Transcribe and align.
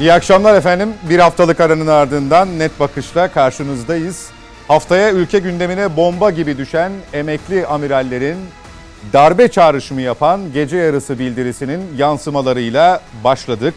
İyi 0.00 0.12
akşamlar 0.12 0.54
efendim. 0.54 0.94
Bir 1.10 1.18
haftalık 1.18 1.60
aranın 1.60 1.86
ardından 1.86 2.58
net 2.58 2.80
bakışla 2.80 3.28
karşınızdayız. 3.28 4.30
Haftaya 4.68 5.12
ülke 5.12 5.38
gündemine 5.38 5.96
bomba 5.96 6.30
gibi 6.30 6.58
düşen 6.58 6.92
emekli 7.12 7.66
amirallerin 7.66 8.36
darbe 9.12 9.48
çağrışımı 9.48 10.00
yapan 10.00 10.40
gece 10.52 10.76
yarısı 10.76 11.18
bildirisinin 11.18 11.80
yansımalarıyla 11.96 13.00
başladık. 13.24 13.74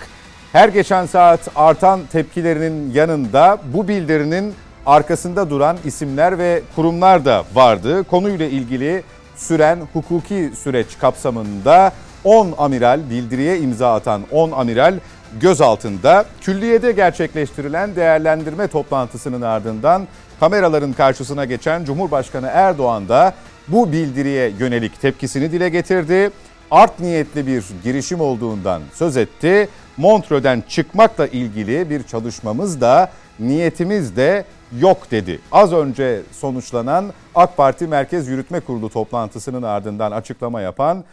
Her 0.52 0.70
geçen 0.70 1.06
saat 1.06 1.40
artan 1.56 2.00
tepkilerinin 2.12 2.94
yanında 2.94 3.58
bu 3.74 3.88
bildirinin 3.88 4.54
arkasında 4.86 5.50
duran 5.50 5.78
isimler 5.86 6.38
ve 6.38 6.62
kurumlar 6.76 7.26
da 7.26 7.44
vardı. 7.54 8.04
Konuyla 8.04 8.46
ilgili 8.46 9.04
süren 9.36 9.80
hukuki 9.94 10.52
süreç 10.64 10.88
kapsamında 11.00 11.92
10 12.24 12.54
amiral 12.58 13.10
bildiriye 13.10 13.60
imza 13.60 13.94
atan 13.94 14.22
10 14.32 14.52
amiral 14.52 14.94
gözaltında. 15.40 16.26
Külliyede 16.42 16.92
gerçekleştirilen 16.92 17.96
değerlendirme 17.96 18.68
toplantısının 18.68 19.42
ardından 19.42 20.08
kameraların 20.40 20.94
karşısına 20.94 21.46
geçen 21.46 21.86
Cumhurbaşkanı 21.86 22.48
Erdoğan 22.48 23.10
da 23.10 23.34
bu 23.68 23.92
bildiriye 23.92 24.52
yönelik 24.60 25.02
tepkisini 25.02 25.52
dile 25.52 25.70
getirdi. 25.70 26.32
Art 26.72 27.00
niyetli 27.00 27.48
bir 27.48 27.64
girişim 27.84 28.22
olduğundan 28.22 28.82
söz 28.94 29.18
etti. 29.18 29.70
Montreux'den 29.98 30.64
çıkmakla 30.70 31.28
ilgili 31.28 31.90
bir 31.90 32.04
çalışmamız 32.04 32.82
da 32.82 33.12
niyetimiz 33.40 34.16
de 34.16 34.46
yok 34.80 35.12
dedi. 35.12 35.40
Az 35.52 35.74
önce 35.74 36.22
sonuçlanan 36.32 37.14
AK 37.36 37.58
Parti 37.58 37.88
Merkez 37.88 38.28
Yürütme 38.28 38.60
Kurulu 38.60 38.90
toplantısının 38.90 39.64
ardından 39.64 40.12
açıklama 40.12 40.62
yapan 40.62 41.04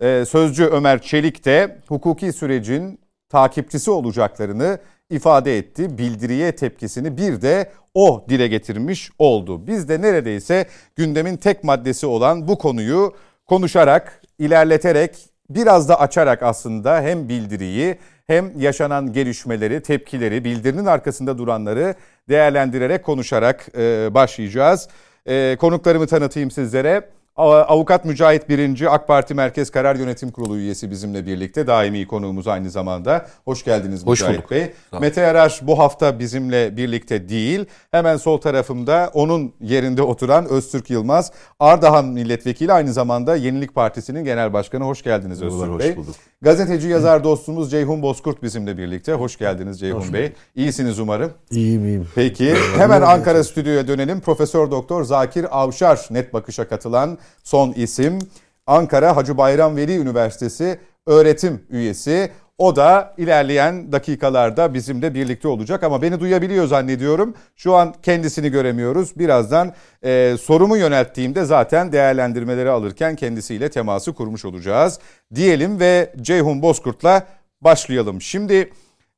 e, 0.00 0.24
sözcü 0.24 0.64
Ömer 0.64 1.02
Çelik 1.02 1.44
de 1.44 1.78
hukuki 1.88 2.32
sürecin 2.32 2.98
takipçisi 3.28 3.90
olacaklarını 3.90 4.78
ifade 5.10 5.58
etti. 5.58 5.98
Bildiriye 5.98 6.52
tepkisini 6.52 7.16
bir 7.16 7.42
de 7.42 7.70
o 7.94 8.24
dile 8.28 8.48
getirmiş 8.48 9.10
oldu. 9.18 9.66
Biz 9.66 9.88
de 9.88 10.02
neredeyse 10.02 10.66
gündemin 10.96 11.36
tek 11.36 11.64
maddesi 11.64 12.06
olan 12.06 12.48
bu 12.48 12.58
konuyu 12.58 13.14
konuşarak, 13.46 14.22
ilerleterek, 14.38 15.16
biraz 15.50 15.88
da 15.88 16.00
açarak 16.00 16.42
aslında 16.42 17.00
hem 17.00 17.28
bildiriyi 17.28 17.98
hem 18.26 18.60
yaşanan 18.60 19.12
gelişmeleri, 19.12 19.82
tepkileri, 19.82 20.44
bildirinin 20.44 20.86
arkasında 20.86 21.38
duranları 21.38 21.94
değerlendirerek 22.28 23.04
konuşarak 23.04 23.66
e, 23.78 24.14
başlayacağız. 24.14 24.88
E, 25.26 25.56
konuklarımı 25.60 26.06
tanıtayım 26.06 26.50
sizlere. 26.50 27.15
Avukat 27.36 28.04
Mücahit 28.04 28.48
Birinci 28.48 28.90
AK 28.90 29.08
Parti 29.08 29.34
Merkez 29.34 29.70
Karar 29.70 29.96
Yönetim 29.96 30.30
Kurulu 30.30 30.56
üyesi 30.56 30.90
bizimle 30.90 31.26
birlikte. 31.26 31.66
Daimi 31.66 32.06
konuğumuz 32.06 32.46
aynı 32.46 32.70
zamanda. 32.70 33.26
Hoş 33.44 33.64
geldiniz 33.64 34.06
Hoş 34.06 34.20
Mücahit 34.20 34.38
bulduk. 34.38 34.50
Bey. 34.50 34.72
Mete 35.00 35.20
Yarar 35.20 35.60
bu 35.62 35.78
hafta 35.78 36.18
bizimle 36.18 36.76
birlikte 36.76 37.28
değil. 37.28 37.64
Hemen 37.90 38.16
sol 38.16 38.38
tarafımda 38.38 39.10
onun 39.14 39.52
yerinde 39.60 40.02
oturan 40.02 40.48
Öztürk 40.48 40.90
Yılmaz. 40.90 41.32
Ardahan 41.60 42.04
Milletvekili 42.04 42.72
aynı 42.72 42.92
zamanda 42.92 43.36
Yenilik 43.36 43.74
Partisi'nin 43.74 44.24
genel 44.24 44.52
başkanı. 44.52 44.84
Hoş 44.84 45.02
geldiniz 45.02 45.42
Öztürk 45.42 45.70
Hoş 45.70 45.80
Bey. 45.80 45.90
Hoş 45.90 45.96
bulduk. 45.96 46.14
Gazeteci 46.42 46.88
yazar 46.88 47.24
dostumuz 47.24 47.70
Ceyhun 47.70 48.02
Bozkurt 48.02 48.42
bizimle 48.42 48.78
birlikte. 48.78 49.12
Hoş 49.12 49.38
geldiniz 49.38 49.80
Ceyhun 49.80 50.00
Hoş 50.00 50.12
Bey. 50.12 50.32
İyisiniz 50.54 50.98
umarım. 50.98 51.32
İyiyim 51.50 51.84
iyiyim. 51.84 52.08
Peki 52.14 52.54
hemen 52.78 53.02
Ankara 53.02 53.44
stüdyoya 53.44 53.88
dönelim. 53.88 54.20
Profesör 54.20 54.70
Doktor 54.70 55.04
Zakir 55.04 55.46
Avşar 55.50 56.06
net 56.10 56.32
bakışa 56.34 56.68
katılan 56.68 57.18
son 57.44 57.72
isim. 57.72 58.18
Ankara 58.66 59.16
Hacı 59.16 59.38
Bayram 59.38 59.76
Veli 59.76 59.96
Üniversitesi 59.96 60.78
öğretim 61.06 61.62
üyesi. 61.70 62.30
O 62.58 62.76
da 62.76 63.14
ilerleyen 63.18 63.92
dakikalarda 63.92 64.74
bizimle 64.74 65.14
birlikte 65.14 65.48
olacak 65.48 65.82
ama 65.82 66.02
beni 66.02 66.20
duyabiliyor 66.20 66.66
zannediyorum. 66.66 67.34
Şu 67.56 67.74
an 67.74 67.94
kendisini 68.02 68.50
göremiyoruz. 68.50 69.18
Birazdan 69.18 69.74
e, 70.04 70.36
sorumu 70.40 70.76
yönelttiğimde 70.76 71.44
zaten 71.44 71.92
değerlendirmeleri 71.92 72.70
alırken 72.70 73.16
kendisiyle 73.16 73.68
teması 73.68 74.14
kurmuş 74.14 74.44
olacağız. 74.44 74.98
Diyelim 75.34 75.80
ve 75.80 76.12
Ceyhun 76.20 76.62
Bozkurt'la 76.62 77.26
başlayalım. 77.60 78.20
Şimdi 78.20 78.72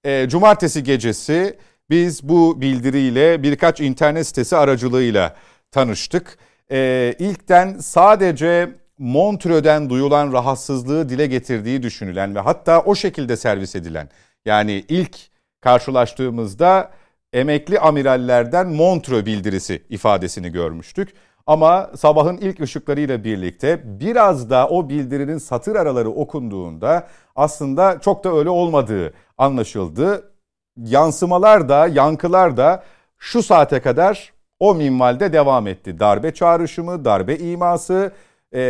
e, 0.04 0.28
cumartesi 0.28 0.82
gecesi 0.82 1.58
biz 1.90 2.28
bu 2.28 2.60
bildiriyle 2.60 3.42
birkaç 3.42 3.80
internet 3.80 4.26
sitesi 4.26 4.56
aracılığıyla 4.56 5.36
tanıştık. 5.70 6.38
E, 6.72 7.14
ilkten 7.18 7.78
sadece 7.78 8.70
Montreux'den 8.98 9.90
duyulan 9.90 10.32
rahatsızlığı 10.32 11.08
dile 11.08 11.26
getirdiği 11.26 11.82
düşünülen 11.82 12.34
ve 12.34 12.40
hatta 12.40 12.80
o 12.80 12.94
şekilde 12.94 13.36
servis 13.36 13.76
edilen 13.76 14.08
yani 14.44 14.84
ilk 14.88 15.18
karşılaştığımızda 15.60 16.90
emekli 17.32 17.80
amirallerden 17.80 18.68
Montreux 18.68 19.26
bildirisi 19.26 19.82
ifadesini 19.88 20.52
görmüştük. 20.52 21.14
Ama 21.46 21.90
sabahın 21.96 22.36
ilk 22.36 22.60
ışıklarıyla 22.60 23.24
birlikte 23.24 23.82
biraz 24.00 24.50
da 24.50 24.68
o 24.68 24.88
bildirinin 24.88 25.38
satır 25.38 25.76
araları 25.76 26.10
okunduğunda 26.10 27.08
aslında 27.36 28.00
çok 28.00 28.24
da 28.24 28.32
öyle 28.36 28.50
olmadığı 28.50 29.14
anlaşıldı. 29.38 30.32
Yansımalar 30.76 31.68
da 31.68 31.86
yankılar 31.86 32.56
da 32.56 32.84
şu 33.18 33.42
saate 33.42 33.80
kadar 33.80 34.32
o 34.60 34.74
minvalde 34.74 35.32
devam 35.32 35.66
etti. 35.66 36.00
Darbe 36.00 36.34
çağrışımı, 36.34 37.04
darbe 37.04 37.36
iması 37.36 38.12
e, 38.52 38.60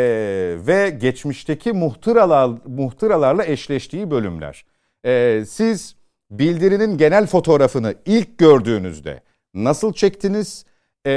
ve 0.67 0.91
geçmişteki 1.01 1.73
muhtıralar, 1.73 2.51
muhtıralarla 2.67 3.45
eşleştiği 3.45 4.11
bölümler. 4.11 4.65
E, 5.05 5.45
siz 5.49 5.97
bildirinin 6.31 6.99
genel 6.99 7.27
fotoğrafını 7.27 7.95
ilk 8.07 8.39
gördüğünüzde 8.39 9.21
nasıl 9.55 9.93
çektiniz? 9.93 10.65
E, 11.07 11.11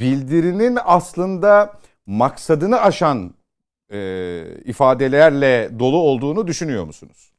bildirinin 0.00 0.78
aslında 0.84 1.72
maksadını 2.06 2.80
aşan 2.80 3.34
e, 3.92 4.44
ifadelerle 4.64 5.70
dolu 5.78 5.96
olduğunu 5.96 6.46
düşünüyor 6.46 6.84
musunuz? 6.84 7.32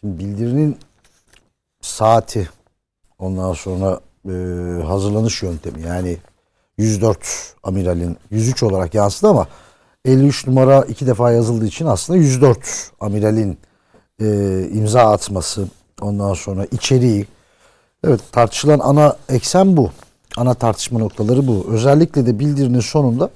Şimdi 0.00 0.18
bildirinin 0.18 0.78
saati 1.80 2.48
ondan 3.18 3.52
sonra 3.52 4.00
e, 4.28 4.32
hazırlanış 4.82 5.42
yöntemi 5.42 5.82
yani 5.82 6.16
104 6.78 7.54
amiralin 7.62 8.16
103 8.30 8.62
olarak 8.62 8.94
yansıdı 8.94 9.28
ama 9.28 9.46
53 10.04 10.46
numara 10.46 10.82
iki 10.82 11.06
defa 11.06 11.32
yazıldığı 11.32 11.66
için 11.66 11.86
aslında 11.86 12.18
104 12.18 12.90
amiralin 13.00 13.58
e, 14.20 14.26
imza 14.72 15.12
atması 15.12 15.68
ondan 16.00 16.34
sonra 16.34 16.64
içeriği 16.64 17.26
evet 18.04 18.20
tartışılan 18.32 18.78
ana 18.78 19.16
eksen 19.28 19.76
bu. 19.76 19.90
Ana 20.36 20.54
tartışma 20.54 20.98
noktaları 20.98 21.46
bu. 21.46 21.66
Özellikle 21.70 22.26
de 22.26 22.38
bildirinin 22.38 22.80
sonunda 22.80 23.30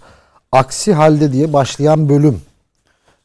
aksi 0.53 0.94
halde 0.94 1.32
diye 1.32 1.53
başlayan 1.53 2.09
bölüm 2.09 2.41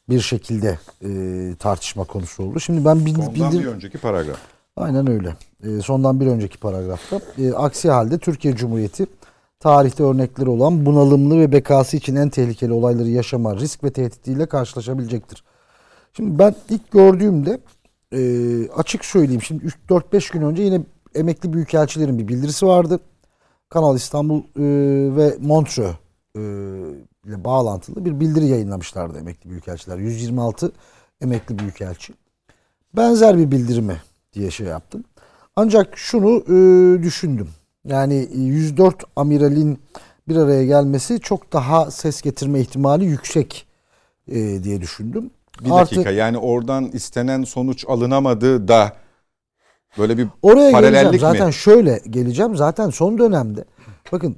bir 0.08 0.20
şekilde 0.20 0.78
e, 1.04 1.10
tartışma 1.58 2.04
konusu 2.04 2.42
oldu. 2.42 2.60
Şimdi 2.60 2.84
ben 2.84 3.06
bil, 3.06 3.14
bildir... 3.34 3.60
bir 3.60 3.66
önceki 3.66 3.98
paragraf. 3.98 4.36
Aynen 4.76 5.10
öyle. 5.10 5.36
E, 5.64 5.80
sondan 5.82 6.20
bir 6.20 6.26
önceki 6.26 6.58
paragrafta. 6.58 7.20
E, 7.38 7.52
aksi 7.52 7.90
halde 7.90 8.18
Türkiye 8.18 8.56
Cumhuriyeti 8.56 9.06
tarihte 9.60 10.02
örnekleri 10.02 10.50
olan 10.50 10.86
bunalımlı 10.86 11.40
ve 11.40 11.52
bekası 11.52 11.96
için 11.96 12.16
en 12.16 12.28
tehlikeli 12.28 12.72
olayları 12.72 13.08
yaşama, 13.08 13.56
risk 13.56 13.84
ve 13.84 13.92
tehditiyle 13.92 14.46
karşılaşabilecektir. 14.46 15.44
Şimdi 16.12 16.38
ben 16.38 16.54
ilk 16.70 16.90
gördüğümde 16.90 17.60
e, 18.12 18.20
açık 18.68 19.04
söyleyeyim. 19.04 19.42
Şimdi 19.42 19.66
4-5 19.88 20.32
gün 20.32 20.42
önce 20.42 20.62
yine 20.62 20.80
emekli 21.14 21.52
büyükelçilerin 21.52 22.18
bir 22.18 22.28
bildirisi 22.28 22.66
vardı. 22.66 23.00
Kanal 23.68 23.96
İstanbul 23.96 24.42
ve 25.16 25.36
Montreux 25.40 25.94
e, 26.36 26.40
ile 27.26 27.44
bağlantılı 27.44 28.04
bir 28.04 28.20
bildiri 28.20 28.46
yayınlamışlardı 28.46 29.18
emekli 29.18 29.50
büyükelçiler. 29.50 29.98
126 29.98 30.72
emekli 31.20 31.58
büyükelçi. 31.58 32.14
Benzer 32.96 33.38
bir 33.38 33.50
bildirimi 33.50 34.02
diye 34.32 34.50
şey 34.50 34.66
yaptım. 34.66 35.04
Ancak 35.56 35.98
şunu 35.98 36.42
e, 36.48 37.02
düşündüm. 37.02 37.48
Yani 37.84 38.28
104 38.34 39.04
amiralin 39.16 39.78
bir 40.28 40.36
araya 40.36 40.64
gelmesi 40.64 41.20
çok 41.20 41.52
daha 41.52 41.90
ses 41.90 42.22
getirme 42.22 42.60
ihtimali 42.60 43.04
yüksek 43.04 43.66
e, 44.28 44.64
diye 44.64 44.80
düşündüm. 44.80 45.30
Bir 45.64 45.70
dakika 45.70 46.10
yani 46.10 46.38
oradan 46.38 46.84
istenen 46.84 47.44
sonuç 47.44 47.84
alınamadı 47.88 48.68
da 48.68 48.92
böyle 49.98 50.18
bir 50.18 50.28
oraya 50.42 50.72
paralellik 50.72 51.10
geleceğim. 51.10 51.32
mi? 51.32 51.38
Zaten 51.38 51.50
şöyle 51.50 52.00
geleceğim. 52.10 52.56
Zaten 52.56 52.90
son 52.90 53.18
dönemde 53.18 53.64
bakın 54.12 54.36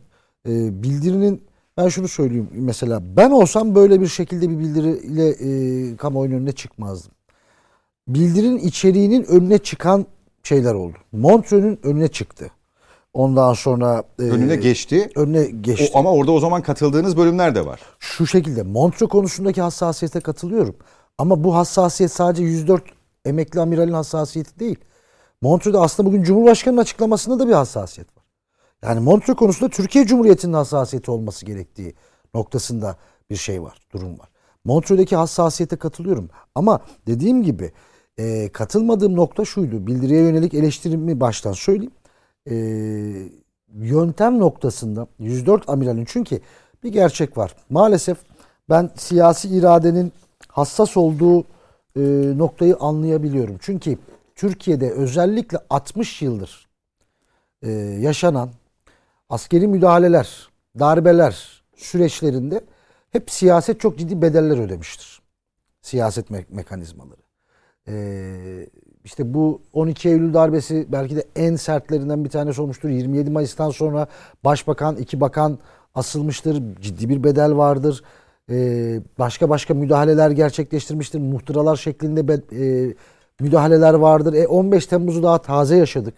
e, 0.48 0.82
bildirinin 0.82 1.42
ben 1.76 1.88
şunu 1.88 2.08
söyleyeyim 2.08 2.48
mesela 2.52 3.16
ben 3.16 3.30
olsam 3.30 3.74
böyle 3.74 4.00
bir 4.00 4.06
şekilde 4.06 4.50
bir 4.50 4.58
bildiriyle 4.58 5.28
e, 5.28 5.96
kamuoyunun 5.96 6.36
önüne 6.36 6.52
çıkmazdım. 6.52 7.12
Bildirinin 8.08 8.58
içeriğinin 8.58 9.24
önüne 9.24 9.58
çıkan 9.58 10.06
şeyler 10.46 10.74
oldu. 10.74 10.96
Montreux'ün 11.12 11.80
önüne 11.82 12.08
çıktı. 12.08 12.50
Ondan 13.12 13.52
sonra 13.52 14.02
e, 14.18 14.22
önüne 14.22 14.56
geçti. 14.56 15.10
Önüne 15.14 15.44
geçti. 15.44 15.90
O, 15.94 15.98
ama 15.98 16.12
orada 16.12 16.32
o 16.32 16.40
zaman 16.40 16.62
katıldığınız 16.62 17.16
bölümler 17.16 17.54
de 17.54 17.66
var. 17.66 17.80
Şu 17.98 18.26
şekilde 18.26 18.62
Montreux 18.62 19.10
konusundaki 19.10 19.62
hassasiyete 19.62 20.20
katılıyorum. 20.20 20.76
Ama 21.18 21.44
bu 21.44 21.54
hassasiyet 21.54 22.12
sadece 22.12 22.42
104 22.42 22.82
emekli 23.24 23.60
amiralin 23.60 23.92
hassasiyeti 23.92 24.58
değil. 24.58 24.76
Montreux'da 25.42 25.80
aslında 25.80 26.08
bugün 26.08 26.22
Cumhurbaşkanı'nın 26.22 26.80
açıklamasında 26.80 27.38
da 27.38 27.48
bir 27.48 27.52
hassasiyet 27.52 28.16
var. 28.16 28.24
Yani 28.82 29.00
Montreux 29.00 29.38
konusunda 29.38 29.70
Türkiye 29.70 30.06
Cumhuriyeti'nin 30.06 30.52
hassasiyeti 30.52 31.10
olması 31.10 31.46
gerektiği 31.46 31.94
noktasında 32.34 32.96
bir 33.30 33.36
şey 33.36 33.62
var, 33.62 33.78
durum 33.92 34.18
var. 34.18 34.28
Montreux'deki 34.64 35.16
hassasiyete 35.16 35.76
katılıyorum. 35.76 36.28
Ama 36.54 36.80
dediğim 37.06 37.42
gibi 37.42 37.72
e, 38.18 38.48
katılmadığım 38.48 39.16
nokta 39.16 39.44
şuydu. 39.44 39.86
Bildiriye 39.86 40.22
yönelik 40.22 40.54
eleştirimi 40.54 41.20
baştan 41.20 41.52
söyleyeyim. 41.52 41.92
E, 42.50 42.56
yöntem 43.74 44.38
noktasında 44.38 45.06
104 45.18 45.68
amiralin 45.68 46.04
çünkü 46.04 46.40
bir 46.82 46.92
gerçek 46.92 47.36
var. 47.38 47.56
Maalesef 47.70 48.18
ben 48.70 48.90
siyasi 48.96 49.48
iradenin 49.48 50.12
hassas 50.48 50.96
olduğu 50.96 51.40
e, 51.96 52.00
noktayı 52.38 52.76
anlayabiliyorum. 52.76 53.56
Çünkü 53.60 53.98
Türkiye'de 54.34 54.90
özellikle 54.90 55.58
60 55.70 56.22
yıldır 56.22 56.68
e, 57.62 57.70
yaşanan 58.00 58.50
askeri 59.28 59.68
müdahaleler, 59.68 60.48
darbeler 60.78 61.62
süreçlerinde 61.76 62.64
hep 63.10 63.30
siyaset 63.30 63.80
çok 63.80 63.98
ciddi 63.98 64.22
bedeller 64.22 64.58
ödemiştir. 64.58 65.22
Siyaset 65.82 66.30
me- 66.30 66.44
mekanizmaları. 66.48 67.25
Ee, 67.88 68.66
işte 69.04 69.34
bu 69.34 69.60
12 69.72 70.08
Eylül 70.08 70.34
darbesi 70.34 70.86
belki 70.88 71.16
de 71.16 71.24
en 71.36 71.56
sertlerinden 71.56 72.24
bir 72.24 72.30
tanesi 72.30 72.62
olmuştur. 72.62 72.88
27 72.88 73.30
Mayıs'tan 73.30 73.70
sonra 73.70 74.06
başbakan, 74.44 74.96
iki 74.96 75.20
bakan 75.20 75.58
asılmıştır. 75.94 76.62
Ciddi 76.80 77.08
bir 77.08 77.24
bedel 77.24 77.56
vardır. 77.56 78.02
Ee, 78.50 79.00
başka 79.18 79.48
başka 79.48 79.74
müdahaleler 79.74 80.30
gerçekleştirmiştir. 80.30 81.18
Muhtıralar 81.18 81.76
şeklinde 81.76 82.42
e, 82.52 82.94
müdahaleler 83.40 83.94
vardır. 83.94 84.32
E, 84.32 84.46
15 84.46 84.86
Temmuz'u 84.86 85.22
daha 85.22 85.38
taze 85.38 85.76
yaşadık. 85.76 86.14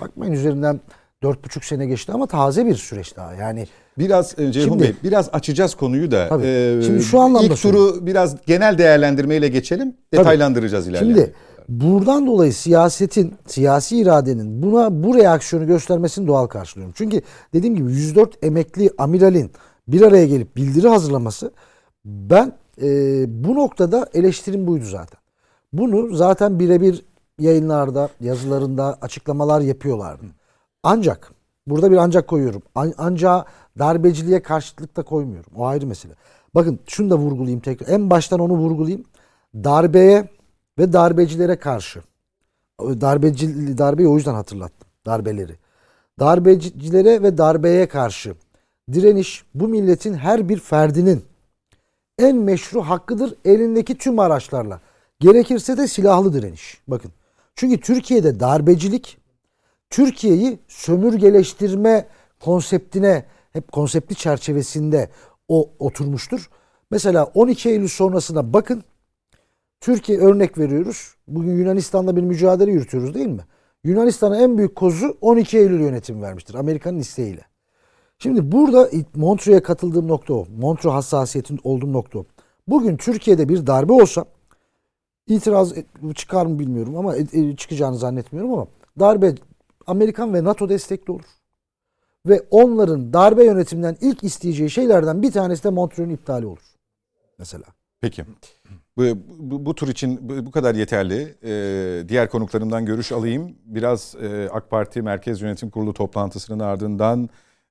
Bakmayın 0.00 0.32
üzerinden 0.32 0.80
dört 1.22 1.44
buçuk 1.44 1.64
sene 1.64 1.86
geçti 1.86 2.12
ama 2.12 2.26
taze 2.26 2.66
bir 2.66 2.74
süreç 2.74 3.16
daha. 3.16 3.34
Yani 3.34 3.66
Biraz 4.00 4.38
e, 4.38 4.52
Ceyhun 4.52 4.68
Şimdi- 4.68 4.82
Bey 4.82 4.94
biraz 5.04 5.28
açacağız 5.32 5.74
konuyu 5.74 6.10
da. 6.10 6.28
Tabii. 6.28 6.46
Ee, 6.46 6.82
Şimdi 6.86 7.02
şu 7.02 7.20
anlamda 7.20 7.46
ilk 7.46 7.62
turu 7.62 8.06
biraz 8.06 8.36
genel 8.46 8.78
değerlendirmeyle 8.78 9.48
geçelim. 9.48 9.94
Detaylandıracağız 10.14 10.88
ileride. 10.88 11.04
Şimdi 11.04 11.32
buradan 11.68 12.26
dolayı 12.26 12.52
siyasetin, 12.52 13.34
siyasi 13.46 13.98
iradenin 13.98 14.62
buna 14.62 15.02
bu 15.02 15.14
reaksiyonu 15.14 15.66
göstermesini 15.66 16.26
doğal 16.26 16.46
karşılıyorum. 16.46 16.94
Çünkü 16.96 17.22
dediğim 17.54 17.76
gibi 17.76 17.92
104 17.92 18.44
emekli 18.44 18.90
amiralin 18.98 19.50
bir 19.88 20.02
araya 20.02 20.26
gelip 20.26 20.56
bildiri 20.56 20.88
hazırlaması 20.88 21.52
ben 22.04 22.52
e, 22.82 22.88
bu 23.44 23.54
noktada 23.54 24.06
eleştirim 24.14 24.66
buydu 24.66 24.84
zaten. 24.84 25.20
Bunu 25.72 26.14
zaten 26.16 26.60
birebir 26.60 27.02
yayınlarda, 27.38 28.08
yazılarında 28.20 28.98
açıklamalar 29.00 29.60
yapıyorlardı. 29.60 30.24
Ancak 30.82 31.32
burada 31.66 31.90
bir 31.90 31.96
ancak 31.96 32.28
koyuyorum. 32.28 32.62
An- 32.74 32.94
Ancak 32.98 33.46
darbeciliğe 33.80 34.42
karşılık 34.42 34.96
da 34.96 35.02
koymuyorum. 35.02 35.52
O 35.56 35.66
ayrı 35.66 35.86
mesele. 35.86 36.12
Bakın 36.54 36.78
şunu 36.86 37.10
da 37.10 37.18
vurgulayayım 37.18 37.60
tekrar. 37.60 37.88
En 37.88 38.10
baştan 38.10 38.40
onu 38.40 38.52
vurgulayayım. 38.52 39.04
Darbeye 39.54 40.28
ve 40.78 40.92
darbecilere 40.92 41.56
karşı. 41.56 42.02
Darbeci, 42.80 43.78
darbeyi 43.78 44.08
o 44.08 44.16
yüzden 44.16 44.34
hatırlattım. 44.34 44.88
Darbeleri. 45.06 45.56
Darbecilere 46.18 47.22
ve 47.22 47.38
darbeye 47.38 47.88
karşı 47.88 48.34
direniş 48.92 49.44
bu 49.54 49.68
milletin 49.68 50.14
her 50.14 50.48
bir 50.48 50.58
ferdinin 50.58 51.24
en 52.18 52.36
meşru 52.36 52.82
hakkıdır 52.82 53.34
elindeki 53.44 53.98
tüm 53.98 54.18
araçlarla. 54.18 54.80
Gerekirse 55.20 55.76
de 55.76 55.88
silahlı 55.88 56.32
direniş. 56.32 56.80
Bakın. 56.88 57.12
Çünkü 57.54 57.80
Türkiye'de 57.80 58.40
darbecilik 58.40 59.18
Türkiye'yi 59.90 60.58
sömürgeleştirme 60.68 62.06
konseptine 62.40 63.24
hep 63.52 63.72
konseptli 63.72 64.14
çerçevesinde 64.14 65.10
o 65.48 65.70
oturmuştur. 65.78 66.50
Mesela 66.90 67.24
12 67.24 67.68
Eylül 67.68 67.88
sonrasına 67.88 68.52
bakın. 68.52 68.84
Türkiye 69.80 70.18
örnek 70.18 70.58
veriyoruz. 70.58 71.14
Bugün 71.28 71.56
Yunanistan'da 71.56 72.16
bir 72.16 72.22
mücadele 72.22 72.70
yürütüyoruz 72.70 73.14
değil 73.14 73.26
mi? 73.26 73.44
Yunanistan'a 73.84 74.40
en 74.40 74.58
büyük 74.58 74.76
kozu 74.76 75.16
12 75.20 75.58
Eylül 75.58 75.80
yönetimi 75.80 76.22
vermiştir. 76.22 76.54
Amerika'nın 76.54 76.98
isteğiyle. 76.98 77.42
Şimdi 78.18 78.52
burada 78.52 78.90
Montreux'e 79.14 79.62
katıldığım 79.62 80.08
nokta 80.08 80.34
o. 80.34 80.46
Montreux 80.58 80.94
hassasiyetin 80.94 81.60
olduğum 81.64 81.92
nokta 81.92 82.18
o. 82.18 82.24
Bugün 82.68 82.96
Türkiye'de 82.96 83.48
bir 83.48 83.66
darbe 83.66 83.92
olsa 83.92 84.24
itiraz 85.26 85.74
çıkar 86.14 86.46
mı 86.46 86.58
bilmiyorum 86.58 86.96
ama 86.96 87.16
e, 87.16 87.26
e, 87.32 87.56
çıkacağını 87.56 87.96
zannetmiyorum 87.96 88.52
ama 88.52 88.66
darbe 88.98 89.34
Amerikan 89.86 90.34
ve 90.34 90.44
NATO 90.44 90.68
destekli 90.68 91.12
olur. 91.12 91.39
Ve 92.26 92.42
onların 92.50 93.12
darbe 93.12 93.44
yönetiminden 93.44 93.96
ilk 94.00 94.24
isteyeceği 94.24 94.70
şeylerden 94.70 95.22
bir 95.22 95.32
tanesi 95.32 95.64
de 95.64 95.70
Montreux'un 95.70 96.14
iptali 96.14 96.46
olur. 96.46 96.76
Mesela. 97.38 97.64
Peki. 98.00 98.24
Bu, 98.96 99.02
bu, 99.38 99.66
bu 99.66 99.74
tur 99.74 99.88
için 99.88 100.28
bu, 100.46 100.50
kadar 100.50 100.74
yeterli. 100.74 101.34
Ee, 101.44 102.08
diğer 102.08 102.30
konuklarımdan 102.30 102.86
görüş 102.86 103.12
alayım. 103.12 103.56
Biraz 103.64 104.14
e, 104.22 104.48
AK 104.52 104.70
Parti 104.70 105.02
Merkez 105.02 105.40
Yönetim 105.40 105.70
Kurulu 105.70 105.94
toplantısının 105.94 106.58
ardından 106.58 107.28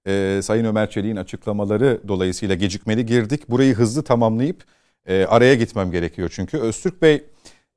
e, 0.08 0.40
Sayın 0.44 0.66
Ömer 0.66 0.90
Çelik'in 0.90 1.16
açıklamaları 1.16 2.02
dolayısıyla 2.08 2.56
gecikmeli 2.56 3.06
girdik. 3.06 3.50
Burayı 3.50 3.74
hızlı 3.76 4.04
tamamlayıp 4.04 4.64
e, 5.06 5.26
araya 5.26 5.56
gitmem 5.56 5.92
gerekiyor 5.92 6.32
çünkü. 6.34 6.58
Öztürk 6.58 7.02
Bey 7.02 7.26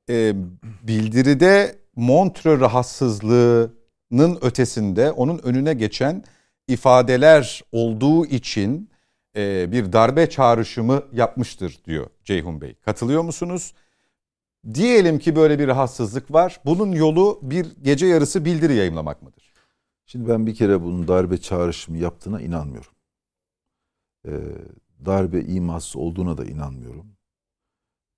e, 0.09 0.33
bildiride 0.83 1.75
Montreux 1.95 2.61
rahatsızlığının 2.61 4.37
ötesinde 4.41 5.11
onun 5.11 5.39
önüne 5.43 5.73
geçen 5.73 6.23
ifadeler 6.67 7.61
olduğu 7.71 8.25
için 8.25 8.89
e, 9.35 9.71
bir 9.71 9.93
darbe 9.93 10.29
çağrışımı 10.29 11.03
yapmıştır 11.13 11.79
diyor 11.85 12.07
Ceyhun 12.23 12.61
Bey. 12.61 12.75
Katılıyor 12.75 13.21
musunuz? 13.21 13.73
Diyelim 14.73 15.19
ki 15.19 15.35
böyle 15.35 15.59
bir 15.59 15.67
rahatsızlık 15.67 16.33
var. 16.33 16.61
Bunun 16.65 16.91
yolu 16.91 17.39
bir 17.41 17.67
gece 17.81 18.05
yarısı 18.05 18.45
bildiri 18.45 18.73
yayımlamak 18.73 19.21
mıdır? 19.21 19.53
Şimdi 20.05 20.29
ben 20.29 20.47
bir 20.47 20.55
kere 20.55 20.81
bunun 20.81 21.07
darbe 21.07 21.37
çağrışımı 21.37 21.97
yaptığına 21.97 22.41
inanmıyorum. 22.41 22.91
Ee, 24.27 24.31
darbe 25.05 25.41
iması 25.41 25.99
olduğuna 25.99 26.37
da 26.37 26.45
inanmıyorum. 26.45 27.15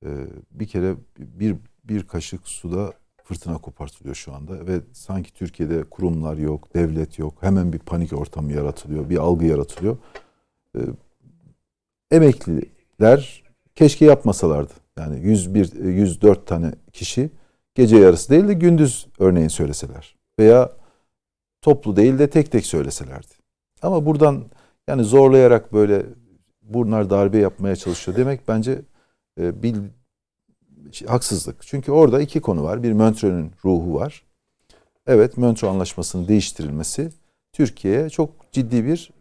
Ee, 0.05 0.27
bir 0.51 0.67
kere 0.67 0.95
bir 1.17 1.55
bir 1.83 2.07
kaşık 2.07 2.47
suda 2.47 2.93
fırtına 3.25 3.57
kopartılıyor 3.57 4.15
şu 4.15 4.33
anda 4.33 4.67
ve 4.67 4.79
sanki 4.93 5.33
Türkiye'de 5.33 5.83
kurumlar 5.83 6.37
yok, 6.37 6.75
devlet 6.75 7.19
yok. 7.19 7.33
Hemen 7.41 7.73
bir 7.73 7.79
panik 7.79 8.13
ortamı 8.13 8.53
yaratılıyor, 8.53 9.09
bir 9.09 9.17
algı 9.17 9.45
yaratılıyor. 9.45 9.97
Ee, 10.75 10.79
emekliler 12.11 13.43
keşke 13.75 14.05
yapmasalardı. 14.05 14.73
Yani 14.97 15.19
101 15.19 15.73
104 15.83 16.47
tane 16.47 16.71
kişi 16.93 17.29
gece 17.75 17.97
yarısı 17.97 18.29
değil 18.29 18.47
de 18.47 18.53
gündüz 18.53 19.07
örneğin 19.19 19.47
söyleseler 19.47 20.15
veya 20.39 20.71
toplu 21.61 21.95
değil 21.95 22.19
de 22.19 22.29
tek 22.29 22.51
tek 22.51 22.65
söyleselerdi. 22.65 23.33
Ama 23.81 24.05
buradan 24.05 24.45
yani 24.87 25.03
zorlayarak 25.03 25.73
böyle 25.73 26.05
bunlar 26.61 27.09
darbe 27.09 27.37
yapmaya 27.37 27.75
çalışıyor 27.75 28.17
demek 28.17 28.47
bence 28.47 28.81
e, 29.39 29.63
haksızlık. 31.07 31.55
Çünkü 31.61 31.91
orada 31.91 32.21
iki 32.21 32.41
konu 32.41 32.63
var. 32.63 32.83
Bir 32.83 32.91
Montreux'ün 32.91 33.51
ruhu 33.65 33.93
var. 33.95 34.23
Evet 35.07 35.37
Montreux 35.37 35.73
Anlaşması'nın 35.73 36.27
değiştirilmesi 36.27 37.11
Türkiye'ye 37.53 38.09
çok 38.09 38.51
ciddi 38.51 38.85
bir 38.85 39.11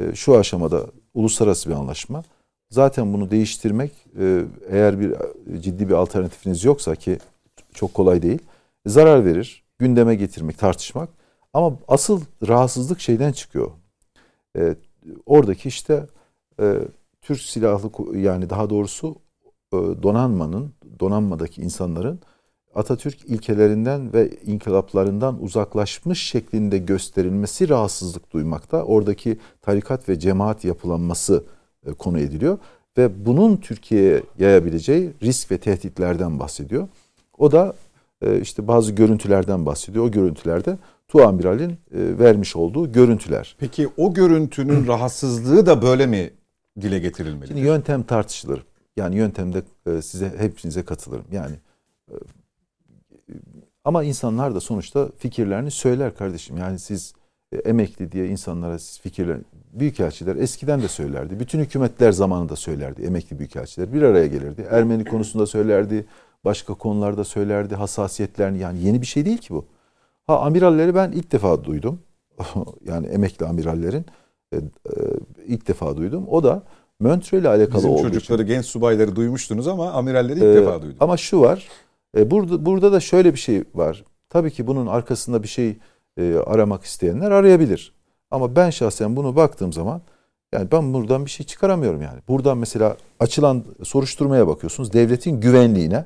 e, 0.00 0.14
şu 0.14 0.38
aşamada 0.38 0.86
uluslararası 1.14 1.70
bir 1.70 1.74
anlaşma. 1.74 2.22
Zaten 2.70 3.12
bunu 3.12 3.30
değiştirmek 3.30 3.92
e, 4.18 4.44
eğer 4.68 5.00
bir 5.00 5.10
e, 5.10 5.60
ciddi 5.60 5.88
bir 5.88 5.94
alternatifiniz 5.94 6.64
yoksa 6.64 6.94
ki 6.94 7.18
çok 7.74 7.94
kolay 7.94 8.22
değil 8.22 8.38
zarar 8.86 9.24
verir. 9.24 9.64
Gündeme 9.78 10.14
getirmek, 10.14 10.58
tartışmak. 10.58 11.08
Ama 11.52 11.78
asıl 11.88 12.22
rahatsızlık 12.48 13.00
şeyden 13.00 13.32
çıkıyor. 13.32 13.70
Oradaki 15.26 15.68
işte 15.68 16.06
Türk 17.22 17.40
silahlı 17.40 18.18
yani 18.18 18.50
daha 18.50 18.70
doğrusu 18.70 19.16
donanmanın, 19.72 20.72
donanmadaki 21.00 21.62
insanların 21.62 22.20
Atatürk 22.74 23.24
ilkelerinden 23.24 24.12
ve 24.12 24.30
inkılaplarından 24.46 25.42
uzaklaşmış 25.42 26.22
şeklinde 26.22 26.78
gösterilmesi 26.78 27.68
rahatsızlık 27.68 28.32
duymakta. 28.32 28.82
Oradaki 28.82 29.38
tarikat 29.62 30.08
ve 30.08 30.18
cemaat 30.18 30.64
yapılanması 30.64 31.44
e, 31.86 31.92
konu 31.92 32.18
ediliyor 32.18 32.58
ve 32.98 33.26
bunun 33.26 33.56
Türkiye'ye 33.56 34.22
yayabileceği 34.38 35.10
risk 35.22 35.50
ve 35.50 35.58
tehditlerden 35.58 36.40
bahsediyor. 36.40 36.88
O 37.38 37.52
da 37.52 37.74
e, 38.22 38.40
işte 38.40 38.68
bazı 38.68 38.92
görüntülerden 38.92 39.66
bahsediyor. 39.66 40.04
O 40.04 40.10
görüntülerde 40.10 40.78
Tuamiral'in 41.08 41.70
e, 41.70 41.76
vermiş 41.94 42.56
olduğu 42.56 42.92
görüntüler. 42.92 43.56
Peki 43.58 43.88
o 43.96 44.14
görüntünün 44.14 44.86
rahatsızlığı 44.86 45.66
da 45.66 45.82
böyle 45.82 46.06
mi 46.06 46.30
dile 46.80 46.98
getirilmeli? 46.98 47.48
Şimdi 47.48 47.60
yöntem 47.60 48.02
tartışılır. 48.02 48.62
Yani 48.96 49.16
yöntemde 49.16 49.62
e, 49.86 50.02
size 50.02 50.32
hepinize 50.38 50.84
katılırım. 50.84 51.26
Yani 51.32 51.54
e, 52.10 52.14
Ama 53.84 54.04
insanlar 54.04 54.54
da 54.54 54.60
sonuçta 54.60 55.08
fikirlerini 55.18 55.70
söyler 55.70 56.14
kardeşim. 56.14 56.56
Yani 56.56 56.78
siz 56.78 57.14
e, 57.52 57.56
emekli 57.56 58.12
diye 58.12 58.28
insanlara 58.28 58.78
siz 58.78 59.00
fikirler 59.00 59.38
büyükelçiler 59.72 60.36
eskiden 60.36 60.82
de 60.82 60.88
söylerdi. 60.88 61.40
Bütün 61.40 61.58
hükümetler 61.58 62.12
zamanında 62.12 62.56
söylerdi 62.56 63.02
emekli 63.02 63.38
büyükelçiler. 63.38 63.92
Bir 63.92 64.02
araya 64.02 64.26
gelirdi. 64.26 64.66
Ermeni 64.70 65.04
konusunda 65.04 65.46
söylerdi. 65.46 66.06
Başka 66.44 66.74
konularda 66.74 67.24
söylerdi. 67.24 67.74
Hassasiyetlerini 67.74 68.58
yani 68.58 68.82
yeni 68.82 69.00
bir 69.00 69.06
şey 69.06 69.24
değil 69.24 69.38
ki 69.38 69.54
bu. 69.54 69.64
Ha 70.26 70.40
amiralleri 70.40 70.94
ben 70.94 71.12
ilk 71.12 71.32
defa 71.32 71.64
duydum. 71.64 72.02
yani 72.84 73.06
emekli 73.06 73.46
amirallerin 73.46 74.06
ilk 75.46 75.68
defa 75.68 75.96
duydum. 75.96 76.28
O 76.28 76.44
da 76.44 76.62
Montreux 77.00 77.40
ile 77.42 77.48
alakalı 77.48 77.76
Bizim 77.76 77.90
olduğu 77.90 78.02
çocukları, 78.02 78.42
için. 78.42 78.54
genç 78.54 78.66
subayları 78.66 79.16
duymuştunuz 79.16 79.68
ama 79.68 79.90
amiralleri 79.92 80.36
ilk 80.38 80.42
Ee, 80.44 80.54
defa 80.54 80.82
duydum. 80.82 80.96
Ama 81.00 81.16
şu 81.16 81.40
var. 81.40 81.68
e, 82.16 82.30
burada 82.30 82.66
burada 82.66 82.92
da 82.92 83.00
şöyle 83.00 83.32
bir 83.34 83.38
şey 83.38 83.64
var. 83.74 84.04
Tabii 84.28 84.50
ki 84.50 84.66
bunun 84.66 84.86
arkasında 84.86 85.42
bir 85.42 85.48
şey 85.48 85.76
e, 86.16 86.34
aramak 86.46 86.84
isteyenler 86.84 87.30
arayabilir. 87.30 87.92
Ama 88.30 88.56
ben 88.56 88.70
şahsen 88.70 89.16
bunu 89.16 89.36
baktığım 89.36 89.72
zaman 89.72 90.00
yani 90.52 90.68
ben 90.72 90.94
buradan 90.94 91.24
bir 91.24 91.30
şey 91.30 91.46
çıkaramıyorum 91.46 92.02
yani. 92.02 92.20
Buradan 92.28 92.58
mesela 92.58 92.96
açılan 93.20 93.64
soruşturmaya 93.84 94.46
bakıyorsunuz. 94.48 94.92
Devletin 94.92 95.40
güvenliğine 95.40 96.04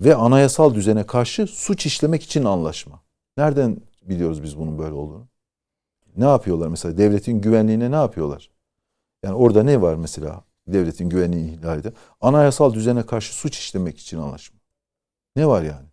ve 0.00 0.14
anayasal 0.14 0.74
düzene 0.74 1.06
karşı 1.06 1.46
suç 1.46 1.86
işlemek 1.86 2.22
için 2.22 2.44
anlaşma. 2.44 3.00
Nereden 3.36 3.76
biliyoruz 4.02 4.42
biz 4.42 4.58
bunun 4.58 4.78
böyle 4.78 4.92
olduğunu? 4.94 5.26
Ne 6.16 6.24
yapıyorlar 6.24 6.68
mesela? 6.68 6.98
Devletin 6.98 7.40
güvenliğine 7.40 7.90
ne 7.90 7.94
yapıyorlar? 7.96 8.50
Yani 9.24 9.34
orada 9.34 9.62
ne 9.62 9.82
var 9.82 9.94
mesela? 9.94 10.44
Devletin 10.66 11.08
güvenliğini 11.08 11.50
ihlal 11.52 11.78
eden. 11.78 11.92
Anayasal 12.20 12.74
düzene 12.74 13.06
karşı 13.06 13.34
suç 13.34 13.58
işlemek 13.58 13.98
için 13.98 14.18
anlaşma. 14.18 14.58
Ne 15.36 15.46
var 15.46 15.62
yani? 15.62 15.86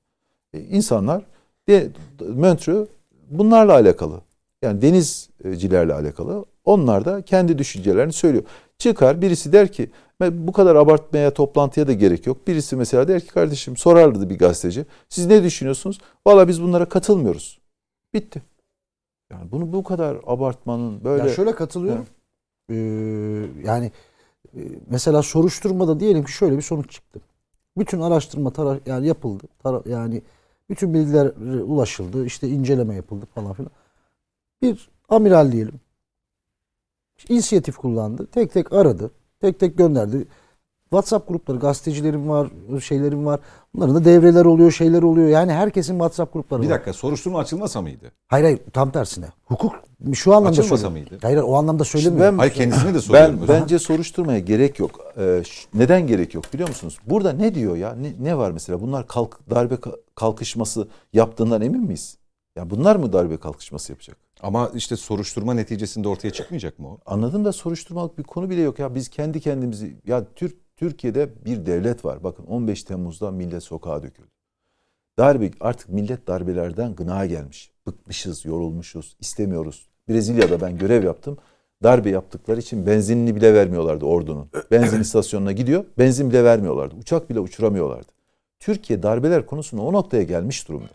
E, 0.53 0.59
insanlar 0.59 1.25
de, 1.69 1.89
Montreux 2.35 2.89
bunlarla 3.29 3.73
alakalı. 3.73 4.21
Yani 4.61 4.81
denizcilerle 4.81 5.93
alakalı. 5.93 6.45
Onlar 6.65 7.05
da 7.05 7.21
kendi 7.21 7.57
düşüncelerini 7.57 8.13
söylüyor. 8.13 8.43
Çıkar 8.77 9.21
birisi 9.21 9.53
der 9.53 9.71
ki 9.71 9.89
"Ben 10.19 10.47
bu 10.47 10.51
kadar 10.51 10.75
abartmaya 10.75 11.33
toplantıya 11.33 11.87
da 11.87 11.93
gerek 11.93 12.27
yok. 12.27 12.47
Birisi 12.47 12.75
mesela 12.75 13.07
der 13.07 13.21
ki 13.21 13.27
kardeşim 13.27 13.77
sorardı 13.77 14.29
bir 14.29 14.37
gazeteci. 14.39 14.85
Siz 15.09 15.25
ne 15.25 15.43
düşünüyorsunuz? 15.43 15.99
Valla 16.27 16.47
biz 16.47 16.61
bunlara 16.61 16.85
katılmıyoruz. 16.85 17.59
Bitti. 18.13 18.41
Yani 19.31 19.51
bunu 19.51 19.73
bu 19.73 19.83
kadar 19.83 20.17
abartmanın 20.27 21.03
böyle 21.03 21.27
Ya 21.27 21.35
şöyle 21.35 21.55
katılıyorum. 21.55 22.05
Ee, 22.69 22.75
yani 23.65 23.91
e, 24.57 24.59
mesela 24.89 25.23
soruşturmada 25.23 25.99
diyelim 25.99 26.23
ki 26.25 26.31
şöyle 26.31 26.57
bir 26.57 26.61
sonuç 26.61 26.91
çıktı. 26.91 27.21
Bütün 27.77 28.01
araştırma 28.01 28.51
tara 28.53 28.79
yani 28.85 29.07
yapıldı. 29.07 29.43
Tara- 29.63 29.89
yani 29.89 30.21
bütün 30.69 30.93
bilgiler 30.93 31.27
ulaşıldı. 31.63 32.25
işte 32.25 32.47
inceleme 32.49 32.95
yapıldı 32.95 33.25
falan 33.35 33.53
filan. 33.53 33.71
Bir 34.61 34.89
amiral 35.09 35.51
diyelim. 35.51 35.79
inisiyatif 37.29 37.77
kullandı. 37.77 38.27
Tek 38.31 38.53
tek 38.53 38.73
aradı. 38.73 39.11
Tek 39.41 39.59
tek 39.59 39.77
gönderdi. 39.77 40.27
WhatsApp 40.89 41.27
grupları, 41.27 41.57
gazetecilerim 41.59 42.29
var, 42.29 42.47
şeylerim 42.83 43.25
var. 43.25 43.39
Bunların 43.75 43.95
da 43.95 44.05
devreler 44.05 44.45
oluyor, 44.45 44.71
şeyler 44.71 45.03
oluyor. 45.03 45.27
Yani 45.29 45.51
herkesin 45.53 45.93
WhatsApp 45.93 46.33
grupları 46.33 46.61
Bir 46.61 46.67
var. 46.67 46.73
dakika 46.73 46.93
soruşturma 46.93 47.39
açılmasa 47.39 47.81
mıydı? 47.81 48.11
Hayır 48.27 48.43
hayır 48.43 48.59
tam 48.73 48.91
tersine. 48.91 49.25
Hukuk 49.45 49.75
şu 50.13 50.31
anlamda 50.33 50.49
Açılmasa 50.49 50.77
söylüyorum. 50.77 51.09
mıydı? 51.11 51.19
Hayır 51.27 51.37
o 51.37 51.55
anlamda 51.55 51.83
Şimdi 51.83 52.03
söylemiyorum. 52.03 52.33
ben- 52.35 52.39
Hayır 52.39 52.53
kendisine 52.53 52.93
de 52.93 53.01
soruyorum. 53.01 53.39
Ben 53.41 53.61
bence 53.61 53.79
soruşturmaya 53.79 54.39
gerek 54.39 54.79
yok. 54.79 54.99
Ee, 55.17 55.41
ş- 55.45 55.67
neden 55.73 56.07
gerek 56.07 56.33
yok 56.33 56.43
biliyor 56.53 56.69
musunuz? 56.69 56.97
Burada 57.05 57.31
ne 57.33 57.55
diyor 57.55 57.75
ya? 57.75 57.95
Ne, 57.95 58.13
ne 58.19 58.37
var 58.37 58.51
mesela? 58.51 58.81
Bunlar 58.81 59.07
kalk, 59.07 59.39
darbe 59.49 59.73
ka- 59.75 59.99
kalkışması 60.15 60.87
yaptığından 61.13 61.61
emin 61.61 61.81
miyiz? 61.83 62.17
Ya 62.55 62.69
bunlar 62.69 62.95
mı 62.95 63.13
darbe 63.13 63.37
kalkışması 63.37 63.91
yapacak? 63.91 64.17
Ama 64.43 64.71
işte 64.75 64.95
soruşturma 64.95 65.53
neticesinde 65.53 66.07
ortaya 66.07 66.31
çıkmayacak 66.31 66.79
mı 66.79 66.87
o? 66.87 66.97
Anladım 67.05 67.45
da 67.45 67.51
soruşturmalık 67.53 68.17
bir 68.17 68.23
konu 68.23 68.49
bile 68.49 68.61
yok 68.61 68.79
ya. 68.79 68.95
Biz 68.95 69.09
kendi 69.09 69.39
kendimizi 69.39 69.97
ya 70.07 70.23
Türk 70.35 70.55
Türkiye'de 70.79 71.29
bir 71.45 71.65
devlet 71.65 72.05
var. 72.05 72.23
Bakın 72.23 72.45
15 72.45 72.83
Temmuz'da 72.83 73.31
millet 73.31 73.63
sokağa 73.63 74.03
döküldü. 74.03 74.27
Darbe 75.17 75.51
artık 75.59 75.89
millet 75.89 76.27
darbelerden 76.27 76.95
gına 76.95 77.25
gelmiş. 77.25 77.71
Bıkmışız, 77.87 78.45
yorulmuşuz, 78.45 79.15
istemiyoruz. 79.19 79.89
Brezilya'da 80.09 80.61
ben 80.61 80.77
görev 80.77 81.03
yaptım. 81.03 81.37
Darbe 81.83 82.09
yaptıkları 82.09 82.59
için 82.59 82.87
benzinini 82.87 83.35
bile 83.35 83.53
vermiyorlardı 83.53 84.05
ordunun. 84.05 84.49
Benzin 84.71 84.99
istasyonuna 84.99 85.51
gidiyor, 85.51 85.85
benzin 85.97 86.29
bile 86.29 86.43
vermiyorlardı. 86.43 86.95
Uçak 86.95 87.29
bile 87.29 87.39
uçuramıyorlardı. 87.39 88.11
Türkiye 88.59 89.03
darbeler 89.03 89.45
konusunda 89.45 89.81
o 89.81 89.93
noktaya 89.93 90.23
gelmiş 90.23 90.67
durumda. 90.67 90.93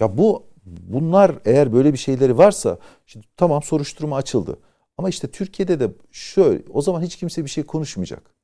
Ya 0.00 0.18
bu 0.18 0.46
bunlar 0.64 1.32
eğer 1.44 1.72
böyle 1.72 1.92
bir 1.92 1.98
şeyleri 1.98 2.38
varsa 2.38 2.78
şimdi 3.06 3.26
tamam 3.36 3.62
soruşturma 3.62 4.16
açıldı. 4.16 4.58
Ama 4.98 5.08
işte 5.08 5.28
Türkiye'de 5.28 5.80
de 5.80 5.90
şöyle 6.10 6.62
o 6.72 6.82
zaman 6.82 7.02
hiç 7.02 7.16
kimse 7.16 7.44
bir 7.44 7.50
şey 7.50 7.64
konuşmayacak. 7.64 8.35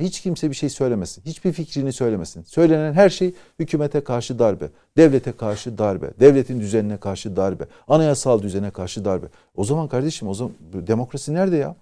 Hiç 0.00 0.20
kimse 0.20 0.50
bir 0.50 0.54
şey 0.54 0.68
söylemesin. 0.68 1.22
Hiçbir 1.26 1.52
fikrini 1.52 1.92
söylemesin. 1.92 2.42
Söylenen 2.42 2.92
her 2.92 3.10
şey 3.10 3.34
hükümete 3.58 4.00
karşı 4.00 4.38
darbe, 4.38 4.68
devlete 4.96 5.32
karşı 5.32 5.78
darbe, 5.78 6.10
devletin 6.20 6.60
düzenine 6.60 6.96
karşı 6.96 7.36
darbe, 7.36 7.64
anayasal 7.88 8.42
düzene 8.42 8.70
karşı 8.70 9.04
darbe. 9.04 9.26
O 9.54 9.64
zaman 9.64 9.88
kardeşim 9.88 10.28
o 10.28 10.34
zaman 10.34 10.52
demokrasi 10.72 11.34
nerede 11.34 11.56
ya? 11.56 11.76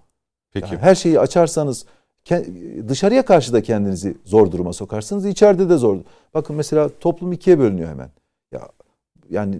Peki. 0.53 0.73
Yani 0.73 0.81
her 0.81 0.95
şeyi 0.95 1.19
açarsanız 1.19 1.85
dışarıya 2.87 3.25
karşı 3.25 3.53
da 3.53 3.63
kendinizi 3.63 4.17
zor 4.25 4.51
duruma 4.51 4.73
sokarsınız. 4.73 5.25
içeride 5.25 5.69
de 5.69 5.77
zor. 5.77 5.97
Bakın 6.33 6.55
mesela 6.55 6.89
toplum 6.99 7.33
ikiye 7.33 7.59
bölünüyor 7.59 7.89
hemen. 7.89 8.09
Ya 8.51 8.69
yani 9.29 9.59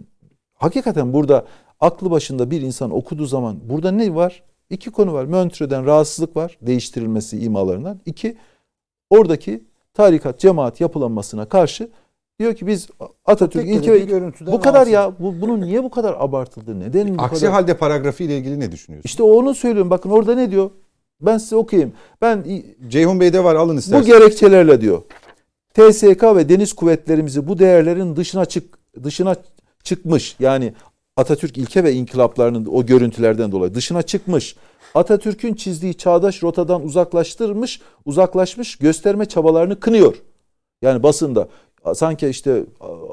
hakikaten 0.53 1.13
burada 1.13 1.45
aklı 1.79 2.11
başında 2.11 2.51
bir 2.51 2.61
insan 2.61 2.91
okuduğu 2.91 3.25
zaman 3.25 3.57
burada 3.69 3.91
ne 3.91 4.15
var? 4.15 4.43
İki 4.69 4.91
konu 4.91 5.13
var. 5.13 5.25
Montreux'den 5.25 5.85
rahatsızlık 5.85 6.35
var. 6.35 6.57
Değiştirilmesi 6.61 7.39
imalarından. 7.39 7.99
İki, 8.05 8.37
oradaki 9.09 9.63
tarikat, 9.93 10.39
cemaat 10.39 10.81
yapılanmasına 10.81 11.45
karşı 11.49 11.89
diyor 12.39 12.53
ki 12.55 12.67
biz 12.67 12.87
Atatürk 13.25 13.67
ilke 13.67 13.93
ve 13.93 13.99
görüntüden 13.99 14.53
bu 14.53 14.59
kadar 14.59 14.73
rahatsız. 14.73 14.93
ya. 14.93 15.13
Bu, 15.19 15.41
bunun 15.41 15.61
niye 15.61 15.83
bu 15.83 15.89
kadar 15.89 16.15
abartıldı? 16.19 16.79
Neden 16.79 17.17
bu 17.17 17.21
Aksi 17.21 17.39
kadar? 17.41 17.53
halde 17.53 17.77
paragrafı 17.77 18.23
ile 18.23 18.37
ilgili 18.37 18.59
ne 18.59 18.71
düşünüyorsun? 18.71 19.07
İşte 19.07 19.23
onu 19.23 19.55
söylüyorum. 19.55 19.89
Bakın 19.89 20.09
orada 20.09 20.35
ne 20.35 20.51
diyor? 20.51 20.69
Ben 21.21 21.37
size 21.37 21.55
okuyayım. 21.55 21.93
Ben 22.21 22.45
Ceyhun 22.87 23.19
Bey'de 23.19 23.43
var 23.43 23.55
alın 23.55 23.75
bu 23.75 23.79
isterseniz. 23.79 24.07
gerekçelerle 24.19 24.81
diyor. 24.81 25.01
TSK 25.73 26.23
ve 26.23 26.49
deniz 26.49 26.73
kuvvetlerimizi 26.73 27.47
bu 27.47 27.59
değerlerin 27.59 28.15
dışına 28.15 28.45
çık 28.45 28.77
dışına 29.03 29.35
çıkmış. 29.83 30.35
Yani 30.39 30.73
Atatürk 31.17 31.57
ilke 31.57 31.83
ve 31.83 31.93
inkılaplarının 31.93 32.65
o 32.65 32.85
görüntülerden 32.85 33.51
dolayı 33.51 33.73
dışına 33.73 34.01
çıkmış. 34.01 34.55
Atatürk'ün 34.95 35.53
çizdiği 35.53 35.93
çağdaş 35.93 36.43
rotadan 36.43 36.83
uzaklaştırmış, 36.83 37.81
uzaklaşmış 38.05 38.75
gösterme 38.75 39.25
çabalarını 39.25 39.79
kınıyor. 39.79 40.15
Yani 40.81 41.03
basında 41.03 41.47
sanki 41.93 42.27
işte 42.27 42.63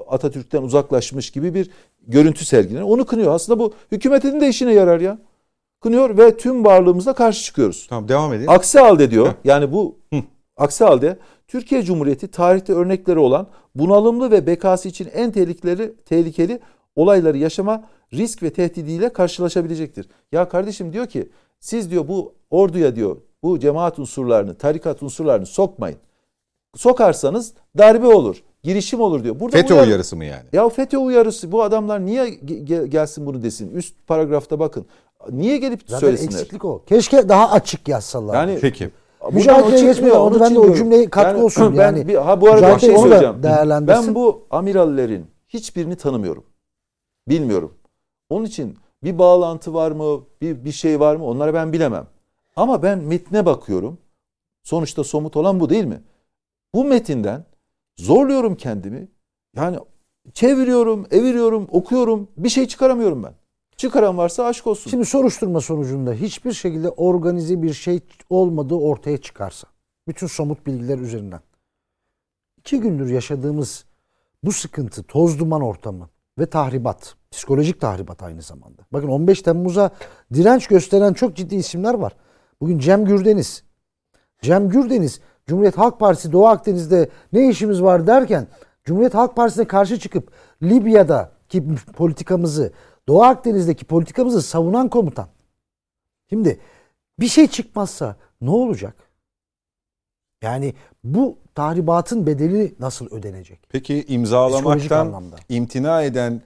Atatürk'ten 0.08 0.62
uzaklaşmış 0.62 1.30
gibi 1.30 1.54
bir 1.54 1.70
görüntü 2.06 2.44
sergileniyor. 2.44 2.88
Onu 2.88 3.04
kınıyor. 3.04 3.34
Aslında 3.34 3.58
bu 3.58 3.72
hükümetin 3.92 4.40
de 4.40 4.48
işine 4.48 4.74
yarar 4.74 5.00
ya. 5.00 5.18
Kınıyor 5.80 6.18
ve 6.18 6.36
tüm 6.36 6.64
varlığımıza 6.64 7.14
karşı 7.14 7.44
çıkıyoruz. 7.44 7.86
Tamam 7.88 8.08
devam 8.08 8.32
edin. 8.32 8.46
Aksi 8.46 8.78
halde 8.78 9.10
diyor 9.10 9.34
yani 9.44 9.72
bu 9.72 9.96
aksi 10.56 10.84
halde 10.84 11.18
Türkiye 11.48 11.82
Cumhuriyeti 11.82 12.28
tarihte 12.28 12.72
örnekleri 12.72 13.18
olan 13.18 13.46
bunalımlı 13.74 14.30
ve 14.30 14.46
bekası 14.46 14.88
için 14.88 15.08
en 15.14 15.32
tehlikeli 15.32 15.94
tehlikeli 16.04 16.60
olayları 16.96 17.38
yaşama 17.38 17.84
risk 18.12 18.42
ve 18.42 18.50
tehdidiyle 18.50 19.08
karşılaşabilecektir. 19.12 20.08
Ya 20.32 20.48
kardeşim 20.48 20.92
diyor 20.92 21.06
ki 21.06 21.28
siz 21.60 21.90
diyor 21.90 22.08
bu 22.08 22.34
orduya 22.50 22.96
diyor 22.96 23.16
bu 23.42 23.58
cemaat 23.58 23.98
unsurlarını, 23.98 24.54
tarikat 24.54 25.02
unsurlarını 25.02 25.46
sokmayın. 25.46 25.98
Sokarsanız 26.76 27.52
darbe 27.78 28.06
olur, 28.06 28.42
girişim 28.62 29.00
olur 29.00 29.24
diyor. 29.24 29.40
Burada 29.40 29.56
FETÖ 29.56 29.74
uyar- 29.74 29.86
uyarısı 29.86 30.16
mı 30.16 30.24
yani? 30.24 30.42
ya 30.52 30.68
FETÖ 30.68 30.96
uyarısı 30.98 31.52
bu 31.52 31.62
adamlar 31.62 32.06
niye 32.06 32.24
ge- 32.28 32.64
ge- 32.64 32.86
gelsin 32.86 33.26
bunu 33.26 33.42
desin? 33.42 33.70
Üst 33.74 33.94
paragrafta 34.06 34.58
bakın. 34.58 34.86
Niye 35.30 35.56
gelip 35.58 35.80
Zaten 35.86 36.00
söylesinler? 36.00 36.32
eksiklik 36.32 36.64
o. 36.64 36.84
Keşke 36.84 37.28
daha 37.28 37.50
açık 37.50 37.88
yazsalar. 37.88 38.34
Yani 38.34 38.58
Peki. 38.60 38.90
Buradan 39.22 39.34
Mücadeleye 39.34 39.64
o 39.66 39.70
çıkmıyor, 39.70 39.94
geçmeden 39.94 40.16
onun 40.16 40.30
oldu. 40.34 40.40
Ben 40.40 40.54
de 40.54 40.58
o 40.58 40.62
diyorum. 40.62 40.74
cümleye 40.78 41.10
katkı 41.10 41.44
olsun. 41.44 41.74
Ben 41.78 41.82
Yani 41.82 42.08
bir, 42.08 42.14
ha 42.14 42.40
bu 42.40 42.48
arada 42.50 42.56
bir 42.68 42.72
mücadele 42.72 42.80
şey 42.80 42.90
onu 42.90 42.98
da 42.98 43.02
söyleyeceğim. 43.02 43.42
değerlendirsin. 43.42 44.06
Ben 44.06 44.14
bu 44.14 44.46
amirallerin 44.50 45.26
hiçbirini 45.48 45.96
tanımıyorum. 45.96 46.44
Bilmiyorum. 47.28 47.74
Onun 48.28 48.44
için 48.44 48.78
bir 49.04 49.18
bağlantı 49.18 49.74
var 49.74 49.90
mı, 49.92 50.24
bir 50.40 50.64
bir 50.64 50.72
şey 50.72 51.00
var 51.00 51.16
mı 51.16 51.24
onları 51.24 51.54
ben 51.54 51.72
bilemem. 51.72 52.06
Ama 52.56 52.82
ben 52.82 52.98
metne 52.98 53.46
bakıyorum. 53.46 53.98
Sonuçta 54.62 55.04
somut 55.04 55.36
olan 55.36 55.60
bu 55.60 55.70
değil 55.70 55.84
mi? 55.84 56.02
Bu 56.74 56.84
metinden 56.84 57.44
zorluyorum 57.96 58.56
kendimi. 58.56 59.08
Yani 59.56 59.78
çeviriyorum, 60.32 61.06
eviriyorum, 61.10 61.68
okuyorum. 61.70 62.28
Bir 62.36 62.48
şey 62.48 62.68
çıkaramıyorum 62.68 63.22
ben. 63.22 63.34
Çıkaran 63.76 64.18
varsa 64.18 64.44
aşk 64.44 64.66
olsun. 64.66 64.90
Şimdi 64.90 65.04
soruşturma 65.04 65.60
sonucunda 65.60 66.12
hiçbir 66.12 66.52
şekilde 66.52 66.88
organize 66.88 67.62
bir 67.62 67.72
şey 67.72 68.00
olmadığı 68.30 68.74
ortaya 68.74 69.18
çıkarsa. 69.18 69.68
Bütün 70.08 70.26
somut 70.26 70.66
bilgiler 70.66 70.98
üzerinden. 70.98 71.40
iki 72.58 72.80
gündür 72.80 73.10
yaşadığımız 73.10 73.84
bu 74.42 74.52
sıkıntı, 74.52 75.02
toz 75.02 75.38
duman 75.38 75.60
ortamı 75.60 76.08
ve 76.38 76.46
tahribat, 76.46 77.14
psikolojik 77.30 77.80
tahribat 77.80 78.22
aynı 78.22 78.42
zamanda. 78.42 78.82
Bakın 78.92 79.08
15 79.08 79.42
Temmuz'a 79.42 79.90
direnç 80.34 80.66
gösteren 80.66 81.12
çok 81.12 81.36
ciddi 81.36 81.54
isimler 81.54 81.94
var. 81.94 82.16
Bugün 82.60 82.78
Cem 82.78 83.04
Gürdeniz, 83.04 83.64
Cem 84.42 84.68
Gürdeniz 84.68 85.20
Cumhuriyet 85.46 85.78
Halk 85.78 86.00
Partisi 86.00 86.32
Doğu 86.32 86.46
Akdeniz'de 86.46 87.08
ne 87.32 87.48
işimiz 87.48 87.82
var 87.82 88.06
derken 88.06 88.46
Cumhuriyet 88.84 89.14
Halk 89.14 89.36
Partisi'ne 89.36 89.64
karşı 89.64 89.98
çıkıp 89.98 90.32
Libya'daki 90.62 91.76
politikamızı, 91.96 92.72
Doğu 93.08 93.22
Akdeniz'deki 93.22 93.84
politikamızı 93.84 94.42
savunan 94.42 94.88
komutan. 94.88 95.28
Şimdi 96.28 96.60
bir 97.20 97.28
şey 97.28 97.46
çıkmazsa 97.46 98.16
ne 98.40 98.50
olacak? 98.50 98.96
Yani 100.42 100.74
bu 101.04 101.38
tahribatın 101.54 102.26
bedeli 102.26 102.74
nasıl 102.80 103.06
ödenecek? 103.10 103.60
Peki 103.68 104.04
imzalamaktan 104.08 105.24
imtina 105.48 106.02
eden 106.02 106.42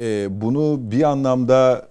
e, 0.00 0.40
bunu 0.40 0.90
bir 0.90 1.02
anlamda 1.02 1.88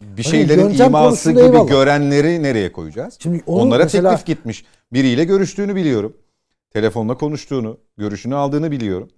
bir 0.00 0.24
Hani 0.24 0.32
şeylerin 0.32 0.68
yöntem 0.68 0.86
iması 0.86 1.30
gibi 1.32 1.40
eyvallah. 1.40 1.68
görenleri 1.68 2.42
nereye 2.42 2.72
koyacağız? 2.72 3.16
Şimdi 3.18 3.42
Onlara 3.46 3.82
mesela- 3.84 4.10
teklif 4.10 4.26
gitmiş. 4.26 4.64
Biriyle 4.92 5.24
görüştüğünü 5.24 5.74
biliyorum. 5.74 6.16
Telefonla 6.70 7.14
konuştuğunu, 7.14 7.78
görüşünü 7.96 8.34
aldığını 8.34 8.70
biliyorum. 8.70 9.08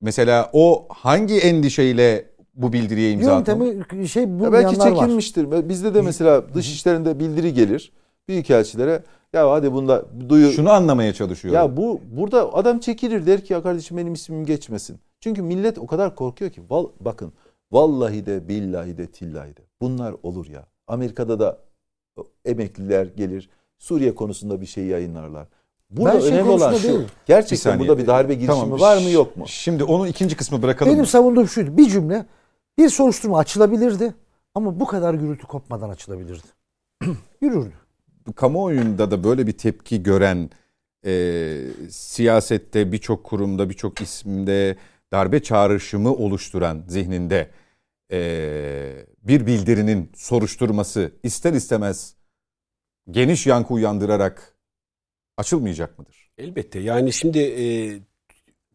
Mesela 0.00 0.50
o 0.52 0.86
hangi 0.90 1.34
endişeyle 1.38 2.30
bu 2.54 2.72
bildiriye 2.72 3.12
imza 3.12 3.36
atmamış? 3.36 3.68
Yöntemi 3.68 4.08
şey 4.08 4.28
bulmayanlar 4.28 4.64
belki 4.64 4.78
var. 4.80 4.90
çekinmiştir. 4.90 5.68
Bizde 5.68 5.94
de 5.94 6.02
mesela 6.02 6.54
dış 6.54 6.72
işlerinde 6.72 7.18
bildiri 7.18 7.54
gelir. 7.54 7.92
Büyükelçilere 8.28 9.02
ya 9.32 9.50
hadi 9.50 9.72
bunda 9.72 10.04
duyu 10.28 10.52
Şunu 10.52 10.70
anlamaya 10.70 11.14
çalışıyorum. 11.14 11.60
Ya 11.60 11.76
bu 11.76 12.00
burada 12.12 12.54
adam 12.54 12.78
çekilir 12.78 13.26
der 13.26 13.44
ki 13.44 13.52
ya 13.52 13.62
kardeşim 13.62 13.96
benim 13.96 14.12
ismim 14.12 14.44
geçmesin. 14.44 15.00
Çünkü 15.20 15.42
millet 15.42 15.78
o 15.78 15.86
kadar 15.86 16.14
korkuyor 16.14 16.50
ki 16.50 16.62
val, 16.70 16.86
bakın 17.00 17.32
vallahi 17.72 18.26
de 18.26 18.48
billahi 18.48 18.98
de 18.98 19.06
tillahi 19.06 19.56
de 19.56 19.60
bunlar 19.80 20.14
olur 20.22 20.46
ya. 20.46 20.66
Amerika'da 20.86 21.40
da 21.40 21.58
emekliler 22.44 23.06
gelir 23.06 23.48
Suriye 23.82 24.14
konusunda 24.14 24.60
bir 24.60 24.66
şey 24.66 24.84
yayınlarlar. 24.84 25.48
Burada 25.90 26.14
Ben 26.14 26.20
şey 26.20 26.28
önemli 26.28 26.50
olan 26.50 26.74
şu. 26.74 27.04
Gerçekten 27.26 27.80
burada 27.80 27.98
bir 27.98 28.06
darbe 28.06 28.34
girişimi 28.34 28.60
Tamam, 28.60 28.80
var 28.80 28.96
mı 28.96 29.10
yok 29.10 29.36
mu? 29.36 29.44
Şimdi 29.48 29.84
onun 29.84 30.06
ikinci 30.06 30.36
kısmı 30.36 30.62
bırakalım. 30.62 30.92
Benim 30.92 31.00
mı? 31.00 31.06
savunduğum 31.06 31.48
şuydu. 31.48 31.76
Bir 31.76 31.88
cümle 31.88 32.26
bir 32.78 32.88
soruşturma 32.88 33.38
açılabilirdi 33.38 34.14
ama 34.54 34.80
bu 34.80 34.86
kadar 34.86 35.14
gürültü 35.14 35.46
kopmadan 35.46 35.90
açılabilirdi. 35.90 36.46
Yürürdü. 37.40 37.72
Kamuoyunda 38.36 39.10
da 39.10 39.24
böyle 39.24 39.46
bir 39.46 39.52
tepki 39.52 40.02
gören 40.02 40.50
e, 41.06 41.60
siyasette 41.90 42.92
birçok 42.92 43.24
kurumda 43.24 43.70
birçok 43.70 44.00
isimde 44.00 44.76
darbe 45.12 45.42
çağrışımı 45.42 46.14
oluşturan 46.14 46.84
zihninde 46.88 47.50
e, 48.12 49.06
bir 49.22 49.46
bildirinin 49.46 50.10
soruşturması 50.14 51.12
ister 51.22 51.52
istemez 51.52 52.14
geniş 53.10 53.46
yankı 53.46 53.74
uyandırarak 53.74 54.56
açılmayacak 55.36 55.98
mıdır? 55.98 56.30
Elbette. 56.38 56.78
Yani 56.78 57.12
şimdi 57.12 57.38
e, 57.38 57.64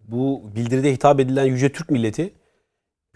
bu 0.08 0.52
bildiride 0.56 0.94
hitap 0.94 1.20
edilen 1.20 1.46
Yüce 1.46 1.72
Türk 1.72 1.90
milleti 1.90 2.34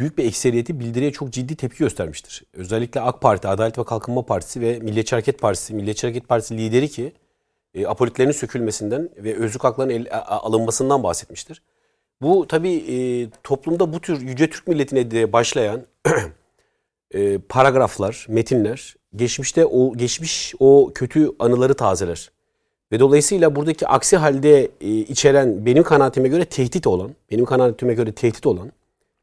büyük 0.02 0.18
bir 0.18 0.26
ekseriyeti 0.26 0.80
bildiriye 0.80 1.12
çok 1.12 1.32
ciddi 1.34 1.56
tepki 1.56 1.78
göstermiştir. 1.78 2.44
Özellikle 2.54 3.02
AK 3.02 3.22
Parti, 3.22 3.48
Adalet 3.48 3.78
ve 3.78 3.84
Kalkınma 3.84 4.26
Partisi 4.26 4.62
ve 4.62 4.80
Milliyetçi 4.80 5.16
Hareket 5.16 5.40
Partisi, 5.42 5.74
Milliyetçi 5.74 6.08
Hareket 6.08 6.28
Partisi 6.28 6.58
lideri 6.58 6.90
ki 6.90 7.12
e, 7.74 7.86
apolitlerin 7.88 8.32
sökülmesinden 8.32 9.10
ve 9.18 9.36
özlük 9.36 9.64
hakların 9.64 9.90
el- 9.90 10.08
a- 10.12 10.40
alınmasından 10.40 11.04
bahsetmiştir. 11.04 11.62
Bu 12.22 12.48
tabii 12.48 12.74
e, 12.76 12.96
toplumda 13.44 13.94
bu 13.94 14.00
tür 14.02 14.22
Yüce 14.22 14.50
Türk 14.50 14.68
milletine 14.68 15.12
de 15.12 15.34
başlayan 15.34 15.82
e, 17.14 17.38
paragraflar, 17.38 18.26
metinler 18.30 18.96
geçmişte 19.16 19.66
o 19.66 19.94
geçmiş 19.98 20.54
o 20.60 20.92
kötü 20.96 21.32
anıları 21.40 21.74
tazeler. 21.74 22.32
Ve 22.92 23.00
dolayısıyla 23.00 23.56
buradaki 23.56 23.88
aksi 23.88 24.18
halde 24.18 24.72
e, 24.82 24.90
içeren 24.90 25.66
benim 25.66 25.84
kanaatime 25.84 26.28
göre 26.30 26.46
tehdit 26.46 26.88
olan, 26.88 27.12
benim 27.32 27.46
kanaatime 27.46 27.94
göre 27.94 28.12
tehdit 28.12 28.46
olan, 28.46 28.72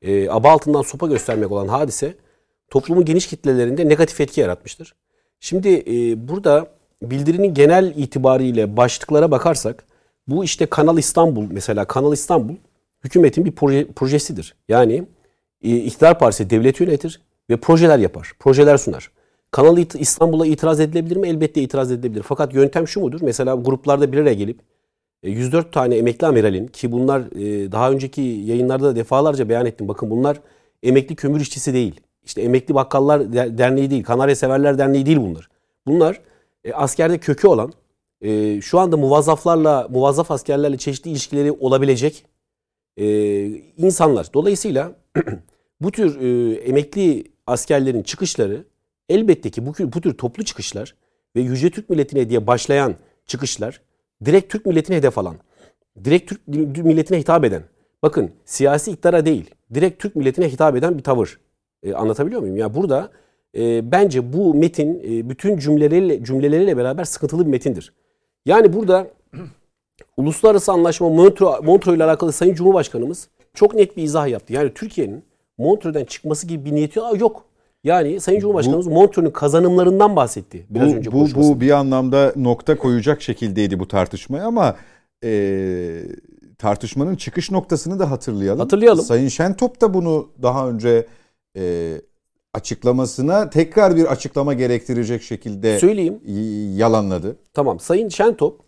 e, 0.03 0.31
aba 0.31 0.51
altından 0.51 0.83
sopa 0.83 1.07
göstermek 1.07 1.53
olan 1.53 1.69
hadise 1.69 2.15
toplumun 2.71 3.05
geniş 3.05 3.27
kitlelerinde 3.27 3.89
negatif 3.89 4.21
etki 4.21 4.41
yaratmıştır. 4.41 4.95
Şimdi 5.41 5.69
e, 5.69 6.29
burada 6.29 6.67
bildirinin 7.03 7.55
genel 7.55 7.93
itibariyle 7.97 8.77
başlıklara 8.77 9.31
bakarsak 9.31 9.85
bu 10.29 10.45
işte 10.45 10.67
Kanal 10.67 10.99
İstanbul 10.99 11.47
mesela 11.51 11.85
Kanal 11.85 12.13
İstanbul 12.13 12.55
hükümetin 13.05 13.45
bir 13.45 13.53
proje, 13.53 13.87
projesidir. 13.93 14.55
Yani 14.69 15.05
e, 15.63 15.77
iktidar 15.77 16.19
partisi 16.19 16.51
devleti 16.51 16.85
yönetir 16.85 17.21
ve 17.51 17.57
projeler 17.57 17.99
yapar, 17.99 18.33
projeler 18.39 18.77
sunar. 18.77 19.11
Kanal 19.51 19.79
İstanbul'a 19.95 20.47
itiraz 20.47 20.81
edilebilir 20.81 21.17
mi? 21.17 21.29
Elbette 21.29 21.63
itiraz 21.63 21.93
edilebilir. 21.93 22.23
Fakat 22.23 22.55
yöntem 22.55 22.89
şu 22.89 23.01
mudur? 23.01 23.21
Mesela 23.23 23.55
gruplarda 23.55 24.13
bir 24.13 24.19
araya 24.19 24.35
gelip 24.35 24.61
104 25.23 25.73
tane 25.73 25.97
emekli 25.97 26.27
amiralin 26.27 26.67
ki 26.67 26.93
bunlar 26.93 27.21
e, 27.21 27.73
daha 27.73 27.91
önceki 27.91 28.21
yayınlarda 28.21 28.85
da 28.85 28.97
defalarca 28.97 29.49
beyan 29.49 29.67
ettim. 29.67 29.89
Bakın 29.89 30.11
bunlar 30.11 30.41
emekli 30.83 31.17
kömür 31.17 31.41
işçisi 31.41 31.75
değil. 31.75 32.01
İşte 32.25 32.43
emekli 32.43 32.75
bakkallar 32.75 33.33
Der- 33.33 33.59
derneği 33.59 33.91
değil. 33.91 34.03
Kanarya 34.03 34.37
Severler 34.37 34.79
Derneği 34.79 35.07
değil 35.07 35.19
bunlar. 35.19 35.49
Bunlar 35.87 36.21
e, 36.65 36.73
askerde 36.73 37.19
kökü 37.19 37.49
olan 37.49 37.73
e, 38.21 38.61
şu 38.61 38.79
anda 38.79 38.97
muvazzaflarla, 38.97 39.89
muvazzaf 39.91 40.31
askerlerle 40.31 40.79
çeşitli 40.79 41.11
ilişkileri 41.11 41.53
olabilecek 41.53 42.25
e, 42.97 43.07
insanlar. 43.77 44.27
Dolayısıyla 44.35 44.93
bu 45.81 45.93
tür 45.93 46.21
e, 46.21 46.55
emekli 46.55 47.25
askerlerin 47.47 48.03
çıkışları 48.03 48.65
elbette 49.09 49.51
ki 49.51 49.67
bu, 49.67 49.73
bu 49.93 50.01
tür 50.01 50.15
toplu 50.15 50.45
çıkışlar 50.45 50.95
ve 51.37 51.41
Yüce 51.41 51.71
Türk 51.71 51.91
milletine 51.91 52.31
diye 52.31 52.47
başlayan 52.47 52.95
çıkışlar 53.27 53.81
direkt 54.25 54.53
Türk 54.53 54.67
milletine 54.67 54.97
hedef 54.97 55.19
alan, 55.19 55.37
direkt 56.05 56.29
Türk 56.31 56.49
milletine 56.85 57.19
hitap 57.19 57.45
eden, 57.45 57.63
bakın 58.03 58.31
siyasi 58.45 58.91
iktidara 58.91 59.27
değil, 59.27 59.55
direkt 59.75 60.03
Türk 60.03 60.17
milletine 60.17 60.49
hitap 60.49 60.77
eden 60.77 60.99
bir 60.99 61.03
tavır. 61.03 61.39
E, 61.83 61.95
anlatabiliyor 61.95 62.41
muyum? 62.41 62.57
Ya 62.57 62.75
burada 62.75 63.11
e, 63.57 63.93
bence 63.93 64.33
bu 64.33 64.55
metin 64.55 65.01
e, 65.05 65.31
bütün 65.31 65.59
cümleleriyle, 65.59 66.25
cümleleriyle 66.25 66.77
beraber 66.77 67.05
sıkıntılı 67.05 67.47
bir 67.47 67.51
metindir. 67.51 67.93
Yani 68.47 68.73
burada 68.73 69.07
uluslararası 70.17 70.73
anlaşma 70.73 71.09
Montreux 71.09 71.97
ile 71.97 72.05
alakalı 72.05 72.33
Sayın 72.33 72.55
Cumhurbaşkanımız 72.55 73.29
çok 73.55 73.75
net 73.75 73.97
bir 73.97 74.03
izah 74.03 74.29
yaptı. 74.29 74.53
Yani 74.53 74.75
Türkiye'nin 74.75 75.25
Montreux'den 75.59 76.05
çıkması 76.05 76.47
gibi 76.47 76.65
bir 76.65 76.75
niyeti 76.75 76.99
yok. 76.99 77.45
Yani 77.89 78.21
Sayın 78.21 78.41
Cumhurbaşkanımız 78.41 78.87
Montreux'un 78.87 79.31
kazanımlarından 79.31 80.17
bahsetti 80.17 80.67
biraz 80.71 80.93
bu, 80.93 80.97
önce 80.97 81.13
bu, 81.13 81.27
bu 81.35 81.61
bir 81.61 81.71
anlamda 81.71 82.33
nokta 82.37 82.79
koyacak 82.79 83.23
şekildeydi 83.23 83.81
bu 83.81 83.89
tartışmaya 83.89 84.45
ama 84.45 84.77
e, 85.25 86.03
tartışmanın 86.59 87.17
çıkış 87.17 87.51
noktasını 87.51 87.99
da 87.99 88.11
hatırlayalım. 88.11 88.61
Hatırlayalım. 88.61 89.05
Sayın 89.05 89.29
Şentop 89.29 89.81
da 89.81 89.95
bunu 89.95 90.29
daha 90.43 90.69
önce 90.69 91.07
e, 91.57 91.95
açıklamasına 92.55 93.51
tekrar 93.51 93.97
bir 93.97 94.05
açıklama 94.05 94.55
gerektirecek 94.55 95.23
şekilde 95.23 95.79
Söyleyeyim. 95.79 96.21
yalanladı. 96.77 97.37
Tamam. 97.55 97.81
Sayın 97.81 98.09
Şentop 98.09 98.61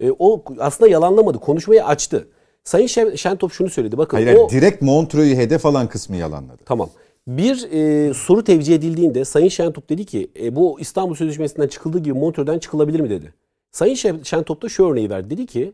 e, 0.00 0.10
o 0.18 0.44
aslında 0.58 0.90
yalanlamadı. 0.90 1.38
Konuşmayı 1.38 1.84
açtı. 1.84 2.28
Sayın 2.64 2.86
Şen- 2.86 3.16
Şentop 3.16 3.52
şunu 3.52 3.70
söyledi. 3.70 3.98
Bakın 3.98 4.16
hayır, 4.16 4.38
o 4.38 4.50
direkt 4.50 4.82
Montreux'u 4.82 5.36
hedef 5.36 5.66
alan 5.66 5.88
kısmı 5.88 6.16
yalanladı. 6.16 6.62
Tamam. 6.64 6.90
Bir 7.26 7.68
e, 7.72 8.14
soru 8.14 8.44
tevcih 8.44 8.74
edildiğinde 8.74 9.24
Sayın 9.24 9.48
Şentop 9.48 9.90
dedi 9.90 10.04
ki 10.04 10.30
e, 10.40 10.56
bu 10.56 10.80
İstanbul 10.80 11.14
Sözleşmesi'nden 11.14 11.68
çıkıldığı 11.68 11.98
gibi 11.98 12.18
Montreux'den 12.18 12.58
çıkılabilir 12.58 13.00
mi 13.00 13.10
dedi. 13.10 13.34
Sayın 13.70 13.94
Şen- 13.94 14.24
Şentop 14.24 14.62
da 14.62 14.68
şu 14.68 14.86
örneği 14.86 15.10
verdi. 15.10 15.30
Dedi 15.30 15.46
ki 15.46 15.72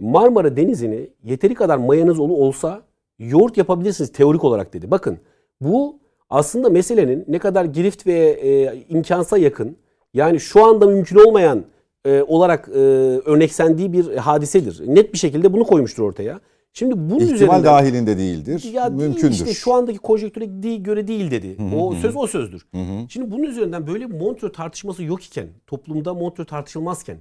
Marmara 0.00 0.56
Denizi'ni 0.56 1.10
yeteri 1.24 1.54
kadar 1.54 1.76
mayanız 1.76 2.20
olu 2.20 2.36
olsa 2.36 2.82
yoğurt 3.18 3.56
yapabilirsiniz 3.56 4.12
teorik 4.12 4.44
olarak 4.44 4.72
dedi. 4.72 4.90
Bakın 4.90 5.18
bu 5.60 5.98
aslında 6.30 6.70
meselenin 6.70 7.24
ne 7.28 7.38
kadar 7.38 7.64
girift 7.64 8.06
ve 8.06 8.18
e, 8.30 8.84
imkansa 8.88 9.38
yakın 9.38 9.76
yani 10.14 10.40
şu 10.40 10.64
anda 10.64 10.86
mümkün 10.86 11.16
olmayan 11.16 11.64
e, 12.04 12.22
olarak 12.22 12.68
e, 12.68 12.78
örneksendiği 13.24 13.92
bir 13.92 14.16
hadisedir. 14.16 14.82
Net 14.86 15.12
bir 15.12 15.18
şekilde 15.18 15.52
bunu 15.52 15.64
koymuştur 15.64 16.02
ortaya. 16.02 16.40
Şimdi 16.72 16.94
bunun 16.96 17.20
İhtimal 17.20 17.34
üzerinden 17.34 17.64
dahilinde 17.64 18.18
değildir. 18.18 18.70
ya 18.72 18.90
değil 18.90 19.08
Mümkündür. 19.08 19.32
işte 19.32 19.54
şu 19.54 19.74
andaki 19.74 19.98
konjektüre 19.98 20.62
değil, 20.62 20.82
göre 20.82 21.08
değil 21.08 21.30
dedi. 21.30 21.56
o 21.76 21.92
söz 21.94 22.16
o 22.16 22.26
sözdür. 22.26 22.66
Şimdi 23.08 23.30
bunun 23.30 23.42
üzerinden 23.42 23.86
böyle 23.86 24.06
Montreux 24.06 24.52
tartışması 24.52 25.02
yok 25.02 25.24
iken, 25.24 25.48
toplumda 25.66 26.14
Montreux 26.14 26.48
tartışılmazken 26.48 27.16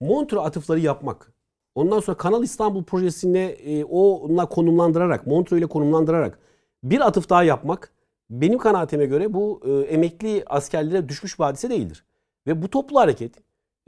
Montreux 0.00 0.46
atıfları 0.46 0.80
yapmak. 0.80 1.32
Ondan 1.74 2.00
sonra 2.00 2.16
Kanal 2.16 2.42
İstanbul 2.42 2.84
projesine 2.84 3.44
e, 3.44 3.84
onunla 3.84 4.46
konumlandırarak, 4.48 5.26
Montreux 5.26 5.58
ile 5.60 5.66
konumlandırarak 5.66 6.38
bir 6.84 7.00
atıf 7.00 7.30
daha 7.30 7.44
yapmak 7.44 7.92
benim 8.30 8.58
kanaatime 8.58 9.06
göre 9.06 9.34
bu 9.34 9.60
e, 9.64 9.70
emekli 9.72 10.42
askerlere 10.46 11.08
düşmüş 11.08 11.38
bir 11.38 11.44
hadise 11.44 11.70
değildir. 11.70 12.04
Ve 12.46 12.62
bu 12.62 12.70
toplu 12.70 13.00
hareket 13.00 13.34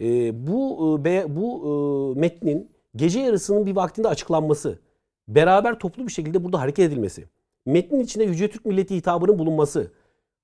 e, 0.00 0.06
bu 0.46 0.98
e, 1.06 1.36
bu 1.36 1.62
e, 2.16 2.20
metnin 2.20 2.70
gece 2.96 3.20
yarısının 3.20 3.66
bir 3.66 3.76
vaktinde 3.76 4.08
açıklanması 4.08 4.78
beraber 5.28 5.78
toplu 5.78 6.06
bir 6.06 6.12
şekilde 6.12 6.44
burada 6.44 6.60
hareket 6.60 6.92
edilmesi, 6.92 7.24
metnin 7.66 8.00
içinde 8.00 8.24
Yüce 8.24 8.50
Türk 8.50 8.66
Milleti 8.66 8.96
hitabının 8.96 9.38
bulunması, 9.38 9.92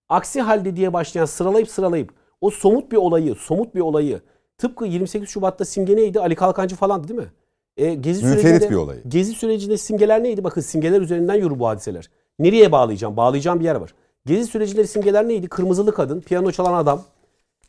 aksi 0.09 0.41
halde 0.41 0.77
diye 0.77 0.93
başlayan 0.93 1.25
sıralayıp 1.25 1.69
sıralayıp 1.69 2.11
o 2.41 2.51
somut 2.51 2.93
bir 2.93 2.97
olayı, 2.97 3.35
somut 3.35 3.75
bir 3.75 3.81
olayı 3.81 4.21
tıpkı 4.59 4.87
28 4.87 5.29
Şubat'ta 5.29 5.65
simge 5.65 5.97
neydi? 5.97 6.21
Ali 6.21 6.35
Kalkancı 6.35 6.77
falandı 6.77 7.09
değil 7.09 7.21
mi? 7.21 7.33
E, 7.77 7.95
gezi 7.95 8.25
Münferit 8.25 8.43
sürecinde, 8.43 8.71
bir 8.71 8.77
olay. 8.77 8.97
Gezi 9.09 9.33
sürecinde 9.33 9.77
simgeler 9.77 10.23
neydi? 10.23 10.45
Bakın 10.45 10.61
simgeler 10.61 11.01
üzerinden 11.01 11.35
yürü 11.35 11.59
bu 11.59 11.69
hadiseler. 11.69 12.11
Nereye 12.39 12.73
bağlayacağım? 12.73 13.17
Bağlayacağım 13.17 13.61
bir 13.61 13.65
yer 13.65 13.75
var. 13.75 13.95
Gezi 14.27 14.47
sürecinde 14.47 14.87
simgeler 14.87 15.29
neydi? 15.29 15.49
Kırmızılı 15.49 15.95
kadın, 15.95 16.21
piyano 16.21 16.53
çalan 16.53 16.75
adam, 16.75 17.03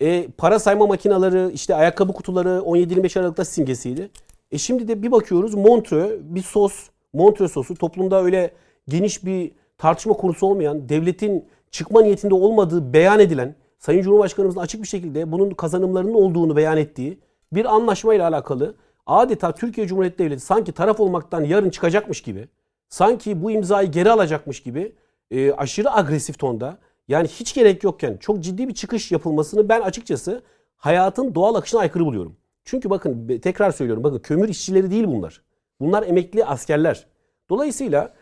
e, 0.02 0.28
para 0.38 0.60
sayma 0.60 0.88
makineleri, 0.88 1.54
işte 1.54 1.76
ayakkabı 1.76 2.14
kutuları 2.14 2.50
17-25 2.50 3.20
Aralık'ta 3.20 3.46
simgesiydi. 3.46 4.10
E 4.52 4.58
şimdi 4.58 4.88
de 4.88 5.04
bir 5.04 5.12
bakıyoruz 5.12 5.54
Montreux 5.54 6.12
bir 6.22 6.44
sos, 6.44 6.90
Montreux 7.14 7.78
toplumda 7.80 8.24
öyle 8.24 8.54
geniş 8.88 9.26
bir 9.26 9.52
tartışma 9.78 10.14
konusu 10.14 10.48
olmayan, 10.48 10.90
devletin 10.90 11.46
çıkma 11.72 12.02
niyetinde 12.02 12.34
olmadığı 12.34 12.94
beyan 12.94 13.20
edilen, 13.20 13.56
Sayın 13.80 14.02
Cumhurbaşkanımızın 14.02 14.60
açık 14.60 14.82
bir 14.82 14.88
şekilde 14.88 15.32
bunun 15.32 15.50
kazanımlarının 15.50 16.14
olduğunu 16.14 16.56
beyan 16.56 16.78
ettiği 16.78 17.20
bir 17.54 17.76
anlaşmayla 17.76 18.28
alakalı 18.28 18.76
adeta 19.06 19.52
Türkiye 19.52 19.88
Cumhuriyeti 19.88 20.18
Devleti 20.18 20.42
sanki 20.42 20.72
taraf 20.72 21.00
olmaktan 21.00 21.44
yarın 21.44 21.70
çıkacakmış 21.70 22.22
gibi, 22.22 22.48
sanki 22.90 23.44
bu 23.44 23.52
imzayı 23.52 23.92
geri 23.92 24.12
alacakmış 24.12 24.64
gibi 24.64 24.96
e, 25.32 25.52
aşırı 25.52 25.92
agresif 25.92 26.40
tonda 26.40 26.78
yani 27.08 27.28
hiç 27.28 27.54
gerek 27.54 27.84
yokken 27.84 28.18
çok 28.18 28.40
ciddi 28.40 28.68
bir 28.68 28.74
çıkış 28.74 29.12
yapılmasını 29.12 29.70
ben 29.70 29.82
açıkçası 29.82 30.42
hayatın 30.78 31.36
doğal 31.36 31.56
akışına 31.56 31.80
aykırı 31.80 32.06
buluyorum. 32.06 32.36
Çünkü 32.66 32.90
bakın 32.90 33.40
tekrar 33.44 33.72
söylüyorum 33.72 34.04
bakın 34.04 34.20
kömür 34.20 34.50
işçileri 34.50 34.92
değil 34.92 35.08
bunlar. 35.08 35.42
Bunlar 35.84 36.04
emekli 36.04 36.46
askerler. 36.46 37.06
Dolayısıyla 37.50 38.14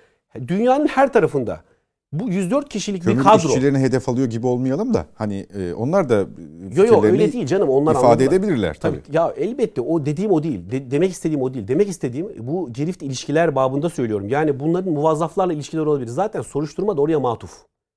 dünyanın 0.47 0.87
her 0.87 1.13
tarafında 1.13 1.61
bu 2.13 2.29
104 2.29 2.69
kişilik 2.69 3.03
Kömür 3.03 3.17
bir 3.19 3.23
kadro. 3.23 3.47
işçilerini 3.47 3.77
hedef 3.79 4.09
alıyor 4.09 4.27
gibi 4.27 4.47
olmayalım 4.47 4.93
da 4.93 5.05
hani 5.15 5.47
e, 5.57 5.73
onlar 5.73 6.09
da 6.09 6.15
Yo 6.75 6.85
yo 6.85 7.03
öyle 7.03 7.33
değil 7.33 7.45
canım 7.45 7.69
onlar 7.69 7.91
ifade 7.91 8.05
anladılar. 8.07 8.27
edebilirler 8.27 8.77
tabii. 8.81 9.01
Ya 9.11 9.33
elbette 9.37 9.81
o 9.81 10.05
dediğim 10.05 10.31
o 10.31 10.43
değil. 10.43 10.71
De- 10.71 10.91
demek 10.91 11.11
istediğim 11.11 11.41
o 11.41 11.53
değil. 11.53 11.67
Demek 11.67 11.89
istediğim 11.89 12.27
bu 12.47 12.73
girift 12.73 13.01
ilişkiler 13.03 13.55
babında 13.55 13.89
söylüyorum. 13.89 14.29
Yani 14.29 14.59
bunların 14.59 14.93
muvazzaflarla 14.93 15.53
ilişkiler 15.53 15.81
olabilir. 15.81 16.07
Zaten 16.07 16.41
soruşturma 16.41 16.97
da 16.97 17.01
oraya 17.01 17.19
matuf. 17.19 17.51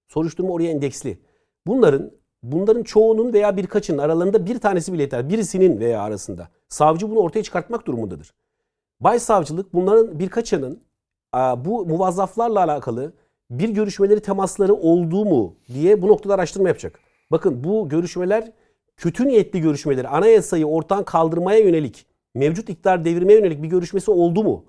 Soruşturma 0.08 0.50
oraya 0.52 0.70
endeksli. 0.70 1.18
Bunların 1.66 2.10
bunların 2.42 2.82
çoğunun 2.82 3.32
veya 3.32 3.56
birkaçının 3.56 3.98
aralarında 3.98 4.46
bir 4.46 4.58
tanesi 4.58 4.92
bile 4.92 5.02
yeter. 5.02 5.28
Birisinin 5.28 5.80
veya 5.80 6.02
arasında. 6.02 6.48
Savcı 6.68 7.10
bunu 7.10 7.18
ortaya 7.18 7.42
çıkartmak 7.42 7.86
durumundadır. 7.86 8.34
Başsavcılık 9.04 9.74
bunların 9.74 10.18
birkaçının 10.18 10.80
bu 11.56 11.86
muvazzaflarla 11.86 12.64
alakalı 12.64 13.12
bir 13.50 13.68
görüşmeleri 13.68 14.20
temasları 14.20 14.74
olduğu 14.74 15.24
mu 15.24 15.56
diye 15.74 16.02
bu 16.02 16.08
noktada 16.08 16.34
araştırma 16.34 16.68
yapacak. 16.68 16.98
Bakın 17.30 17.64
bu 17.64 17.88
görüşmeler 17.88 18.52
kötü 18.96 19.28
niyetli 19.28 19.60
görüşmeleri 19.60 20.08
anayasayı 20.08 20.66
ortadan 20.66 21.04
kaldırmaya 21.04 21.58
yönelik 21.58 22.06
mevcut 22.34 22.68
iktidar 22.68 23.04
devirmeye 23.04 23.38
yönelik 23.38 23.62
bir 23.62 23.68
görüşmesi 23.68 24.10
oldu 24.10 24.44
mu 24.44 24.64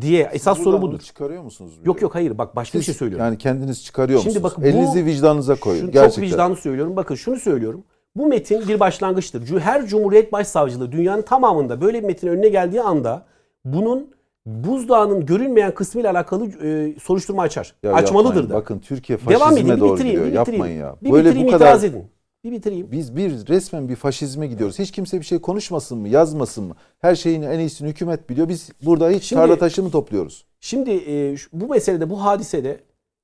diye 0.00 0.30
esas 0.32 0.58
soru 0.58 0.82
budur. 0.82 0.98
çıkarıyor 1.00 1.42
musunuz? 1.42 1.78
Yok 1.84 2.02
yok 2.02 2.14
hayır 2.14 2.38
bak 2.38 2.56
başka 2.56 2.78
bir 2.78 2.84
Siz 2.84 2.86
şey 2.86 2.98
söylüyorum. 2.98 3.26
Yani 3.26 3.38
kendiniz 3.38 3.84
çıkarıyor 3.84 4.20
Şimdi 4.20 4.38
musunuz? 4.38 4.52
bakın 4.52 4.64
bu- 4.64 4.68
Elinizi 4.68 5.06
vicdanınıza 5.06 5.54
koyun. 5.54 5.80
Şunu 5.80 5.90
Gerçekten. 5.90 6.22
Çok 6.22 6.32
vicdanlı 6.32 6.56
söylüyorum. 6.56 6.96
Bakın 6.96 7.14
şunu 7.14 7.36
söylüyorum. 7.36 7.84
Bu 8.16 8.26
metin 8.26 8.68
bir 8.68 8.80
başlangıçtır. 8.80 9.60
Her 9.60 9.86
Cumhuriyet 9.86 10.32
Başsavcılığı 10.32 10.92
dünyanın 10.92 11.22
tamamında 11.22 11.80
böyle 11.80 12.02
bir 12.02 12.06
metin 12.06 12.28
önüne 12.28 12.48
geldiği 12.48 12.82
anda 12.82 13.26
bunun 13.64 14.14
buzdağının 14.46 15.26
görünmeyen 15.26 15.74
kısmıyla 15.74 16.10
alakalı 16.10 16.46
e, 16.66 16.94
soruşturma 17.00 17.42
açar. 17.42 17.74
Ya 17.82 17.92
Açmalıdır 17.92 18.28
yapmayın. 18.28 18.50
da. 18.50 18.54
Bakın 18.54 18.78
Türkiye 18.78 19.18
Devam 19.28 19.50
faşizme 19.50 19.74
bir 19.76 19.80
doğru 19.80 19.94
bitireyim, 19.94 20.24
gidiyor. 20.24 20.46
bir. 20.46 20.52
Yapmayın 20.52 20.80
ya. 20.80 20.96
Bir 21.02 21.12
Böyle 21.12 21.46
bu 21.46 21.50
kadar 21.50 21.78
edin. 21.78 22.04
Bir 22.44 22.52
bitireyim. 22.52 22.88
biz 22.92 23.16
bir 23.16 23.48
resmen 23.48 23.88
bir 23.88 23.96
faşizme 23.96 24.46
gidiyoruz. 24.46 24.78
Hiç 24.78 24.90
kimse 24.90 25.20
bir 25.20 25.24
şey 25.24 25.38
konuşmasın 25.40 25.98
mı, 25.98 26.08
yazmasın 26.08 26.64
mı? 26.64 26.74
Her 26.98 27.14
şeyin 27.14 27.42
en 27.42 27.58
iyisini 27.58 27.88
hükümet 27.88 28.30
biliyor. 28.30 28.48
Biz 28.48 28.70
burada 28.84 29.10
hiç 29.10 29.22
Şimdi- 29.24 29.40
tarla 29.42 29.58
taşı 29.58 29.82
mı 29.82 29.90
topluyoruz? 29.90 30.46
Şimdi 30.60 30.90
e, 30.90 31.36
bu 31.52 31.68
meselede, 31.68 32.10
bu 32.10 32.24
hadisede 32.24 32.80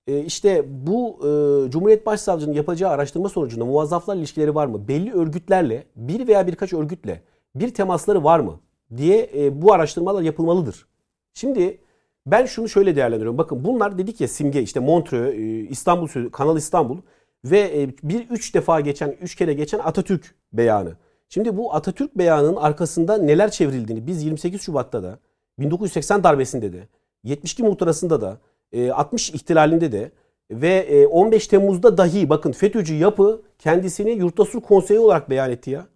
e, 0.06 0.18
işte 0.24 0.64
bu 0.86 1.16
e, 1.18 1.70
Cumhuriyet 1.70 2.06
Başsavcının 2.06 2.52
yapacağı 2.52 2.90
araştırma 2.90 3.28
sonucunda 3.28 3.64
muvazzaflar 3.64 4.16
ilişkileri 4.16 4.54
var 4.54 4.66
mı? 4.66 4.88
Belli 4.88 5.12
örgütlerle, 5.12 5.84
bir 5.96 6.28
veya 6.28 6.46
birkaç 6.46 6.72
örgütle 6.72 7.22
bir 7.54 7.74
temasları 7.74 8.24
var 8.24 8.40
mı 8.40 8.60
diye 8.96 9.30
e, 9.36 9.62
bu 9.62 9.72
araştırmalar 9.72 10.22
yapılmalıdır. 10.22 10.86
Şimdi 11.34 11.78
ben 12.26 12.46
şunu 12.46 12.68
şöyle 12.68 12.96
değerlendiriyorum. 12.96 13.38
Bakın 13.38 13.64
bunlar 13.64 13.98
dedik 13.98 14.20
ya 14.20 14.28
simge 14.28 14.62
işte 14.62 14.80
Montreux, 14.80 15.34
e, 15.34 15.38
İstanbul 15.68 16.06
sözü, 16.06 16.30
Kanal 16.30 16.56
İstanbul 16.56 16.98
ve 17.44 17.60
e, 17.82 17.88
bir 18.02 18.30
üç 18.30 18.54
defa 18.54 18.80
geçen, 18.80 19.16
üç 19.20 19.34
kere 19.34 19.54
geçen 19.54 19.78
Atatürk 19.78 20.34
beyanı. 20.52 20.96
Şimdi 21.28 21.56
bu 21.56 21.74
Atatürk 21.74 22.18
beyanının 22.18 22.56
arkasında 22.56 23.18
neler 23.18 23.50
çevrildiğini 23.50 24.06
biz 24.06 24.22
28 24.22 24.62
Şubat'ta 24.62 25.02
da 25.02 25.18
1980 25.58 26.24
darbesinde 26.24 26.72
de 26.72 26.88
72 27.24 27.62
muhtırasında 27.62 28.20
da 28.20 28.38
e, 28.72 28.90
60 28.90 29.30
ihtilalinde 29.30 29.92
de 29.92 30.10
ve 30.50 30.68
e, 30.68 31.06
15 31.06 31.46
Temmuz'da 31.46 31.98
dahi 31.98 32.30
bakın 32.30 32.52
FETÖ'cü 32.52 32.94
yapı 32.94 33.42
kendisini 33.58 34.10
Yurtta 34.10 34.44
Sulh 34.44 34.62
Konseyi 34.62 35.00
olarak 35.00 35.30
beyan 35.30 35.50
etti 35.50 35.70
ya. 35.70 35.86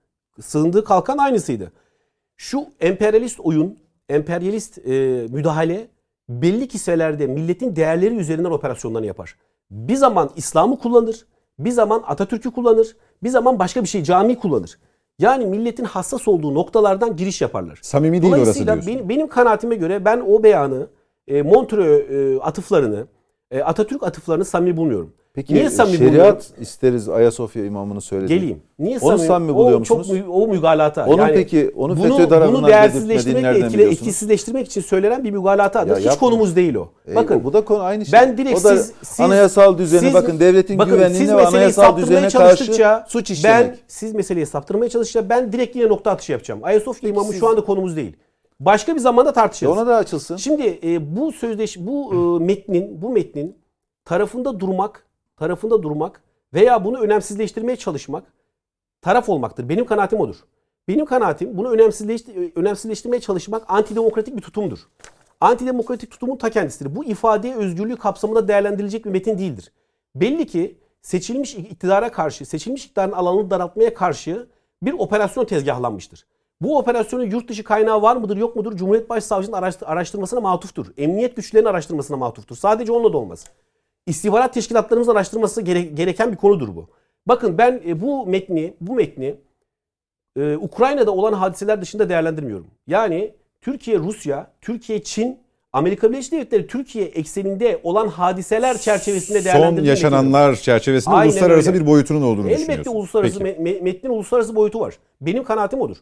Sığındığı 0.40 0.85
kalkan 0.85 1.18
aynısıydı. 1.18 1.72
Şu 2.37 2.66
emperyalist 2.81 3.40
oyun, 3.40 3.79
emperyalist 4.09 4.79
e, 4.79 4.90
müdahale 5.31 5.88
belli 6.29 6.68
kiselerde 6.68 7.27
milletin 7.27 7.77
değerleri 7.77 8.14
üzerinden 8.16 8.51
operasyonlarını 8.51 9.07
yapar. 9.07 9.37
Bir 9.70 9.97
zaman 9.97 10.31
İslam'ı 10.37 10.79
kullanır, 10.79 11.27
bir 11.59 11.70
zaman 11.70 12.03
Atatürk'ü 12.07 12.51
kullanır, 12.51 12.97
bir 13.23 13.29
zaman 13.29 13.59
başka 13.59 13.83
bir 13.83 13.88
şey 13.88 14.03
cami 14.03 14.38
kullanır. 14.38 14.79
Yani 15.18 15.47
milletin 15.47 15.85
hassas 15.85 16.29
olduğu 16.29 16.55
noktalardan 16.55 17.16
giriş 17.16 17.40
yaparlar. 17.40 17.79
Samimi 17.83 18.23
değil 18.23 18.35
orası 18.35 18.66
diyorsun. 18.66 18.87
benim, 18.87 19.09
benim 19.09 19.29
kanaatime 19.29 19.77
göre 19.77 20.05
ben 20.05 20.23
o 20.29 20.42
beyanı, 20.42 20.87
e, 21.29 21.42
Montreux 21.42 22.11
e, 22.11 22.40
atıflarını, 22.42 23.07
e, 23.51 23.62
Atatürk 23.62 24.03
atıflarını 24.03 24.44
samimi 24.44 24.77
bulmuyorum. 24.77 25.12
Peki 25.35 25.55
Niye 25.55 25.70
samimi 25.70 25.97
şeriat 25.97 26.12
bulmuyorum? 26.12 26.42
isteriz 26.61 27.09
Ayasofya 27.09 27.64
imamını 27.64 28.01
söyledi. 28.01 28.35
Geleyim. 28.35 28.62
Niye 28.79 28.99
Onu 28.99 29.09
samimi? 29.11 29.27
samimi 29.27 29.55
buluyor 29.55 29.81
o 29.81 29.85
çok 29.85 29.99
musunuz? 29.99 30.20
mü- 30.20 30.27
o 30.29 30.47
mügalata. 30.49 31.07
Onun 31.07 31.23
Yani 31.23 31.35
peki 31.35 31.73
onu 31.77 31.97
bunu, 31.97 32.16
FETÖ 32.16 32.29
tarafından 32.29 32.62
bunu 32.62 32.66
değersizleştirmek 32.68 33.57
etkile, 33.57 33.90
etkisizleştirmek 33.90 34.66
için 34.66 34.81
söylenen 34.81 35.25
bir 35.25 35.31
mügalatadır. 35.31 36.01
Ya 36.01 36.12
Hiç 36.12 36.18
konumuz 36.18 36.57
değil 36.57 36.75
o. 36.75 36.88
E, 37.09 37.14
bakın 37.14 37.44
bu 37.44 37.53
da 37.53 37.64
konu 37.64 37.83
aynı 37.83 38.07
şey. 38.07 38.12
ben 38.12 38.38
direkt 38.38 38.61
o 38.61 38.64
da 38.64 38.77
siz, 38.77 38.92
siz 39.03 39.20
anayasal 39.20 39.79
düzeni 39.79 40.01
siz- 40.01 40.14
bakın 40.14 40.40
devletin 40.40 40.79
bakın, 40.79 40.94
güvenliğine 40.94 41.37
ve 41.37 41.47
anayasal 41.47 41.97
düzene 41.97 42.29
karşı 42.29 42.64
suç 43.09 43.31
işlemek. 43.31 43.66
Ben 43.70 43.77
siz 43.88 44.14
meseleyi 44.14 44.47
saptırmaya 44.47 44.88
çalıştıkça 44.88 45.29
ben 45.29 45.53
direkt 45.53 45.77
yine 45.77 45.88
nokta 45.88 46.11
atışı 46.11 46.33
yapacağım. 46.33 46.61
Ayasofya 46.62 47.11
imamı 47.11 47.29
siz- 47.31 47.40
şu 47.40 47.49
anda 47.49 47.64
konumuz 47.64 47.97
değil. 47.97 48.16
Başka 48.61 48.94
bir 48.94 49.01
zamanda 49.01 49.33
tartışırız. 49.33 49.73
ona 49.73 49.87
da 49.87 49.97
açılsın. 49.97 50.37
Şimdi 50.37 50.79
e, 50.85 51.16
bu 51.16 51.33
sözleş 51.33 51.79
bu 51.79 52.14
e, 52.40 52.44
metnin 52.44 53.03
bu 53.03 53.09
metnin 53.11 53.57
tarafında 54.05 54.61
durmak, 54.61 55.05
tarafında 55.37 55.83
durmak 55.83 56.23
veya 56.55 56.85
bunu 56.85 57.01
önemsizleştirmeye 57.01 57.77
çalışmak 57.77 58.25
taraf 59.03 59.29
olmaktır. 59.29 59.68
Benim 59.68 59.87
kanaatim 59.87 60.20
odur. 60.20 60.37
Benim 60.88 61.05
kanaatim 61.07 61.57
bunu 61.59 61.75
önemsizleşti- 61.77 62.53
önemsizleştirmeye 62.55 63.20
çalışmak 63.20 63.64
antidemokratik 63.68 64.37
bir 64.37 64.42
tutumdur. 64.42 64.79
Antidemokratik 65.40 66.11
tutumun 66.11 66.37
ta 66.37 66.51
kendisidir. 66.51 66.97
Bu 66.97 67.05
ifade 67.05 67.55
özgürlüğü 67.55 67.97
kapsamında 67.97 68.49
değerlendirilecek 68.49 69.05
bir 69.05 69.11
metin 69.11 69.38
değildir. 69.38 69.73
Belli 70.14 70.47
ki 70.47 70.79
seçilmiş 71.03 71.55
iktidara 71.55 72.12
karşı, 72.12 72.47
seçilmiş 72.47 72.85
iktidarın 72.85 73.12
alanını 73.12 73.51
daraltmaya 73.51 73.94
karşı 73.94 74.49
bir 74.83 74.92
operasyon 74.92 75.44
tezgahlanmıştır. 75.44 76.27
Bu 76.61 76.79
operasyonun 76.79 77.25
yurt 77.31 77.49
dışı 77.49 77.64
kaynağı 77.64 78.03
var 78.03 78.16
mıdır 78.16 78.37
yok 78.37 78.57
mudur? 78.57 78.77
Cumhuriyet 78.77 79.11
Başsavcısının 79.11 79.57
araştır- 79.57 79.87
araştırmasına 79.87 80.40
matuftur. 80.40 80.87
Emniyet 80.97 81.37
güçlerinin 81.37 81.68
araştırmasına 81.68 82.16
matuftur. 82.16 82.57
Sadece 82.57 82.92
onunla 82.92 83.12
da 83.12 83.18
olmaz. 83.18 83.44
İstihbarat 84.08 84.54
teşkilatlarımızın 84.54 85.12
araştırması 85.12 85.62
gere- 85.62 85.82
gereken 85.82 86.32
bir 86.32 86.36
konudur 86.36 86.68
bu. 86.76 86.88
Bakın 87.26 87.58
ben 87.58 87.82
e, 87.86 88.00
bu 88.00 88.26
metni, 88.26 88.74
bu 88.80 88.94
metni 88.94 89.34
e, 90.36 90.56
Ukrayna'da 90.56 91.10
olan 91.10 91.32
hadiseler 91.32 91.82
dışında 91.82 92.08
değerlendirmiyorum. 92.08 92.66
Yani 92.86 93.34
Türkiye, 93.60 93.98
Rusya, 93.98 94.50
Türkiye, 94.60 95.02
Çin, 95.02 95.38
Amerika 95.72 96.10
Birleşik 96.10 96.32
Devletleri 96.32 96.66
Türkiye 96.66 97.04
ekseninde 97.04 97.80
olan 97.82 98.08
hadiseler 98.08 98.78
çerçevesinde 98.78 99.38
Son 99.38 99.44
değerlendirdiğini 99.44 99.88
yaşananlar 99.88 100.54
çerçevesinde 100.56 101.14
Aynen 101.14 101.30
uluslararası 101.32 101.70
öyle. 101.72 101.80
bir 101.80 101.86
boyutunun 101.86 102.22
olduğunu 102.22 102.46
Elbette 102.48 102.60
düşünüyorsun. 102.62 102.92
uluslararası 102.94 103.38
Peki. 103.38 103.60
me- 103.60 103.64
me- 103.64 103.82
metnin 103.82 104.10
uluslararası 104.10 104.56
boyutu 104.56 104.80
var. 104.80 104.98
Benim 105.20 105.44
kanaatim 105.44 105.80
odur. 105.80 105.96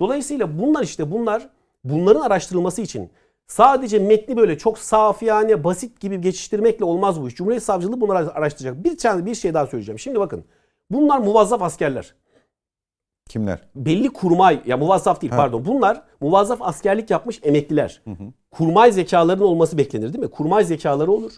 Dolayısıyla 0.00 0.58
bunlar 0.58 0.82
işte 0.82 1.10
bunlar 1.10 1.48
bunların 1.84 2.20
araştırılması 2.20 2.82
için 2.82 3.10
sadece 3.46 3.98
metni 3.98 4.36
böyle 4.36 4.58
çok 4.58 4.78
safiyane, 4.78 5.64
basit 5.64 6.00
gibi 6.00 6.20
geçiştirmekle 6.20 6.84
olmaz 6.84 7.20
bu 7.22 7.28
iş. 7.28 7.34
Cumhuriyet 7.34 7.62
Savcılığı 7.62 8.00
bunları 8.00 8.34
araştıracak. 8.34 8.84
Bir 8.84 8.96
tane 8.98 9.26
bir 9.26 9.34
şey 9.34 9.54
daha 9.54 9.66
söyleyeceğim. 9.66 9.98
Şimdi 9.98 10.20
bakın. 10.20 10.44
Bunlar 10.90 11.18
muvazzaf 11.18 11.62
askerler. 11.62 12.14
Kimler? 13.28 13.58
Belli 13.74 14.08
kurmay 14.08 14.60
ya 14.66 14.76
muvazzaf 14.76 15.22
değil 15.22 15.30
Ha. 15.30 15.36
pardon. 15.36 15.64
Bunlar 15.64 16.02
muvazzaf 16.20 16.62
askerlik 16.62 17.10
yapmış 17.10 17.40
emekliler. 17.42 18.02
kurmay 18.50 18.92
zekaların 18.92 19.44
olması 19.44 19.78
beklenir 19.78 20.12
değil 20.12 20.24
mi? 20.24 20.30
Kurmay 20.30 20.64
zekaları 20.64 21.12
olur. 21.12 21.32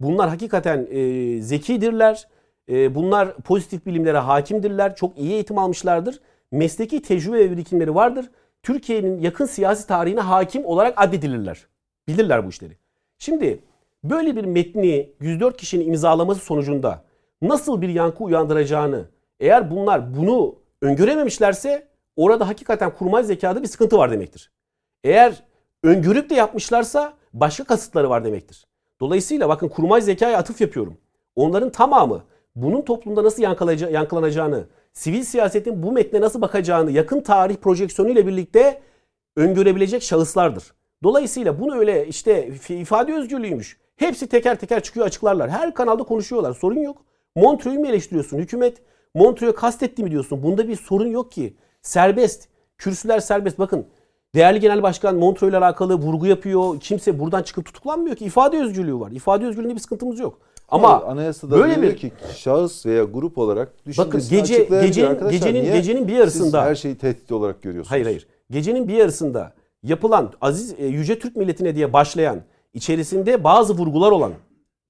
Bunlar 0.00 0.28
hakikaten 0.28 0.86
e, 0.90 1.40
zekidirler. 1.40 2.28
E, 2.68 2.94
bunlar 2.94 3.36
pozitif 3.36 3.86
bilimlere 3.86 4.18
hakimdirler. 4.18 4.96
Çok 4.96 5.18
iyi 5.18 5.32
eğitim 5.32 5.58
almışlardır. 5.58 6.20
Mesleki 6.52 7.02
tecrübe 7.02 7.38
ve 7.38 7.50
birikimleri 7.50 7.94
vardır. 7.94 8.30
Türkiye'nin 8.62 9.20
yakın 9.20 9.46
siyasi 9.46 9.86
tarihine 9.86 10.20
hakim 10.20 10.64
olarak 10.64 10.94
addedilirler. 10.96 11.66
Bilirler 12.08 12.46
bu 12.46 12.48
işleri. 12.48 12.76
Şimdi 13.18 13.60
böyle 14.04 14.36
bir 14.36 14.44
metni 14.44 15.12
104 15.20 15.56
kişinin 15.56 15.88
imzalaması 15.88 16.40
sonucunda 16.40 17.04
nasıl 17.42 17.82
bir 17.82 17.88
yankı 17.88 18.24
uyandıracağını 18.24 19.04
eğer 19.40 19.70
bunlar 19.70 20.16
bunu 20.16 20.54
öngörememişlerse 20.82 21.88
orada 22.16 22.48
hakikaten 22.48 22.94
kurmay 22.94 23.24
zekada 23.24 23.62
bir 23.62 23.68
sıkıntı 23.68 23.98
var 23.98 24.10
demektir. 24.10 24.52
Eğer 25.04 25.42
öngörüp 25.82 26.30
de 26.30 26.34
yapmışlarsa 26.34 27.12
başka 27.32 27.64
kasıtları 27.64 28.10
var 28.10 28.24
demektir. 28.24 28.66
Dolayısıyla 29.00 29.48
bakın 29.48 29.68
kurmay 29.68 30.00
zekaya 30.00 30.38
atıf 30.38 30.60
yapıyorum. 30.60 30.96
Onların 31.36 31.70
tamamı 31.70 32.22
bunun 32.56 32.82
toplumda 32.82 33.24
nasıl 33.24 33.42
yankılanacağını, 33.92 34.66
sivil 34.92 35.22
siyasetin 35.22 35.82
bu 35.82 35.92
metne 35.92 36.20
nasıl 36.20 36.40
bakacağını 36.40 36.90
yakın 36.90 37.20
tarih 37.20 37.56
projeksiyonu 37.56 38.10
ile 38.10 38.26
birlikte 38.26 38.80
öngörebilecek 39.36 40.02
şahıslardır. 40.02 40.72
Dolayısıyla 41.02 41.60
bunu 41.60 41.76
öyle 41.76 42.06
işte 42.06 42.50
ifade 42.68 43.14
özgürlüğüymüş. 43.14 43.80
Hepsi 43.96 44.26
teker 44.26 44.58
teker 44.58 44.82
çıkıyor 44.82 45.06
açıklarlar. 45.06 45.50
Her 45.50 45.74
kanalda 45.74 46.02
konuşuyorlar. 46.02 46.54
Sorun 46.54 46.80
yok. 46.80 47.04
Montreux'u 47.36 47.80
mu 47.80 47.86
eleştiriyorsun? 47.86 48.38
Hükümet 48.38 48.82
Montreux'u 49.14 49.56
kastetti 49.56 50.04
mi 50.04 50.10
diyorsun? 50.10 50.42
Bunda 50.42 50.68
bir 50.68 50.76
sorun 50.76 51.06
yok 51.06 51.32
ki. 51.32 51.56
Serbest. 51.82 52.48
Kürsüler 52.78 53.20
serbest. 53.20 53.58
Bakın 53.58 53.86
değerli 54.34 54.60
genel 54.60 54.82
başkan 54.82 55.16
Montreux 55.16 55.50
ile 55.50 55.58
alakalı 55.58 55.94
vurgu 55.94 56.26
yapıyor. 56.26 56.80
Kimse 56.80 57.18
buradan 57.18 57.42
çıkıp 57.42 57.64
tutuklanmıyor 57.66 58.16
ki. 58.16 58.24
İfade 58.24 58.58
özgürlüğü 58.58 59.00
var. 59.00 59.10
İfade 59.10 59.46
özgürlüğünde 59.46 59.74
bir 59.74 59.80
sıkıntımız 59.80 60.20
yok. 60.20 60.38
Ama 60.72 61.02
anayasada 61.02 61.56
böyle 61.56 61.82
bir 61.82 61.96
ki 61.96 62.12
şahıs 62.36 62.86
veya 62.86 63.04
grup 63.04 63.38
olarak 63.38 63.72
bakın 63.98 64.22
gece 64.30 64.64
gecenin 64.64 65.30
gecenin 65.30 65.62
Niye 65.62 65.76
gecenin 65.76 66.08
bir 66.08 66.12
yarısında 66.12 66.60
siz 66.60 66.70
her 66.70 66.74
şeyi 66.74 66.98
tehdit 66.98 67.32
olarak 67.32 67.62
görüyorsunuz. 67.62 67.90
Hayır 67.90 68.04
hayır. 68.04 68.26
Gecenin 68.50 68.88
bir 68.88 68.94
yarısında 68.94 69.52
yapılan 69.82 70.32
Aziz 70.40 70.74
e, 70.78 70.86
Yüce 70.86 71.18
Türk 71.18 71.36
Milletine 71.36 71.74
diye 71.74 71.92
başlayan 71.92 72.40
içerisinde 72.74 73.44
bazı 73.44 73.78
vurgular 73.78 74.10
olan 74.10 74.32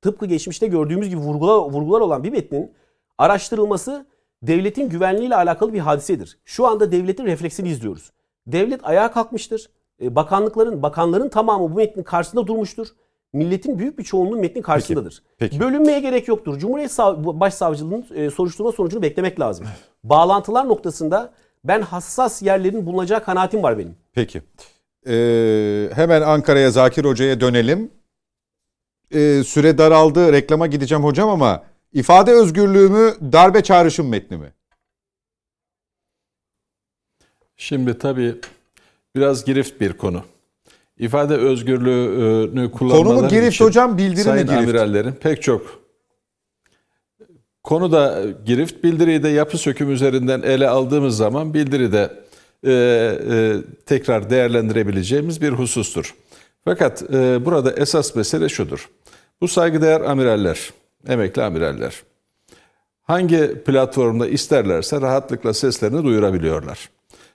tıpkı 0.03 0.27
geçmişte 0.27 0.67
gördüğümüz 0.67 1.09
gibi 1.09 1.21
vurgular 1.21 1.55
vurgular 1.55 2.01
olan 2.01 2.25
bir 2.25 2.31
metnin 2.33 2.73
araştırılması 3.19 4.07
devletin 4.43 4.89
güvenliğiyle 4.89 5.37
alakalı 5.37 5.73
bir 5.73 5.79
hadisedir. 5.79 6.39
Şu 6.45 6.67
anda 6.67 6.93
devletin 6.93 7.27
refleksini 7.27 7.69
izliyoruz. 7.69 8.13
Devlet 8.47 8.81
ayağa 8.85 9.13
kalkmıştır. 9.13 9.71
E, 10.03 10.15
bakanlıkların, 10.15 10.83
bakanların 10.83 11.29
tamamı 11.29 11.71
bu 11.71 11.75
metnin 11.75 12.03
karşısında 12.03 12.47
durmuştur. 12.47 12.89
Milletin 13.33 13.79
büyük 13.79 13.99
bir 13.99 14.05
çoğunluğu 14.05 14.37
metnin 14.37 14.63
karşısındadır. 14.63 15.23
Peki, 15.39 15.51
peki. 15.51 15.61
Bölünmeye 15.61 16.01
gerek 16.01 16.29
yoktur. 16.29 16.59
Cumhuriyet 16.59 16.99
Başsavcılığının 17.41 18.07
e, 18.15 18.31
soruşturma 18.31 18.73
sonucunu 18.73 19.03
beklemek 19.03 19.41
lazım. 19.41 19.67
Bağlantılar 20.05 20.69
noktasında 20.69 21.33
ben 21.65 21.83
hassas 21.83 22.43
yerlerin 22.43 22.87
bulunacağı 22.87 23.25
kanaatim 23.25 23.63
var 23.63 23.79
benim. 23.79 23.97
Peki. 24.13 24.43
Ee, 25.07 25.91
hemen 25.95 26.23
Ankara'ya 26.23 26.71
Zakir 26.71 27.05
Hoca'ya 27.05 27.41
dönelim. 27.41 27.91
Ee, 29.11 29.43
süre 29.45 29.79
daraldı. 29.79 30.33
Reklama 30.33 30.67
gideceğim 30.67 31.05
hocam 31.05 31.29
ama 31.29 31.65
ifade 31.93 32.33
özgürlüğü 32.33 32.89
mü 32.89 33.33
darbe 33.33 33.63
çağrışım 33.63 34.09
metni 34.09 34.37
mi? 34.37 34.53
Şimdi 37.57 37.99
tabii 37.99 38.35
biraz 39.17 39.45
girift 39.45 39.81
bir 39.81 39.93
konu. 39.93 40.25
İfade 41.03 41.35
özgürlüğünü 41.35 42.71
kullanmaları 42.71 43.05
Konu 43.05 43.23
mu 43.23 43.29
girift 43.29 43.55
için 43.55 43.65
hocam 43.65 43.99
bildiri 43.99 44.25
sayın 44.25 44.47
girift? 44.47 44.63
amirallerin 44.63 45.13
pek 45.13 45.43
çok 45.43 45.83
konu 47.63 47.93
da 47.93 48.25
girift. 48.47 48.85
Bildiriyi 48.85 49.23
de 49.23 49.29
yapı 49.29 49.59
söküm 49.59 49.91
üzerinden 49.91 50.43
ele 50.43 50.69
aldığımız 50.69 51.17
zaman 51.17 51.55
bildiri 51.55 51.93
de 51.93 52.11
e, 52.67 52.73
e, 52.73 53.57
tekrar 53.87 54.31
değerlendirebileceğimiz 54.31 55.43
bir 55.43 55.51
husustur. 55.51 56.15
Fakat 56.65 57.03
e, 57.03 57.45
burada 57.45 57.73
esas 57.73 58.15
mesele 58.15 58.49
şudur. 58.49 58.91
Bu 59.41 59.49
saygıdeğer 59.49 60.01
amiraller, 60.01 60.71
emekli 61.09 61.43
amiraller 61.43 62.03
hangi 63.03 63.63
platformda 63.65 64.29
isterlerse 64.29 65.01
rahatlıkla 65.01 65.55
seslerini 65.55 66.05
duyurabiliyorlar. 66.05 66.91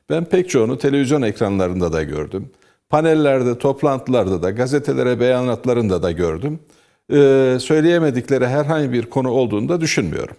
Ben 0.10 0.26
pek 0.26 0.50
çoğunu 0.50 0.78
televizyon 0.78 1.22
ekranlarında 1.22 1.94
da 1.94 2.04
gördüm. 2.04 2.50
Panellerde, 2.90 3.58
toplantılarda 3.58 4.44
da, 4.44 4.52
gazetelere 4.52 5.20
beyanatlarında 5.20 6.04
da 6.04 6.12
gördüm. 6.12 6.60
Ee, 7.12 7.58
söyleyemedikleri 7.60 8.48
herhangi 8.48 8.92
bir 8.92 9.06
konu 9.06 9.30
olduğunu 9.30 9.70
da 9.70 9.82
düşünmüyorum. 9.82 10.36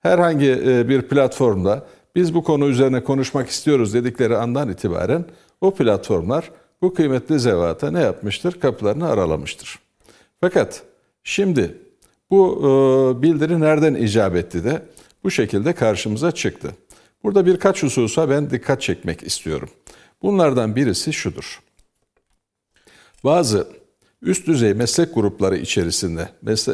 Herhangi 0.00 0.50
e, 0.50 0.88
bir 0.88 1.02
platformda 1.02 1.86
biz 2.14 2.34
bu 2.34 2.44
konu 2.44 2.68
üzerine 2.68 3.04
konuşmak 3.04 3.48
istiyoruz 3.48 3.94
dedikleri 3.94 4.36
andan 4.36 4.68
itibaren 4.70 5.24
o 5.60 5.74
platformlar 5.74 6.50
bu 6.82 6.94
kıymetli 6.94 7.40
zevata 7.40 7.90
ne 7.90 8.00
yapmıştır? 8.00 8.60
Kapılarını 8.60 9.08
aralamıştır. 9.08 9.78
Fakat 10.40 10.82
şimdi 11.24 11.78
bu 12.30 12.58
e, 12.58 13.22
bildiri 13.22 13.60
nereden 13.60 13.94
icap 13.94 14.36
etti 14.36 14.64
de 14.64 14.82
bu 15.24 15.30
şekilde 15.30 15.72
karşımıza 15.72 16.32
çıktı. 16.32 16.70
Burada 17.24 17.46
birkaç 17.46 17.82
hususa 17.82 18.30
ben 18.30 18.50
dikkat 18.50 18.82
çekmek 18.82 19.22
istiyorum. 19.22 19.68
Bunlardan 20.22 20.76
birisi 20.76 21.12
şudur. 21.12 21.60
Bazı 23.24 23.68
üst 24.22 24.46
düzey 24.46 24.74
meslek 24.74 25.14
grupları 25.14 25.56
içerisinde, 25.56 26.28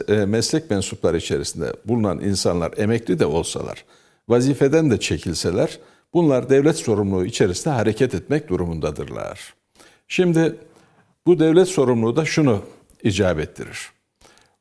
e, 0.08 0.14
meslek 0.14 0.70
mensupları 0.70 1.16
içerisinde 1.16 1.72
bulunan 1.84 2.20
insanlar 2.20 2.72
emekli 2.76 3.18
de 3.18 3.26
olsalar, 3.26 3.84
vazifeden 4.28 4.90
de 4.90 5.00
çekilseler, 5.00 5.78
bunlar 6.14 6.50
devlet 6.50 6.76
sorumluluğu 6.76 7.24
içerisinde 7.24 7.74
hareket 7.74 8.14
etmek 8.14 8.48
durumundadırlar. 8.48 9.54
Şimdi 10.08 10.56
bu 11.26 11.38
devlet 11.38 11.68
sorumluluğu 11.68 12.16
da 12.16 12.24
şunu 12.24 12.62
icap 13.02 13.38
ettirir. 13.38 13.90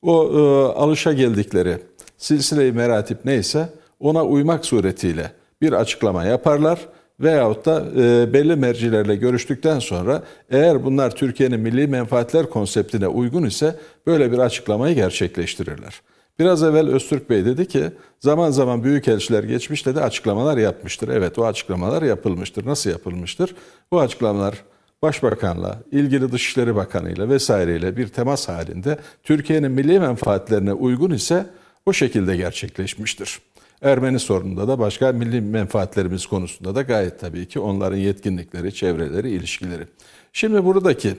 O 0.01 0.23
e, 0.23 0.39
alışa 0.73 1.13
geldikleri 1.13 1.77
silsile-i 2.17 2.71
meratip 2.71 3.25
neyse 3.25 3.69
ona 3.99 4.25
uymak 4.25 4.65
suretiyle 4.65 5.31
bir 5.61 5.73
açıklama 5.73 6.23
yaparlar 6.23 6.79
veyahut 7.19 7.65
da 7.65 7.85
e, 7.97 8.33
belli 8.33 8.55
mercilerle 8.55 9.15
görüştükten 9.15 9.79
sonra 9.79 10.23
eğer 10.49 10.85
bunlar 10.85 11.15
Türkiye'nin 11.15 11.59
milli 11.59 11.87
menfaatler 11.87 12.49
konseptine 12.49 13.07
uygun 13.07 13.43
ise 13.43 13.75
böyle 14.07 14.31
bir 14.31 14.37
açıklamayı 14.37 14.95
gerçekleştirirler. 14.95 16.01
Biraz 16.39 16.63
evvel 16.63 16.89
Öztürk 16.89 17.29
Bey 17.29 17.45
dedi 17.45 17.67
ki 17.67 17.83
zaman 18.19 18.51
zaman 18.51 18.83
büyükelçiler 18.83 19.43
geçmişte 19.43 19.95
de 19.95 20.01
açıklamalar 20.01 20.57
yapmıştır. 20.57 21.07
Evet 21.07 21.39
o 21.39 21.45
açıklamalar 21.45 22.03
yapılmıştır. 22.03 22.65
Nasıl 22.65 22.89
yapılmıştır? 22.89 23.55
Bu 23.91 23.99
açıklamalar 23.99 24.63
Başbakanla, 25.01 25.79
ilgili 25.91 26.31
Dışişleri 26.31 26.75
Bakanı'yla 26.75 27.29
vesaireyle 27.29 27.97
bir 27.97 28.07
temas 28.07 28.47
halinde 28.47 28.97
Türkiye'nin 29.23 29.71
milli 29.71 29.99
menfaatlerine 29.99 30.73
uygun 30.73 31.11
ise 31.11 31.45
o 31.85 31.93
şekilde 31.93 32.37
gerçekleşmiştir. 32.37 33.39
Ermeni 33.81 34.19
sorununda 34.19 34.67
da 34.67 34.79
başka 34.79 35.11
milli 35.11 35.41
menfaatlerimiz 35.41 36.25
konusunda 36.25 36.75
da 36.75 36.81
gayet 36.81 37.19
tabii 37.19 37.47
ki 37.47 37.59
onların 37.59 37.97
yetkinlikleri, 37.97 38.73
çevreleri, 38.73 39.29
ilişkileri. 39.29 39.87
Şimdi 40.33 40.65
buradaki 40.65 41.15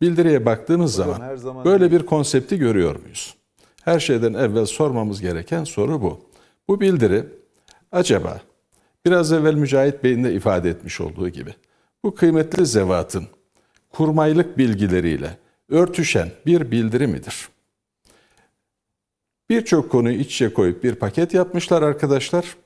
bildiriye 0.00 0.46
baktığımız 0.46 0.94
zaman, 0.94 1.20
her 1.20 1.36
zaman 1.36 1.64
böyle 1.64 1.92
bir 1.92 2.06
konsepti 2.06 2.58
görüyor 2.58 2.96
muyuz? 3.00 3.34
Her 3.84 4.00
şeyden 4.00 4.34
evvel 4.34 4.66
sormamız 4.66 5.20
gereken 5.20 5.64
soru 5.64 6.02
bu. 6.02 6.20
Bu 6.68 6.80
bildiri 6.80 7.24
acaba 7.92 8.40
biraz 9.06 9.32
evvel 9.32 9.54
Mücahit 9.54 10.04
Bey'in 10.04 10.24
de 10.24 10.34
ifade 10.34 10.70
etmiş 10.70 11.00
olduğu 11.00 11.28
gibi 11.28 11.54
bu 12.04 12.14
kıymetli 12.14 12.66
zevatın 12.66 13.26
kurmaylık 13.90 14.58
bilgileriyle 14.58 15.38
örtüşen 15.68 16.30
bir 16.46 16.70
bildiri 16.70 17.06
midir? 17.06 17.48
Birçok 19.50 19.90
konuyu 19.90 20.18
iç 20.18 20.34
içe 20.34 20.52
koyup 20.52 20.84
bir 20.84 20.94
paket 20.94 21.34
yapmışlar 21.34 21.82
arkadaşlar. 21.82 22.56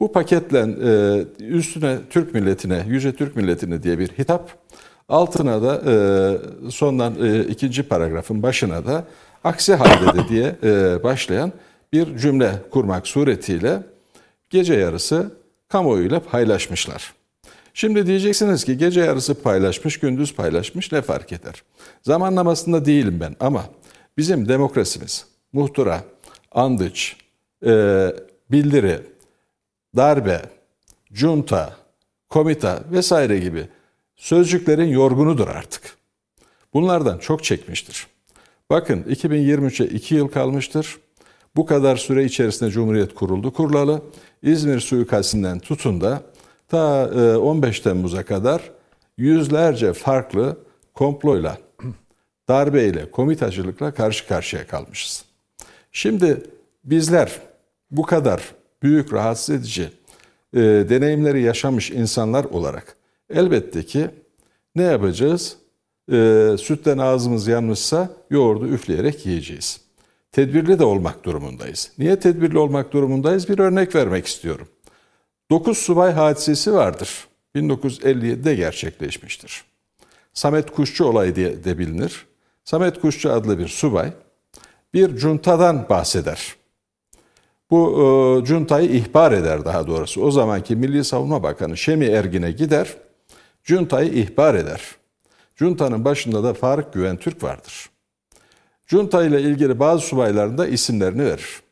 Bu 0.00 0.12
paketle 0.12 0.58
e, 0.58 1.44
üstüne 1.44 1.98
Türk 2.10 2.34
milletine, 2.34 2.84
Yüce 2.88 3.12
Türk 3.12 3.36
milletine 3.36 3.82
diye 3.82 3.98
bir 3.98 4.08
hitap. 4.08 4.50
Altına 5.08 5.62
da 5.62 5.82
e, 5.86 6.70
sondan 6.70 7.14
e, 7.24 7.44
ikinci 7.44 7.82
paragrafın 7.82 8.42
başına 8.42 8.86
da 8.86 9.04
aksi 9.44 9.74
halde 9.74 10.18
de 10.18 10.28
diye 10.28 10.56
başlayan 11.02 11.52
bir 11.92 12.16
cümle 12.16 12.52
kurmak 12.70 13.06
suretiyle 13.06 13.82
gece 14.50 14.74
yarısı 14.74 15.30
kamuoyuyla 15.68 16.20
paylaşmışlar. 16.20 17.14
Şimdi 17.74 18.06
diyeceksiniz 18.06 18.64
ki 18.64 18.78
gece 18.78 19.00
yarısı 19.00 19.42
paylaşmış, 19.42 20.00
gündüz 20.00 20.34
paylaşmış 20.34 20.92
ne 20.92 21.02
fark 21.02 21.32
eder? 21.32 21.62
Zamanlamasında 22.02 22.84
değilim 22.84 23.18
ben 23.20 23.36
ama 23.40 23.64
bizim 24.16 24.48
demokrasimiz, 24.48 25.26
muhtıra, 25.52 26.00
andıç, 26.54 27.16
e, 27.66 28.06
bildiri, 28.50 29.00
darbe, 29.96 30.42
junta, 31.12 31.76
komita 32.28 32.82
vesaire 32.90 33.38
gibi 33.38 33.68
sözcüklerin 34.16 34.88
yorgunudur 34.88 35.48
artık. 35.48 35.96
bunlardan 36.74 37.18
çok 37.18 37.44
çekmiştir. 37.44 38.06
Bakın 38.70 39.02
2023'e 39.02 39.86
2 39.86 40.14
yıl 40.14 40.28
kalmıştır. 40.28 40.98
Bu 41.56 41.66
kadar 41.66 41.96
süre 41.96 42.24
içerisinde 42.24 42.70
Cumhuriyet 42.70 43.14
kuruldu 43.14 43.52
kurulalı. 43.52 44.02
İzmir 44.42 44.80
suikastinden 44.80 45.58
tutun 45.58 46.00
da 46.00 46.22
ta 46.68 47.10
e, 47.14 47.36
15 47.36 47.80
Temmuz'a 47.80 48.24
kadar 48.24 48.70
yüzlerce 49.16 49.92
farklı 49.92 50.58
komployla, 50.94 51.58
darbeyle, 52.48 53.10
komitacılıkla 53.10 53.94
karşı 53.94 54.26
karşıya 54.26 54.66
kalmışız. 54.66 55.24
Şimdi 55.96 56.42
bizler 56.84 57.40
bu 57.90 58.02
kadar 58.02 58.54
büyük 58.82 59.12
rahatsız 59.12 59.54
edici 59.54 59.90
e, 60.54 60.60
deneyimleri 60.60 61.42
yaşamış 61.42 61.90
insanlar 61.90 62.44
olarak 62.44 62.96
elbette 63.30 63.82
ki 63.82 64.10
ne 64.76 64.82
yapacağız? 64.82 65.56
E, 66.12 66.50
sütten 66.58 66.98
ağzımız 66.98 67.46
yanmışsa 67.46 68.10
yoğurdu 68.30 68.68
üfleyerek 68.68 69.26
yiyeceğiz. 69.26 69.80
Tedbirli 70.32 70.78
de 70.78 70.84
olmak 70.84 71.24
durumundayız. 71.24 71.92
Niye 71.98 72.20
tedbirli 72.20 72.58
olmak 72.58 72.92
durumundayız? 72.92 73.48
Bir 73.48 73.58
örnek 73.58 73.94
vermek 73.94 74.26
istiyorum. 74.26 74.68
9 75.50 75.78
subay 75.78 76.12
hadisesi 76.12 76.72
vardır. 76.72 77.28
1957'de 77.56 78.54
gerçekleşmiştir. 78.54 79.64
Samet 80.32 80.70
Kuşçu 80.70 81.04
olayı 81.04 81.36
diye 81.36 81.64
de 81.64 81.78
bilinir. 81.78 82.26
Samet 82.64 83.00
Kuşçu 83.00 83.32
adlı 83.32 83.58
bir 83.58 83.68
subay 83.68 84.12
bir 84.94 85.16
cuntadan 85.16 85.88
bahseder. 85.88 86.54
Bu 87.70 87.90
e, 88.42 88.44
cuntayı 88.44 88.90
ihbar 88.90 89.32
eder 89.32 89.64
daha 89.64 89.86
doğrusu. 89.86 90.22
O 90.22 90.30
zamanki 90.30 90.76
Milli 90.76 91.04
Savunma 91.04 91.42
Bakanı 91.42 91.76
Şemi 91.76 92.04
Ergin'e 92.04 92.52
gider, 92.52 92.96
cuntayı 93.62 94.12
ihbar 94.12 94.54
eder. 94.54 94.80
Cuntanın 95.56 96.04
başında 96.04 96.44
da 96.44 96.54
Faruk 96.54 96.92
Güven 96.92 97.16
Türk 97.16 97.42
vardır. 97.42 97.90
Junta 98.86 99.24
ile 99.24 99.40
ilgili 99.40 99.80
bazı 99.80 100.06
subayların 100.06 100.58
da 100.58 100.66
isimlerini 100.66 101.24
verir. 101.24 101.62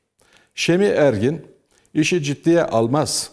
Şemi 0.55 0.85
Ergin 0.85 1.47
işi 1.95 2.23
ciddiye 2.23 2.63
almaz. 2.63 3.31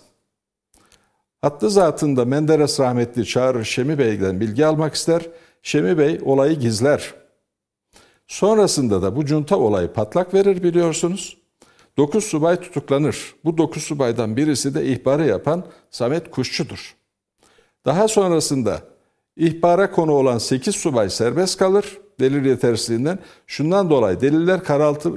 Hattı 1.42 1.70
zatında 1.70 2.26
Menderes 2.26 2.80
rahmetli 2.80 3.26
çağırır 3.26 3.64
Şemi 3.64 3.98
Bey'den 3.98 4.40
bilgi 4.40 4.66
almak 4.66 4.96
ister. 4.96 5.22
Şemi 5.64 5.98
Bey 5.98 6.20
olayı 6.26 6.60
gizler. 6.60 7.14
Sonrasında 8.30 9.02
da 9.02 9.16
bu 9.16 9.28
junta 9.28 9.58
olayı 9.58 9.94
patlak 9.94 10.34
verir 10.34 10.64
biliyorsunuz. 10.64 11.38
9 11.98 12.24
subay 12.24 12.60
tutuklanır. 12.60 13.36
Bu 13.46 13.58
9 13.58 13.84
subaydan 13.84 14.38
birisi 14.38 14.76
de 14.76 14.86
ihbarı 14.86 15.28
yapan 15.28 15.66
Samet 15.92 16.32
Kuşçu'dur. 16.32 16.96
Daha 17.86 18.08
sonrasında 18.08 18.82
ihbara 19.38 19.92
konu 19.92 20.12
olan 20.12 20.38
8 20.38 20.76
subay 20.76 21.10
serbest 21.10 21.58
kalır 21.58 21.98
delil 22.20 22.46
yetersizliğinden. 22.46 23.20
Şundan 23.48 23.90
dolayı 23.90 24.22
deliller 24.22 24.64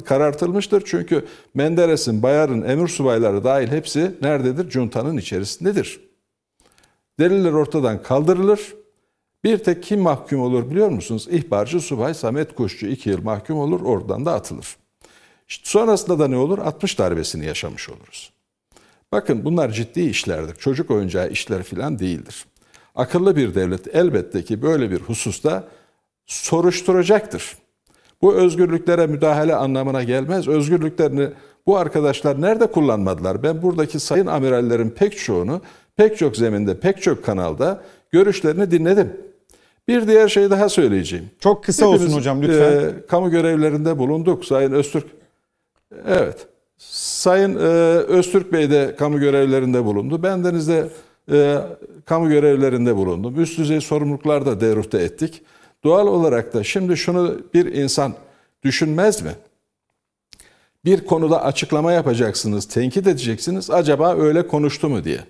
karartılmıştır. 0.05 0.83
Çünkü 0.87 1.27
Menderes'in, 1.55 2.23
Bayar'ın, 2.23 2.63
emir 2.63 2.89
subayları 2.89 3.45
dahil 3.45 3.69
hepsi 3.69 4.15
nerededir? 4.23 4.71
Cunta'nın 4.71 5.17
içerisindedir. 5.17 6.01
Deliller 7.21 7.53
ortadan 7.53 8.03
kaldırılır. 8.03 8.82
Bir 9.45 9.59
tek 9.59 9.83
kim 9.83 10.01
mahkum 10.01 10.41
olur 10.41 10.71
biliyor 10.71 10.89
musunuz? 10.89 11.29
İhbarcı 11.31 11.81
subay 11.81 12.15
Samet 12.15 12.55
Kuşçu 12.55 12.87
2 12.87 13.11
yıl 13.11 13.23
mahkum 13.23 13.59
olur, 13.59 13.81
oradan 13.81 14.27
da 14.27 14.33
atılır. 14.33 14.77
İşte 15.49 15.71
sonrasında 15.71 16.19
da 16.19 16.29
ne 16.29 16.37
olur? 16.37 16.59
60 16.59 16.99
darbesini 16.99 17.47
yaşamış 17.47 17.89
oluruz. 17.89 18.33
Bakın 19.13 19.45
bunlar 19.45 19.71
ciddi 19.71 20.01
işlerdir. 20.01 20.55
Çocuk 20.55 20.91
oyuncağı 20.91 21.31
işler 21.31 21.63
filan 21.63 21.99
değildir. 21.99 22.47
Akıllı 22.95 23.37
bir 23.37 23.55
devlet 23.55 23.97
elbette 23.97 24.45
ki 24.45 24.63
böyle 24.63 24.91
bir 24.91 25.01
hususta 25.01 25.69
soruşturacaktır. 26.27 27.57
Bu 28.23 28.35
özgürlüklere 28.35 29.07
müdahale 29.07 29.55
anlamına 29.55 30.03
gelmez. 30.03 30.49
Özgürlüklerini 30.49 31.29
bu 31.67 31.77
arkadaşlar 31.77 32.41
nerede 32.41 32.67
kullanmadılar? 32.67 33.43
Ben 33.43 33.63
buradaki 33.63 34.01
sayın 34.01 34.27
amirallerin 34.27 34.91
pek 34.91 35.19
çoğunu 35.19 35.61
pek 35.97 36.19
çok 36.19 36.37
zeminde, 36.37 36.81
pek 36.81 37.03
çok 37.03 37.25
kanalda 37.25 37.83
görüşlerini 38.11 38.71
dinledim. 38.71 39.32
Bir 39.89 40.07
diğer 40.09 40.29
şey 40.29 40.51
daha 40.51 40.69
söyleyeceğim. 40.69 41.31
Çok 41.41 41.65
kısa 41.65 41.87
Hepimiz, 41.87 42.03
olsun 42.03 42.19
hocam 42.19 42.43
lütfen. 42.43 42.73
E, 42.73 43.07
kamu 43.07 43.31
görevlerinde 43.31 43.99
bulunduk. 43.99 44.45
Sayın 44.45 44.73
Öztürk 44.73 45.07
Evet. 46.07 46.47
Sayın 46.79 47.57
e, 47.57 47.59
Öztürk 47.99 48.53
Bey 48.53 48.71
de 48.71 48.97
kamu 48.99 49.21
görevlerinde 49.21 49.85
bulundu. 49.85 50.23
Bendeniz 50.23 50.69
de 50.69 50.89
e, 51.33 51.59
kamu 52.05 52.29
görevlerinde 52.29 52.97
bulundum. 52.97 53.41
Üst 53.41 53.59
düzey 53.59 53.81
sorumluluklar 53.81 54.47
da 54.47 54.61
devrüfte 54.61 54.99
ettik. 54.99 55.43
Doğal 55.85 56.07
olarak 56.07 56.55
da 56.55 56.65
şimdi 56.65 56.97
şunu 56.97 57.41
bir 57.55 57.67
insan 57.67 58.15
düşünmez 58.65 59.23
mi? 59.23 59.31
Bir 60.85 61.07
konuda 61.07 61.45
açıklama 61.45 61.93
yapacaksınız, 61.93 62.69
tenkit 62.69 63.07
edeceksiniz. 63.07 63.71
Acaba 63.71 64.17
öyle 64.17 64.47
konuştu 64.47 64.89
mu 64.89 65.05
diye. 65.05 65.21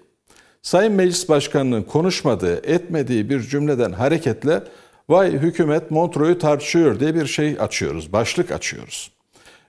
Sayın 0.62 0.92
Meclis 0.92 1.28
Başkanı'nın 1.28 1.82
konuşmadığı, 1.82 2.56
etmediği 2.66 3.30
bir 3.30 3.40
cümleden 3.40 3.92
hareketle 3.92 4.62
vay 5.08 5.32
hükümet 5.32 5.90
Montreux'u 5.90 6.38
tartışıyor 6.38 7.00
diye 7.00 7.14
bir 7.14 7.26
şey 7.26 7.56
açıyoruz, 7.60 8.12
başlık 8.12 8.50
açıyoruz. 8.50 9.12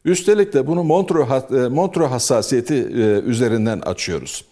Üstelik 0.05 0.53
de 0.53 0.67
bunu 0.67 0.83
Montreux, 0.83 1.51
e, 1.51 1.67
Montreux 1.67 2.11
hassasiyeti 2.11 2.73
e, 2.73 3.19
üzerinden 3.19 3.79
açıyoruz. 3.79 4.45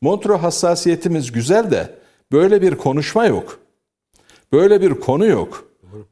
Montreux 0.00 0.40
hassasiyetimiz 0.40 1.32
güzel 1.32 1.70
de 1.70 1.94
böyle 2.32 2.62
bir 2.62 2.74
konuşma 2.74 3.26
yok. 3.26 3.58
Böyle 4.52 4.80
bir 4.80 4.90
konu 4.90 5.26
yok. 5.26 5.64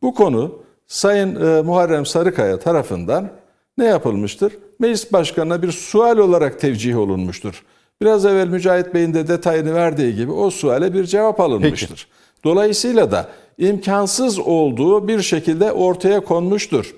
Bu 0.02 0.14
konu 0.14 0.62
Sayın 0.86 1.46
e, 1.46 1.62
Muharrem 1.62 2.06
Sarıkaya 2.06 2.58
tarafından 2.58 3.30
ne 3.78 3.84
yapılmıştır? 3.84 4.52
Meclis 4.78 5.12
Başkanı'na 5.12 5.62
bir 5.62 5.72
sual 5.72 6.18
olarak 6.18 6.60
tevcih 6.60 6.98
olunmuştur. 6.98 7.64
Biraz 8.02 8.26
evvel 8.26 8.48
Mücahit 8.48 8.94
Bey'in 8.94 9.14
de 9.14 9.28
detayını 9.28 9.74
verdiği 9.74 10.16
gibi 10.16 10.32
o 10.32 10.50
suale 10.50 10.94
bir 10.94 11.04
cevap 11.04 11.40
alınmıştır. 11.40 11.88
Peki. 11.88 12.44
Dolayısıyla 12.44 13.10
da 13.10 13.28
imkansız 13.58 14.38
olduğu 14.38 15.08
bir 15.08 15.22
şekilde 15.22 15.72
ortaya 15.72 16.20
konmuştur. 16.20 16.94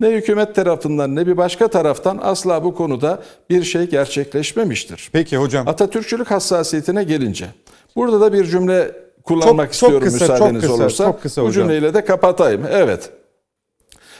Ne 0.00 0.08
hükümet 0.08 0.54
tarafından 0.54 1.16
ne 1.16 1.26
bir 1.26 1.36
başka 1.36 1.68
taraftan 1.68 2.18
asla 2.22 2.64
bu 2.64 2.74
konuda 2.74 3.22
bir 3.50 3.62
şey 3.62 3.84
gerçekleşmemiştir. 3.84 5.08
Peki 5.12 5.36
hocam. 5.36 5.68
Atatürkçülük 5.68 6.30
hassasiyetine 6.30 7.04
gelince. 7.04 7.46
Burada 7.96 8.20
da 8.20 8.32
bir 8.32 8.44
cümle 8.44 8.92
kullanmak 9.24 9.66
çok, 9.66 9.74
istiyorum 9.74 10.08
çok 10.08 10.18
kısa, 10.18 10.32
müsaadeniz 10.32 10.62
çok 10.62 10.70
kısa, 10.70 10.82
olursa. 10.84 11.04
Çok 11.04 11.22
kısa 11.22 11.42
hocam. 11.42 11.48
Bu 11.48 11.52
cümleyle 11.52 11.94
de 11.94 12.04
kapatayım. 12.04 12.62
Evet. 12.70 13.10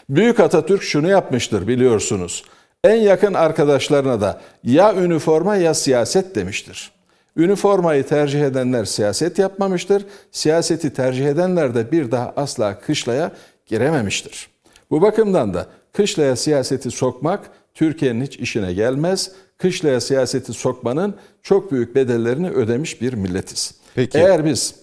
Büyük 0.08 0.40
Atatürk 0.40 0.82
şunu 0.82 1.08
yapmıştır 1.08 1.68
biliyorsunuz. 1.68 2.44
En 2.84 2.94
yakın 2.94 3.34
arkadaşlarına 3.34 4.20
da 4.20 4.40
ya 4.64 4.94
üniforma 4.94 5.56
ya 5.56 5.74
siyaset 5.74 6.34
demiştir. 6.34 6.92
Üniformayı 7.36 8.06
tercih 8.06 8.40
edenler 8.40 8.84
siyaset 8.84 9.38
yapmamıştır. 9.38 10.06
Siyaseti 10.30 10.92
tercih 10.92 11.26
edenler 11.26 11.74
de 11.74 11.92
bir 11.92 12.10
daha 12.10 12.32
asla 12.36 12.80
kışlaya 12.80 13.32
girememiştir. 13.66 14.48
Bu 14.90 15.02
bakımdan 15.02 15.54
da 15.54 15.66
kışlaya 15.92 16.36
siyaseti 16.36 16.90
sokmak 16.90 17.50
Türkiye'nin 17.74 18.24
hiç 18.24 18.36
işine 18.36 18.72
gelmez. 18.72 19.30
Kışlaya 19.58 20.00
siyaseti 20.00 20.52
sokmanın 20.52 21.14
çok 21.42 21.72
büyük 21.72 21.94
bedellerini 21.94 22.50
ödemiş 22.50 23.02
bir 23.02 23.12
milletiz. 23.12 23.74
Peki. 23.94 24.18
Eğer 24.18 24.44
biz 24.44 24.74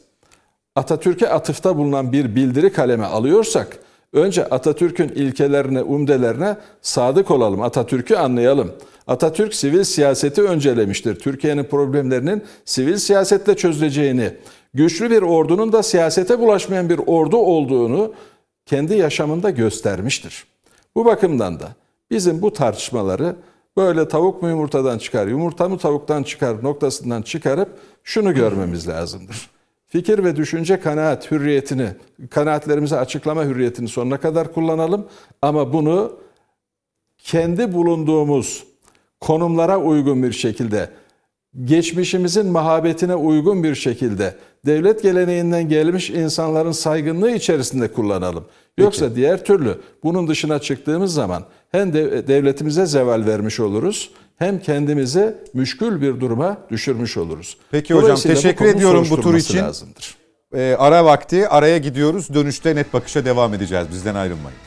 Atatürk'e 0.75 1.29
atıfta 1.29 1.77
bulunan 1.77 2.11
bir 2.11 2.35
bildiri 2.35 2.73
kaleme 2.73 3.05
alıyorsak 3.05 3.77
önce 4.15 4.45
Atatürk'ün 4.45 5.09
ilkelerine, 5.09 5.81
umdelerine 5.81 6.57
sadık 6.81 7.31
olalım. 7.31 7.61
Atatürk'ü 7.61 8.15
anlayalım. 8.15 8.71
Atatürk 9.07 9.53
sivil 9.53 9.83
siyaseti 9.83 10.41
öncelemiştir. 10.41 11.15
Türkiye'nin 11.19 11.63
problemlerinin 11.63 12.43
sivil 12.65 12.97
siyasetle 12.97 13.55
çözüleceğini, 13.55 14.31
güçlü 14.73 15.11
bir 15.11 15.21
ordunun 15.21 15.71
da 15.71 15.83
siyasete 15.83 16.39
bulaşmayan 16.39 16.89
bir 16.89 16.99
ordu 17.05 17.37
olduğunu 17.37 18.13
kendi 18.65 18.93
yaşamında 18.93 19.49
göstermiştir. 19.49 20.45
Bu 20.95 21.05
bakımdan 21.05 21.59
da 21.59 21.67
bizim 22.11 22.41
bu 22.41 22.53
tartışmaları 22.53 23.35
böyle 23.77 24.07
tavuk 24.07 24.41
mu 24.41 24.49
yumurtadan 24.49 24.97
çıkar, 24.97 25.27
yumurta 25.27 25.69
mı 25.69 25.77
tavuktan 25.77 26.23
çıkar 26.23 26.63
noktasından 26.63 27.21
çıkarıp 27.21 27.69
şunu 28.03 28.33
görmemiz 28.33 28.87
lazımdır. 28.87 29.54
Fikir 29.95 30.23
ve 30.23 30.35
düşünce 30.35 30.79
kanaat 30.79 31.31
hürriyetini, 31.31 31.87
kanaatlerimizi 32.29 32.95
açıklama 32.95 33.45
hürriyetini 33.45 33.87
sonuna 33.87 34.17
kadar 34.17 34.53
kullanalım 34.53 35.07
ama 35.41 35.73
bunu 35.73 36.19
kendi 37.17 37.73
bulunduğumuz 37.73 38.63
konumlara 39.19 39.77
uygun 39.77 40.23
bir 40.23 40.31
şekilde 40.31 40.89
geçmişimizin 41.63 42.47
mahabetine 42.47 43.15
uygun 43.15 43.63
bir 43.63 43.75
şekilde 43.75 44.35
devlet 44.65 45.03
geleneğinden 45.03 45.69
gelmiş 45.69 46.09
insanların 46.09 46.71
saygınlığı 46.71 47.31
içerisinde 47.31 47.91
kullanalım. 47.91 48.45
Yoksa 48.77 49.05
Peki. 49.05 49.15
diğer 49.15 49.45
türlü 49.45 49.77
bunun 50.03 50.27
dışına 50.27 50.59
çıktığımız 50.59 51.13
zaman 51.13 51.43
hem 51.71 51.93
de 51.93 52.27
devletimize 52.27 52.85
zeval 52.85 53.25
vermiş 53.25 53.59
oluruz 53.59 54.11
hem 54.37 54.59
kendimize 54.59 55.43
müşkül 55.53 56.01
bir 56.01 56.19
duruma 56.19 56.57
düşürmüş 56.71 57.17
oluruz. 57.17 57.57
Peki 57.71 57.93
hocam 57.93 58.17
teşekkür 58.17 58.65
ediyorum 58.65 59.07
bu 59.09 59.21
tur 59.21 59.35
için. 59.35 59.57
Lazımdır. 59.59 60.15
e, 60.53 60.75
ara 60.79 61.05
vakti 61.05 61.47
araya 61.49 61.77
gidiyoruz. 61.77 62.33
Dönüşte 62.33 62.75
net 62.75 62.93
bakışa 62.93 63.25
devam 63.25 63.53
edeceğiz. 63.53 63.87
Bizden 63.91 64.15
ayrılmayın. 64.15 64.57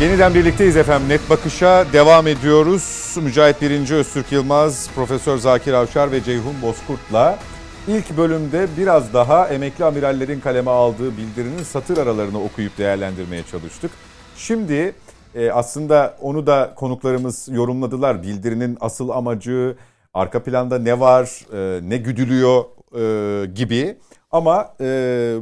Yeniden 0.00 0.34
birlikteyiz 0.34 0.76
efendim. 0.76 1.08
Net 1.08 1.30
Bakış'a 1.30 1.92
devam 1.92 2.26
ediyoruz. 2.26 3.16
Mücahit 3.22 3.62
Birinci, 3.62 3.94
Öztürk 3.94 4.32
Yılmaz, 4.32 4.90
Profesör 4.94 5.36
Zakir 5.36 5.72
Avşar 5.72 6.12
ve 6.12 6.22
Ceyhun 6.22 6.62
Bozkurt'la 6.62 7.38
ilk 7.88 8.16
bölümde 8.16 8.66
biraz 8.78 9.14
daha 9.14 9.48
emekli 9.48 9.84
amirallerin 9.84 10.40
kaleme 10.40 10.70
aldığı 10.70 11.16
bildirinin 11.16 11.62
satır 11.62 11.98
aralarını 11.98 12.42
okuyup 12.42 12.78
değerlendirmeye 12.78 13.42
çalıştık. 13.42 13.90
Şimdi 14.36 14.94
e, 15.34 15.50
aslında 15.50 16.16
onu 16.20 16.46
da 16.46 16.72
konuklarımız 16.76 17.48
yorumladılar. 17.48 18.22
Bildirinin 18.22 18.78
asıl 18.80 19.08
amacı, 19.08 19.76
arka 20.14 20.42
planda 20.42 20.78
ne 20.78 21.00
var, 21.00 21.44
e, 21.52 21.88
ne 21.88 21.96
güdülüyor 21.96 22.64
e, 22.94 23.46
gibi. 23.46 23.98
Ama 24.30 24.74
e, 24.80 24.86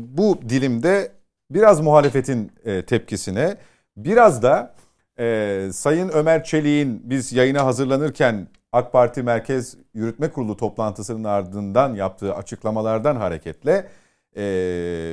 bu 0.00 0.38
dilimde 0.48 1.12
biraz 1.50 1.80
muhalefetin 1.80 2.52
e, 2.64 2.82
tepkisine, 2.82 3.56
biraz 4.04 4.42
da 4.42 4.74
e, 5.18 5.68
Sayın 5.72 6.08
Ömer 6.08 6.44
Çelik'in 6.44 7.02
biz 7.04 7.32
yayına 7.32 7.64
hazırlanırken 7.64 8.48
AK 8.72 8.92
Parti 8.92 9.22
Merkez 9.22 9.76
Yürütme 9.94 10.30
Kurulu 10.30 10.56
toplantısının 10.56 11.24
ardından 11.24 11.94
yaptığı 11.94 12.34
açıklamalardan 12.34 13.16
hareketle 13.16 13.88
e, 14.36 14.40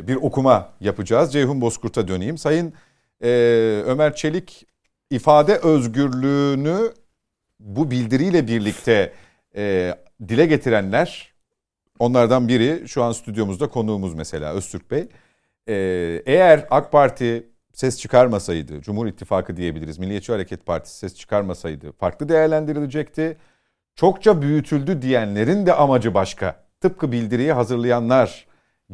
bir 0.08 0.16
okuma 0.16 0.70
yapacağız. 0.82 1.34
Ceyhun 1.34 1.62
Bozkurt'a 1.62 2.08
döneyim. 2.08 2.38
Sayın 2.38 2.74
e, 3.24 3.30
Ömer 3.86 4.16
Çelik 4.16 4.66
ifade 5.10 5.58
özgürlüğünü 5.58 6.94
bu 7.60 7.92
bildiriyle 7.92 8.48
birlikte 8.48 9.14
e, 9.56 9.96
dile 10.28 10.46
getirenler 10.46 11.34
onlardan 12.00 12.48
biri 12.48 12.88
şu 12.88 13.04
an 13.04 13.12
stüdyomuzda 13.12 13.68
konuğumuz 13.68 14.14
mesela 14.14 14.54
Öztürk 14.54 14.92
Bey. 14.92 15.08
E, 15.68 15.76
eğer 16.26 16.66
AK 16.70 16.92
Parti 16.92 17.55
ses 17.76 18.00
çıkarmasaydı, 18.00 18.82
Cumhur 18.82 19.08
İttifakı 19.08 19.58
diyebiliriz, 19.58 19.98
Milliyetçi 19.98 20.32
Hareket 20.32 20.66
Partisi 20.66 20.98
ses 20.98 21.16
çıkarmasaydı 21.16 21.92
farklı 21.92 22.30
değerlendirilecekti. 22.30 23.38
Çokça 23.96 24.42
büyütüldü 24.42 25.02
diyenlerin 25.02 25.66
de 25.66 25.74
amacı 25.74 26.14
başka. 26.14 26.66
Tıpkı 26.82 27.12
bildiriyi 27.12 27.54
hazırlayanlar 27.54 28.48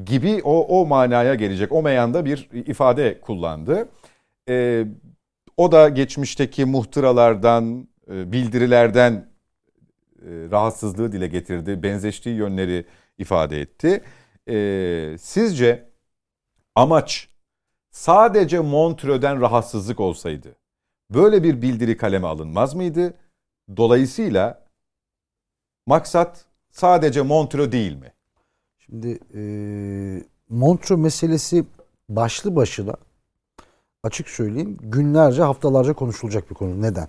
gibi 0.06 0.42
o, 0.44 0.82
o 0.82 0.86
manaya 0.86 1.36
gelecek. 1.36 1.72
O 1.72 1.82
meyanda 1.82 2.26
bir 2.26 2.50
ifade 2.54 3.22
kullandı. 3.22 3.90
Ee, 4.50 4.86
o 5.58 5.72
da 5.72 5.90
geçmişteki 5.90 6.66
muhtıralardan, 6.66 7.88
e, 8.12 8.32
bildirilerden 8.32 9.14
e, 9.14 10.30
rahatsızlığı 10.52 11.12
dile 11.12 11.28
getirdi. 11.28 11.84
Benzeştiği 11.84 12.36
yönleri 12.36 12.86
ifade 13.18 13.62
etti. 13.62 14.02
Ee, 14.50 15.16
sizce 15.20 15.90
amaç 16.76 17.31
sadece 17.92 18.60
Montreux'den 18.60 19.42
rahatsızlık 19.42 20.00
olsaydı 20.00 20.56
böyle 21.10 21.44
bir 21.44 21.62
bildiri 21.62 21.98
kaleme 21.98 22.28
alınmaz 22.28 22.74
mıydı? 22.74 23.14
Dolayısıyla 23.78 24.66
maksat 25.88 26.46
sadece 26.72 27.22
Montreux 27.22 27.72
değil 27.72 27.96
mi? 27.96 28.14
Şimdi 28.78 29.20
e, 29.34 29.42
Montreux 30.50 31.00
meselesi 31.02 31.66
başlı 32.10 32.56
başına 32.56 32.96
açık 34.04 34.30
söyleyeyim 34.30 34.78
günlerce 34.82 35.44
haftalarca 35.44 35.94
konuşulacak 35.94 36.50
bir 36.50 36.56
konu. 36.56 36.82
Neden? 36.82 37.08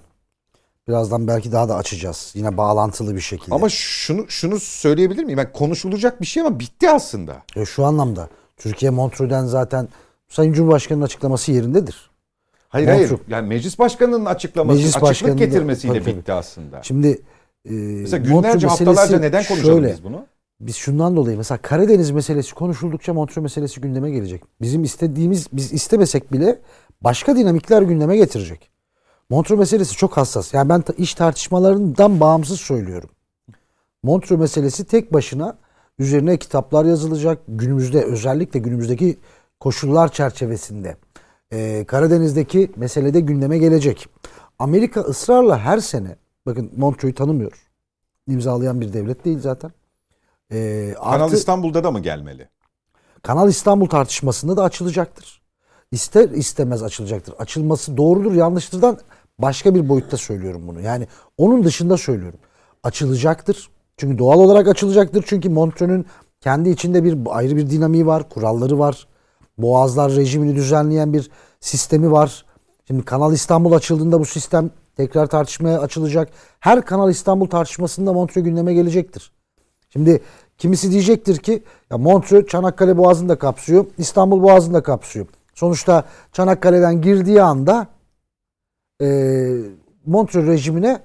Birazdan 0.89 1.28
belki 1.28 1.53
daha 1.53 1.68
da 1.68 1.76
açacağız. 1.76 2.33
Yine 2.35 2.57
bağlantılı 2.57 3.14
bir 3.14 3.20
şekilde. 3.20 3.55
Ama 3.55 3.68
şunu 3.68 4.28
şunu 4.28 4.61
söyleyebilir 4.61 5.24
miyim? 5.24 5.39
Ben 5.39 5.53
konuşulacak 5.53 6.20
bir 6.20 6.26
şey 6.26 6.43
ama 6.43 6.61
bitti 6.61 6.91
aslında. 6.91 7.43
E, 7.57 7.64
şu 7.64 7.85
anlamda 7.85 8.28
Türkiye 8.57 8.91
Montreux'den 8.91 9.47
zaten 9.47 9.89
Sayın 10.33 10.53
Cumhurbaşkanı'nın 10.53 11.05
açıklaması 11.05 11.53
yerindedir. 11.53 12.11
Hayır 12.68 12.89
Montreux. 12.89 13.09
hayır. 13.09 13.20
Yani 13.28 13.49
meclis 13.49 13.78
başkanının 13.78 14.24
açıklaması, 14.24 14.76
Meclis 14.76 14.89
açıklık 14.89 15.11
başkanının 15.11 15.39
getirmesiyle 15.39 16.03
tabii, 16.03 16.16
bitti 16.16 16.33
aslında. 16.33 16.83
Şimdi 16.83 17.09
e, 17.64 17.72
Mesela 17.72 18.24
günlerce 18.24 18.66
haftalarca 18.66 19.18
neden 19.18 19.45
konuşalım 19.45 19.74
şöyle, 19.74 19.93
biz 19.93 20.05
bunu? 20.05 20.26
Biz 20.61 20.76
şundan 20.76 21.16
dolayı 21.16 21.37
mesela 21.37 21.59
Karadeniz 21.59 22.11
meselesi 22.11 22.55
konuşuldukça 22.55 23.14
Montreux 23.14 23.43
meselesi 23.43 23.80
gündeme 23.80 24.11
gelecek. 24.11 24.43
Bizim 24.61 24.85
istediğimiz 24.85 25.47
biz 25.53 25.72
istemesek 25.72 26.33
bile 26.33 26.59
başka 27.01 27.37
dinamikler 27.37 27.83
gündeme 27.83 28.16
getirecek. 28.16 28.70
Montreux 29.30 29.59
meselesi 29.59 29.97
çok 29.97 30.16
hassas. 30.16 30.55
Yani 30.55 30.68
ben 30.68 30.83
iş 30.99 31.14
tartışmalarından 31.14 32.20
bağımsız 32.20 32.61
söylüyorum. 32.61 33.11
Montreux 34.03 34.41
meselesi 34.41 34.85
tek 34.85 35.12
başına 35.12 35.57
üzerine 35.99 36.37
kitaplar 36.37 36.85
yazılacak. 36.85 37.39
Günümüzde 37.49 38.05
özellikle 38.05 38.61
günümüzdeki 38.61 39.18
koşullar 39.62 40.12
çerçevesinde 40.12 40.96
e, 41.52 41.84
Karadeniz'deki 41.84 42.70
meselede 42.76 43.20
gündeme 43.20 43.58
gelecek. 43.58 44.08
Amerika 44.58 45.00
ısrarla 45.00 45.58
her 45.58 45.78
sene 45.78 46.16
bakın 46.46 46.70
Montreux'u 46.76 47.14
tanımıyor. 47.14 47.52
İmzalayan 48.28 48.80
bir 48.80 48.92
devlet 48.92 49.24
değil 49.24 49.40
zaten. 49.40 49.72
E, 50.52 50.92
Kanal 50.94 51.24
artı- 51.24 51.36
İstanbul'da 51.36 51.84
da 51.84 51.90
mı 51.90 52.00
gelmeli? 52.00 52.48
Kanal 53.22 53.48
İstanbul 53.48 53.86
tartışmasında 53.86 54.56
da 54.56 54.62
açılacaktır. 54.62 55.42
İster 55.92 56.28
istemez 56.28 56.82
açılacaktır. 56.82 57.34
Açılması 57.38 57.96
doğrudur 57.96 58.32
yanlıştırdan 58.32 58.98
başka 59.38 59.74
bir 59.74 59.88
boyutta 59.88 60.16
söylüyorum 60.16 60.62
bunu. 60.66 60.80
Yani 60.80 61.06
onun 61.38 61.64
dışında 61.64 61.96
söylüyorum. 61.96 62.38
Açılacaktır. 62.82 63.70
Çünkü 63.96 64.18
doğal 64.18 64.38
olarak 64.38 64.68
açılacaktır. 64.68 65.24
Çünkü 65.26 65.48
Montreux'un 65.48 66.04
kendi 66.40 66.70
içinde 66.70 67.04
bir 67.04 67.18
ayrı 67.26 67.56
bir 67.56 67.70
dinamiği 67.70 68.06
var, 68.06 68.28
kuralları 68.28 68.78
var. 68.78 69.06
Boğazlar 69.59 70.12
rejimini 70.12 70.57
düzenleyen 70.57 71.12
bir 71.12 71.30
sistemi 71.61 72.12
var. 72.12 72.44
Şimdi 72.86 73.05
Kanal 73.05 73.32
İstanbul 73.32 73.72
açıldığında 73.72 74.20
bu 74.20 74.24
sistem 74.24 74.70
tekrar 74.96 75.26
tartışmaya 75.26 75.80
açılacak. 75.80 76.28
Her 76.61 76.82
Kanal 76.82 77.11
İstanbul 77.11 77.46
tartışmasında 77.46 78.12
Montreux 78.12 78.44
gündeme 78.44 78.74
gelecektir. 78.74 79.32
Şimdi 79.90 80.22
kimisi 80.59 80.90
diyecektir 80.90 81.36
ki 81.36 81.62
ya 81.90 81.98
Montreux 81.98 82.46
Çanakkale 82.46 82.96
Boğazı'nı 82.96 83.28
da 83.28 83.38
kapsıyor, 83.38 83.86
İstanbul 83.98 84.42
Boğazı'nı 84.42 84.74
da 84.74 84.82
kapsıyor. 84.82 85.26
Sonuçta 85.55 86.05
Çanakkale'den 86.32 87.00
girdiği 87.00 87.42
anda 87.42 87.86
e, 89.03 89.07
Montreux 90.07 90.46
rejimine 90.46 91.00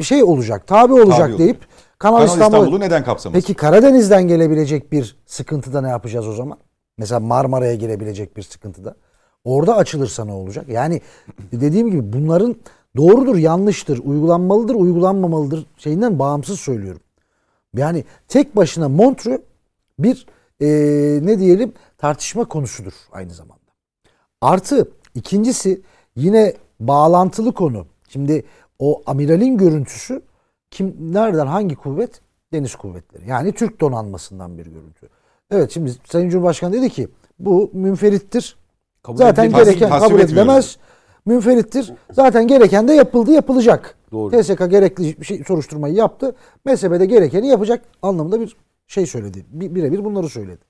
şey 0.00 0.22
olacak, 0.22 0.66
tabi 0.66 0.92
olacak 0.92 1.28
Tabi 1.30 1.38
deyip 1.38 1.66
Kanal, 1.98 2.16
Kanal 2.16 2.28
İstanbul 2.28 2.56
İstanbul'u 2.56 2.80
neden 2.80 3.04
kapsamasın? 3.04 3.40
Peki 3.40 3.54
Karadeniz'den 3.54 4.28
gelebilecek 4.28 4.92
bir 4.92 5.16
sıkıntıda 5.26 5.80
ne 5.80 5.88
yapacağız 5.88 6.28
o 6.28 6.32
zaman? 6.32 6.58
Mesela 6.98 7.20
Marmara'ya 7.20 7.74
girebilecek 7.74 8.36
bir 8.36 8.42
sıkıntıda. 8.42 8.94
Orada 9.44 9.76
açılırsa 9.76 10.24
ne 10.24 10.32
olacak? 10.32 10.68
Yani 10.68 11.00
dediğim 11.52 11.90
gibi 11.90 12.12
bunların 12.12 12.56
doğrudur, 12.96 13.36
yanlıştır, 13.36 13.98
uygulanmalıdır, 14.04 14.74
uygulanmamalıdır 14.74 15.66
şeyinden 15.78 16.18
bağımsız 16.18 16.60
söylüyorum. 16.60 17.00
Yani 17.74 18.04
tek 18.28 18.56
başına 18.56 18.88
Montreux 18.88 19.40
bir 19.98 20.26
eee, 20.60 21.20
ne 21.22 21.38
diyelim 21.38 21.72
tartışma 21.98 22.44
konusudur 22.44 22.92
aynı 23.12 23.30
zamanda. 23.30 23.60
Artı 24.40 24.90
ikincisi 25.14 25.82
yine 26.16 26.54
bağlantılı 26.80 27.54
konu. 27.54 27.86
Şimdi 28.08 28.44
o 28.78 29.02
amiralin 29.06 29.56
görüntüsü 29.58 30.22
kim 30.70 30.96
nereden 31.12 31.46
hangi 31.46 31.74
kuvvet? 31.76 32.20
Deniz 32.52 32.74
kuvvetleri. 32.74 33.28
Yani 33.28 33.52
Türk 33.52 33.80
donanmasından 33.80 34.58
bir 34.58 34.66
görüntü. 34.66 35.08
Evet 35.50 35.70
şimdi 35.70 35.92
Sayın 36.04 36.28
Cumhurbaşkanı 36.28 36.72
dedi 36.72 36.90
ki 36.90 37.08
bu 37.38 37.70
münferittir. 37.72 38.56
Kabul 39.02 39.16
Zaten 39.18 39.44
edilemez. 39.44 39.66
gereken 39.66 39.88
Tasvip 39.88 40.08
kabul 40.08 40.20
etmiyorum. 40.20 40.48
edilemez. 40.50 40.76
Münferittir. 41.26 41.92
Zaten 42.12 42.46
gereken 42.48 42.88
de 42.88 42.92
yapıldı, 42.92 43.30
yapılacak. 43.32 43.94
Doğru. 44.12 44.30
TSK 44.42 44.58
gerekli 44.70 45.20
bir 45.20 45.26
şey 45.26 45.44
soruşturmayı 45.44 45.94
yaptı. 45.94 46.34
MSB'de 46.64 47.06
gerekeni 47.06 47.48
yapacak 47.48 47.84
anlamında 48.02 48.40
bir 48.40 48.56
şey 48.86 49.06
söyledi. 49.06 49.46
Bir- 49.48 49.74
Birebir 49.74 50.04
bunları 50.04 50.28
söyledi. 50.28 50.60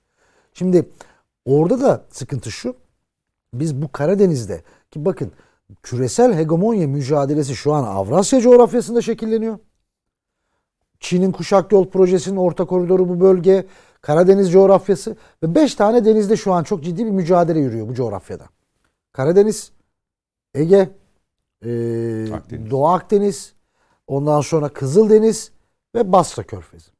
Şimdi 0.53 0.89
Orada 1.45 1.81
da 1.81 2.05
sıkıntı 2.09 2.51
şu. 2.51 2.75
Biz 3.53 3.81
bu 3.81 3.91
Karadeniz'de 3.91 4.61
ki 4.91 5.05
bakın 5.05 5.31
küresel 5.83 6.33
hegemonya 6.33 6.87
mücadelesi 6.87 7.55
şu 7.55 7.73
an 7.73 7.83
Avrasya 7.83 8.41
coğrafyasında 8.41 9.01
şekilleniyor. 9.01 9.59
Çin'in 10.99 11.31
Kuşak 11.31 11.71
Yol 11.71 11.89
Projesi'nin 11.89 12.37
orta 12.37 12.65
koridoru 12.65 13.09
bu 13.09 13.19
bölge, 13.19 13.65
Karadeniz 14.07 14.51
coğrafyası 14.51 15.15
ve 15.43 15.55
5 15.55 15.75
tane 15.75 16.05
denizde 16.05 16.37
şu 16.37 16.53
an 16.53 16.63
çok 16.63 16.83
ciddi 16.83 17.05
bir 17.05 17.11
mücadele 17.11 17.59
yürüyor 17.59 17.87
bu 17.87 17.93
coğrafyada. 17.93 18.43
Karadeniz, 19.13 19.71
Ege, 20.53 20.89
e, 21.65 21.69
Akdeniz. 22.33 22.71
Doğu 22.71 22.87
Akdeniz, 22.87 23.53
ondan 24.07 24.41
sonra 24.41 24.69
Kızıldeniz 24.69 25.51
ve 25.95 26.11
Basra 26.11 26.43
Körfezi. 26.43 26.91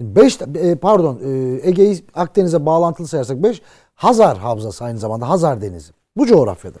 5 0.00 0.38
pardon 0.80 1.20
e, 1.24 1.60
Ege'yi 1.68 2.04
Akdeniz'e 2.14 2.66
bağlantılı 2.66 3.06
sayarsak 3.06 3.42
5 3.42 3.62
Hazar 3.94 4.38
Havzası 4.38 4.84
aynı 4.84 4.98
zamanda 4.98 5.28
Hazar 5.28 5.60
Denizi. 5.60 5.92
Bu 6.16 6.26
coğrafyada. 6.26 6.78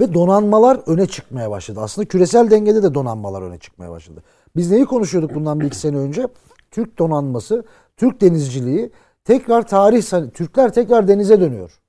Ve 0.00 0.14
donanmalar 0.14 0.80
öne 0.86 1.06
çıkmaya 1.06 1.50
başladı. 1.50 1.80
Aslında 1.82 2.08
küresel 2.08 2.50
dengede 2.50 2.82
de 2.82 2.94
donanmalar 2.94 3.42
öne 3.42 3.58
çıkmaya 3.58 3.90
başladı. 3.90 4.22
Biz 4.56 4.70
neyi 4.70 4.86
konuşuyorduk 4.86 5.34
bundan 5.34 5.60
bir 5.60 5.66
iki 5.66 5.76
sene 5.76 5.96
önce? 5.96 6.28
Türk 6.70 6.98
donanması, 6.98 7.64
Türk 7.96 8.20
denizciliği 8.20 8.90
tekrar 9.28 9.66
tarih, 9.66 10.30
Türkler 10.34 10.72
tekrar 10.72 11.08
denize 11.08 11.40
dönüyor. 11.40 11.80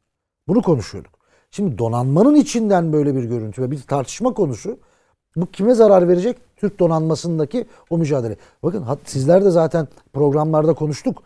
Bunu 0.47 0.61
konuşuyorduk. 0.61 1.11
Şimdi 1.51 1.77
donanmanın 1.77 2.35
içinden 2.35 2.93
böyle 2.93 3.15
bir 3.15 3.23
görüntü 3.23 3.61
ve 3.61 3.71
bir 3.71 3.81
tartışma 3.81 4.33
konusu. 4.33 4.79
Bu 5.35 5.45
kime 5.45 5.73
zarar 5.73 6.07
verecek? 6.07 6.37
Türk 6.57 6.79
donanmasındaki 6.79 7.65
o 7.89 7.97
mücadele. 7.97 8.37
Bakın 8.63 8.85
sizler 9.05 9.45
de 9.45 9.49
zaten 9.49 9.87
programlarda 10.13 10.73
konuştuk. 10.73 11.23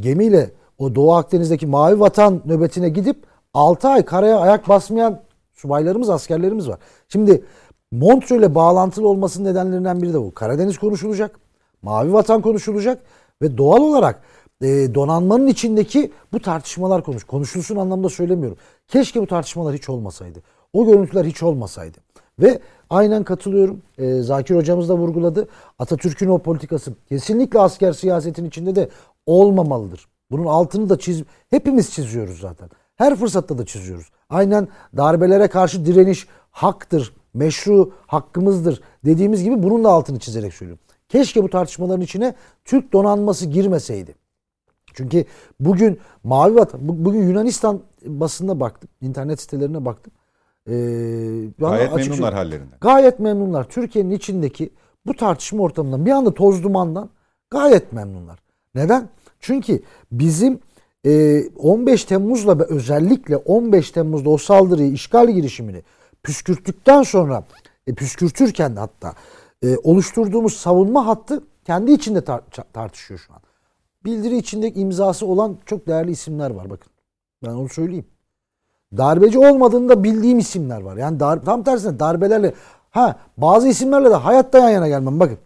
Gemiyle 0.00 0.50
o 0.78 0.94
Doğu 0.94 1.14
Akdeniz'deki 1.14 1.66
Mavi 1.66 2.00
Vatan 2.00 2.42
nöbetine 2.44 2.88
gidip 2.88 3.16
6 3.54 3.88
ay 3.88 4.04
karaya 4.04 4.38
ayak 4.38 4.68
basmayan 4.68 5.20
subaylarımız, 5.52 6.10
askerlerimiz 6.10 6.68
var. 6.68 6.78
Şimdi 7.08 7.44
Montreux 7.90 8.40
ile 8.40 8.54
bağlantılı 8.54 9.08
olmasının 9.08 9.50
nedenlerinden 9.50 10.02
biri 10.02 10.12
de 10.12 10.20
bu. 10.20 10.34
Karadeniz 10.34 10.78
konuşulacak, 10.78 11.38
Mavi 11.82 12.12
Vatan 12.12 12.42
konuşulacak 12.42 13.02
ve 13.42 13.58
doğal 13.58 13.80
olarak 13.80 14.22
e, 14.62 14.94
donanmanın 14.94 15.46
içindeki 15.46 16.12
bu 16.32 16.40
tartışmalar 16.40 17.04
konuş. 17.04 17.24
Konuşulsun 17.24 17.76
anlamda 17.76 18.08
söylemiyorum. 18.08 18.58
Keşke 18.88 19.22
bu 19.22 19.26
tartışmalar 19.26 19.74
hiç 19.74 19.88
olmasaydı. 19.88 20.42
O 20.72 20.86
görüntüler 20.86 21.24
hiç 21.24 21.42
olmasaydı. 21.42 21.98
Ve 22.38 22.60
aynen 22.90 23.24
katılıyorum. 23.24 23.82
E, 23.98 24.22
Zakir 24.22 24.56
hocamız 24.56 24.88
da 24.88 24.94
vurguladı. 24.94 25.48
Atatürk'ün 25.78 26.28
o 26.28 26.38
politikası 26.38 26.92
kesinlikle 27.08 27.58
asker 27.58 27.92
siyasetin 27.92 28.44
içinde 28.44 28.76
de 28.76 28.88
olmamalıdır. 29.26 30.08
Bunun 30.30 30.46
altını 30.46 30.88
da 30.88 30.98
çiz 30.98 31.22
hepimiz 31.50 31.90
çiziyoruz 31.90 32.40
zaten. 32.40 32.70
Her 32.96 33.16
fırsatta 33.16 33.58
da 33.58 33.66
çiziyoruz. 33.66 34.10
Aynen 34.30 34.68
darbelere 34.96 35.48
karşı 35.48 35.86
direniş 35.86 36.26
haktır, 36.50 37.14
meşru 37.34 37.92
hakkımızdır 38.06 38.80
dediğimiz 39.04 39.42
gibi 39.42 39.62
bunun 39.62 39.84
da 39.84 39.88
altını 39.88 40.18
çizerek 40.18 40.54
söylüyorum. 40.54 40.84
Keşke 41.08 41.42
bu 41.42 41.50
tartışmaların 41.50 42.00
içine 42.00 42.34
Türk 42.64 42.92
donanması 42.92 43.46
girmeseydi. 43.46 44.21
Çünkü 44.94 45.24
bugün 45.60 46.00
Mavi 46.24 46.54
Vatan, 46.54 46.80
bugün 46.82 47.28
Yunanistan 47.28 47.80
basında 48.06 48.60
baktım, 48.60 48.90
internet 49.00 49.40
sitelerine 49.40 49.84
baktım. 49.84 50.12
Ee, 50.68 50.72
gayet 51.58 51.94
memnunlar 51.94 52.34
hallerinden. 52.34 52.78
Gayet 52.80 53.20
memnunlar. 53.20 53.64
Türkiye'nin 53.68 54.10
içindeki 54.10 54.70
bu 55.06 55.16
tartışma 55.16 55.62
ortamından 55.62 56.06
bir 56.06 56.10
anda 56.10 56.34
toz 56.34 56.62
dumandan 56.62 57.10
gayet 57.50 57.92
memnunlar. 57.92 58.38
Neden? 58.74 59.08
Çünkü 59.40 59.82
bizim 60.12 60.60
15 61.56 62.04
Temmuz'la 62.04 62.58
ve 62.58 62.64
özellikle 62.64 63.36
15 63.36 63.90
Temmuz'da 63.90 64.30
o 64.30 64.38
saldırıyı, 64.38 64.92
işgal 64.92 65.30
girişimini 65.30 65.82
püskürttükten 66.22 67.02
sonra, 67.02 67.44
e, 67.86 67.94
püskürtürken 67.94 68.76
hatta 68.76 69.14
e, 69.64 69.76
oluşturduğumuz 69.76 70.56
savunma 70.56 71.06
hattı 71.06 71.42
kendi 71.64 71.92
içinde 71.92 72.18
tar- 72.18 72.72
tartışıyor 72.72 73.20
şu 73.26 73.32
an. 73.32 73.40
Bildiri 74.04 74.36
içinde 74.36 74.72
imzası 74.72 75.26
olan 75.26 75.58
çok 75.66 75.86
değerli 75.86 76.10
isimler 76.10 76.50
var 76.50 76.70
bakın. 76.70 76.92
Ben 77.44 77.50
onu 77.50 77.68
söyleyeyim. 77.68 78.06
Darbeci 78.96 79.38
olmadığını 79.38 79.88
da 79.88 80.04
bildiğim 80.04 80.38
isimler 80.38 80.80
var. 80.80 80.96
Yani 80.96 81.20
dar, 81.20 81.44
tam 81.44 81.62
tersine 81.62 81.98
darbelerle 81.98 82.54
ha 82.90 83.16
bazı 83.36 83.68
isimlerle 83.68 84.10
de 84.10 84.14
hayatta 84.14 84.58
yan 84.58 84.68
yana 84.68 84.88
gelmem 84.88 85.20
bakın. 85.20 85.38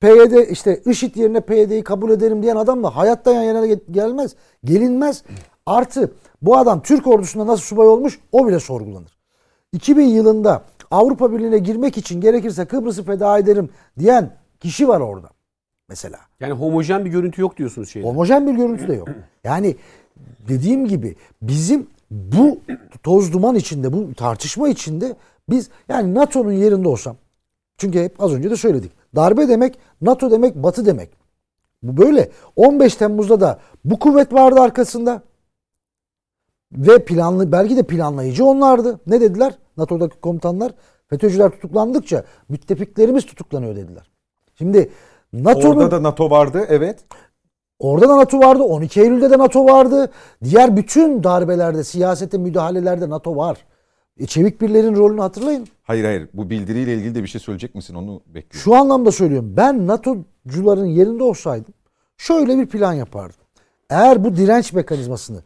PYD 0.00 0.50
işte 0.50 0.82
IŞİD 0.86 1.16
yerine 1.16 1.40
PYD'yi 1.40 1.84
kabul 1.84 2.10
ederim 2.10 2.42
diyen 2.42 2.56
adam 2.56 2.82
da 2.82 2.96
hayatta 2.96 3.32
yan 3.32 3.42
yana 3.42 3.66
gelmez. 3.66 4.34
Gelinmez. 4.64 5.22
Artı 5.66 6.12
bu 6.42 6.56
adam 6.56 6.82
Türk 6.82 7.06
ordusunda 7.06 7.46
nasıl 7.46 7.62
subay 7.62 7.88
olmuş 7.88 8.20
o 8.32 8.46
bile 8.46 8.60
sorgulanır. 8.60 9.18
2000 9.72 10.04
yılında 10.04 10.64
Avrupa 10.90 11.32
Birliği'ne 11.32 11.58
girmek 11.58 11.96
için 11.96 12.20
gerekirse 12.20 12.64
Kıbrıs'ı 12.64 13.04
feda 13.04 13.38
ederim 13.38 13.70
diyen 13.98 14.36
kişi 14.60 14.88
var 14.88 15.00
orada 15.00 15.28
mesela. 15.90 16.18
Yani 16.40 16.52
homojen 16.52 17.04
bir 17.04 17.10
görüntü 17.10 17.40
yok 17.40 17.56
diyorsunuz 17.56 17.90
şeyde. 17.90 18.06
Homojen 18.06 18.46
bir 18.46 18.52
görüntü 18.52 18.88
de 18.88 18.94
yok. 18.94 19.08
Yani 19.44 19.76
dediğim 20.48 20.86
gibi 20.86 21.16
bizim 21.42 21.86
bu 22.10 22.58
toz 23.02 23.32
duman 23.32 23.54
içinde, 23.54 23.92
bu 23.92 24.14
tartışma 24.14 24.68
içinde 24.68 25.16
biz 25.48 25.70
yani 25.88 26.14
NATO'nun 26.14 26.52
yerinde 26.52 26.88
olsam 26.88 27.16
çünkü 27.78 28.00
hep 28.00 28.22
az 28.22 28.32
önce 28.32 28.50
de 28.50 28.56
söyledik. 28.56 28.92
Darbe 29.16 29.48
demek 29.48 29.78
NATO 30.00 30.30
demek 30.30 30.54
Batı 30.54 30.86
demek. 30.86 31.10
Bu 31.82 31.96
böyle. 31.96 32.30
15 32.56 32.96
Temmuz'da 32.96 33.40
da 33.40 33.60
bu 33.84 33.98
kuvvet 33.98 34.32
vardı 34.32 34.60
arkasında. 34.60 35.22
Ve 36.72 37.04
planlı 37.04 37.52
belki 37.52 37.76
de 37.76 37.82
planlayıcı 37.82 38.44
onlardı. 38.44 39.00
Ne 39.06 39.20
dediler? 39.20 39.54
NATO'daki 39.76 40.20
komutanlar 40.20 40.72
FETÖ'cüler 41.08 41.50
tutuklandıkça 41.50 42.24
müttefiklerimiz 42.48 43.26
tutuklanıyor 43.26 43.76
dediler. 43.76 44.10
Şimdi 44.54 44.90
NATO'nun 45.32 45.76
Orada 45.76 45.90
da 45.90 46.02
NATO 46.02 46.30
vardı 46.30 46.66
evet. 46.68 47.04
Orada 47.78 48.08
da 48.08 48.16
NATO 48.16 48.38
vardı. 48.38 48.62
12 48.62 49.00
Eylül'de 49.00 49.30
de 49.30 49.38
NATO 49.38 49.64
vardı. 49.64 50.10
Diğer 50.44 50.76
bütün 50.76 51.24
darbelerde, 51.24 51.84
siyasete 51.84 52.38
müdahalelerde 52.38 53.10
NATO 53.10 53.36
var. 53.36 53.58
E, 54.18 54.26
çevik 54.26 54.60
birlerin 54.60 54.96
rolünü 54.96 55.20
hatırlayın. 55.20 55.68
Hayır 55.82 56.04
hayır. 56.04 56.28
Bu 56.34 56.50
bildiriyle 56.50 56.94
ilgili 56.94 57.14
de 57.14 57.22
bir 57.22 57.28
şey 57.28 57.40
söyleyecek 57.40 57.74
misin? 57.74 57.94
Onu 57.94 58.20
bekliyorum. 58.26 58.60
Şu 58.60 58.74
anlamda 58.74 59.12
söylüyorum. 59.12 59.54
Ben 59.56 59.86
NATO'cuların 59.86 60.86
yerinde 60.86 61.22
olsaydım 61.22 61.74
şöyle 62.20 62.58
bir 62.58 62.66
plan 62.66 62.92
yapardım. 62.92 63.40
Eğer 63.90 64.24
bu 64.24 64.36
direnç 64.36 64.72
mekanizmasını 64.72 65.42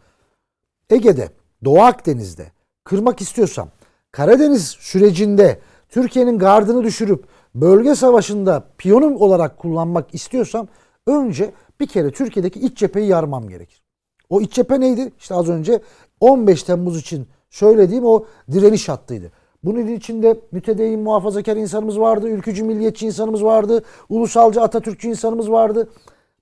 Ege'de, 0.91 1.29
Doğu 1.65 1.81
Akdeniz'de 1.83 2.53
kırmak 2.85 3.21
istiyorsam 3.21 3.69
Karadeniz 4.13 4.69
sürecinde 4.69 5.59
Türkiye'nin 5.89 6.39
gardını 6.39 6.85
düşürüp 6.85 7.25
bölge 7.55 7.95
savaşında 7.95 8.65
piyonum 8.79 9.17
olarak 9.17 9.59
kullanmak 9.59 10.15
istiyorsam 10.15 10.69
önce 11.07 11.51
bir 11.81 11.87
kere 11.87 12.11
Türkiye'deki 12.11 12.61
iç 12.61 12.79
cepheyi 12.79 13.09
yarmam 13.09 13.49
gerekir. 13.49 13.83
O 14.31 14.41
iç 14.41 14.53
cephe 14.53 14.81
neydi? 14.81 15.13
İşte 15.19 15.35
az 15.35 15.49
önce 15.49 15.81
15 16.21 16.63
Temmuz 16.63 16.99
için 16.99 17.27
söylediğim 17.51 18.05
o 18.05 18.25
direniş 18.53 18.89
hattıydı. 18.89 19.33
Bunun 19.65 19.87
içinde 19.87 20.41
mütedeyyin 20.53 21.01
muhafazakar 21.01 21.57
insanımız 21.57 22.01
vardı, 22.01 22.29
ülkücü 22.29 22.65
milliyetçi 22.65 23.07
insanımız 23.07 23.45
vardı, 23.45 23.85
ulusalcı 24.09 24.63
Atatürkçü 24.63 25.09
insanımız 25.09 25.51
vardı. 25.51 25.89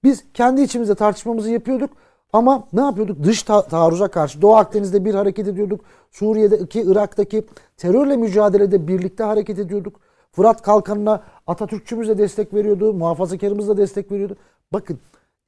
Biz 0.05 0.25
kendi 0.35 0.63
içimizde 0.63 0.95
tartışmamızı 0.95 1.51
yapıyorduk 1.51 1.91
ama 2.33 2.69
ne 2.73 2.81
yapıyorduk? 2.81 3.23
Dış 3.23 3.43
ta- 3.43 3.63
taarruza 3.63 4.09
karşı 4.09 4.43
Doğu 4.43 4.55
Akdeniz'de 4.55 5.05
bir 5.05 5.15
hareket 5.15 5.49
ediyorduk. 5.49 5.81
Suriye'deki, 6.11 6.83
Irak'taki 6.83 7.45
terörle 7.77 8.17
mücadelede 8.17 8.89
birlikte 8.89 9.25
hareket 9.25 9.59
ediyorduk. 9.59 10.01
Fırat 10.33 10.63
Kalkanı'na 10.63 11.23
Atatürkçümüz 11.47 12.09
de 12.09 12.19
destek 12.19 12.55
veriyordu, 12.55 12.93
muhafazakarımız 12.93 13.69
da 13.69 13.77
destek 13.77 14.13
veriyordu. 14.13 14.37
Bakın 14.73 14.99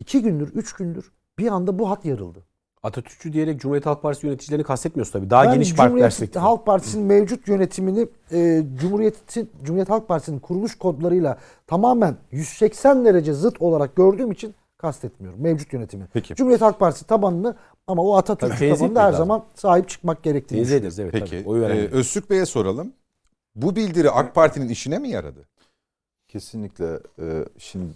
iki 0.01 0.23
gündür, 0.23 0.49
üç 0.55 0.73
gündür 0.73 1.13
bir 1.39 1.47
anda 1.47 1.79
bu 1.79 1.91
hat 1.91 2.05
yarıldı. 2.05 2.39
Atatürkçü 2.83 3.33
diyerek 3.33 3.61
Cumhuriyet 3.61 3.87
Halk 3.87 4.03
Partisi 4.03 4.27
yöneticilerini 4.27 4.65
kastetmiyoruz 4.65 5.13
tabii. 5.13 5.31
Daha 5.31 5.45
ben 5.45 5.55
geniş 5.55 5.75
parti 5.77 5.97
perspektifi. 5.97 6.39
Halk 6.39 6.67
Partisi'nin 6.67 7.05
mevcut 7.05 7.49
yönetimini 7.49 8.09
e, 8.33 8.63
Cumhuriyet'in 8.81 9.51
Cumhuriyet 9.63 9.91
Halk 9.91 10.09
Partisi'nin 10.09 10.39
kuruluş 10.39 10.79
kodlarıyla 10.79 11.39
tamamen 11.67 12.17
180 12.31 13.05
derece 13.05 13.33
zıt 13.33 13.63
olarak 13.63 13.97
gördüğüm 13.97 14.33
için 14.33 14.55
kastetmiyorum. 14.77 15.41
Mevcut 15.43 15.73
yönetimi. 15.73 16.09
Peki. 16.13 16.35
Cumhuriyet 16.35 16.63
Halk 16.63 16.81
Partisi 16.81 17.07
tabanını 17.07 17.57
ama 17.87 18.03
o 18.03 18.17
Atatürk 18.17 18.59
tabanında 18.59 19.01
her 19.01 19.07
lazım. 19.07 19.19
zaman 19.19 19.45
sahip 19.55 19.89
çıkmak 19.89 20.23
gerektiğini 20.23 20.59
Teyze 20.59 20.77
ederiz 20.77 20.99
evet. 20.99 21.13
Peki. 21.13 21.45
Tabii. 21.45 21.59
Ee, 21.59 21.89
Öztürk 21.89 22.31
Bey'e 22.31 22.47
soralım. 22.47 22.93
Bu 23.55 23.77
bildiri 23.77 24.11
AK 24.11 24.35
Parti'nin 24.35 24.69
işine 24.69 24.99
mi 24.99 25.09
yaradı? 25.09 25.49
Kesinlikle. 26.29 27.01
E, 27.19 27.45
şimdi 27.59 27.95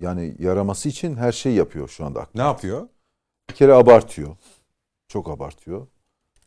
yani 0.00 0.36
yaraması 0.38 0.88
için 0.88 1.16
her 1.16 1.32
şey 1.32 1.54
yapıyor 1.54 1.88
şu 1.88 2.04
anda. 2.04 2.26
Ne 2.34 2.42
yapıyor? 2.42 2.88
Bir 3.50 3.54
kere 3.54 3.72
abartıyor. 3.72 4.36
Çok 5.08 5.30
abartıyor. 5.30 5.86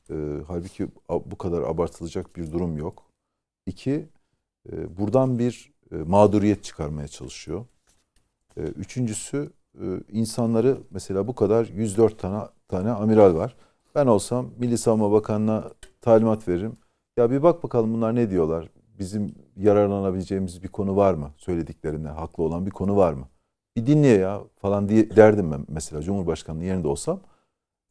E, 0.10 0.16
halbuki 0.48 0.88
bu 1.10 1.38
kadar 1.38 1.62
abartılacak 1.62 2.36
bir 2.36 2.52
durum 2.52 2.78
yok. 2.78 3.04
İki, 3.66 4.10
e, 4.72 4.98
buradan 4.98 5.40
bir 5.40 5.72
e, 5.92 5.96
mağduriyet 5.96 6.64
çıkarmaya 6.64 7.08
çalışıyor. 7.08 7.66
E, 8.58 8.62
üçüncüsü 8.62 9.52
e, 9.76 9.86
insanları 10.12 10.78
mesela 10.92 11.28
bu 11.28 11.36
kadar 11.36 11.66
104 11.66 12.20
tane 12.20 12.48
tane 12.68 12.92
amiral 12.92 13.36
var. 13.36 13.56
Ben 13.96 14.08
olsam 14.08 14.50
Milli 14.58 14.78
Savunma 14.78 15.12
Bakanı'na 15.12 15.72
talimat 16.02 16.48
veririm. 16.48 16.78
Ya 17.18 17.32
bir 17.32 17.44
bak 17.44 17.64
bakalım 17.64 17.94
bunlar 17.94 18.16
ne 18.16 18.30
diyorlar. 18.30 18.70
Bizim 19.00 19.36
yararlanabileceğimiz 19.58 20.64
bir 20.64 20.68
konu 20.68 20.96
var 20.96 21.14
mı? 21.14 21.34
Söylediklerinde 21.38 22.08
haklı 22.10 22.44
olan 22.44 22.66
bir 22.66 22.72
konu 22.72 22.96
var 22.98 23.14
mı? 23.14 23.30
Bir 23.76 23.86
dinle 23.86 24.08
ya 24.08 24.44
falan 24.58 24.90
diye 24.90 25.16
derdim 25.16 25.52
ben 25.52 25.66
mesela 25.68 26.02
Cumhurbaşkanı'nın 26.02 26.64
yerinde 26.64 26.88
olsam. 26.88 27.22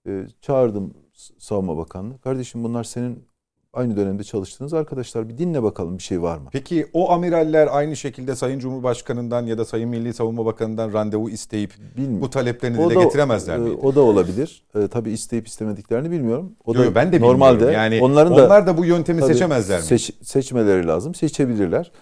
Ee, 0.07 0.27
çağırdım 0.41 0.95
Savunma 1.39 1.77
Bakanlığı. 1.79 2.21
Kardeşim 2.21 2.65
bunlar 2.65 2.85
senin 2.85 3.29
aynı 3.73 3.97
dönemde 3.97 4.25
çalıştığınız 4.25 4.75
arkadaşlar 4.75 5.29
bir 5.29 5.39
dinle 5.39 5.63
bakalım 5.63 5.99
bir 5.99 6.03
şey 6.03 6.23
var 6.23 6.39
mı? 6.39 6.49
Peki 6.53 6.87
o 6.93 7.11
amiraller 7.11 7.69
aynı 7.73 7.97
şekilde 7.97 8.35
Sayın 8.35 8.59
Cumhurbaşkanı'ndan 8.59 9.47
ya 9.47 9.59
da 9.59 9.65
Sayın 9.65 9.89
Milli 9.89 10.15
Savunma 10.15 10.45
Bakanı'ndan 10.47 10.93
randevu 10.93 11.31
isteyip 11.31 11.73
Bilmiyorum. 11.97 12.21
bu 12.23 12.31
taleplerini 12.31 12.81
O 12.81 12.91
dile 12.91 12.99
da- 12.99 13.05
getiremezler 13.05 13.57
e, 13.57 13.59
miydi? 13.59 13.79
O 13.83 13.95
da 13.95 14.01
olabilir. 14.01 14.65
E, 14.75 14.89
tabii 14.89 15.11
isteyip 15.11 15.47
istemediklerini 15.47 16.11
bilmiyorum. 16.11 16.53
O 16.67 16.75
Yo, 16.75 16.81
da 16.85 16.95
ben 16.95 17.13
de 17.13 17.21
normalde 17.21 17.65
yani 17.65 17.99
onların 18.03 18.37
da 18.37 18.47
onlar 18.47 18.67
da 18.67 18.77
bu 18.79 18.85
yöntemi 18.85 19.23
seçemezler 19.23 19.79
mi? 19.81 19.85
seç- 19.87 20.15
seçmeleri 20.23 20.87
lazım. 20.87 21.15
Seçebilirler. 21.15 21.93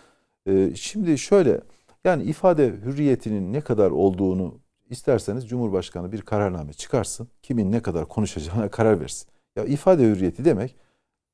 Ee, 0.49 0.71
şimdi 0.75 1.19
şöyle 1.19 1.61
yani 2.05 2.23
ifade 2.23 2.67
hürriyetinin 2.85 3.53
ne 3.53 3.61
kadar 3.61 3.91
olduğunu 3.91 4.55
isterseniz 4.91 5.49
Cumhurbaşkanı 5.49 6.13
bir 6.13 6.21
kararname 6.23 6.73
çıkarsın. 6.73 7.29
Kimin 7.43 7.73
ne 7.73 7.81
kadar 7.83 8.09
konuşacağına 8.09 8.69
karar 8.69 9.01
versin. 9.01 9.29
Ya 9.57 9.65
ifade 9.65 10.03
hürriyeti 10.05 10.45
demek 10.45 10.77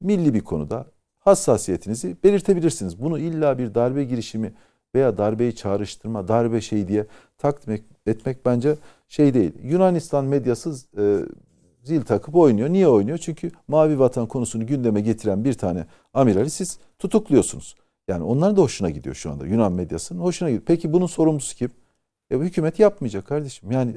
milli 0.05 0.35
bir 0.35 0.41
konuda 0.41 0.87
hassasiyetinizi 1.19 2.17
belirtebilirsiniz. 2.25 3.03
Bunu 3.03 3.19
illa 3.19 3.59
bir 3.59 3.75
darbe 3.75 4.05
girişimi 4.05 4.53
veya 4.95 5.19
darbeyi 5.19 5.57
çağrıştırma, 5.57 6.29
darbe 6.29 6.61
şey 6.61 6.89
diye 6.89 7.07
takdim 7.39 7.85
etmek 8.07 8.47
bence 8.47 8.77
şey 9.09 9.35
değil. 9.35 9.53
Yunanistan 9.63 10.25
medyası 10.25 10.75
e, 10.99 11.19
zil 11.83 12.03
takıp 12.03 12.37
oynuyor. 12.37 12.69
Niye 12.69 12.89
oynuyor? 12.89 13.19
Çünkü 13.19 13.51
Mavi 13.69 13.99
Vatan 13.99 14.27
konusunu 14.27 14.67
gündeme 14.67 15.01
getiren 15.01 15.45
bir 15.45 15.53
tane 15.53 15.87
amirali 16.15 16.51
siz 16.51 16.79
tutukluyorsunuz. 16.99 17.75
Yani 18.09 18.25
onların 18.25 18.57
da 18.57 18.61
hoşuna 18.61 18.91
gidiyor 18.91 19.15
şu 19.15 19.31
anda. 19.31 19.47
Yunan 19.47 19.73
medyasının 19.73 20.21
hoşuna 20.21 20.49
gidiyor. 20.49 20.65
Peki 20.67 20.93
bunun 20.93 21.07
sorumlusu 21.07 21.57
kim? 21.57 21.71
E 22.31 22.39
bu 22.39 22.45
hükümet 22.45 22.79
yapmayacak 22.79 23.27
kardeşim. 23.27 23.73
Yani 23.73 23.97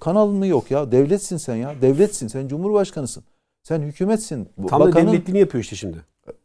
kanal 0.00 0.28
mı 0.28 0.46
yok 0.46 0.70
ya? 0.70 0.92
Devletsin 0.92 1.36
sen 1.36 1.56
ya. 1.56 1.74
Devletsin. 1.82 2.28
Sen 2.28 2.48
cumhurbaşkanısın. 2.48 3.24
Sen 3.64 3.82
hükümetsin. 3.82 4.48
Bu 4.58 4.66
Tam 4.66 4.80
da 4.80 4.84
bakanın- 4.86 5.06
devletliğini 5.08 5.38
yapıyor 5.40 5.64
işte 5.64 5.76
şimdi. 5.76 5.98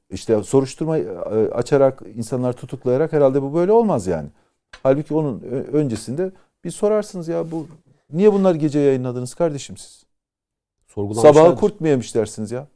işte 0.09 0.43
soruşturma 0.43 0.97
e, 0.97 1.07
açarak 1.51 2.01
insanlar 2.15 2.53
tutuklayarak 2.53 3.13
herhalde 3.13 3.41
bu 3.41 3.53
böyle 3.53 3.71
olmaz 3.71 4.07
yani. 4.07 4.29
Halbuki 4.83 5.13
onun 5.13 5.39
öncesinde 5.73 6.31
bir 6.63 6.71
sorarsınız 6.71 7.27
ya 7.27 7.51
bu 7.51 7.67
niye 8.11 8.33
bunlar 8.33 8.55
gece 8.55 8.79
yayınladınız 8.79 9.33
kardeşim 9.33 9.77
siz? 9.77 10.03
Sabaha 11.21 11.55
kurt 11.55 11.81
mu 11.81 11.87
yemiş 11.87 12.15
dersiniz 12.15 12.51
ya? 12.51 12.67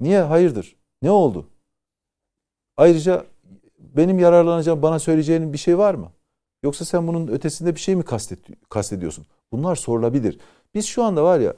Niye? 0.00 0.20
Hayırdır? 0.20 0.76
Ne 1.02 1.10
oldu? 1.10 1.46
Ayrıca 2.76 3.24
benim 3.78 4.18
yararlanacağım 4.18 4.82
bana 4.82 4.98
söyleyeceğin 4.98 5.52
bir 5.52 5.58
şey 5.58 5.78
var 5.78 5.94
mı? 5.94 6.12
Yoksa 6.62 6.84
sen 6.84 7.06
bunun 7.06 7.28
ötesinde 7.28 7.74
bir 7.74 7.80
şey 7.80 7.96
mi 7.96 8.02
kastet, 8.02 8.38
kastediyorsun? 8.68 9.26
Bunlar 9.52 9.76
sorulabilir. 9.76 10.38
Biz 10.74 10.86
şu 10.86 11.04
anda 11.04 11.24
var 11.24 11.40
ya 11.40 11.54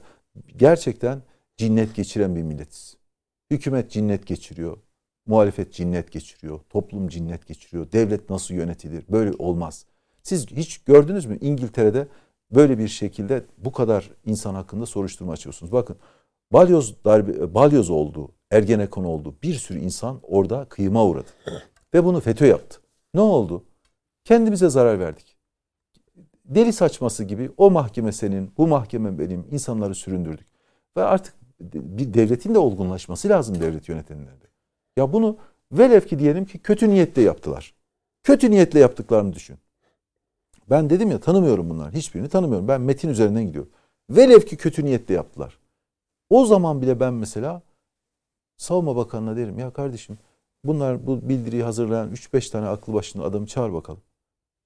gerçekten 0.57 1.21
cinnet 1.57 1.95
geçiren 1.95 2.35
bir 2.35 2.43
milletiz. 2.43 2.97
Hükümet 3.51 3.91
cinnet 3.91 4.25
geçiriyor. 4.25 4.77
Muhalefet 5.25 5.73
cinnet 5.73 6.11
geçiriyor. 6.11 6.59
Toplum 6.69 7.07
cinnet 7.07 7.47
geçiriyor. 7.47 7.91
Devlet 7.91 8.29
nasıl 8.29 8.53
yönetilir? 8.53 9.03
Böyle 9.09 9.31
olmaz. 9.39 9.85
Siz 10.23 10.47
hiç 10.51 10.77
gördünüz 10.77 11.25
mü 11.25 11.37
İngiltere'de 11.41 12.07
böyle 12.51 12.77
bir 12.77 12.87
şekilde 12.87 13.45
bu 13.57 13.71
kadar 13.71 14.09
insan 14.25 14.55
hakkında 14.55 14.85
soruşturma 14.85 15.33
açıyorsunuz. 15.33 15.71
Bakın 15.71 15.97
balyoz 16.53 16.95
darbe 17.05 17.53
balyoz 17.53 17.89
oldu, 17.89 18.31
Ergenekon 18.51 19.03
oldu. 19.03 19.35
Bir 19.43 19.53
sürü 19.53 19.79
insan 19.79 20.19
orada 20.23 20.65
kıyıma 20.65 21.05
uğradı. 21.05 21.29
Ve 21.93 22.03
bunu 22.03 22.19
FETÖ 22.19 22.45
yaptı. 22.45 22.79
Ne 23.13 23.21
oldu? 23.21 23.63
Kendimize 24.23 24.69
zarar 24.69 24.99
verdik. 24.99 25.37
Deli 26.45 26.73
saçması 26.73 27.23
gibi 27.23 27.51
o 27.57 27.71
mahkeme 27.71 28.11
senin, 28.11 28.51
bu 28.57 28.67
mahkeme 28.67 29.19
benim 29.19 29.47
insanları 29.51 29.95
süründürdük. 29.95 30.47
Ve 30.97 31.03
artık 31.03 31.33
bir 31.59 32.13
devletin 32.13 32.55
de 32.55 32.59
olgunlaşması 32.59 33.29
lazım 33.29 33.61
devlet 33.61 33.89
yönetenlerinde. 33.89 34.45
Ya 34.97 35.13
bunu 35.13 35.37
velev 35.71 36.01
ki 36.01 36.19
diyelim 36.19 36.45
ki 36.45 36.59
kötü 36.59 36.89
niyetle 36.89 37.21
yaptılar. 37.21 37.73
Kötü 38.23 38.51
niyetle 38.51 38.79
yaptıklarını 38.79 39.33
düşün. 39.33 39.57
Ben 40.69 40.89
dedim 40.89 41.11
ya 41.11 41.19
tanımıyorum 41.19 41.69
bunlar. 41.69 41.93
Hiçbirini 41.93 42.29
tanımıyorum. 42.29 42.67
Ben 42.67 42.81
metin 42.81 43.09
üzerinden 43.09 43.47
gidiyorum. 43.47 43.71
Velev 44.09 44.39
ki 44.39 44.57
kötü 44.57 44.85
niyetle 44.85 45.13
yaptılar. 45.13 45.59
O 46.29 46.45
zaman 46.45 46.81
bile 46.81 46.99
ben 46.99 47.13
mesela 47.13 47.61
Savunma 48.57 48.95
Bakanı'na 48.95 49.35
derim 49.35 49.59
ya 49.59 49.73
kardeşim 49.73 50.17
bunlar 50.63 51.07
bu 51.07 51.29
bildiriyi 51.29 51.63
hazırlayan 51.63 52.11
3-5 52.11 52.51
tane 52.51 52.67
aklı 52.67 52.93
başında 52.93 53.23
adamı 53.23 53.47
çağır 53.47 53.73
bakalım. 53.73 54.01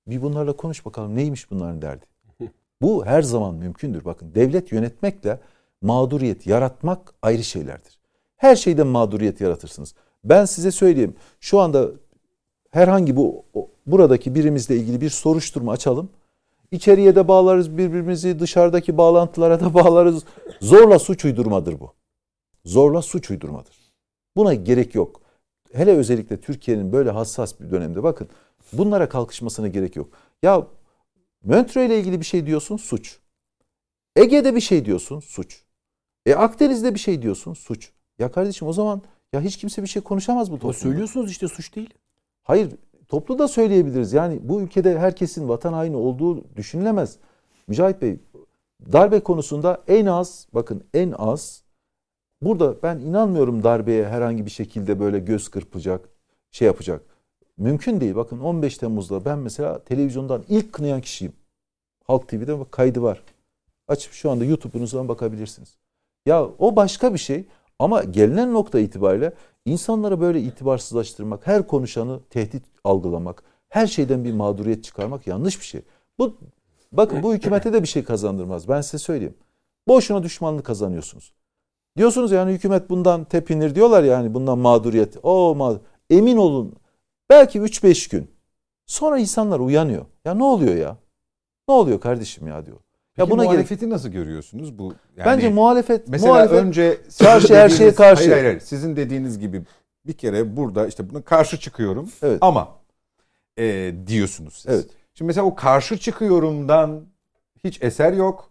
Bir 0.08 0.22
bunlarla 0.22 0.54
konuş 0.54 0.86
bakalım 0.86 1.16
neymiş 1.16 1.52
bunların 1.52 1.82
derdi. 1.82 2.06
Bu 2.82 3.06
her 3.06 3.22
zaman 3.22 3.56
mümkündür. 3.56 4.06
Bakın 4.06 4.36
devlet 4.36 4.72
yönetmekle 4.72 5.39
mağduriyet 5.82 6.47
yaratmak 6.47 7.13
ayrı 7.21 7.43
şeylerdir. 7.43 7.99
Her 8.38 8.55
şeyden 8.55 8.88
mağduriyet 8.88 9.41
yaratırsınız. 9.41 9.95
Ben 10.23 10.45
size 10.45 10.71
söyleyeyim. 10.71 11.15
Şu 11.39 11.59
anda 11.59 11.91
herhangi 12.71 13.15
bu 13.15 13.45
buradaki 13.86 14.36
birimizle 14.36 14.75
ilgili 14.75 15.01
bir 15.01 15.09
soruşturma 15.09 15.71
açalım. 15.71 16.09
İçeriye 16.71 17.15
de 17.15 17.27
bağlarız 17.27 17.77
birbirimizi, 17.77 18.39
dışarıdaki 18.39 18.97
bağlantılara 18.97 19.59
da 19.59 19.73
bağlarız. 19.73 20.23
Zorla 20.61 20.99
suç 20.99 21.25
uydurmadır 21.25 21.79
bu. 21.79 21.93
Zorla 22.65 23.01
suç 23.01 23.32
uydurmadır. 23.32 23.75
Buna 24.36 24.53
gerek 24.53 24.95
yok. 24.95 25.21
Hele 25.73 25.91
özellikle 25.91 26.41
Türkiye'nin 26.41 26.91
böyle 26.91 27.09
hassas 27.09 27.59
bir 27.59 27.71
dönemde 27.71 28.03
bakın 28.03 28.29
bunlara 28.73 29.09
kalkışmasına 29.09 29.67
gerek 29.67 29.95
yok. 29.95 30.09
Ya 30.43 30.67
Montreux 31.43 31.88
ile 31.88 31.99
ilgili 31.99 32.19
bir 32.19 32.25
şey 32.25 32.45
diyorsun 32.45 32.77
suç. 32.77 33.19
Ege'de 34.15 34.55
bir 34.55 34.61
şey 34.61 34.86
diyorsun 34.86 35.19
suç. 35.19 35.63
E 36.26 36.36
Akdeniz'de 36.36 36.93
bir 36.93 36.99
şey 36.99 37.22
diyorsun 37.22 37.53
suç. 37.53 37.91
Ya 38.19 38.32
kardeşim 38.32 38.67
o 38.67 38.74
zaman 38.74 39.01
ya 39.34 39.41
hiç 39.41 39.57
kimse 39.57 39.82
bir 39.82 39.88
şey 39.88 40.01
konuşamaz 40.01 40.51
bu 40.51 40.55
toplumda. 40.55 40.74
söylüyorsunuz 40.78 41.32
işte 41.32 41.47
suç 41.47 41.76
değil. 41.76 41.89
Hayır 42.43 42.72
toplu 43.07 43.39
da 43.39 43.47
söyleyebiliriz. 43.47 44.13
Yani 44.13 44.39
bu 44.43 44.61
ülkede 44.61 44.99
herkesin 44.99 45.49
vatan 45.49 45.74
haini 45.74 45.95
olduğu 45.95 46.55
düşünülemez. 46.55 47.17
Mücahit 47.67 48.01
Bey 48.01 48.19
darbe 48.91 49.19
konusunda 49.19 49.84
en 49.88 50.05
az 50.05 50.47
bakın 50.53 50.84
en 50.93 51.11
az 51.11 51.63
burada 52.41 52.84
ben 52.84 52.99
inanmıyorum 52.99 53.63
darbeye 53.63 54.07
herhangi 54.07 54.45
bir 54.45 54.51
şekilde 54.51 54.99
böyle 54.99 55.19
göz 55.19 55.49
kırpacak 55.49 56.09
şey 56.51 56.65
yapacak. 56.65 57.01
Mümkün 57.57 58.01
değil. 58.01 58.15
Bakın 58.15 58.39
15 58.39 58.78
Temmuz'da 58.78 59.26
ben 59.26 59.39
mesela 59.39 59.84
televizyondan 59.84 60.43
ilk 60.49 60.74
kınayan 60.74 61.01
kişiyim. 61.01 61.34
Halk 62.07 62.28
TV'de 62.28 62.57
kaydı 62.72 63.01
var. 63.01 63.24
Açıp 63.88 64.13
şu 64.13 64.32
anda 64.32 64.45
YouTube'unuzdan 64.45 65.07
bakabilirsiniz. 65.07 65.78
Ya 66.26 66.43
o 66.59 66.76
başka 66.76 67.13
bir 67.13 67.19
şey 67.19 67.45
ama 67.80 68.03
gelinen 68.03 68.53
nokta 68.53 68.80
itibariyle 68.80 69.34
insanları 69.65 70.22
böyle 70.22 70.41
itibarsızlaştırmak, 70.41 71.47
her 71.47 71.67
konuşanı 71.67 72.19
tehdit 72.30 72.63
algılamak, 72.84 73.43
her 73.69 73.88
şeyden 73.88 74.24
bir 74.24 74.34
mağduriyet 74.34 74.84
çıkarmak 74.84 75.28
yanlış 75.28 75.59
bir 75.59 75.65
şey. 75.65 75.82
Bu 76.19 76.38
bakın 76.91 77.24
bu 77.24 77.34
hükümete 77.34 77.74
de 77.74 77.82
bir 77.82 77.88
şey 77.88 78.03
kazandırmaz. 78.03 78.69
Ben 78.69 78.82
size 78.82 78.97
söyleyeyim. 78.97 79.36
Boşuna 79.88 80.24
düşmanlık 80.24 80.65
kazanıyorsunuz. 80.65 81.34
Diyorsunuz 81.97 82.32
yani 82.32 82.53
hükümet 82.53 82.89
bundan 82.89 83.24
tepinir 83.24 83.76
diyorlar 83.76 84.03
yani 84.03 84.34
bundan 84.34 84.59
mağduriyet. 84.59 85.17
O 85.24 85.55
mağdur. 85.55 85.80
Emin 86.09 86.38
olun 86.38 86.76
belki 87.30 87.59
3-5 87.59 88.11
gün 88.11 88.32
sonra 88.86 89.19
insanlar 89.19 89.59
uyanıyor. 89.59 90.05
Ya 90.26 90.34
ne 90.34 90.43
oluyor 90.43 90.76
ya? 90.76 90.97
Ne 91.69 91.74
oluyor 91.74 91.99
kardeşim 91.99 92.47
ya 92.47 92.65
diyor. 92.65 92.78
Peki 93.22 93.32
ya 93.32 93.38
buna 93.38 93.43
gerek 93.43 93.53
muhalefeti 93.53 93.89
nasıl 93.89 94.09
görüyorsunuz? 94.09 94.78
Bu 94.78 94.93
yani 95.17 95.26
Bence 95.26 95.49
muhalefet 95.49 96.07
Mesela 96.07 96.34
muhalefet 96.34 96.59
önce 96.59 96.97
karşı 97.19 97.55
her 97.55 97.69
şeye 97.69 97.95
karşı. 97.95 98.22
Hayır, 98.22 98.32
hayır 98.32 98.45
hayır. 98.45 98.59
Sizin 98.59 98.95
dediğiniz 98.95 99.39
gibi 99.39 99.63
bir 100.07 100.13
kere 100.13 100.57
burada 100.57 100.88
işte 100.88 101.09
buna 101.09 101.22
karşı 101.22 101.59
çıkıyorum 101.59 102.09
Evet. 102.22 102.38
ama 102.41 102.69
e, 103.57 103.93
diyorsunuz 104.07 104.53
siz. 104.53 104.65
Evet. 104.72 104.86
Şimdi 105.13 105.28
mesela 105.28 105.45
o 105.45 105.55
karşı 105.55 105.97
çıkıyorumdan 105.97 107.05
hiç 107.63 107.84
eser 107.84 108.13
yok. 108.13 108.49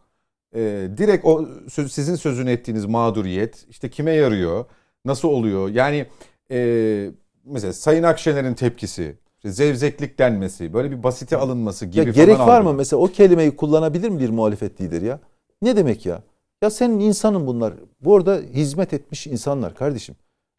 E, 0.55 0.89
direkt 0.97 1.25
o 1.25 1.49
söz, 1.69 1.93
sizin 1.93 2.15
sözünü 2.15 2.51
ettiğiniz 2.51 2.85
mağduriyet 2.85 3.67
işte 3.69 3.91
kime 3.91 4.13
yarıyor? 4.13 4.65
Nasıl 5.05 5.29
oluyor? 5.29 5.69
Yani 5.69 6.07
e, 6.51 7.11
mesela 7.45 7.73
Sayın 7.73 8.03
Akşener'in 8.03 8.55
tepkisi, 8.55 9.17
işte 9.41 9.53
zevzeklik 9.53 10.19
denmesi, 10.19 10.73
böyle 10.73 10.91
bir 10.91 11.03
basite 11.03 11.37
alınması 11.37 11.87
gibi 11.87 11.99
Ya 11.99 12.13
gerek 12.13 12.39
var 12.39 12.61
mı 12.61 12.75
mesela 12.75 13.01
o 13.01 13.07
kelimeyi 13.07 13.57
kullanabilir 13.57 14.09
mi 14.09 14.21
bir 14.21 14.31
muhalefet 14.31 14.81
lideri 14.81 15.05
ya? 15.05 15.21
Ne 15.63 15.77
demek 15.77 16.07
ya? 16.07 16.23
Ya 16.63 16.71
senin 16.71 17.01
insanın 17.01 17.47
bunlar. 17.47 17.75
Bu 18.01 18.17
arada 18.17 18.37
hizmet 18.37 18.93
etmiş 18.93 19.27
insanlar 19.27 19.75
kardeşim. 19.75 20.17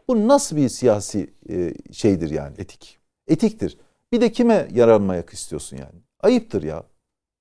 Bu 0.08 0.28
nasıl 0.28 0.56
bir 0.56 0.70
siyasi 0.70 1.34
e, 1.50 1.74
şeydir 1.92 2.30
yani? 2.30 2.54
Etik. 2.58 3.00
Etiktir. 3.28 3.78
Bir 4.12 4.22
de 4.22 4.32
kime 4.32 4.68
yaranmayak 4.74 5.30
istiyorsun 5.30 5.78
yani? 5.78 6.02
Ayıptır 6.20 6.64
ya. 6.64 6.84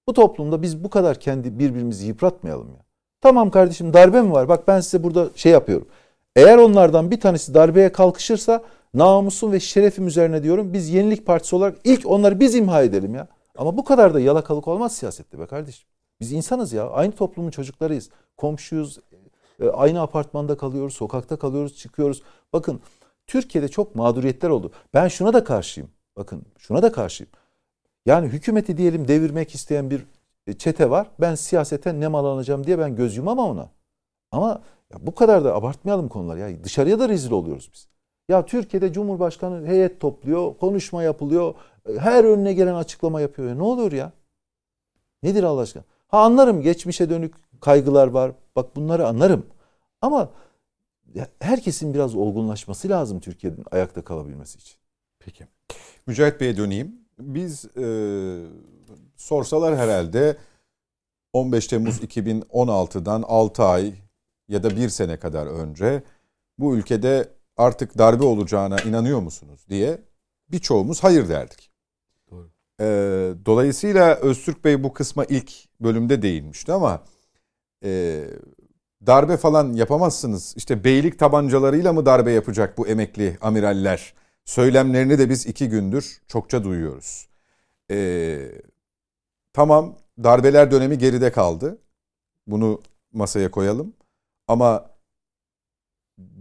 Bu 0.09 0.13
toplumda 0.13 0.63
biz 0.63 0.85
bu 0.85 0.91
kadar 0.91 1.21
kendi 1.21 1.59
birbirimizi 1.59 2.07
yıpratmayalım 2.07 2.69
ya. 2.69 2.85
Tamam 3.21 3.51
kardeşim 3.51 3.93
darbe 3.93 4.23
mi 4.23 4.33
var? 4.33 4.49
Bak 4.49 4.69
ben 4.69 4.81
size 4.81 5.03
burada 5.03 5.31
şey 5.35 5.53
yapıyorum. 5.53 5.89
Eğer 6.37 6.59
onlardan 6.59 7.11
bir 7.11 7.21
tanesi 7.21 7.55
darbeye 7.55 7.93
kalkışırsa 7.93 8.63
namusum 8.95 9.53
ve 9.53 9.61
şerefim 9.61 10.07
üzerine 10.07 10.43
diyorum 10.43 10.73
biz 10.73 10.89
Yenilik 10.89 11.27
Partisi 11.27 11.57
olarak 11.57 11.79
ilk 11.85 12.07
onları 12.07 12.41
biz 12.41 12.55
imha 12.55 12.83
edelim 12.83 13.15
ya. 13.15 13.29
Ama 13.59 13.77
bu 13.77 13.85
kadar 13.85 14.15
da 14.15 14.21
yalakalık 14.21 14.69
olmaz 14.69 14.97
siyasette 14.97 15.39
be 15.39 15.47
kardeşim. 15.47 15.89
Biz 16.21 16.33
insanız 16.33 16.73
ya. 16.73 16.91
Aynı 16.91 17.13
toplumun 17.13 17.51
çocuklarıyız. 17.51 18.11
Komşuyuz. 18.37 18.99
e, 19.61 19.69
Aynı 19.69 20.01
apartmanda 20.03 20.57
kalıyoruz. 20.57 20.95
Sokakta 20.95 21.37
kalıyoruz. 21.39 21.77
Çıkıyoruz. 21.77 22.23
Bakın 22.53 22.81
Türkiye'de 23.27 23.69
çok 23.69 23.95
mağduriyetler 23.95 24.49
oldu. 24.49 24.73
Ben 24.95 25.09
şuna 25.09 25.33
da 25.33 25.45
karşıyım. 25.45 25.91
Bakın 26.17 26.43
şuna 26.59 26.83
da 26.83 26.93
karşıyım. 26.93 27.31
Yani 28.07 28.29
hükümeti 28.29 28.77
diyelim 28.77 29.09
devirmek 29.09 29.55
isteyen 29.55 29.91
bir 29.91 30.07
e, 30.47 30.53
çete 30.53 30.91
var. 30.91 31.11
Ben 31.21 31.35
siyaseten 31.35 32.01
nemalanacağım 32.01 32.67
diye 32.67 32.79
ben 32.79 32.97
göz 32.97 33.17
yumamam 33.17 33.51
ona. 33.51 33.71
Ama 34.33 34.63
ya 34.93 34.99
bu 35.07 35.15
kadar 35.15 35.45
da 35.45 35.55
abartmayalım 35.55 36.09
konular. 36.09 36.37
Ya 36.37 36.65
dışarıya 36.65 36.99
da 36.99 37.09
rezil 37.09 37.31
oluyoruz 37.31 37.71
biz. 37.75 37.90
Ya 38.31 38.47
Türkiye'de 38.47 38.93
Cumhurbaşkanı 38.93 39.67
heyet 39.67 40.01
topluyor, 40.01 40.55
konuşma 40.59 41.03
yapılıyor. 41.03 41.55
e, 41.89 41.99
Her 41.99 42.25
önüne 42.25 42.53
gelen 42.53 42.75
açıklama 42.75 43.21
yapıyor. 43.21 43.49
Ya 43.49 43.55
ne 43.55 43.63
oluyor 43.63 43.93
ya? 43.93 44.13
Nedir 45.23 45.43
Allah 45.43 45.61
aşkına? 45.61 45.85
Ha 46.09 46.19
anlarım 46.25 46.63
geçmişe 46.63 47.11
dönük 47.11 47.35
kaygılar 47.61 48.07
var. 48.07 48.33
Bak 48.57 48.77
bunları 48.77 49.07
anlarım. 49.09 49.47
Ama 50.03 50.31
herkesin 51.41 51.95
biraz 51.95 52.15
olgunlaşması 52.15 52.89
lazım 52.89 53.21
Türkiye'nin 53.21 53.65
ayakta 53.71 54.05
kalabilmesi 54.05 54.59
için. 54.59 54.77
Peki. 55.19 55.47
Mücahit 56.07 56.41
Bey'e 56.41 56.57
döneyim. 56.57 56.95
Biz 57.19 57.65
e, 57.77 57.85
sorsalar 59.17 59.77
herhalde 59.77 60.37
15 61.33 61.67
Temmuz 61.67 61.99
2016'dan 62.05 63.23
6 63.27 63.65
ay 63.65 63.95
ya 64.49 64.63
da 64.63 64.71
1 64.77 64.89
sene 64.89 65.19
kadar 65.19 65.47
önce 65.47 66.03
bu 66.59 66.77
ülkede 66.77 67.29
artık 67.61 67.99
darbe 67.99 68.25
olacağına 68.25 68.77
inanıyor 68.81 69.21
musunuz 69.21 69.67
diye 69.69 69.99
birçoğumuz 70.49 71.05
hayır 71.05 71.29
derdik. 71.29 71.71
Doğru. 72.31 72.51
E, 72.81 72.87
dolayısıyla 73.47 74.15
Öztürk 74.15 74.65
Bey 74.65 74.83
bu 74.85 74.93
kısma 74.93 75.25
ilk 75.25 75.53
bölümde 75.81 76.23
değinmişti 76.23 76.73
ama 76.73 77.05
e, 77.85 78.25
darbe 79.07 79.37
falan 79.37 79.73
yapamazsınız. 79.73 80.55
İşte 80.57 80.85
beylik 80.85 81.19
tabancalarıyla 81.19 81.93
mı 81.93 82.07
darbe 82.07 82.33
yapacak 82.33 82.79
bu 82.79 82.87
emekli 82.87 83.39
amiraller? 83.41 84.15
Söylemlerini 84.45 85.19
de 85.19 85.31
biz 85.31 85.47
iki 85.47 85.69
gündür 85.69 86.21
çokça 86.27 86.65
duyuyoruz. 86.65 87.29
Ee, 87.91 88.53
tamam 89.53 89.97
darbeler 90.25 90.71
dönemi 90.71 90.99
geride 90.99 91.33
kaldı. 91.33 91.79
Bunu 92.47 92.81
masaya 93.13 93.51
koyalım. 93.51 93.95
Ama 94.49 94.91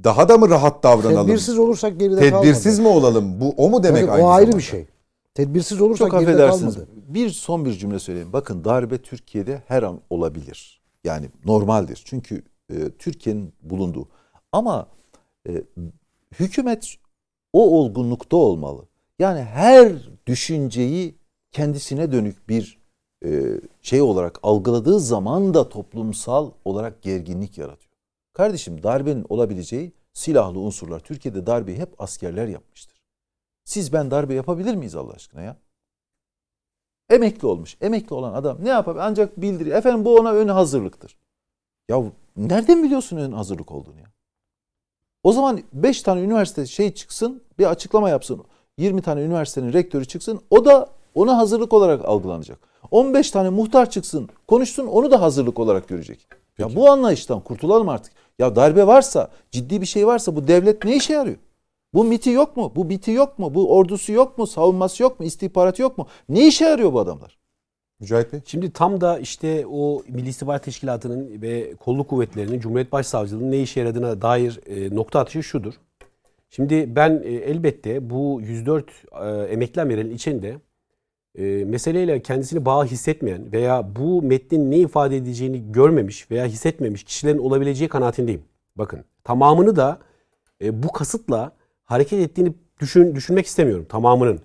daha 0.04 0.30
da 0.30 0.38
mı 0.38 0.50
rahat 0.50 0.84
davranalım? 0.84 1.28
Tedbirsiz 1.28 1.60
olursak 1.60 2.00
geride 2.00 2.20
Tedbirsiz 2.20 2.78
kalmadı. 2.78 2.82
mi 2.82 2.88
olalım? 2.88 3.42
Bu 3.42 3.54
o 3.58 3.70
mu 3.70 3.84
demek 3.84 4.04
Evet, 4.04 4.14
aynı 4.14 4.26
o 4.26 4.30
ayrı 4.30 4.46
zamanda? 4.46 4.58
bir 4.58 4.64
şey. 4.64 4.86
Tedbirsiz 5.34 5.82
olursak 5.82 6.12
Çok 6.12 6.20
geride 6.20 6.48
kalmadı. 6.48 6.88
Bir 7.08 7.30
son 7.30 7.66
bir 7.66 7.74
cümle 7.74 8.00
söyleyeyim. 8.00 8.34
Bakın 8.34 8.64
darbe 8.64 8.98
Türkiye'de 8.98 9.64
her 9.68 9.84
an 9.84 10.00
olabilir. 10.10 10.82
Yani 11.04 11.30
normaldir. 11.46 12.02
Çünkü 12.06 12.44
e, 12.74 12.90
Türkiye'nin 13.00 13.54
bulunduğu. 13.62 14.08
Ama 14.52 14.88
e, 15.50 15.64
hükümet 16.40 16.96
o 17.54 17.80
olgunlukta 17.80 18.38
olmalı. 18.38 18.86
Yani 19.20 19.42
her 19.42 19.94
düşünceyi 20.28 21.16
kendisine 21.52 22.12
dönük 22.12 22.50
bir 22.50 22.80
e, 23.26 23.30
şey 23.82 24.02
olarak 24.02 24.40
algıladığı 24.44 25.00
zaman 25.00 25.54
da 25.54 25.70
toplumsal 25.70 26.52
olarak 26.66 27.02
gerginlik 27.02 27.58
yaratıyor. 27.58 27.89
Kardeşim 28.40 28.84
darbenin 28.84 29.26
olabileceği 29.30 29.92
silahlı 30.14 30.60
unsurlar. 30.60 31.00
Türkiye'de 31.00 31.46
darbeyi 31.46 31.78
hep 31.78 32.02
askerler 32.02 32.48
yapmıştır. 32.48 33.02
Siz 33.66 33.94
ben 33.94 34.12
darbe 34.12 34.34
yapabilir 34.34 34.76
miyiz 34.76 34.96
Allah 34.96 35.14
aşkına 35.14 35.42
ya? 35.42 35.58
Emekli 37.10 37.48
olmuş. 37.48 37.78
Emekli 37.82 38.14
olan 38.14 38.34
adam 38.34 38.58
ne 38.62 38.70
yapabilir? 38.70 39.04
Ancak 39.06 39.42
bildiriyor. 39.42 39.78
Efendim 39.78 40.06
bu 40.06 40.16
ona 40.16 40.34
ön 40.34 40.48
hazırlıktır. 40.48 41.18
Ya 41.90 42.04
nereden 42.38 42.84
biliyorsun 42.84 43.18
ön 43.18 43.32
hazırlık 43.32 43.72
olduğunu 43.72 44.00
ya? 44.00 44.12
O 45.24 45.34
zaman 45.34 45.64
5 45.74 46.02
tane 46.02 46.22
üniversite 46.22 46.66
şey 46.66 46.94
çıksın, 46.94 47.44
bir 47.60 47.66
açıklama 47.66 48.10
yapsın. 48.10 48.44
20 48.78 49.02
tane 49.02 49.22
üniversitenin 49.22 49.74
rektörü 49.74 50.06
çıksın. 50.06 50.42
O 50.50 50.66
da 50.66 50.90
ona 51.16 51.38
hazırlık 51.38 51.74
olarak 51.74 52.06
algılanacak. 52.06 52.60
15 52.92 53.32
tane 53.32 53.50
muhtar 53.50 53.90
çıksın, 53.90 54.30
konuşsun 54.48 54.88
onu 54.88 55.12
da 55.12 55.22
hazırlık 55.22 55.60
olarak 55.60 55.88
görecek. 55.88 56.28
Ya 56.58 56.76
bu 56.76 56.92
anlayıştan 56.92 57.40
kurtulalım 57.40 57.90
artık. 57.90 58.19
Ya 58.40 58.56
darbe 58.56 58.88
varsa, 58.88 59.30
ciddi 59.52 59.82
bir 59.82 59.86
şey 59.86 60.08
varsa 60.08 60.36
bu 60.36 60.48
devlet 60.48 60.86
ne 60.86 60.96
işe 60.96 61.14
yarıyor? 61.14 61.38
Bu 61.94 62.04
MIT'i 62.04 62.30
yok 62.30 62.58
mu? 62.58 62.74
Bu 62.76 62.90
BİT'i 62.90 63.12
yok 63.12 63.40
mu? 63.40 63.56
Bu 63.56 63.76
ordusu 63.76 64.12
yok 64.12 64.38
mu? 64.38 64.48
Savunması 64.48 65.04
yok 65.04 65.20
mu? 65.20 65.26
İstihbaratı 65.26 65.82
yok 65.82 65.98
mu? 65.98 66.08
Ne 66.30 66.48
işe 66.48 66.66
yarıyor 66.66 66.94
bu 66.94 67.00
adamlar? 67.00 67.40
Mücahit 68.00 68.34
Bey. 68.34 68.40
Şimdi 68.46 68.74
tam 68.74 69.02
da 69.02 69.20
işte 69.20 69.66
o 69.68 70.04
Milli 70.10 70.30
İstihbarat 70.30 70.64
Teşkilatı'nın 70.64 71.42
ve 71.42 71.76
kolluk 71.76 72.10
kuvvetlerinin 72.10 72.60
Cumhuriyet 72.60 72.92
Başsavcılığı'nın 72.92 73.52
ne 73.52 73.60
işe 73.60 73.80
yaradığına 73.80 74.22
dair 74.22 74.60
e, 74.68 74.96
nokta 74.96 75.20
atışı 75.20 75.44
şudur. 75.44 75.74
Şimdi 76.50 76.96
ben 76.96 77.22
e, 77.26 77.30
elbette 77.30 78.10
bu 78.10 78.42
104 78.44 78.86
e, 79.22 79.28
emekli 79.28 79.82
amiralin 79.82 80.16
içinde 80.16 80.58
e, 81.36 81.66
meseleyle 81.66 82.22
kendisini 82.22 82.66
bağ 82.66 82.86
hissetmeyen 82.86 83.52
veya 83.52 83.96
bu 83.96 84.22
metnin 84.22 84.72
ne 84.72 84.78
ifade 84.78 85.18
edeceğini 85.18 85.72
görmemiş 85.72 86.32
veya 86.32 86.46
hissetmemiş 86.46 87.04
kişilerin 87.04 87.38
olabileceği 87.38 87.90
kanaatindeyim. 87.90 88.44
Bakın 88.76 89.04
tamamını 89.24 89.76
da 89.76 90.00
e, 90.62 90.84
bu 90.84 90.92
kasıtla 90.92 91.52
hareket 91.84 92.20
ettiğini 92.20 92.54
düşün, 92.80 93.16
düşünmek 93.16 93.46
istemiyorum 93.46 93.86
tamamının. 93.90 94.40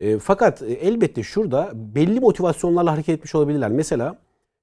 E, 0.00 0.18
fakat 0.18 0.62
e, 0.62 0.72
elbette 0.72 1.22
şurada 1.22 1.70
belli 1.74 2.20
motivasyonlarla 2.20 2.92
hareket 2.92 3.18
etmiş 3.18 3.34
olabilirler. 3.34 3.70
Mesela 3.70 4.18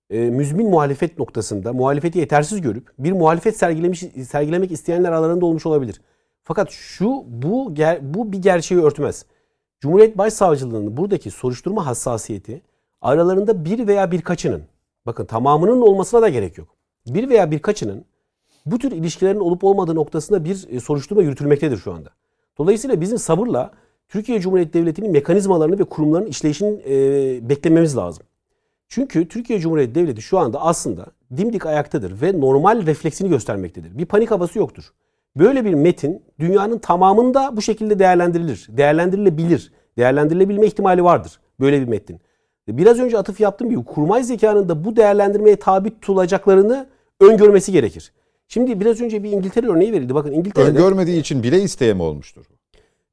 e, 0.10 0.20
müzmin 0.20 0.70
muhalefet 0.70 1.20
noktasında 1.20 1.74
muhalefeti 1.74 2.20
yetersiz 2.20 2.62
görüp 2.62 2.92
bir 3.00 3.12
muhalefet 3.12 3.58
sergilemiş 3.58 4.00
sergilemek 4.30 4.72
isteyenler 4.72 5.12
aralarında 5.12 5.46
olmuş 5.46 5.66
olabilir. 5.66 6.02
Fakat 6.44 6.70
şu 6.72 7.24
bu 7.28 7.76
bu 8.02 8.32
bir 8.32 8.38
gerçeği 8.42 8.82
örtmez. 8.82 9.26
Cumhuriyet 9.84 10.18
Başsavcılığı'nın 10.18 10.98
buradaki 10.98 11.32
soruşturma 11.32 11.86
hassasiyeti 11.86 12.62
aralarında 13.02 13.66
bir 13.66 13.88
veya 13.88 14.12
birkaçının 14.12 14.62
bakın 15.06 15.26
tamamının 15.26 15.82
olmasına 15.82 16.22
da 16.22 16.30
gerek 16.30 16.58
yok. 16.58 16.68
Bir 17.08 17.30
veya 17.30 17.52
birkaçının 17.52 18.06
bu 18.66 18.78
tür 18.80 18.92
ilişkilerin 18.92 19.40
olup 19.40 19.64
olmadığı 19.64 19.96
noktasında 19.96 20.46
bir 20.46 20.68
e, 20.70 20.80
soruşturma 20.80 21.22
yürütülmektedir 21.24 21.78
şu 21.78 21.94
anda. 21.94 22.10
Dolayısıyla 22.58 23.02
bizim 23.02 23.18
sabırla 23.18 23.72
Türkiye 24.10 24.40
Cumhuriyeti 24.40 24.74
Devleti'nin 24.74 25.12
mekanizmalarını 25.12 25.80
ve 25.80 25.84
kurumlarının 25.84 26.28
işleyişini 26.28 26.82
e, 26.88 27.50
beklememiz 27.50 27.98
lazım. 27.98 28.24
Çünkü 28.88 29.28
Türkiye 29.28 29.60
Cumhuriyeti 29.60 29.96
Devleti 29.96 30.22
şu 30.22 30.40
anda 30.40 30.62
aslında 30.62 31.06
dimdik 31.38 31.66
ayaktadır 31.66 32.22
ve 32.22 32.40
normal 32.40 32.86
refleksini 32.86 33.30
göstermektedir. 33.30 33.98
Bir 33.98 34.06
panik 34.06 34.32
havası 34.32 34.60
yoktur. 34.60 34.94
Böyle 35.36 35.66
bir 35.66 35.74
metin 35.74 36.24
dünyanın 36.40 36.78
tamamında 36.80 37.58
bu 37.58 37.62
şekilde 37.62 38.00
değerlendirilir. 38.00 38.68
Değerlendirilebilir. 38.70 39.72
Değerlendirilebilme 39.98 40.66
ihtimali 40.66 41.04
vardır 41.04 41.40
böyle 41.60 41.82
bir 41.82 41.88
metnin. 41.88 42.20
Biraz 42.68 43.00
önce 43.00 43.18
atıf 43.18 43.40
yaptığım 43.40 43.70
gibi 43.70 43.84
kurmay 43.84 44.24
zekanın 44.24 44.70
da 44.70 44.86
bu 44.86 44.96
değerlendirmeye 44.96 45.56
tabi 45.56 45.90
tutulacaklarını 45.90 46.88
öngörmesi 47.20 47.72
gerekir. 47.72 48.14
Şimdi 48.48 48.80
biraz 48.80 49.02
önce 49.02 49.24
bir 49.24 49.32
İngiltere 49.32 49.68
örneği 49.68 49.94
verildi. 49.94 50.16
Bakın 50.16 50.32
İngiltere'de 50.32 50.70
Öngörmediği 50.70 51.20
için 51.20 51.44
bile 51.44 51.62
isteye 51.62 51.94
mi 51.94 52.02
olmuştur? 52.02 52.46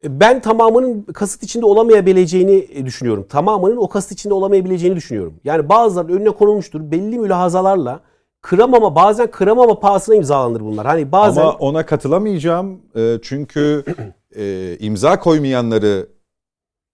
ben 0.04 0.40
tamamının 0.40 1.02
kasıt 1.02 1.42
içinde 1.42 1.66
olamayabileceğini 1.66 2.66
e, 2.74 2.86
düşünüyorum. 2.86 3.26
Tamamının 3.28 3.76
o 3.76 3.88
kasıt 3.88 4.12
içinde 4.12 4.34
olamayabileceğini 4.34 4.96
düşünüyorum. 4.96 5.34
Yani 5.44 5.68
bazıları 5.68 6.12
önüne 6.12 6.30
konulmuştur. 6.30 6.90
Belli 6.90 7.18
mülahazalarla 7.18 8.00
kıramama 8.42 8.94
bazen 8.94 9.30
kıramama 9.30 9.80
pahasına 9.80 10.14
imzalanır 10.14 10.60
bunlar. 10.60 10.86
Hani 10.86 11.12
bazen 11.12 11.42
Ama 11.42 11.52
ona 11.52 11.86
katılamayacağım 11.86 12.80
e, 12.96 13.18
çünkü 13.22 13.84
e, 14.36 14.76
imza 14.80 15.20
koymayanları 15.20 16.08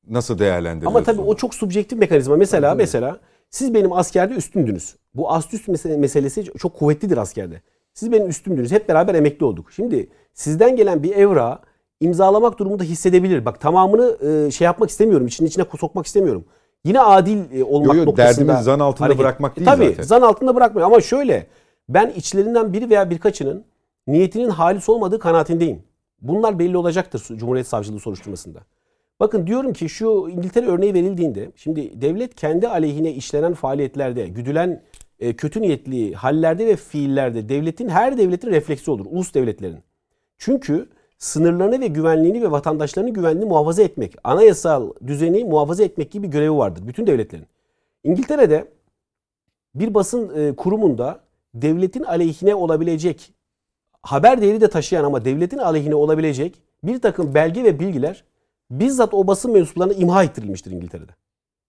nasıl 0.08 0.38
değerlendiriyorsunuz? 0.38 1.08
Ama 1.08 1.16
tabii 1.16 1.28
o 1.30 1.36
çok 1.36 1.54
subjektif 1.54 1.98
mekanizma. 1.98 2.36
Mesela 2.36 2.74
mesela 2.74 3.20
siz 3.50 3.74
benim 3.74 3.92
askerde 3.92 4.34
üstümdünüz. 4.34 4.96
Bu 5.14 5.32
ast 5.32 5.54
üst 5.54 5.68
mese- 5.68 5.96
meselesi 5.96 6.44
çok 6.44 6.74
kuvvetlidir 6.74 7.16
askerde. 7.16 7.62
Siz 7.94 8.12
benim 8.12 8.28
üstümdünüz. 8.28 8.72
Hep 8.72 8.88
beraber 8.88 9.14
emekli 9.14 9.44
olduk. 9.46 9.72
Şimdi 9.72 10.08
sizden 10.34 10.76
gelen 10.76 11.02
bir 11.02 11.16
evra 11.16 11.58
imzalamak 12.00 12.58
durumunda 12.58 12.84
hissedebilir. 12.84 13.44
Bak 13.44 13.60
tamamını 13.60 14.18
e, 14.28 14.50
şey 14.50 14.64
yapmak 14.64 14.90
istemiyorum. 14.90 15.26
İçinin 15.26 15.48
içine 15.48 15.64
sokmak 15.80 16.06
istemiyorum. 16.06 16.44
Yine 16.86 17.00
adil 17.00 17.60
e, 17.60 17.64
olmak 17.64 17.94
Yo, 17.94 18.00
yo, 18.00 18.06
noktasında. 18.06 18.46
derdimiz 18.48 18.64
zan 18.64 18.80
altında 18.80 19.08
hareket- 19.08 19.18
bırakmak 19.18 19.52
E, 19.52 19.56
değil 19.56 19.66
tabii, 19.66 19.88
zaten. 19.88 20.02
zan 20.02 20.22
altında 20.22 20.54
bırakmıyor. 20.54 20.86
Ama 20.86 21.00
şöyle 21.00 21.46
ben 21.88 22.10
içlerinden 22.16 22.72
biri 22.72 22.90
veya 22.90 23.10
birkaçının 23.10 23.64
niyetinin 24.06 24.48
halis 24.50 24.88
olmadığı 24.88 25.18
kanaatindeyim. 25.18 25.82
Bunlar 26.22 26.58
belli 26.58 26.76
olacaktır 26.76 27.22
Cumhuriyet 27.36 27.66
Savcılığı 27.68 28.00
soruşturmasında. 28.00 28.58
Bakın 29.20 29.46
diyorum 29.46 29.72
ki 29.72 29.88
şu 29.88 30.28
İngiltere 30.30 30.66
örneği 30.66 30.94
verildiğinde 30.94 31.50
şimdi 31.56 32.00
devlet 32.00 32.34
kendi 32.34 32.68
aleyhine 32.68 33.12
işlenen 33.12 33.54
faaliyetlerde 33.54 34.28
güdülen 34.28 34.82
e, 35.20 35.36
kötü 35.36 35.62
niyetli 35.62 36.14
hallerde 36.14 36.66
ve 36.66 36.76
fiillerde 36.76 37.48
devletin 37.48 37.88
her 37.88 38.18
devletin 38.18 38.50
refleksi 38.50 38.90
olur. 38.90 39.06
Ulus 39.10 39.34
devletlerin. 39.34 39.78
Çünkü 40.38 40.88
sınırlarını 41.18 41.80
ve 41.80 41.86
güvenliğini 41.86 42.42
ve 42.42 42.50
vatandaşlarının 42.50 43.12
güvenliğini 43.12 43.48
muhafaza 43.48 43.82
etmek, 43.82 44.14
anayasal 44.24 44.90
düzeni 45.06 45.44
muhafaza 45.44 45.84
etmek 45.84 46.10
gibi 46.10 46.26
bir 46.26 46.32
görevi 46.32 46.56
vardır 46.56 46.82
bütün 46.86 47.06
devletlerin. 47.06 47.46
İngiltere'de 48.04 48.68
bir 49.74 49.94
basın 49.94 50.36
e, 50.36 50.56
kurumunda 50.56 51.20
devletin 51.54 52.02
aleyhine 52.02 52.54
olabilecek 52.54 53.32
haber 54.02 54.42
değeri 54.42 54.60
de 54.60 54.70
taşıyan 54.70 55.04
ama 55.04 55.24
devletin 55.24 55.58
aleyhine 55.58 55.94
olabilecek 55.94 56.62
bir 56.84 57.00
takım 57.00 57.34
belge 57.34 57.64
ve 57.64 57.80
bilgiler 57.80 58.24
bizzat 58.70 59.14
o 59.14 59.26
basın 59.26 59.52
mensuplarına 59.52 59.92
imha 59.92 60.24
ettirilmiştir 60.24 60.70
İngiltere'de. 60.70 61.12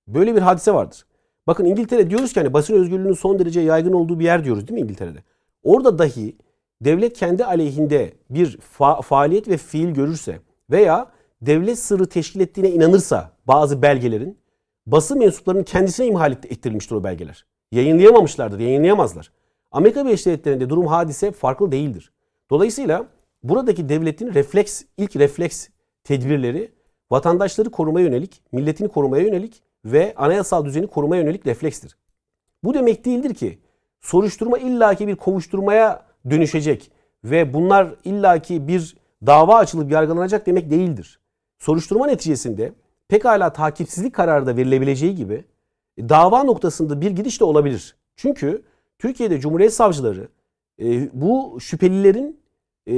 Böyle 0.08 0.36
bir 0.36 0.42
hadise 0.42 0.74
vardır. 0.74 1.06
Bakın 1.48 1.66
İngiltere 1.66 2.10
diyoruz 2.10 2.34
ki 2.34 2.40
hani 2.40 2.54
basın 2.54 2.74
özgürlüğünün 2.74 3.14
son 3.14 3.40
derece 3.40 3.62
yaygın 3.62 3.94
olduğu 3.94 4.20
bir 4.20 4.26
yer 4.26 4.44
diyoruz 4.44 4.68
değil 4.68 4.80
mi 4.80 4.84
İngiltere'de? 4.84 5.20
Orada 5.64 6.00
dahi 6.00 6.36
devlet 6.82 7.14
kendi 7.18 7.46
aleyhinde 7.46 8.14
bir 8.30 8.58
fa- 8.80 9.02
faaliyet 9.02 9.48
ve 9.48 9.58
fiil 9.58 9.90
görürse 9.90 10.40
veya 10.70 11.12
devlet 11.42 11.80
sırrı 11.80 12.10
teşkil 12.10 12.40
ettiğine 12.40 12.72
inanırsa 12.72 13.32
bazı 13.48 13.82
belgelerin 13.82 14.38
basın 14.86 15.20
mensuplarının 15.20 15.64
kendisine 15.64 16.06
imha 16.06 16.28
ettirilmiştir 16.28 16.96
o 16.96 17.04
belgeler. 17.04 17.46
Yayınlayamamışlardır, 17.72 18.60
yayınlayamazlar. 18.60 19.32
Amerika 19.72 20.06
Birleşik 20.06 20.26
Devletleri'nde 20.26 20.70
durum 20.70 20.88
hadise 20.88 21.32
farklı 21.32 21.72
değildir. 21.72 22.12
Dolayısıyla 22.50 23.06
buradaki 23.44 23.90
devletin 23.90 24.34
refleks, 24.34 24.84
ilk 24.98 25.16
refleks 25.16 25.68
tedbirleri 26.04 26.72
vatandaşları 27.12 27.70
korumaya 27.70 28.06
yönelik, 28.06 28.42
milletini 28.52 28.88
korumaya 28.88 29.24
yönelik 29.24 29.64
ve 29.86 30.14
anayasal 30.18 30.66
düzeni 30.66 30.88
korumaya 30.88 31.22
yönelik 31.22 31.48
reflekstir. 31.48 31.98
Bu 32.64 32.74
demek 32.74 33.06
değildir 33.06 33.34
ki 33.34 33.60
soruşturma 34.02 34.58
illaki 34.58 35.08
bir 35.08 35.16
kovuşturmaya 35.16 36.07
dönüşecek 36.30 36.92
ve 37.24 37.54
bunlar 37.54 37.96
illaki 38.04 38.68
bir 38.68 38.98
dava 39.26 39.56
açılıp 39.56 39.92
yargılanacak 39.92 40.46
demek 40.46 40.72
değildir. 40.72 41.20
Soruşturma 41.60 42.08
neticesinde 42.08 42.74
pekala 43.08 43.54
takipsizlik 43.54 44.16
kararı 44.16 44.46
da 44.46 44.58
verilebileceği 44.58 45.16
gibi 45.16 45.46
dava 46.00 46.44
noktasında 46.44 47.02
bir 47.02 47.12
gidiş 47.12 47.40
de 47.40 47.44
olabilir. 47.44 47.96
Çünkü 48.16 48.64
Türkiye'de 49.00 49.40
Cumhuriyet 49.40 49.74
Savcıları 49.74 50.28
e, 50.82 51.10
bu 51.14 51.58
şüphelilerin 51.62 52.40
e, 52.88 52.96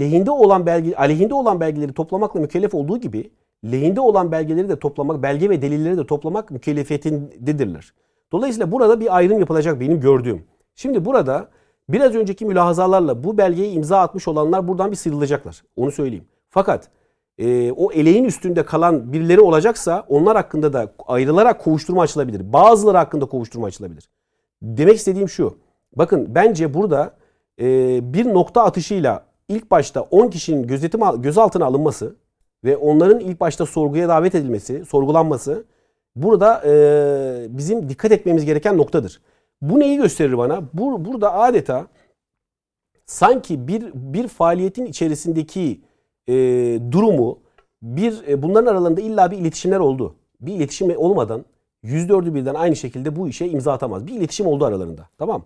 lehinde 0.00 0.30
olan 0.30 0.66
belge, 0.66 0.94
aleyhinde 0.94 1.34
olan 1.34 1.60
belgeleri 1.60 1.92
toplamakla 1.92 2.40
mükellef 2.40 2.74
olduğu 2.74 2.98
gibi 2.98 3.30
lehinde 3.64 4.00
olan 4.00 4.32
belgeleri 4.32 4.68
de 4.68 4.78
toplamak, 4.78 5.22
belge 5.22 5.50
ve 5.50 5.62
delilleri 5.62 5.96
de 5.96 6.06
toplamak 6.06 6.50
mükellefiyetindedirler. 6.50 7.92
Dolayısıyla 8.32 8.72
burada 8.72 9.00
bir 9.00 9.16
ayrım 9.16 9.40
yapılacak 9.40 9.80
benim 9.80 10.00
gördüğüm. 10.00 10.44
Şimdi 10.74 11.04
burada 11.04 11.48
biraz 11.88 12.14
önceki 12.14 12.46
mülahazalarla 12.46 13.24
bu 13.24 13.38
belgeyi 13.38 13.72
imza 13.72 14.00
atmış 14.00 14.28
olanlar 14.28 14.68
buradan 14.68 14.90
bir 14.90 14.96
sıyrılacaklar. 14.96 15.62
Onu 15.76 15.92
söyleyeyim. 15.92 16.24
Fakat 16.50 16.88
e, 17.38 17.72
o 17.72 17.92
eleğin 17.92 18.24
üstünde 18.24 18.64
kalan 18.64 19.12
birileri 19.12 19.40
olacaksa 19.40 20.04
onlar 20.08 20.36
hakkında 20.36 20.72
da 20.72 20.92
ayrılarak 21.06 21.60
kovuşturma 21.60 22.02
açılabilir. 22.02 22.52
Bazıları 22.52 22.96
hakkında 22.96 23.24
kovuşturma 23.24 23.66
açılabilir. 23.66 24.08
Demek 24.62 24.96
istediğim 24.96 25.28
şu. 25.28 25.58
Bakın 25.96 26.34
bence 26.34 26.74
burada 26.74 27.12
e, 27.60 27.64
bir 28.14 28.34
nokta 28.34 28.64
atışıyla 28.64 29.24
ilk 29.48 29.70
başta 29.70 30.00
10 30.00 30.28
kişinin 30.28 30.66
gözetim 30.66 31.00
gözaltına 31.22 31.64
alınması 31.64 32.16
ve 32.64 32.76
onların 32.76 33.20
ilk 33.20 33.40
başta 33.40 33.66
sorguya 33.66 34.08
davet 34.08 34.34
edilmesi, 34.34 34.84
sorgulanması 34.84 35.64
burada 36.16 36.62
e, 36.66 37.46
bizim 37.48 37.88
dikkat 37.88 38.12
etmemiz 38.12 38.44
gereken 38.44 38.78
noktadır. 38.78 39.20
Bu 39.62 39.80
neyi 39.80 39.96
gösterir 39.96 40.38
bana? 40.38 40.62
Bu, 40.74 41.04
burada 41.04 41.34
adeta 41.34 41.86
sanki 43.06 43.68
bir 43.68 43.90
bir 43.94 44.28
faaliyetin 44.28 44.86
içerisindeki 44.86 45.80
e, 46.28 46.34
durumu 46.92 47.38
bir 47.82 48.28
e, 48.28 48.42
bunların 48.42 48.72
aralarında 48.72 49.00
illa 49.00 49.30
bir 49.30 49.38
iletişimler 49.38 49.78
oldu. 49.78 50.14
Bir 50.40 50.54
iletişim 50.54 50.96
olmadan 50.96 51.44
%4'ü 51.84 52.34
birden 52.34 52.54
aynı 52.54 52.76
şekilde 52.76 53.16
bu 53.16 53.28
işe 53.28 53.46
imza 53.48 53.72
atamaz. 53.72 54.06
Bir 54.06 54.12
iletişim 54.12 54.46
oldu 54.46 54.64
aralarında. 54.64 55.08
Tamam. 55.18 55.44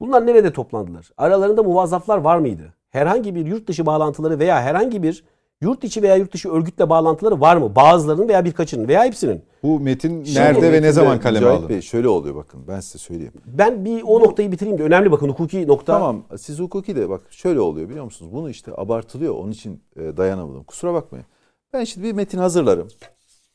Bunlar 0.00 0.26
nerede 0.26 0.52
toplandılar? 0.52 1.10
Aralarında 1.16 1.62
muvazzaflar 1.62 2.18
var 2.18 2.38
mıydı? 2.38 2.74
Herhangi 2.90 3.34
bir 3.34 3.46
yurt 3.46 3.68
dışı 3.68 3.86
bağlantıları 3.86 4.38
veya 4.38 4.62
herhangi 4.62 5.02
bir 5.02 5.24
yurt 5.62 5.84
içi 5.84 6.02
veya 6.02 6.16
yurt 6.16 6.34
dışı 6.34 6.52
örgütle 6.52 6.90
bağlantıları 6.90 7.40
var 7.40 7.56
mı? 7.56 7.76
Bazılarının 7.76 8.28
veya 8.28 8.44
birkaçının 8.44 8.88
veya 8.88 9.04
hepsinin. 9.04 9.42
Bu 9.62 9.80
metin 9.80 10.24
nerede 10.34 10.72
ve 10.72 10.82
ne 10.82 10.92
zaman 10.92 11.20
kaleme 11.20 11.46
alındı? 11.46 11.68
Bey 11.68 11.80
şöyle 11.80 12.08
oluyor 12.08 12.34
bakın 12.34 12.64
ben 12.68 12.80
size 12.80 12.98
söyleyeyim. 12.98 13.32
Ben 13.46 13.84
bir 13.84 14.02
o 14.02 14.20
noktayı 14.20 14.52
bitireyim 14.52 14.78
de 14.78 14.82
önemli 14.82 15.12
bakın 15.12 15.28
hukuki 15.28 15.68
nokta. 15.68 15.92
Tamam 15.92 16.22
siz 16.38 16.58
hukuki 16.58 16.96
de 16.96 17.08
bak 17.08 17.20
şöyle 17.30 17.60
oluyor 17.60 17.88
biliyor 17.88 18.04
musunuz? 18.04 18.32
Bunu 18.34 18.50
işte 18.50 18.72
abartılıyor 18.76 19.34
onun 19.34 19.50
için 19.50 19.80
e, 19.96 20.16
dayanamadım. 20.16 20.64
Kusura 20.64 20.94
bakmayın. 20.94 21.26
Ben 21.72 21.84
şimdi 21.84 22.06
bir 22.06 22.12
metin 22.12 22.38
hazırlarım. 22.38 22.88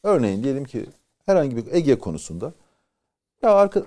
Örneğin 0.03 0.43
diyelim 0.43 0.65
ki 0.65 0.85
herhangi 1.25 1.55
bir 1.55 1.63
Ege 1.71 1.99
konusunda. 1.99 2.53
Ya 3.43 3.53
arka, 3.55 3.83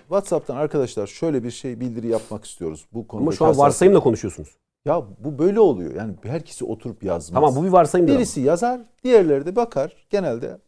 WhatsApp'tan 0.00 0.56
arkadaşlar 0.56 1.06
şöyle 1.06 1.44
bir 1.44 1.50
şey 1.50 1.80
bildiri 1.80 2.08
yapmak 2.08 2.44
istiyoruz. 2.44 2.86
Bu 2.92 3.06
konuda 3.06 3.22
Ama 3.22 3.32
şu 3.32 3.44
an 3.44 3.58
varsayımla 3.58 4.00
konuşuyorsunuz. 4.00 4.48
Ya 4.86 5.02
bu 5.18 5.38
böyle 5.38 5.60
oluyor. 5.60 5.94
Yani 5.94 6.14
herkesi 6.22 6.64
oturup 6.64 7.02
yazmaz. 7.02 7.34
Tamam 7.34 7.56
bu 7.56 7.64
bir 7.64 7.72
varsayım. 7.72 8.06
Birisi 8.06 8.40
yazar, 8.40 8.80
diğerleri 9.04 9.46
de 9.46 9.56
bakar. 9.56 10.06
Genelde 10.10 10.58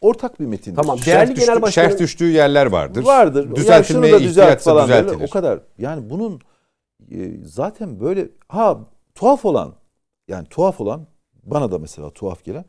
ortak 0.00 0.40
bir 0.40 0.46
metin. 0.46 0.74
Tamam. 0.74 0.98
Değerli 1.06 1.36
şerh, 1.36 1.46
genel 1.46 1.62
düştü, 1.62 1.72
şerh 1.72 1.98
düştüğü 1.98 2.30
yerler 2.30 2.66
vardır. 2.66 3.04
Vardır. 3.04 3.56
Düzeltilmeye 3.56 4.12
yani 4.12 4.24
düzelt 4.24 4.60
falan 4.60 4.84
düzeltilir. 4.84 5.28
O 5.28 5.30
kadar. 5.30 5.60
Yani 5.78 6.10
bunun 6.10 6.40
e, 7.10 7.38
zaten 7.44 8.00
böyle 8.00 8.28
ha 8.48 8.80
tuhaf 9.14 9.44
olan 9.44 9.74
yani 10.28 10.46
tuhaf 10.48 10.80
olan 10.80 11.06
bana 11.42 11.72
da 11.72 11.78
mesela 11.78 12.10
tuhaf 12.10 12.44
gelen 12.44 12.64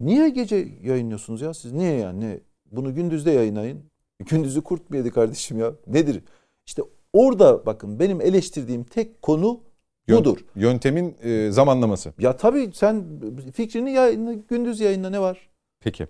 niye 0.00 0.28
gece 0.28 0.68
yayınlıyorsunuz 0.82 1.40
ya 1.40 1.54
siz 1.54 1.72
niye 1.72 1.96
yani 1.96 2.20
ne 2.20 2.40
bunu 2.72 2.94
gündüzde 2.94 3.30
yayınlayın 3.30 3.84
gündüzü 4.18 4.62
kurt 4.62 4.90
mu 4.90 4.96
yedi 4.96 5.10
kardeşim 5.10 5.58
ya 5.58 5.72
nedir 5.86 6.22
işte 6.66 6.82
orada 7.12 7.66
bakın 7.66 7.98
benim 7.98 8.20
eleştirdiğim 8.20 8.84
tek 8.84 9.22
konu 9.22 9.60
budur. 10.08 10.38
Yöntemin 10.56 11.16
e, 11.22 11.50
zamanlaması. 11.50 12.12
Ya 12.18 12.36
tabii 12.36 12.70
sen 12.74 13.04
fikrini 13.52 13.92
yayınla, 13.92 14.32
gündüz 14.32 14.80
yayınla 14.80 15.10
ne 15.10 15.20
var? 15.20 15.38
Peki. 15.80 16.06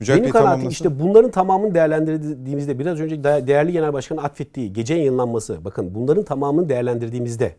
Mücahit 0.00 0.22
Benim 0.22 0.32
kanaatim 0.32 0.68
işte 0.68 1.00
bunların 1.00 1.30
tamamını 1.30 1.74
değerlendirdiğimizde 1.74 2.78
biraz 2.78 3.00
önce 3.00 3.24
değerli 3.24 3.72
genel 3.72 3.92
başkanın 3.92 4.22
atfettiği 4.22 4.72
gece 4.72 4.94
yayınlanması 4.94 5.64
bakın 5.64 5.94
bunların 5.94 6.24
tamamını 6.24 6.68
değerlendirdiğimizde 6.68 7.56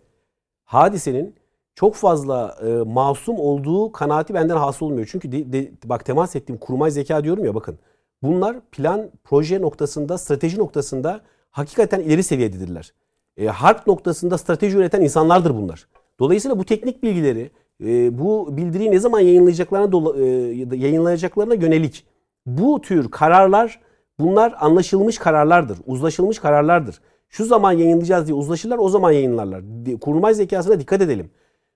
hadisenin 0.66 1.36
çok 1.76 1.96
fazla 1.96 2.58
e, 2.62 2.68
masum 2.68 3.40
olduğu 3.40 3.92
kanaati 3.92 4.34
benden 4.34 4.58
hasıl 4.58 4.86
olmuyor. 4.86 5.08
Çünkü 5.12 5.32
de, 5.32 5.54
de, 5.54 5.72
bak 5.86 6.06
temas 6.06 6.36
ettiğim 6.36 6.60
kurmay 6.60 6.92
zeka 6.92 7.24
diyorum 7.24 7.46
ya 7.46 7.56
bakın. 7.56 7.80
Bunlar 8.24 8.58
plan, 8.72 9.10
proje 9.24 9.62
noktasında, 9.62 10.18
strateji 10.18 10.60
noktasında 10.60 11.22
hakikaten 11.52 12.00
ileri 12.00 12.24
seviyededirler. 12.24 12.94
E, 13.38 13.48
harp 13.48 13.88
noktasında 13.88 14.38
strateji 14.38 14.78
üreten 14.78 15.02
insanlardır 15.02 15.56
bunlar. 15.56 15.88
Dolayısıyla 16.20 16.60
bu 16.60 16.66
teknik 16.66 17.04
bilgileri, 17.04 17.52
e, 17.84 18.20
bu 18.20 18.58
bildiriyi 18.58 18.92
ne 18.92 19.00
zaman 19.00 19.20
yayınlayacaklarına, 19.20 19.92
dola, 19.92 20.20
e, 20.20 20.26
yayınlayacaklarına 20.78 21.54
yönelik 21.54 22.06
bu 22.46 22.82
tür 22.82 23.12
kararlar 23.12 23.80
bunlar 24.20 24.56
anlaşılmış 24.60 25.18
kararlardır, 25.18 25.78
uzlaşılmış 25.86 26.40
kararlardır. 26.40 27.02
Şu 27.30 27.46
zaman 27.46 27.72
yayınlayacağız 27.72 28.28
diye 28.28 28.36
uzlaşırlar, 28.36 28.78
o 28.78 28.90
zaman 28.90 29.12
yayınlarlar. 29.12 29.64
Kurmay 30.02 30.34
zekasına 30.34 30.80
dikkat 30.80 31.02
edelim. 31.02 31.30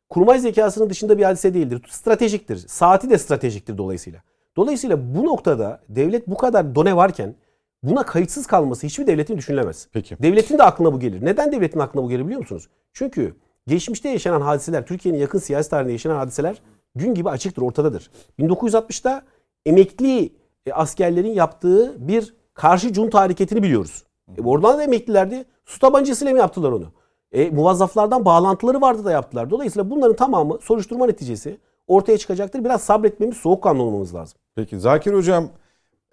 Kurmay 0.09 0.39
zekasının 0.39 0.89
dışında 0.89 1.17
bir 1.17 1.23
hadise 1.23 1.53
değildir. 1.53 1.81
Stratejiktir. 1.89 2.57
Saati 2.57 3.09
de 3.09 3.17
stratejiktir 3.17 3.77
dolayısıyla. 3.77 4.19
Dolayısıyla 4.57 5.15
bu 5.15 5.25
noktada 5.25 5.81
devlet 5.89 6.27
bu 6.27 6.37
kadar 6.37 6.75
done 6.75 6.95
varken 6.95 7.35
buna 7.83 8.03
kayıtsız 8.03 8.47
kalması 8.47 8.87
hiçbir 8.87 9.07
devletin 9.07 9.37
düşünülemez. 9.37 9.87
Peki. 9.93 10.17
Devletin 10.23 10.57
de 10.57 10.63
aklına 10.63 10.93
bu 10.93 10.99
gelir. 10.99 11.25
Neden 11.25 11.51
devletin 11.51 11.79
aklına 11.79 12.03
bu 12.03 12.09
gelir 12.09 12.25
biliyor 12.25 12.39
musunuz? 12.39 12.69
Çünkü 12.93 13.35
geçmişte 13.67 14.09
yaşanan 14.09 14.41
hadiseler, 14.41 14.85
Türkiye'nin 14.85 15.19
yakın 15.19 15.39
siyasi 15.39 15.69
tarihinde 15.69 15.91
yaşanan 15.91 16.15
hadiseler 16.15 16.61
gün 16.95 17.13
gibi 17.13 17.29
açıktır, 17.29 17.61
ortadadır. 17.61 18.11
1960'ta 18.39 19.21
emekli 19.65 20.33
e, 20.65 20.73
askerlerin 20.73 21.33
yaptığı 21.33 22.07
bir 22.07 22.33
karşı 22.53 22.93
junta 22.93 23.19
hareketini 23.19 23.63
biliyoruz. 23.63 24.03
E, 24.37 24.41
oradan 24.41 24.77
da 24.77 24.83
emeklilerdi. 24.83 25.45
Su 25.65 25.79
tabancasıyla 25.79 26.33
mı 26.33 26.39
yaptılar 26.39 26.71
onu? 26.71 26.85
E, 27.31 27.49
muvazzaflardan 27.49 28.25
bağlantıları 28.25 28.81
vardı 28.81 29.05
da 29.05 29.11
yaptılar. 29.11 29.49
Dolayısıyla 29.49 29.89
bunların 29.89 30.15
tamamı 30.15 30.57
soruşturma 30.61 31.05
neticesi 31.05 31.57
ortaya 31.87 32.17
çıkacaktır. 32.17 32.63
Biraz 32.63 32.81
sabretmemiz, 32.81 33.37
soğukkanlı 33.37 33.83
olmamız 33.83 34.15
lazım. 34.15 34.39
Peki 34.55 34.79
Zakir 34.79 35.13
Hocam 35.13 35.49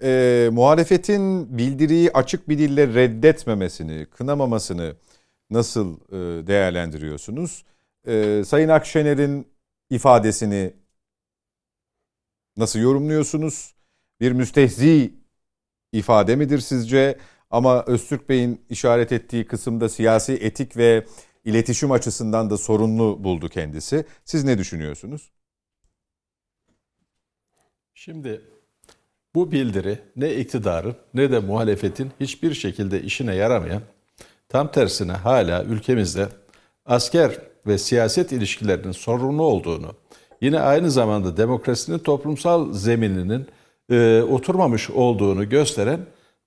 e, 0.03 0.49
muhalefetin 0.53 1.59
bildiriyi 1.59 2.13
açık 2.13 2.49
bir 2.49 2.59
dille 2.59 2.95
reddetmemesini, 2.95 4.07
kınamamasını 4.07 4.97
nasıl 5.51 5.97
e, 6.09 6.47
değerlendiriyorsunuz? 6.47 7.65
E, 8.07 8.43
Sayın 8.47 8.69
Akşener'in 8.69 9.49
ifadesini 9.91 10.73
nasıl 12.57 12.79
yorumluyorsunuz? 12.79 13.75
Bir 14.21 14.33
müstehzi 14.33 15.15
ifade 15.93 16.37
midir 16.37 16.59
sizce? 16.59 17.19
Ama 17.51 17.85
Öztürk 17.87 18.29
Bey'in 18.29 18.65
işaret 18.71 19.13
ettiği 19.13 19.47
kısımda 19.47 19.89
siyasi 19.89 20.33
etik 20.33 20.77
ve 20.77 21.07
iletişim 21.45 21.93
açısından 21.93 22.51
da 22.51 22.59
sorunlu 22.59 23.25
buldu 23.25 23.49
kendisi. 23.49 24.05
Siz 24.25 24.45
ne 24.45 24.59
düşünüyorsunuz? 24.59 25.33
Şimdi 27.95 28.56
bu 29.37 29.53
bildiri 29.53 29.99
ne 30.17 30.35
iktidarın 30.35 30.95
ne 31.15 31.31
de 31.31 31.39
muhalefetin 31.39 32.11
hiçbir 32.21 32.55
şekilde 32.55 33.03
işine 33.03 33.35
yaramayan, 33.35 33.83
tam 34.49 34.71
tersine 34.71 35.13
hala 35.13 35.65
ülkemizde 35.65 36.29
asker 36.87 37.39
ve 37.67 37.79
siyaset 37.79 38.33
ilişkilerinin 38.33 38.93
sorunlu 38.93 39.43
olduğunu, 39.43 39.95
yine 40.41 40.61
aynı 40.61 40.91
zamanda 40.91 41.37
demokrasinin 41.37 41.99
toplumsal 41.99 42.73
zemininin 42.73 43.47
e, 43.91 44.23
oturmamış 44.23 44.91
olduğunu 44.91 45.49
gösteren 45.49 46.01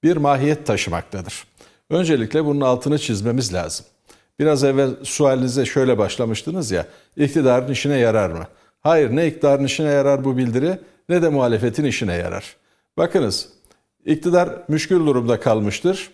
bir 0.03 0.17
mahiyet 0.17 0.65
taşımaktadır. 0.65 1.43
Öncelikle 1.89 2.45
bunun 2.45 2.61
altını 2.61 2.99
çizmemiz 2.99 3.53
lazım. 3.53 3.85
Biraz 4.39 4.63
evvel 4.63 4.89
sualinize 5.03 5.65
şöyle 5.65 5.97
başlamıştınız 5.97 6.71
ya, 6.71 6.85
iktidarın 7.17 7.71
işine 7.71 7.97
yarar 7.97 8.29
mı? 8.29 8.47
Hayır, 8.79 9.15
ne 9.15 9.27
iktidarın 9.27 9.63
işine 9.63 9.89
yarar 9.89 10.23
bu 10.23 10.37
bildiri 10.37 10.79
ne 11.09 11.21
de 11.21 11.29
muhalefetin 11.29 11.83
işine 11.83 12.13
yarar. 12.13 12.58
Bakınız, 12.99 13.49
iktidar 14.05 14.49
müşkül 14.67 14.99
durumda 14.99 15.39
kalmıştır. 15.39 16.11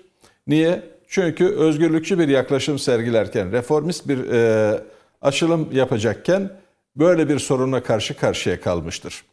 Niye? 0.48 0.84
Çünkü 1.08 1.46
özgürlükçü 1.46 2.20
bir 2.20 2.28
yaklaşım 2.28 2.80
sergilerken, 2.80 3.52
reformist 3.52 4.08
bir 4.08 4.30
e, 4.30 4.84
açılım 5.22 5.70
yapacakken 5.72 6.52
böyle 6.96 7.30
bir 7.30 7.40
sorunla 7.40 7.84
karşı 7.84 8.18
karşıya 8.18 8.62
kalmıştır. 8.62 9.24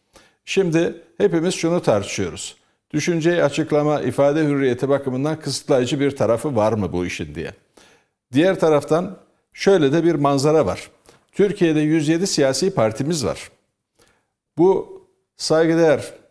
Şimdi 0.45 0.95
hepimiz 1.19 1.55
şunu 1.55 1.83
tartışıyoruz. 1.83 2.57
Düşünceyi 2.93 3.45
açıklama, 3.45 4.01
ifade 4.01 4.45
hürriyeti 4.45 4.89
bakımından 4.89 5.41
kısıtlayıcı 5.41 6.01
bir 6.01 6.17
tarafı 6.17 6.57
var 6.57 6.73
mı 6.73 6.93
bu 6.93 7.07
işin 7.07 7.35
diye. 7.35 7.53
Diğer 8.33 8.61
taraftan 8.61 9.17
şöyle 9.53 9.93
de 9.93 10.05
bir 10.05 10.15
manzara 10.15 10.67
var. 10.67 10.91
Türkiye'de 11.33 11.81
107 11.81 12.27
siyasi 12.27 12.75
partimiz 12.75 13.25
var. 13.25 13.51
Bu 14.59 15.03
saygıdeğer 15.37 16.22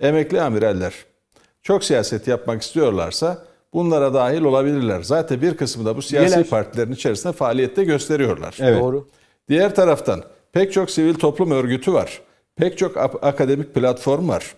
emekli 0.00 0.40
amiraller 0.40 0.94
çok 1.62 1.84
siyaset 1.84 2.28
yapmak 2.28 2.62
istiyorlarsa 2.62 3.44
bunlara 3.72 4.14
dahil 4.14 4.42
olabilirler. 4.42 5.02
Zaten 5.02 5.42
bir 5.42 5.56
kısmı 5.56 5.84
da 5.84 5.96
bu 5.96 6.02
siyasi 6.02 6.28
Üyeler. 6.28 6.50
partilerin 6.50 6.92
içerisinde 6.92 7.32
faaliyette 7.32 7.84
gösteriyorlar. 7.84 8.56
Evet. 8.60 8.80
Doğru. 8.80 9.08
Diğer 9.48 9.74
taraftan 9.74 10.22
pek 10.52 10.72
çok 10.72 10.90
sivil 10.90 11.14
toplum 11.14 11.50
örgütü 11.50 11.92
var. 11.92 12.20
Pek 12.56 12.78
çok 12.78 12.96
akademik 13.22 13.74
platform 13.74 14.28
var. 14.28 14.54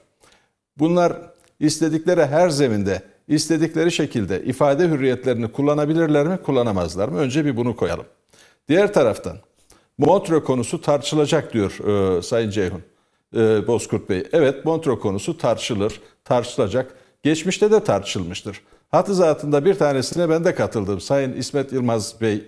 Bunlar 0.78 1.12
istedikleri 1.60 2.26
her 2.26 2.48
zeminde, 2.48 3.02
istedikleri 3.28 3.92
şekilde 3.92 4.44
ifade 4.44 4.88
hürriyetlerini 4.88 5.52
kullanabilirler 5.52 6.26
mi, 6.26 6.38
kullanamazlar 6.42 7.08
mı? 7.08 7.18
Önce 7.18 7.44
bir 7.44 7.56
bunu 7.56 7.76
koyalım. 7.76 8.06
Diğer 8.68 8.92
taraftan 8.92 9.36
Montreux 9.98 10.44
konusu 10.44 10.80
tartışılacak 10.80 11.52
diyor 11.52 11.78
e, 12.18 12.22
Sayın 12.22 12.50
Ceyhun 12.50 12.82
e, 13.36 13.66
Bozkurt 13.66 14.08
Bey. 14.08 14.24
Evet 14.32 14.64
Montreux 14.64 15.00
konusu 15.00 15.38
tartışılır, 15.38 16.00
tartışılacak. 16.24 16.94
Geçmişte 17.22 17.70
de 17.70 17.84
tartışılmıştır. 17.84 18.60
Hatı 18.88 19.14
zatında 19.14 19.64
bir 19.64 19.74
tanesine 19.74 20.28
ben 20.28 20.44
de 20.44 20.54
katıldım. 20.54 21.00
Sayın 21.00 21.32
İsmet 21.32 21.72
Yılmaz 21.72 22.20
Bey 22.20 22.44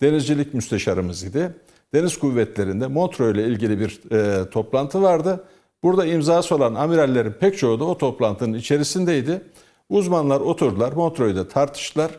denizcilik 0.00 0.54
müsteşarımız 0.54 1.22
idi. 1.22 1.54
Deniz 1.94 2.16
kuvvetlerinde 2.18 2.86
Montreux 2.86 3.34
ile 3.34 3.46
ilgili 3.46 3.80
bir 3.80 4.12
e, 4.12 4.50
toplantı 4.50 5.02
vardı. 5.02 5.44
Burada 5.82 6.06
imzası 6.06 6.54
olan 6.54 6.74
amirallerin 6.74 7.32
pek 7.32 7.58
çoğu 7.58 7.80
da 7.80 7.84
o 7.84 7.98
toplantının 7.98 8.58
içerisindeydi. 8.58 9.42
Uzmanlar 9.88 10.40
oturdular, 10.40 10.92
Montreux'da 10.92 11.48
tartıştılar, 11.48 12.10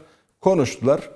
konuştular. 0.42 1.10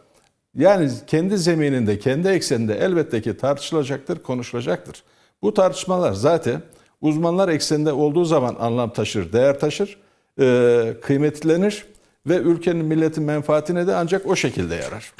Yani 0.56 0.92
kendi 1.08 1.38
zemininde, 1.38 2.00
kendi 2.00 2.28
ekseninde 2.28 2.76
elbette 2.78 3.22
ki 3.22 3.38
tartışılacaktır, 3.38 4.24
konuşulacaktır. 4.24 5.04
Bu 5.42 5.54
tartışmalar 5.54 6.14
zaten 6.14 6.62
uzmanlar 7.06 7.50
ekseninde 7.50 7.94
olduğu 7.94 8.26
zaman 8.26 8.56
anlam 8.60 8.94
taşır, 8.94 9.34
değer 9.34 9.60
taşır, 9.60 9.98
e, 10.40 10.94
kıymetlenir 11.02 11.86
ve 12.28 12.36
ülkenin, 12.38 12.86
milletin 12.86 13.24
menfaatine 13.24 13.88
de 13.88 13.96
ancak 13.96 14.28
o 14.28 14.36
şekilde 14.36 14.76
yarar. 14.76 15.14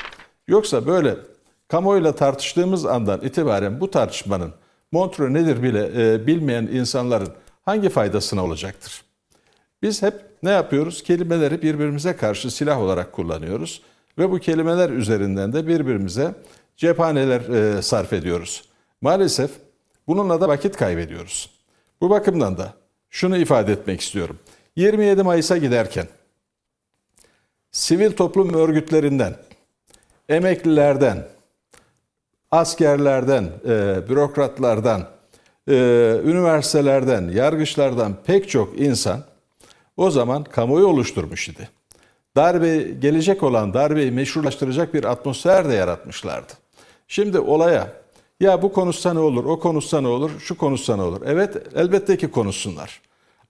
Yoksa 0.48 0.88
böyle 0.88 1.16
kamuoyuyla 1.68 2.16
tartıştığımız 2.16 2.86
andan 2.86 3.22
itibaren 3.22 3.80
bu 3.80 3.92
tartışmanın 3.92 4.54
Montreux 4.92 5.32
nedir 5.32 5.64
bile 5.64 6.14
e, 6.14 6.28
bilmeyen 6.28 6.64
insanların 6.64 7.30
hangi 7.66 7.90
faydasına 7.90 8.44
olacaktır? 8.44 9.04
Biz 9.82 10.02
hep 10.02 10.14
ne 10.44 10.50
yapıyoruz? 10.50 11.04
Kelimeleri 11.04 11.62
birbirimize 11.62 12.16
karşı 12.16 12.52
silah 12.52 12.82
olarak 12.82 13.14
kullanıyoruz 13.14 13.82
ve 14.18 14.32
bu 14.32 14.40
kelimeler 14.40 14.90
üzerinden 14.90 15.54
de 15.54 15.68
birbirimize 15.68 16.36
cephaneler 16.78 17.42
e, 17.42 17.82
sarf 17.82 18.14
ediyoruz. 18.14 18.70
Maalesef 19.02 19.52
bununla 20.08 20.42
da 20.42 20.48
vakit 20.48 20.78
kaybediyoruz. 20.78 21.55
Bu 22.02 22.10
bakımdan 22.10 22.58
da 22.58 22.74
şunu 23.10 23.38
ifade 23.38 23.72
etmek 23.72 24.02
istiyorum. 24.02 24.40
27 24.76 25.24
Mayıs'a 25.24 25.58
giderken 25.58 26.08
sivil 27.72 28.12
toplum 28.12 28.54
örgütlerinden, 28.54 29.36
emeklilerden, 30.30 31.28
askerlerden, 32.52 33.44
e, 33.66 34.10
bürokratlardan, 34.10 35.08
e, 35.70 35.74
üniversitelerden, 36.24 37.30
yargıçlardan 37.30 38.16
pek 38.26 38.50
çok 38.50 38.80
insan 38.80 39.24
o 39.98 40.12
zaman 40.12 40.44
kamuoyu 40.44 40.88
oluşturmuş 40.88 41.50
idi. 41.50 41.70
Darbe 42.36 42.78
gelecek 42.78 43.44
olan 43.44 43.74
darbeyi 43.74 44.12
meşrulaştıracak 44.12 44.94
bir 44.94 45.04
atmosfer 45.04 45.70
de 45.70 45.74
yaratmışlardı. 45.74 46.54
Şimdi 47.08 47.40
olaya 47.40 48.05
ya 48.40 48.62
bu 48.62 48.74
konuşsa 48.74 49.14
ne 49.14 49.20
olur, 49.20 49.46
o 49.46 49.60
konuşsa 49.60 50.02
ne 50.02 50.08
olur, 50.08 50.32
şu 50.40 50.58
konuşsa 50.58 50.96
ne 50.96 51.02
olur. 51.02 51.22
Evet 51.26 51.56
elbette 51.76 52.18
ki 52.18 52.32
konuşsunlar. 52.32 53.02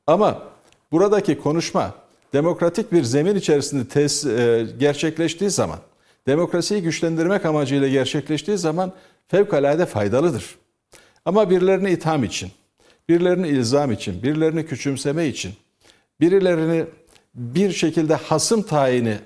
Ama 0.08 0.44
buradaki 0.92 1.40
konuşma 1.40 1.94
demokratik 2.34 2.92
bir 2.92 3.04
zemin 3.04 3.36
içerisinde 3.36 3.88
tes, 3.88 4.26
e, 4.26 4.68
gerçekleştiği 4.80 5.50
zaman, 5.50 5.80
demokrasiyi 6.28 6.82
güçlendirmek 6.82 7.46
amacıyla 7.46 7.88
gerçekleştiği 7.88 8.58
zaman 8.58 8.92
fevkalade 9.28 9.86
faydalıdır. 9.86 10.56
Ama 11.26 11.50
birilerini 11.50 11.92
itham 11.92 12.24
için, 12.24 12.52
birilerini 13.10 13.48
ilzam 13.48 13.92
için, 13.92 14.24
birilerini 14.24 14.66
küçümseme 14.66 15.28
için, 15.28 15.54
birilerini 16.22 16.86
bir 17.36 17.72
şekilde 17.72 18.16
hasım 18.16 18.62
tayini 18.62 19.18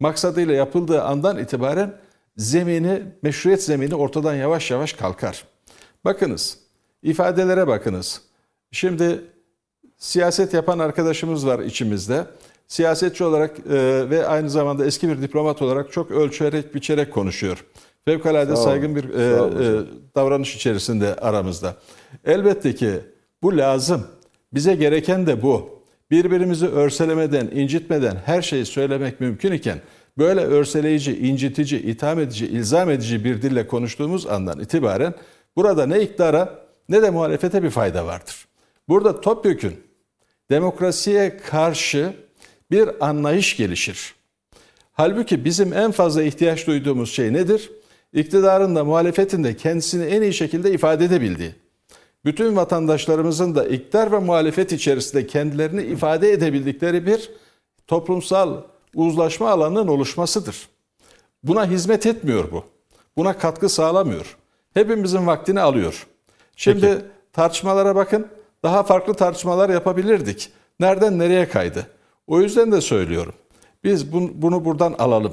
maksadıyla 0.00 0.54
yapıldığı 0.54 1.02
andan 1.02 1.38
itibaren 1.38 1.94
zemini, 2.38 3.02
meşruiyet 3.22 3.62
zemini 3.62 3.94
ortadan 3.94 4.34
yavaş 4.34 4.70
yavaş 4.70 4.92
kalkar. 4.92 5.44
Bakınız, 6.04 6.58
ifadelere 7.02 7.66
bakınız. 7.66 8.22
Şimdi 8.72 9.24
siyaset 9.96 10.54
yapan 10.54 10.78
arkadaşımız 10.78 11.46
var 11.46 11.58
içimizde. 11.58 12.24
Siyasetçi 12.68 13.24
olarak 13.24 13.58
e, 13.58 14.10
ve 14.10 14.26
aynı 14.26 14.50
zamanda 14.50 14.86
eski 14.86 15.08
bir 15.08 15.22
diplomat 15.22 15.62
olarak 15.62 15.92
çok 15.92 16.10
ölçerek 16.10 16.74
biçerek 16.74 17.12
konuşuyor. 17.12 17.64
Fevkalade 18.04 18.56
Sağ 18.56 18.62
saygın 18.62 18.96
bir 18.96 19.04
e, 19.04 19.22
e, 19.22 19.84
davranış 20.14 20.56
içerisinde 20.56 21.14
aramızda. 21.14 21.76
Elbette 22.24 22.74
ki 22.74 22.90
bu 23.42 23.56
lazım. 23.56 24.06
Bize 24.54 24.74
gereken 24.74 25.26
de 25.26 25.42
bu. 25.42 25.78
Birbirimizi 26.10 26.66
örselemeden, 26.66 27.46
incitmeden 27.46 28.16
her 28.26 28.42
şeyi 28.42 28.66
söylemek 28.66 29.20
mümkün 29.20 29.52
iken 29.52 29.78
böyle 30.18 30.40
örseleyici, 30.40 31.18
incitici, 31.18 31.80
itham 31.80 32.20
edici, 32.20 32.46
ilzam 32.46 32.90
edici 32.90 33.24
bir 33.24 33.42
dille 33.42 33.66
konuştuğumuz 33.66 34.26
andan 34.26 34.60
itibaren 34.60 35.14
burada 35.56 35.86
ne 35.86 36.02
iktidara 36.02 36.64
ne 36.88 37.02
de 37.02 37.10
muhalefete 37.10 37.62
bir 37.62 37.70
fayda 37.70 38.06
vardır. 38.06 38.48
Burada 38.88 39.20
topyekün 39.20 39.80
demokrasiye 40.50 41.36
karşı 41.36 42.12
bir 42.70 43.08
anlayış 43.08 43.56
gelişir. 43.56 44.14
Halbuki 44.92 45.44
bizim 45.44 45.72
en 45.72 45.90
fazla 45.90 46.22
ihtiyaç 46.22 46.66
duyduğumuz 46.66 47.12
şey 47.12 47.32
nedir? 47.32 47.70
İktidarın 48.12 48.76
da 48.76 48.84
muhalefetin 48.84 49.44
de 49.44 49.56
kendisini 49.56 50.04
en 50.04 50.22
iyi 50.22 50.34
şekilde 50.34 50.72
ifade 50.72 51.04
edebildiği. 51.04 51.54
Bütün 52.24 52.56
vatandaşlarımızın 52.56 53.54
da 53.54 53.66
iktidar 53.66 54.12
ve 54.12 54.18
muhalefet 54.18 54.72
içerisinde 54.72 55.26
kendilerini 55.26 55.82
ifade 55.82 56.32
edebildikleri 56.32 57.06
bir 57.06 57.30
toplumsal 57.86 58.62
uzlaşma 58.98 59.50
alanının 59.50 59.88
oluşmasıdır. 59.88 60.68
Buna 61.42 61.66
hizmet 61.66 62.06
etmiyor 62.06 62.52
bu. 62.52 62.64
Buna 63.16 63.38
katkı 63.38 63.68
sağlamıyor. 63.68 64.36
Hepimizin 64.74 65.26
vaktini 65.26 65.60
alıyor. 65.60 66.06
Şimdi 66.56 67.04
tartışmalara 67.32 67.96
bakın. 67.96 68.26
Daha 68.62 68.82
farklı 68.82 69.14
tartışmalar 69.14 69.70
yapabilirdik. 69.70 70.50
Nereden 70.80 71.18
nereye 71.18 71.48
kaydı? 71.48 71.86
O 72.26 72.40
yüzden 72.40 72.72
de 72.72 72.80
söylüyorum. 72.80 73.34
Biz 73.84 74.04
bun- 74.04 74.30
bunu 74.34 74.64
buradan 74.64 74.92
alalım. 74.92 75.32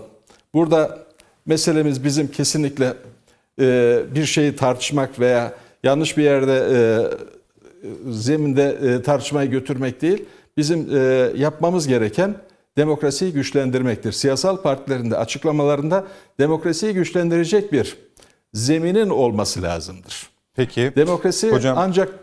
Burada 0.53 0.99
meselemiz 1.45 2.03
bizim 2.03 2.27
kesinlikle 2.31 2.93
e, 3.61 3.99
bir 4.15 4.25
şeyi 4.25 4.55
tartışmak 4.55 5.19
veya 5.19 5.53
yanlış 5.83 6.17
bir 6.17 6.23
yerde 6.23 6.67
e, 6.71 6.79
zeminde 8.11 8.77
e, 8.81 9.01
tartışmayı 9.01 9.49
götürmek 9.49 10.01
değil. 10.01 10.25
Bizim 10.57 10.89
yapmamız 11.37 11.87
gereken 11.87 12.35
demokrasiyi 12.77 13.33
güçlendirmektir. 13.33 14.11
Siyasal 14.11 14.57
partilerinde 14.61 15.17
açıklamalarında 15.17 16.05
demokrasiyi 16.39 16.93
güçlendirecek 16.93 17.71
bir 17.71 17.97
zeminin 18.53 19.09
olması 19.09 19.61
lazımdır. 19.61 20.29
Peki. 20.55 20.93
Demokrasi 20.95 21.51
Hocam- 21.51 21.77
ancak 21.77 22.13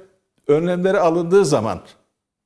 önlemleri 0.48 1.00
alındığı 1.00 1.44
zaman 1.44 1.80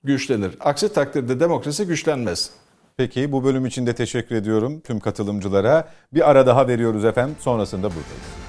güçlenir. 0.05 0.57
Aksi 0.61 0.93
takdirde 0.93 1.41
demokrasi 1.41 1.87
güçlenmez. 1.87 2.51
Peki 2.97 3.33
bu 3.33 3.45
bölüm 3.45 3.67
için 3.67 3.87
de 3.87 3.95
teşekkür 3.95 4.37
ediyorum 4.37 4.81
tüm 4.81 5.01
katılımcılara. 5.01 5.89
Bir 6.15 6.31
ara 6.31 6.47
daha 6.47 6.69
veriyoruz 6.69 7.05
efendim. 7.05 7.37
Sonrasında 7.41 7.83
buradayız. 7.83 8.46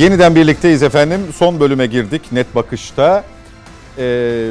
Yeniden 0.00 0.34
birlikteyiz 0.34 0.82
efendim. 0.82 1.20
Son 1.34 1.60
bölüme 1.60 1.86
girdik 1.86 2.32
net 2.32 2.54
bakışta. 2.54 3.24
Ee, 3.98 4.50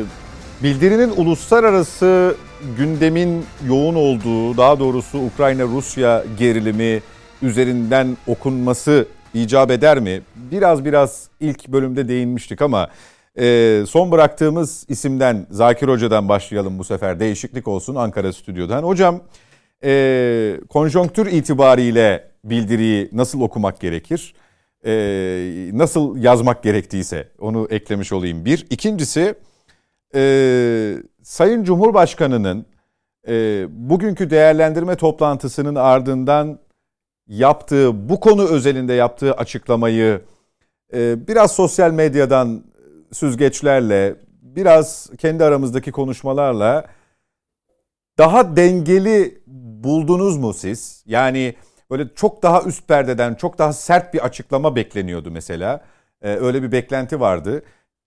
bildirinin 0.63 1.09
uluslararası 1.09 2.35
gündemin 2.77 3.45
yoğun 3.67 3.95
olduğu, 3.95 4.57
daha 4.57 4.79
doğrusu 4.79 5.17
Ukrayna-Rusya 5.17 6.23
gerilimi 6.39 7.01
üzerinden 7.41 8.17
okunması 8.27 9.07
icap 9.33 9.71
eder 9.71 9.99
mi? 9.99 10.21
Biraz 10.35 10.85
biraz 10.85 11.27
ilk 11.39 11.67
bölümde 11.67 12.07
değinmiştik 12.07 12.61
ama 12.61 12.89
e, 13.39 13.83
son 13.89 14.11
bıraktığımız 14.11 14.85
isimden 14.89 15.47
Zakir 15.49 15.87
Hoca'dan 15.87 16.29
başlayalım 16.29 16.79
bu 16.79 16.83
sefer. 16.83 17.19
Değişiklik 17.19 17.67
olsun 17.67 17.95
Ankara 17.95 18.33
stüdyodan. 18.33 18.83
Hocam 18.83 19.21
e, 19.83 20.55
konjonktür 20.69 21.31
itibariyle 21.31 22.27
bildiriyi 22.43 23.09
nasıl 23.11 23.41
okumak 23.41 23.79
gerekir? 23.79 24.33
E, 24.85 24.91
nasıl 25.73 26.17
yazmak 26.17 26.63
gerektiyse 26.63 27.31
onu 27.39 27.67
eklemiş 27.69 28.13
olayım 28.13 28.45
bir. 28.45 28.67
İkincisi 28.69 29.35
e, 30.15 30.95
Sayın 31.23 31.63
Cumhurbaşkanı'nın 31.63 32.65
e, 33.27 33.65
bugünkü 33.69 34.29
değerlendirme 34.29 34.95
toplantısının 34.95 35.75
ardından 35.75 36.59
yaptığı 37.27 38.09
bu 38.09 38.19
konu 38.19 38.47
özelinde 38.47 38.93
yaptığı 38.93 39.33
açıklamayı 39.33 40.21
e, 40.93 41.27
biraz 41.27 41.51
sosyal 41.51 41.91
medyadan 41.91 42.63
süzgeçlerle 43.11 44.15
biraz 44.41 45.09
kendi 45.17 45.43
aramızdaki 45.43 45.91
konuşmalarla 45.91 46.85
daha 48.17 48.55
dengeli 48.55 49.41
buldunuz 49.83 50.37
mu 50.37 50.53
siz? 50.53 51.03
Yani 51.05 51.55
böyle 51.91 52.13
çok 52.15 52.43
daha 52.43 52.63
üst 52.63 52.87
perdeden 52.87 53.35
çok 53.35 53.57
daha 53.57 53.73
sert 53.73 54.13
bir 54.13 54.25
açıklama 54.25 54.75
bekleniyordu 54.75 55.31
mesela. 55.31 55.85
Ee, 56.21 56.29
öyle 56.35 56.63
bir 56.63 56.71
beklenti 56.71 57.19
vardı. 57.19 57.63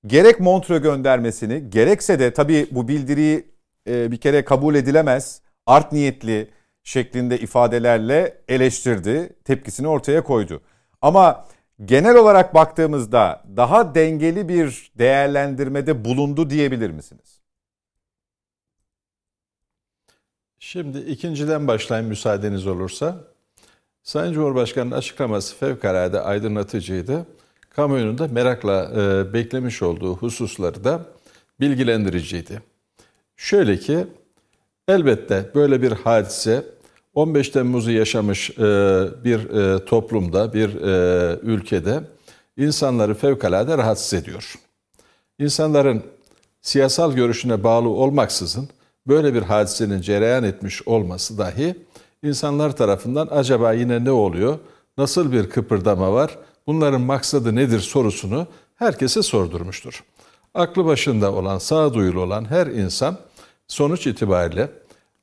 Gerek 0.06 0.40
Montreux 0.40 0.82
göndermesini 0.82 1.70
gerekse 1.70 2.18
de 2.18 2.32
tabii 2.32 2.66
bu 2.70 2.88
bildiriyi 2.88 3.52
e, 3.88 4.10
bir 4.10 4.16
kere 4.16 4.44
kabul 4.44 4.74
edilemez. 4.74 5.42
Art 5.66 5.92
niyetli 5.92 6.50
şeklinde 6.82 7.38
ifadelerle 7.38 8.38
eleştirdi. 8.48 9.36
Tepkisini 9.44 9.88
ortaya 9.88 10.24
koydu. 10.24 10.62
Ama 11.02 11.44
genel 11.84 12.16
olarak 12.16 12.54
baktığımızda 12.54 13.42
daha 13.56 13.94
dengeli 13.94 14.48
bir 14.48 14.92
değerlendirmede 14.98 16.04
bulundu 16.04 16.50
diyebilir 16.50 16.90
misiniz? 16.90 17.42
Şimdi 20.58 20.98
ikinciden 20.98 21.68
başlayayım 21.68 22.08
müsaadeniz 22.08 22.66
olursa. 22.66 23.31
Sayın 24.02 24.32
Cumhurbaşkanı'nın 24.32 24.96
açıklaması 24.96 25.56
fevkalade 25.56 26.20
aydınlatıcıydı. 26.20 27.26
Kamuoyunun 27.70 28.18
da 28.18 28.28
merakla 28.28 28.90
e, 28.96 29.32
beklemiş 29.32 29.82
olduğu 29.82 30.16
hususları 30.16 30.84
da 30.84 31.06
bilgilendiriciydi. 31.60 32.62
Şöyle 33.36 33.78
ki 33.78 34.06
elbette 34.88 35.50
böyle 35.54 35.82
bir 35.82 35.92
hadise 35.92 36.64
15 37.14 37.48
Temmuz'u 37.48 37.90
yaşamış 37.90 38.50
e, 38.50 38.62
bir 39.24 39.50
e, 39.50 39.84
toplumda, 39.84 40.52
bir 40.52 40.82
e, 40.82 41.38
ülkede 41.42 42.00
insanları 42.56 43.14
fevkalade 43.14 43.78
rahatsız 43.78 44.14
ediyor. 44.14 44.54
İnsanların 45.38 46.02
siyasal 46.62 47.12
görüşüne 47.12 47.64
bağlı 47.64 47.88
olmaksızın 47.88 48.68
böyle 49.06 49.34
bir 49.34 49.42
hadisenin 49.42 50.00
cereyan 50.00 50.44
etmiş 50.44 50.88
olması 50.88 51.38
dahi 51.38 51.76
insanlar 52.22 52.76
tarafından 52.76 53.28
acaba 53.30 53.72
yine 53.72 54.04
ne 54.04 54.10
oluyor? 54.10 54.58
Nasıl 54.98 55.32
bir 55.32 55.50
kıpırdama 55.50 56.12
var? 56.12 56.38
Bunların 56.66 57.00
maksadı 57.00 57.54
nedir 57.54 57.80
sorusunu 57.80 58.46
herkese 58.74 59.22
sordurmuştur. 59.22 60.04
Aklı 60.54 60.84
başında 60.84 61.32
olan, 61.32 61.58
sağduyulu 61.58 62.20
olan 62.20 62.44
her 62.44 62.66
insan 62.66 63.18
sonuç 63.68 64.06
itibariyle 64.06 64.70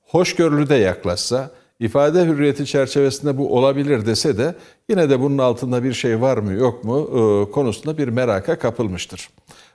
hoşgörülü 0.02 0.70
de 0.70 0.76
yaklaşsa, 0.76 1.52
ifade 1.80 2.26
hürriyeti 2.26 2.66
çerçevesinde 2.66 3.38
bu 3.38 3.58
olabilir 3.58 4.06
dese 4.06 4.38
de 4.38 4.56
yine 4.90 5.10
de 5.10 5.20
bunun 5.20 5.38
altında 5.38 5.84
bir 5.84 5.94
şey 5.94 6.22
var 6.22 6.38
mı 6.38 6.54
yok 6.54 6.84
mu 6.84 7.10
e, 7.12 7.52
konusunda 7.52 7.98
bir 7.98 8.08
meraka 8.08 8.60
kapılmıştır. 8.60 9.30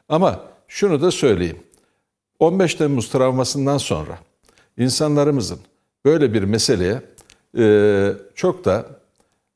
Ama 0.09 0.41
şunu 0.69 1.03
da 1.03 1.11
söyleyeyim. 1.11 1.59
15 2.39 2.75
Temmuz 2.75 3.09
travmasından 3.09 3.79
sonra 3.79 4.19
insanlarımızın 4.79 5.59
böyle 6.05 6.35
bir 6.35 6.43
meseleye 6.43 7.03
çok 8.35 8.65
da 8.65 8.87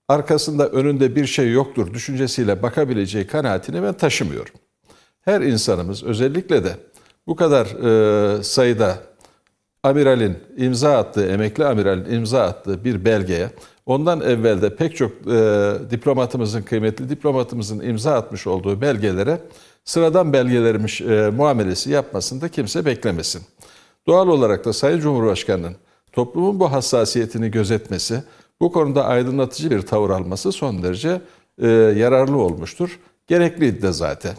arkasında 0.09 0.69
önünde 0.69 1.17
bir 1.17 1.27
şey 1.27 1.53
yoktur 1.53 1.95
düşüncesiyle 1.95 2.63
bakabileceği 2.63 3.27
kanaatini 3.27 3.83
ben 3.83 3.93
taşımıyorum. 3.93 4.55
Her 5.21 5.41
insanımız 5.41 6.05
özellikle 6.05 6.65
de 6.65 6.77
bu 7.27 7.37
kadar 7.37 7.67
e, 7.67 8.43
sayıda 8.43 8.99
amiralin 9.83 10.39
imza 10.57 10.99
attığı, 10.99 11.27
emekli 11.27 11.65
amiralin 11.65 12.15
imza 12.15 12.43
attığı 12.43 12.85
bir 12.85 13.05
belgeye 13.05 13.51
ondan 13.87 14.21
evvel 14.21 14.63
de 14.63 14.77
pek 14.77 14.97
çok 14.97 15.11
e, 15.11 15.73
diplomatımızın, 15.91 16.63
kıymetli 16.63 17.09
diplomatımızın 17.09 17.81
imza 17.81 18.15
atmış 18.15 18.47
olduğu 18.47 18.81
belgelere 18.81 19.41
sıradan 19.85 20.33
belgelermiş 20.33 21.01
e, 21.01 21.31
muamelesi 21.37 21.91
yapmasını 21.91 22.41
da 22.41 22.49
kimse 22.49 22.85
beklemesin. 22.85 23.43
Doğal 24.07 24.29
olarak 24.29 24.65
da 24.65 24.73
Sayın 24.73 25.01
Cumhurbaşkanı'nın 25.01 25.77
toplumun 26.13 26.61
bu 26.61 26.73
hassasiyetini 26.73 27.51
gözetmesi, 27.51 28.23
bu 28.61 28.73
konuda 28.73 29.05
aydınlatıcı 29.05 29.71
bir 29.71 29.83
tavır 29.83 30.11
alması 30.11 30.53
son 30.53 30.83
derece 30.83 31.21
e, 31.63 31.69
yararlı 31.69 32.37
olmuştur. 32.37 32.99
Gerekliydi 33.27 33.83
de 33.83 33.93
zaten. 33.93 34.35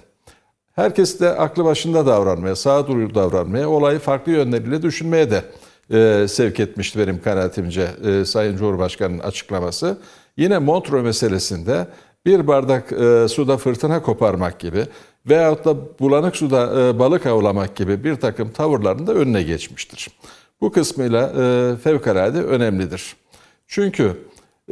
Herkes 0.76 1.20
de 1.20 1.30
aklı 1.30 1.66
başında 1.66 2.06
davranmaya, 2.06 2.56
sağduyulu 2.56 3.16
davranmaya, 3.16 3.70
olayı 3.70 4.00
farklı 4.00 4.32
yönleriyle 4.32 4.82
düşünmeye 4.82 5.32
de 5.32 5.44
e, 5.92 6.28
sevk 6.28 6.60
etmişti 6.60 7.00
benim 7.00 7.22
kanaatimce 7.22 7.88
e, 8.06 8.26
Sayın 8.26 8.58
Cumhurbaşkanı'nın 8.58 9.20
açıklaması. 9.20 9.98
Yine 10.38 10.58
Montreux 10.58 11.04
meselesinde 11.04 11.88
bir 12.26 12.48
bardak 12.48 12.92
e, 12.92 13.28
suda 13.28 13.58
fırtına 13.58 14.02
koparmak 14.02 14.60
gibi 14.60 14.86
veyahut 15.30 15.66
da 15.66 16.00
bulanık 16.00 16.36
suda 16.36 16.82
e, 16.82 17.00
balık 17.00 17.26
avlamak 17.26 17.76
gibi 17.76 18.04
bir 18.04 18.16
takım 18.16 18.52
tavırların 18.52 19.08
da 19.08 19.14
önüne 19.14 19.44
geçmiştir. 19.44 20.08
Bu 20.62 20.72
kısmıyla 20.72 21.34
e, 21.38 21.76
fevkalade 21.78 22.44
önemlidir. 22.44 23.16
Çünkü 23.68 24.18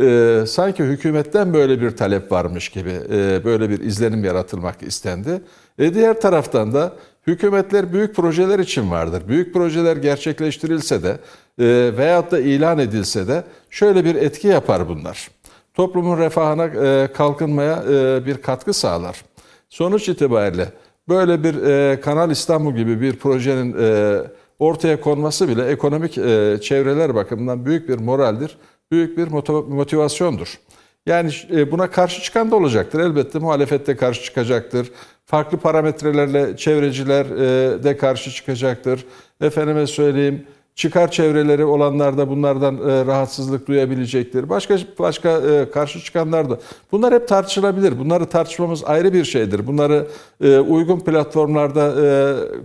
e, 0.02 0.44
sanki 0.48 0.84
hükümetten 0.84 1.54
böyle 1.54 1.82
bir 1.82 1.92
talep 1.92 2.32
varmış 2.32 2.70
gibi 2.70 2.94
e, 3.12 3.46
böyle 3.46 3.70
bir 3.70 3.80
izlenim 3.80 4.24
yaratılmak 4.24 4.84
istendi. 4.84 5.42
E, 5.80 5.94
diğer 5.94 6.22
taraftan 6.22 6.74
da 6.74 6.94
hükümetler 7.28 7.94
büyük 7.94 8.16
projeler 8.16 8.60
için 8.60 8.92
vardır. 8.92 9.24
Büyük 9.28 9.54
projeler 9.54 9.98
gerçekleştirilse 9.98 11.04
de 11.04 11.18
e, 11.60 11.98
veyahut 11.98 12.32
da 12.32 12.40
ilan 12.40 12.80
edilse 12.80 13.28
de 13.28 13.44
şöyle 13.70 14.06
bir 14.06 14.16
etki 14.16 14.48
yapar 14.48 14.90
bunlar. 14.90 15.32
Toplumun 15.74 16.18
refahına, 16.18 16.66
e, 16.66 17.14
kalkınmaya 17.14 17.84
e, 17.90 18.26
bir 18.26 18.38
katkı 18.38 18.74
sağlar. 18.74 19.24
Sonuç 19.70 20.10
itibariyle 20.10 20.70
böyle 21.10 21.44
bir 21.44 21.64
e, 21.64 22.02
Kanal 22.02 22.32
İstanbul 22.32 22.76
gibi 22.76 23.02
bir 23.02 23.16
projenin 23.16 23.76
e, 23.80 24.22
ortaya 24.60 25.02
konması 25.02 25.48
bile 25.48 25.66
ekonomik 25.66 26.18
e, 26.18 26.58
çevreler 26.62 27.16
bakımından 27.16 27.66
büyük 27.66 27.90
bir 27.90 28.00
moraldir, 28.00 28.58
büyük 28.92 29.18
bir 29.18 29.28
motivasyondur. 29.68 30.60
Yani 31.06 31.32
e, 31.52 31.72
buna 31.72 31.92
karşı 31.92 32.22
çıkan 32.22 32.52
da 32.52 32.56
olacaktır. 32.56 33.00
Elbette 33.00 33.40
muhalefette 33.40 33.96
karşı 33.96 34.24
çıkacaktır. 34.24 34.92
Farklı 35.26 35.58
parametrelerle 35.58 36.58
çevreciler 36.58 37.26
e, 37.26 37.84
de 37.84 37.98
karşı 37.98 38.32
çıkacaktır. 38.32 39.06
Efendime 39.42 39.88
söyleyeyim 39.88 40.46
çıkar 40.78 41.12
çevreleri 41.12 41.66
olanlar 41.66 42.18
da 42.18 42.30
bunlardan 42.30 42.76
e, 42.76 43.06
rahatsızlık 43.06 43.68
duyabilecektir. 43.68 44.50
Başka 44.50 44.78
başka 45.00 45.30
e, 45.30 45.72
karşı 45.72 46.00
çıkanlar 46.00 46.50
da. 46.50 46.60
Bunlar 46.92 47.14
hep 47.14 47.28
tartışılabilir. 47.28 48.00
Bunları 48.00 48.26
tartışmamız 48.26 48.84
ayrı 48.86 49.14
bir 49.14 49.26
şeydir. 49.26 49.68
Bunları 49.68 50.08
e, 50.44 50.60
uygun 50.60 51.00
platformlarda 51.00 51.94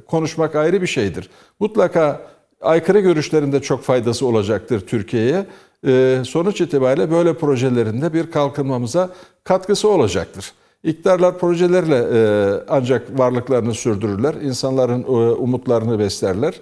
konuşmak 0.06 0.55
ayrı 0.55 0.82
bir 0.82 0.86
şeydir. 0.86 1.30
Mutlaka 1.60 2.20
aykırı 2.60 3.01
görüşlerinde 3.01 3.62
çok 3.62 3.82
faydası 3.82 4.26
olacaktır 4.26 4.80
Türkiye'ye. 4.80 5.47
Sonuç 6.24 6.60
itibariyle 6.60 7.10
böyle 7.10 7.34
projelerinde 7.34 8.12
bir 8.12 8.30
kalkınmamıza 8.30 9.10
katkısı 9.44 9.89
olacaktır. 9.89 10.52
İktidarlar 10.84 11.39
projelerle 11.39 12.05
ancak 12.68 13.18
varlıklarını 13.18 13.74
sürdürürler, 13.74 14.34
insanların 14.34 15.02
umutlarını 15.39 15.98
beslerler. 15.98 16.55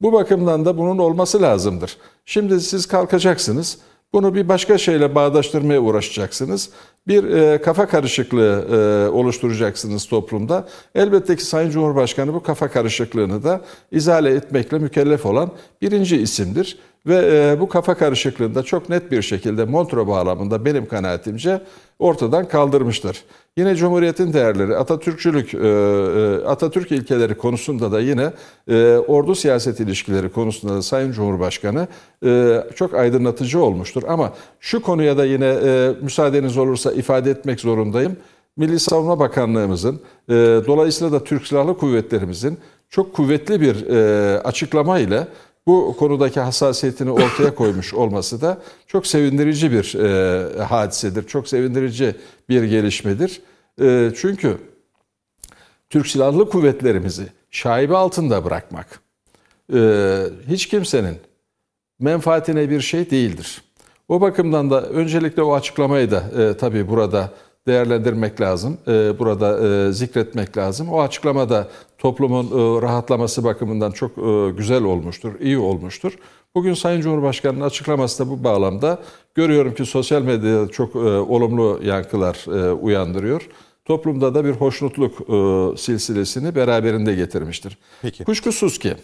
Bu 0.00 0.12
bakımdan 0.12 0.64
da 0.64 0.78
bunun 0.78 0.98
olması 0.98 1.42
lazımdır. 1.42 1.96
Şimdi 2.24 2.60
siz 2.60 2.86
kalkacaksınız. 2.86 3.78
Bunu 4.12 4.34
bir 4.34 4.48
başka 4.48 4.78
şeyle 4.78 5.14
bağdaştırmaya 5.14 5.80
uğraşacaksınız. 5.80 6.70
Bir 7.08 7.24
e, 7.24 7.62
kafa 7.62 7.86
karışıklığı 7.86 8.66
e, 8.70 9.08
oluşturacaksınız 9.10 10.06
toplumda. 10.06 10.68
Elbette 10.94 11.36
ki 11.36 11.44
Sayın 11.44 11.70
Cumhurbaşkanı 11.70 12.34
bu 12.34 12.42
kafa 12.42 12.68
karışıklığını 12.68 13.44
da 13.44 13.60
izale 13.92 14.30
etmekle 14.30 14.78
mükellef 14.78 15.26
olan 15.26 15.50
birinci 15.82 16.16
isimdir. 16.16 16.78
Ve 17.06 17.16
e, 17.32 17.60
bu 17.60 17.68
kafa 17.68 17.94
karışıklığında 17.94 18.62
çok 18.62 18.88
net 18.88 19.10
bir 19.10 19.22
şekilde 19.22 19.64
Montreux 19.64 20.08
bağlamında 20.08 20.64
benim 20.64 20.88
kanaatimce 20.88 21.62
ortadan 21.98 22.48
kaldırmıştır. 22.48 23.24
Yine 23.56 23.76
Cumhuriyet'in 23.76 24.32
değerleri, 24.32 24.76
Atatürkçülük, 24.76 25.54
e, 25.54 25.58
e, 25.58 26.44
Atatürk 26.46 26.92
ilkeleri 26.92 27.34
konusunda 27.34 27.92
da 27.92 28.00
yine 28.00 28.32
e, 28.68 28.96
ordu 28.96 29.34
siyaset 29.34 29.80
ilişkileri 29.80 30.28
konusunda 30.28 30.74
da 30.74 30.82
Sayın 30.82 31.12
Cumhurbaşkanı 31.12 31.88
çok 32.74 32.94
aydınlatıcı 32.94 33.62
olmuştur. 33.62 34.02
Ama 34.08 34.32
şu 34.60 34.82
konuya 34.82 35.18
da 35.18 35.24
yine 35.24 35.56
müsaadeniz 36.00 36.58
olursa 36.58 36.92
ifade 36.92 37.30
etmek 37.30 37.60
zorundayım. 37.60 38.16
Milli 38.56 38.80
Savunma 38.80 39.18
Bakanlığımızın, 39.18 40.00
dolayısıyla 40.66 41.12
da 41.12 41.24
Türk 41.24 41.46
Silahlı 41.46 41.78
Kuvvetlerimizin 41.78 42.58
çok 42.90 43.14
kuvvetli 43.14 43.60
bir 43.60 43.86
açıklama 44.36 44.98
ile 44.98 45.28
bu 45.66 45.96
konudaki 45.98 46.40
hassasiyetini 46.40 47.10
ortaya 47.10 47.54
koymuş 47.54 47.94
olması 47.94 48.40
da 48.40 48.58
çok 48.86 49.06
sevindirici 49.06 49.72
bir 49.72 49.94
e, 49.94 50.64
hadisedir. 50.64 51.26
Çok 51.26 51.48
sevindirici 51.48 52.14
bir 52.48 52.62
gelişmedir. 52.62 53.40
E, 53.80 54.12
çünkü 54.16 54.58
Türk 55.90 56.06
Silahlı 56.06 56.48
Kuvvetlerimizi 56.48 57.26
şaibe 57.50 57.96
altında 57.96 58.44
bırakmak 58.44 59.00
e, 59.74 60.22
hiç 60.48 60.66
kimsenin 60.68 61.16
menfaatine 62.00 62.70
bir 62.70 62.80
şey 62.80 63.10
değildir. 63.10 63.62
O 64.08 64.20
bakımdan 64.20 64.70
da 64.70 64.82
öncelikle 64.82 65.42
o 65.42 65.54
açıklamayı 65.54 66.10
da 66.10 66.24
e, 66.42 66.56
tabii 66.56 66.88
burada 66.88 67.30
değerlendirmek 67.66 68.40
lazım. 68.40 68.78
E, 68.88 69.18
burada 69.18 69.68
e, 69.68 69.92
zikretmek 69.92 70.56
lazım. 70.56 70.88
O 70.88 71.00
açıklamada 71.00 71.68
toplumun 71.98 72.46
e, 72.46 72.82
rahatlaması 72.82 73.44
bakımından 73.44 73.90
çok 73.90 74.16
güzel 74.56 74.82
olmuştur, 74.82 75.32
iyi 75.40 75.58
olmuştur. 75.58 76.18
Bugün 76.54 76.74
Sayın 76.74 77.00
Cumhurbaşkanı'nın 77.00 77.64
açıklaması 77.64 78.26
da 78.26 78.30
bu 78.30 78.44
bağlamda 78.44 78.98
görüyorum 79.34 79.74
ki 79.74 79.86
sosyal 79.86 80.22
medyada 80.22 80.68
çok 80.68 80.96
olumlu 80.96 81.80
yankılar 81.82 82.46
uyandırıyor. 82.82 83.48
Toplumda 83.84 84.34
da 84.34 84.44
bir 84.44 84.50
hoşnutluk 84.50 85.12
silsilesini 85.78 86.54
beraberinde 86.54 87.14
getirmiştir. 87.14 87.78
Peki. 88.02 88.24
Kuşkusuz 88.24 88.78
ki 88.78 88.94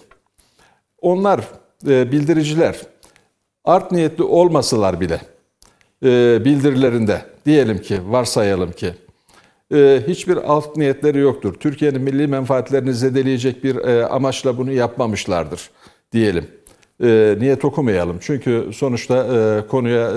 onlar 1.01 1.41
bildiriciler 1.85 2.81
art 3.65 3.93
niyetli 3.93 4.25
olmasalar 4.25 5.01
bile 5.01 5.21
bildirilerinde 6.45 7.23
diyelim 7.47 7.79
ki, 7.79 7.99
varsayalım 8.07 8.73
ki 8.73 8.95
e, 9.73 10.03
hiçbir 10.09 10.37
alt 10.37 10.77
niyetleri 10.77 11.19
yoktur. 11.19 11.55
Türkiye'nin 11.55 12.01
milli 12.01 12.27
menfaatlerini 12.27 12.95
zedeleyecek 12.95 13.65
bir 13.65 13.77
e, 13.77 14.07
amaçla 14.07 14.59
bunu 14.59 14.73
yapmamışlardır 14.73 15.70
diyelim. 16.12 16.47
E, 17.03 17.37
niyet 17.39 17.65
okumayalım. 17.65 18.19
Çünkü 18.20 18.70
sonuçta 18.74 19.27
konuya 19.69 20.11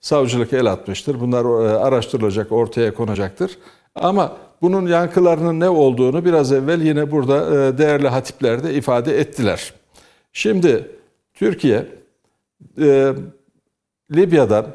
savcılık 0.00 0.52
el 0.52 0.66
atmıştır. 0.66 1.20
Bunlar 1.20 1.44
araştırılacak, 1.80 2.52
ortaya 2.52 2.94
konacaktır. 2.94 3.58
Ama 3.94 4.36
bunun 4.62 4.86
yankılarının 4.86 5.60
ne 5.60 5.68
olduğunu 5.68 6.24
biraz 6.24 6.52
evvel 6.52 6.80
yine 6.82 7.10
burada 7.10 7.78
değerli 7.78 8.08
hatipler 8.08 8.64
de 8.64 8.74
ifade 8.74 9.20
ettiler. 9.20 9.72
Şimdi 10.32 10.90
Türkiye 11.34 11.86
Libya'dan 14.14 14.66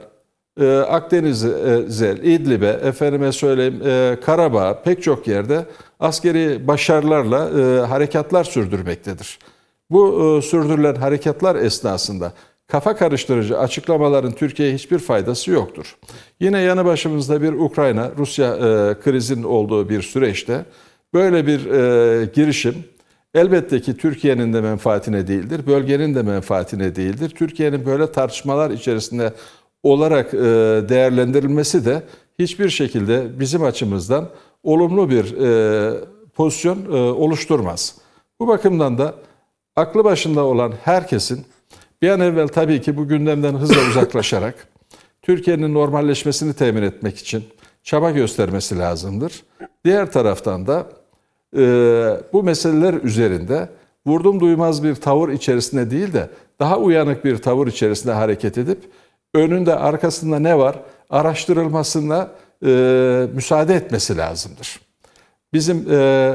e, 0.59 0.77
Akdeniz'e, 0.77 2.15
İdlib'e, 2.23 2.67
efendime 2.67 3.31
söyleyeyim 3.31 3.81
e, 3.85 4.17
pek 4.83 5.03
çok 5.03 5.27
yerde 5.27 5.65
askeri 5.99 6.67
başarılarla 6.67 7.49
e, 7.49 7.85
harekatlar 7.85 8.43
sürdürmektedir. 8.43 9.39
Bu 9.89 10.37
e, 10.37 10.41
sürdürülen 10.41 10.95
harekatlar 10.95 11.55
esnasında 11.55 12.33
kafa 12.67 12.95
karıştırıcı 12.95 13.59
açıklamaların 13.59 14.31
Türkiye'ye 14.31 14.75
hiçbir 14.75 14.99
faydası 14.99 15.51
yoktur. 15.51 15.97
Yine 16.39 16.61
yanı 16.61 16.85
başımızda 16.85 17.41
bir 17.41 17.53
Ukrayna-Rusya 17.53 18.55
e, 18.55 18.99
krizin 18.99 19.43
olduğu 19.43 19.89
bir 19.89 20.01
süreçte 20.01 20.65
böyle 21.13 21.47
bir 21.47 21.65
e, 21.65 22.25
girişim 22.25 22.75
elbette 23.33 23.81
ki 23.81 23.97
Türkiye'nin 23.97 24.53
de 24.53 24.61
menfaatine 24.61 25.27
değildir, 25.27 25.61
bölgenin 25.67 26.15
de 26.15 26.21
menfaatine 26.21 26.95
değildir. 26.95 27.29
Türkiye'nin 27.29 27.85
böyle 27.85 28.11
tartışmalar 28.11 28.71
içerisinde 28.71 29.33
olarak 29.83 30.33
e, 30.33 30.37
değerlendirilmesi 30.89 31.85
de 31.85 32.03
hiçbir 32.39 32.69
şekilde 32.69 33.39
bizim 33.39 33.63
açımızdan 33.63 34.29
olumlu 34.63 35.09
bir 35.09 35.37
e, 35.37 35.93
pozisyon 36.35 36.85
e, 36.85 36.95
oluşturmaz. 36.97 37.95
Bu 38.39 38.47
bakımdan 38.47 38.97
da 38.97 39.15
aklı 39.75 40.03
başında 40.03 40.43
olan 40.43 40.73
herkesin 40.83 41.45
bir 42.01 42.09
an 42.09 42.19
evvel 42.19 42.47
tabii 42.47 42.81
ki 42.81 42.97
bu 42.97 43.07
gündemden 43.07 43.53
hızla 43.53 43.87
uzaklaşarak 43.89 44.67
Türkiye'nin 45.21 45.73
normalleşmesini 45.73 46.53
temin 46.53 46.83
etmek 46.83 47.17
için 47.17 47.43
çaba 47.83 48.11
göstermesi 48.11 48.77
lazımdır. 48.77 49.43
Diğer 49.85 50.11
taraftan 50.11 50.67
da 50.67 50.87
bu 52.33 52.43
meseleler 52.43 52.93
üzerinde 52.93 53.69
vurdum 54.05 54.39
duymaz 54.39 54.83
bir 54.83 54.95
tavır 54.95 55.29
içerisinde 55.29 55.91
değil 55.91 56.13
de 56.13 56.29
daha 56.59 56.77
uyanık 56.77 57.25
bir 57.25 57.37
tavır 57.37 57.67
içerisinde 57.67 58.13
hareket 58.13 58.57
edip 58.57 58.79
önünde 59.33 59.75
arkasında 59.75 60.39
ne 60.39 60.57
var 60.57 60.75
araştırılmasına 61.09 62.31
e, 62.65 63.27
müsaade 63.33 63.75
etmesi 63.75 64.17
lazımdır. 64.17 64.79
Bizim 65.53 65.91
e, 65.91 66.33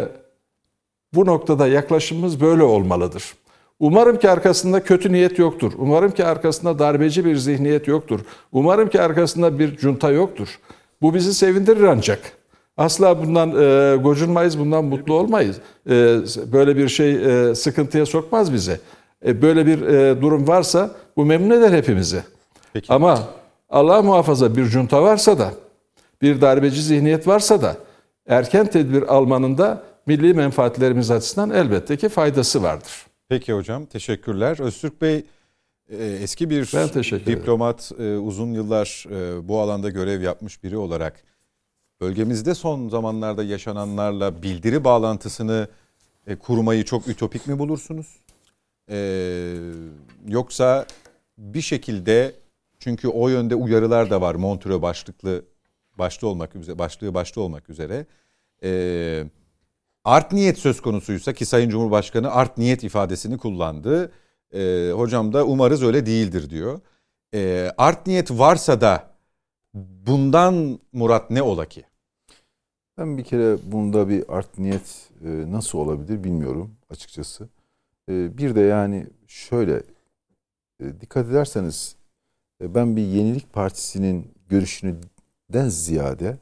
bu 1.15 1.27
noktada 1.27 1.67
yaklaşımımız 1.67 2.41
böyle 2.41 2.63
olmalıdır. 2.63 3.35
Umarım 3.81 4.19
ki 4.19 4.31
arkasında 4.31 4.85
kötü 4.85 5.13
niyet 5.13 5.39
yoktur. 5.39 5.73
Umarım 5.79 6.11
ki 6.11 6.25
arkasında 6.25 6.79
darbeci 6.79 7.25
bir 7.25 7.37
zihniyet 7.37 7.89
yoktur. 7.89 8.21
Umarım 8.53 8.89
ki 8.89 9.01
arkasında 9.01 9.59
bir 9.59 9.79
junta 9.79 10.11
yoktur. 10.11 10.59
Bu 11.03 11.15
bizi 11.15 11.35
sevindirir 11.35 11.83
ancak. 11.83 12.21
Asla 12.77 13.23
bundan 13.23 13.51
e, 13.51 13.97
gocunmayız, 13.97 14.59
bundan 14.59 14.85
mutlu 14.85 15.15
olmayız. 15.15 15.57
E, 15.91 16.19
böyle 16.53 16.77
bir 16.77 16.89
şey 16.89 17.13
e, 17.51 17.55
sıkıntıya 17.55 18.07
sokmaz 18.07 18.53
bizi. 18.53 18.81
E, 19.27 19.43
böyle 19.43 19.67
bir 19.67 19.83
e, 19.83 20.21
durum 20.21 20.49
varsa 20.49 20.91
bu 21.17 21.25
memnun 21.25 21.51
eder 21.51 21.73
hepimizi. 21.73 22.23
Peki. 22.77 22.93
Ama 22.93 23.29
Allah 23.71 24.03
muhafaza 24.03 24.57
bir 24.57 24.65
junta 24.65 25.03
varsa 25.03 25.39
da, 25.39 25.55
bir 26.23 26.41
darbeci 26.41 26.83
zihniyet 26.83 27.27
varsa 27.27 27.63
da 27.63 27.77
erken 28.27 28.67
tedbir 28.67 29.03
almanın 29.03 29.59
da 29.59 29.83
milli 30.07 30.35
menfaatlerimiz 30.35 31.11
açısından 31.11 31.51
elbette 31.51 31.97
ki 31.97 32.09
faydası 32.09 32.63
vardır. 32.63 33.07
Peki 33.29 33.53
hocam 33.53 33.87
teşekkürler. 33.87 34.61
Öztürk 34.61 35.03
Bey 35.03 35.25
e, 35.91 36.05
eski 36.05 36.51
bir 36.51 36.67
diplomat 37.27 37.93
ederim. 37.93 38.27
uzun 38.27 38.53
yıllar 38.53 39.07
e, 39.11 39.49
bu 39.49 39.61
alanda 39.61 39.91
görev 39.91 40.23
yapmış 40.23 40.65
biri 40.65 40.77
olarak 40.77 41.23
bölgemizde 42.01 42.55
son 42.55 42.89
zamanlarda 42.89 43.45
yaşananlarla 43.45 44.43
bildiri 44.43 44.85
bağlantısını 44.85 45.69
e, 46.27 46.37
kurmayı 46.37 46.85
çok 46.85 47.09
ütopik 47.09 47.47
mi 47.47 47.59
bulursunuz? 47.59 48.07
Yoksa 50.29 50.87
bir 51.39 51.61
şekilde 51.61 52.33
çünkü 52.87 53.09
o 53.09 53.29
yönde 53.29 53.55
uyarılar 53.55 54.11
da 54.11 54.21
var 54.21 54.35
Montreux 54.35 54.83
başlıklı 54.83 55.45
başta 55.99 56.27
olmak 56.27 56.57
üzere 56.57 56.79
başlığı 56.79 57.15
başta 57.15 57.41
olmak 57.41 57.71
üzere. 57.71 58.07
Ee, 58.63 59.25
art 60.05 60.33
niyet 60.33 60.59
söz 60.59 60.81
konusuysa 60.81 61.33
ki 61.33 61.47
Sayın 61.47 61.71
Cumhurbaşkanı 61.71 62.31
art 62.31 62.59
niyet 62.59 62.85
ifadesini 62.85 63.39
kullandı. 63.39 64.13
E, 64.55 64.91
hocam 64.95 65.33
da 65.33 65.45
umarız 65.47 65.83
öyle 65.83 66.07
değildir 66.07 66.51
diyor. 66.51 66.81
E, 67.35 67.73
art 67.79 68.07
niyet 68.07 68.31
varsa 68.31 68.81
da 68.81 69.11
bundan 70.07 70.79
murat 70.93 71.31
ne 71.31 71.43
ola 71.43 71.65
ki? 71.65 71.85
Ben 72.99 73.19
bir 73.19 73.25
kere 73.25 73.59
bunda 73.73 74.09
bir 74.09 74.25
art 74.29 74.59
niyet 74.59 75.11
e, 75.25 75.29
nasıl 75.29 75.79
olabilir 75.79 76.25
bilmiyorum 76.25 76.77
açıkçası. 76.91 77.49
E, 78.09 78.39
bir 78.39 78.55
de 78.55 78.61
yani 78.61 79.07
şöyle 79.27 79.83
e, 80.81 81.01
dikkat 81.01 81.27
ederseniz 81.27 81.97
ben 82.61 82.97
bir 82.97 83.03
yenilik 83.03 83.53
partisinin 83.53 84.35
görüşünden 84.49 85.69
ziyade 85.69 86.39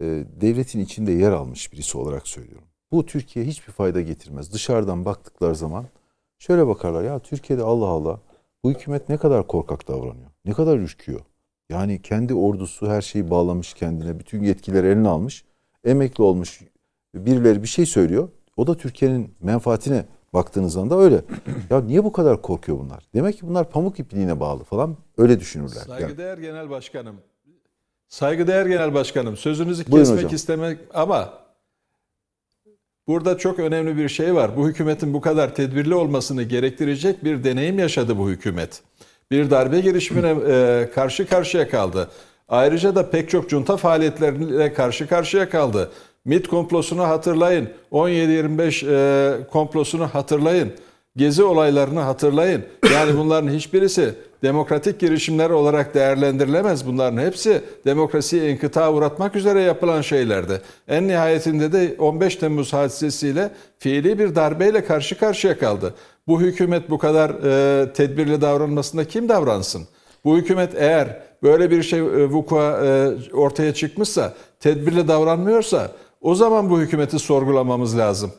e, 0.00 0.24
devletin 0.40 0.80
içinde 0.80 1.12
yer 1.12 1.32
almış 1.32 1.72
birisi 1.72 1.98
olarak 1.98 2.28
söylüyorum. 2.28 2.68
Bu 2.92 3.06
Türkiye 3.06 3.44
hiçbir 3.44 3.72
fayda 3.72 4.00
getirmez. 4.00 4.52
Dışarıdan 4.52 5.04
baktıkları 5.04 5.54
zaman 5.54 5.86
şöyle 6.38 6.66
bakarlar 6.66 7.04
ya 7.04 7.18
Türkiye'de 7.18 7.62
Allah 7.62 7.86
Allah 7.86 8.20
bu 8.64 8.70
hükümet 8.70 9.08
ne 9.08 9.16
kadar 9.16 9.46
korkak 9.46 9.88
davranıyor. 9.88 10.30
Ne 10.44 10.52
kadar 10.52 10.78
ürküyor. 10.78 11.20
Yani 11.70 12.02
kendi 12.02 12.34
ordusu 12.34 12.90
her 12.90 13.02
şeyi 13.02 13.30
bağlamış 13.30 13.74
kendine. 13.74 14.18
Bütün 14.18 14.42
yetkileri 14.42 14.86
eline 14.86 15.08
almış. 15.08 15.44
Emekli 15.84 16.24
olmuş 16.24 16.60
birileri 17.14 17.62
bir 17.62 17.68
şey 17.68 17.86
söylüyor. 17.86 18.28
O 18.56 18.66
da 18.66 18.76
Türkiye'nin 18.76 19.34
menfaatine 19.40 20.04
baktığınız 20.34 20.76
anda 20.76 20.98
öyle. 20.98 21.20
ya 21.70 21.80
niye 21.80 22.04
bu 22.04 22.12
kadar 22.12 22.42
korkuyor 22.42 22.78
bunlar? 22.78 23.04
Demek 23.14 23.38
ki 23.38 23.48
bunlar 23.48 23.70
pamuk 23.70 24.00
ipliğine 24.00 24.40
bağlı 24.40 24.64
falan. 24.64 24.96
Öyle 25.18 25.40
düşünürler. 25.40 25.84
Yani. 25.88 26.00
Saygıdeğer 26.00 26.38
Genel 26.38 26.70
Başkanım. 26.70 27.16
Saygıdeğer 28.08 28.66
Genel 28.66 28.94
Başkanım. 28.94 29.36
Sözünüzü 29.36 29.84
Buyurun 29.86 30.04
kesmek 30.04 30.18
hocam. 30.18 30.34
istemek 30.34 30.78
ama 30.94 31.32
burada 33.06 33.38
çok 33.38 33.58
önemli 33.58 33.96
bir 33.96 34.08
şey 34.08 34.34
var. 34.34 34.56
Bu 34.56 34.68
hükümetin 34.68 35.14
bu 35.14 35.20
kadar 35.20 35.54
tedbirli 35.54 35.94
olmasını 35.94 36.42
gerektirecek 36.42 37.24
bir 37.24 37.44
deneyim 37.44 37.78
yaşadı 37.78 38.18
bu 38.18 38.28
hükümet. 38.30 38.82
Bir 39.30 39.50
darbe 39.50 39.80
girişimine 39.80 40.34
e, 40.48 40.90
karşı 40.94 41.26
karşıya 41.26 41.68
kaldı. 41.68 42.10
Ayrıca 42.48 42.94
da 42.94 43.10
pek 43.10 43.30
çok 43.30 43.50
junta 43.50 43.76
faaliyetleriyle 43.76 44.72
karşı 44.72 45.08
karşıya 45.08 45.50
kaldı. 45.50 45.90
MIT 46.24 46.48
komplosunu 46.48 47.02
hatırlayın. 47.02 47.68
17-25 47.92 48.86
e, 48.86 49.46
komplosunu 49.46 50.06
hatırlayın. 50.06 50.72
Gezi 51.16 51.42
olaylarını 51.42 52.00
hatırlayın. 52.00 52.62
Yani 52.94 53.18
bunların 53.18 53.48
hiçbirisi 53.48 54.14
demokratik 54.42 55.00
girişimler 55.00 55.50
olarak 55.50 55.94
değerlendirilemez. 55.94 56.86
Bunların 56.86 57.22
hepsi 57.22 57.62
demokrasiyi 57.86 58.52
inkıta 58.52 58.92
uğratmak 58.92 59.36
üzere 59.36 59.60
yapılan 59.60 60.00
şeylerdi. 60.00 60.60
En 60.88 61.08
nihayetinde 61.08 61.72
de 61.72 61.94
15 61.98 62.36
Temmuz 62.36 62.72
hadisesiyle 62.72 63.50
fiili 63.78 64.18
bir 64.18 64.34
darbeyle 64.34 64.84
karşı 64.84 65.18
karşıya 65.18 65.58
kaldı. 65.58 65.94
Bu 66.26 66.40
hükümet 66.40 66.90
bu 66.90 66.98
kadar 66.98 67.30
e, 67.30 67.92
tedbirli 67.92 68.40
davranmasında 68.40 69.04
kim 69.04 69.28
davransın? 69.28 69.82
Bu 70.24 70.36
hükümet 70.36 70.74
eğer 70.76 71.22
böyle 71.42 71.70
bir 71.70 71.82
şey 71.82 71.98
e, 71.98 72.24
vukua 72.24 72.86
e, 72.86 73.10
ortaya 73.32 73.74
çıkmışsa, 73.74 74.34
tedbirli 74.60 75.08
davranmıyorsa 75.08 75.90
o 76.20 76.34
zaman 76.34 76.70
bu 76.70 76.80
hükümeti 76.80 77.18
sorgulamamız 77.18 77.98
lazım. 77.98 78.32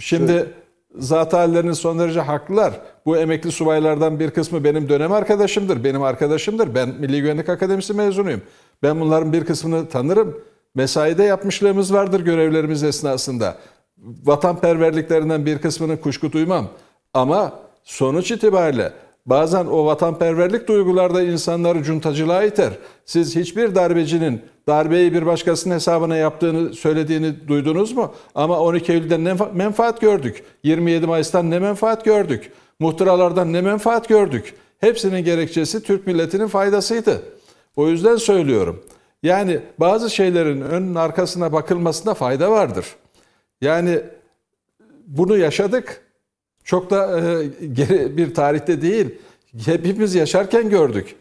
Şimdi 0.00 0.54
zat 0.98 1.32
hallerinin 1.32 1.72
son 1.72 1.98
derece 1.98 2.20
haklılar. 2.20 2.80
Bu 3.06 3.16
emekli 3.16 3.52
subaylardan 3.52 4.20
bir 4.20 4.30
kısmı 4.30 4.64
benim 4.64 4.88
dönem 4.88 5.12
arkadaşımdır, 5.12 5.84
benim 5.84 6.02
arkadaşımdır. 6.02 6.74
Ben 6.74 6.88
Milli 6.88 7.20
Güvenlik 7.20 7.48
Akademisi 7.48 7.94
mezunuyum. 7.94 8.42
Ben 8.82 9.00
bunların 9.00 9.32
bir 9.32 9.44
kısmını 9.44 9.88
tanırım. 9.88 10.40
Mesaide 10.74 11.22
yapmışlığımız 11.22 11.92
vardır 11.92 12.20
görevlerimiz 12.20 12.82
esnasında. 12.82 13.58
Vatanperverliklerinden 14.24 15.46
bir 15.46 15.58
kısmını 15.58 16.00
kuşku 16.00 16.32
duymam. 16.32 16.68
Ama 17.14 17.52
sonuç 17.84 18.30
itibariyle 18.30 18.92
bazen 19.28 19.66
o 19.66 19.86
vatanperverlik 19.86 20.68
duygularda 20.68 21.22
insanları 21.22 21.82
cuntacılığa 21.82 22.44
iter. 22.44 22.72
Siz 23.04 23.36
hiçbir 23.36 23.74
darbecinin 23.74 24.42
darbeyi 24.66 25.12
bir 25.12 25.26
başkasının 25.26 25.74
hesabına 25.74 26.16
yaptığını 26.16 26.74
söylediğini 26.74 27.48
duydunuz 27.48 27.92
mu? 27.92 28.14
Ama 28.34 28.60
12 28.60 28.92
Eylül'den 28.92 29.24
ne 29.24 29.36
menfaat 29.54 30.00
gördük? 30.00 30.44
27 30.62 31.06
Mayıs'tan 31.06 31.50
ne 31.50 31.58
menfaat 31.58 32.04
gördük? 32.04 32.52
Muhtıralardan 32.78 33.52
ne 33.52 33.60
menfaat 33.60 34.08
gördük? 34.08 34.54
Hepsinin 34.78 35.24
gerekçesi 35.24 35.82
Türk 35.82 36.06
milletinin 36.06 36.46
faydasıydı. 36.46 37.22
O 37.76 37.88
yüzden 37.88 38.16
söylüyorum. 38.16 38.84
Yani 39.22 39.60
bazı 39.78 40.10
şeylerin 40.10 40.60
önün 40.60 40.94
arkasına 40.94 41.52
bakılmasına 41.52 42.14
fayda 42.14 42.50
vardır. 42.50 42.86
Yani 43.60 44.00
bunu 45.06 45.36
yaşadık. 45.36 46.07
Çok 46.68 46.90
da 46.90 47.20
e, 47.20 47.46
geri 47.72 48.16
bir 48.16 48.34
tarihte 48.34 48.82
değil. 48.82 49.14
Hepimiz 49.64 50.14
yaşarken 50.14 50.70
gördük. 50.70 51.16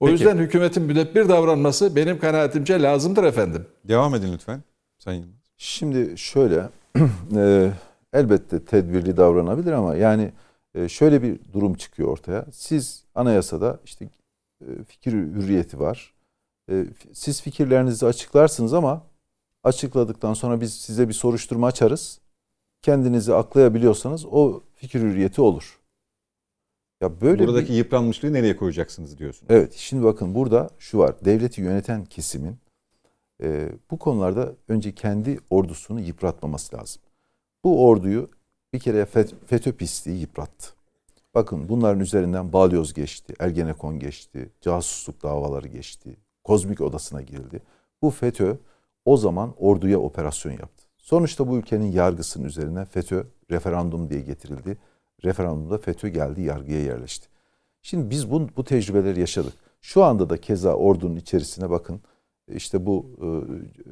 O 0.00 0.06
Peki. 0.06 0.12
yüzden 0.12 0.38
hükümetin 0.38 0.82
müdebbir 0.82 1.28
davranması 1.28 1.96
benim 1.96 2.18
kanaatimce 2.18 2.82
lazımdır 2.82 3.24
efendim. 3.24 3.66
Devam 3.84 4.14
edin 4.14 4.32
lütfen 4.32 4.62
Sayın 4.98 5.20
Yılmaz. 5.20 5.36
Şimdi 5.56 6.18
şöyle 6.18 6.68
e, 7.36 7.70
elbette 8.12 8.64
tedbirli 8.64 9.16
davranabilir 9.16 9.72
ama 9.72 9.96
yani 9.96 10.32
e, 10.74 10.88
şöyle 10.88 11.22
bir 11.22 11.40
durum 11.52 11.74
çıkıyor 11.74 12.08
ortaya. 12.08 12.46
Siz 12.52 13.04
anayasada 13.14 13.80
işte 13.84 14.08
e, 14.60 14.84
fikir 14.84 15.12
hürriyeti 15.12 15.80
var. 15.80 16.14
E, 16.70 16.84
siz 17.12 17.42
fikirlerinizi 17.42 18.06
açıklarsınız 18.06 18.74
ama 18.74 19.02
açıkladıktan 19.64 20.34
sonra 20.34 20.60
biz 20.60 20.74
size 20.74 21.08
bir 21.08 21.14
soruşturma 21.14 21.66
açarız. 21.66 22.20
Kendinizi 22.82 23.34
aklayabiliyorsanız 23.34 24.26
o 24.26 24.62
fikir 24.74 25.00
hürriyeti 25.00 25.40
olur. 25.40 25.78
Ya 27.00 27.20
böyle 27.20 27.46
Buradaki 27.46 27.72
bir, 27.72 27.76
yıpranmışlığı 27.76 28.32
nereye 28.32 28.56
koyacaksınız 28.56 29.18
diyorsunuz. 29.18 29.50
Evet 29.50 29.74
şimdi 29.74 30.04
bakın 30.04 30.34
burada 30.34 30.70
şu 30.78 30.98
var. 30.98 31.14
Devleti 31.24 31.60
yöneten 31.60 32.04
kesimin 32.04 32.56
e, 33.42 33.68
bu 33.90 33.98
konularda 33.98 34.52
önce 34.68 34.94
kendi 34.94 35.40
ordusunu 35.50 36.00
yıpratmaması 36.00 36.76
lazım. 36.76 37.02
Bu 37.64 37.86
orduyu 37.86 38.30
bir 38.72 38.78
kere 38.78 39.02
FET- 39.02 39.34
FETÖ 39.46 39.72
pisliği 39.72 40.20
yıprattı. 40.20 40.68
Bakın 41.34 41.68
bunların 41.68 42.00
üzerinden 42.00 42.52
Balyoz 42.52 42.94
geçti, 42.94 43.34
Ergenekon 43.38 43.98
geçti, 43.98 44.50
casusluk 44.60 45.22
davaları 45.22 45.68
geçti, 45.68 46.16
kozmik 46.44 46.80
odasına 46.80 47.22
girildi. 47.22 47.62
Bu 48.02 48.10
FETÖ 48.10 48.56
o 49.04 49.16
zaman 49.16 49.54
orduya 49.58 49.98
operasyon 49.98 50.52
yaptı. 50.52 50.87
Sonuçta 51.08 51.48
bu 51.48 51.56
ülkenin 51.56 51.92
yargısının 51.92 52.44
üzerine 52.44 52.84
FETÖ 52.84 53.24
referandum 53.50 54.10
diye 54.10 54.20
getirildi. 54.20 54.78
Referandumda 55.24 55.78
FETÖ 55.78 56.08
geldi 56.08 56.42
yargıya 56.42 56.80
yerleşti. 56.82 57.28
Şimdi 57.82 58.10
biz 58.10 58.30
bu, 58.30 58.48
bu 58.56 58.64
tecrübeleri 58.64 59.20
yaşadık. 59.20 59.52
Şu 59.80 60.04
anda 60.04 60.30
da 60.30 60.36
keza 60.36 60.74
ordunun 60.74 61.16
içerisine 61.16 61.70
bakın 61.70 62.00
işte 62.48 62.86
bu 62.86 63.06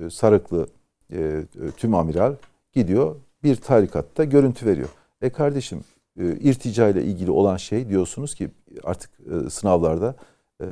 e, 0.01 0.11
Sarıklı 0.11 0.67
e, 1.13 1.19
e, 1.19 1.45
tüm 1.77 1.95
amiral 1.95 2.35
gidiyor 2.73 3.17
bir 3.43 3.57
tarikatta 3.57 4.25
görüntü 4.25 4.67
veriyor. 4.67 4.89
E 5.23 5.31
kardeşim 5.31 5.81
e, 6.21 6.25
irtica 6.25 6.89
ile 6.89 7.05
ilgili 7.05 7.31
olan 7.31 7.57
şey 7.57 7.89
diyorsunuz 7.89 8.35
ki 8.35 8.51
artık 8.85 9.11
e, 9.21 9.51
sınavlarda 9.51 10.17
e, 10.61 10.67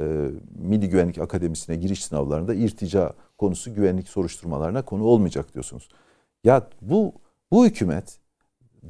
Milli 0.59 0.89
Güvenlik 0.89 1.19
Akademisi'ne 1.19 1.77
giriş 1.77 2.05
sınavlarında 2.05 2.55
irtica 2.55 3.13
konusu 3.39 3.75
güvenlik 3.75 4.09
soruşturmalarına 4.09 4.83
konu 4.83 5.05
olmayacak 5.05 5.55
diyorsunuz. 5.55 5.89
Ya 6.45 6.69
bu 6.83 7.13
bu 7.51 7.67
hükümet 7.67 8.19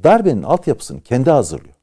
darbenin 0.03 0.43
altyapısını 0.43 1.01
kendi 1.01 1.29
hazırlıyor. 1.29 1.75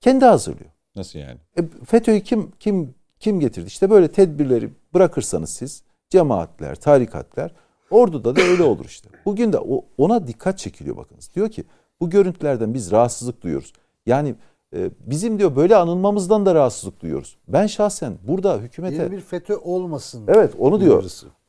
Kendi 0.00 0.24
hazırlıyor. 0.24 0.70
Nasıl 0.96 1.18
yani? 1.18 1.38
E, 1.58 1.62
FETÖ'yü 1.84 2.20
kim 2.20 2.50
kim 2.60 2.94
kim 3.20 3.40
getirdi? 3.40 3.66
İşte 3.66 3.90
böyle 3.90 4.08
tedbirleri 4.08 4.70
bırakırsanız 4.94 5.50
siz 5.50 5.82
cemaatler, 6.08 6.74
tarikatlar 6.74 7.54
orduda 7.90 8.36
da 8.36 8.40
öyle 8.42 8.62
olur 8.62 8.84
işte. 8.84 9.08
Bugün 9.24 9.52
de 9.52 9.58
o, 9.58 9.84
ona 9.98 10.26
dikkat 10.26 10.58
çekiliyor 10.58 10.96
bakınız. 10.96 11.30
Diyor 11.34 11.48
ki 11.48 11.64
bu 12.00 12.10
görüntülerden 12.10 12.74
biz 12.74 12.90
rahatsızlık 12.90 13.42
duyuyoruz. 13.42 13.72
Yani 14.06 14.34
e, 14.76 14.90
bizim 15.00 15.38
diyor 15.38 15.56
böyle 15.56 15.76
anılmamızdan 15.76 16.46
da 16.46 16.54
rahatsızlık 16.54 17.00
duyuyoruz. 17.00 17.36
Ben 17.48 17.66
şahsen 17.66 18.18
burada 18.22 18.58
hükümete 18.58 18.96
Yeni 18.96 19.10
bir 19.12 19.20
FETÖ 19.20 19.56
olmasın. 19.56 20.24
Evet 20.28 20.54
onu 20.58 20.80
diyor. 20.80 21.04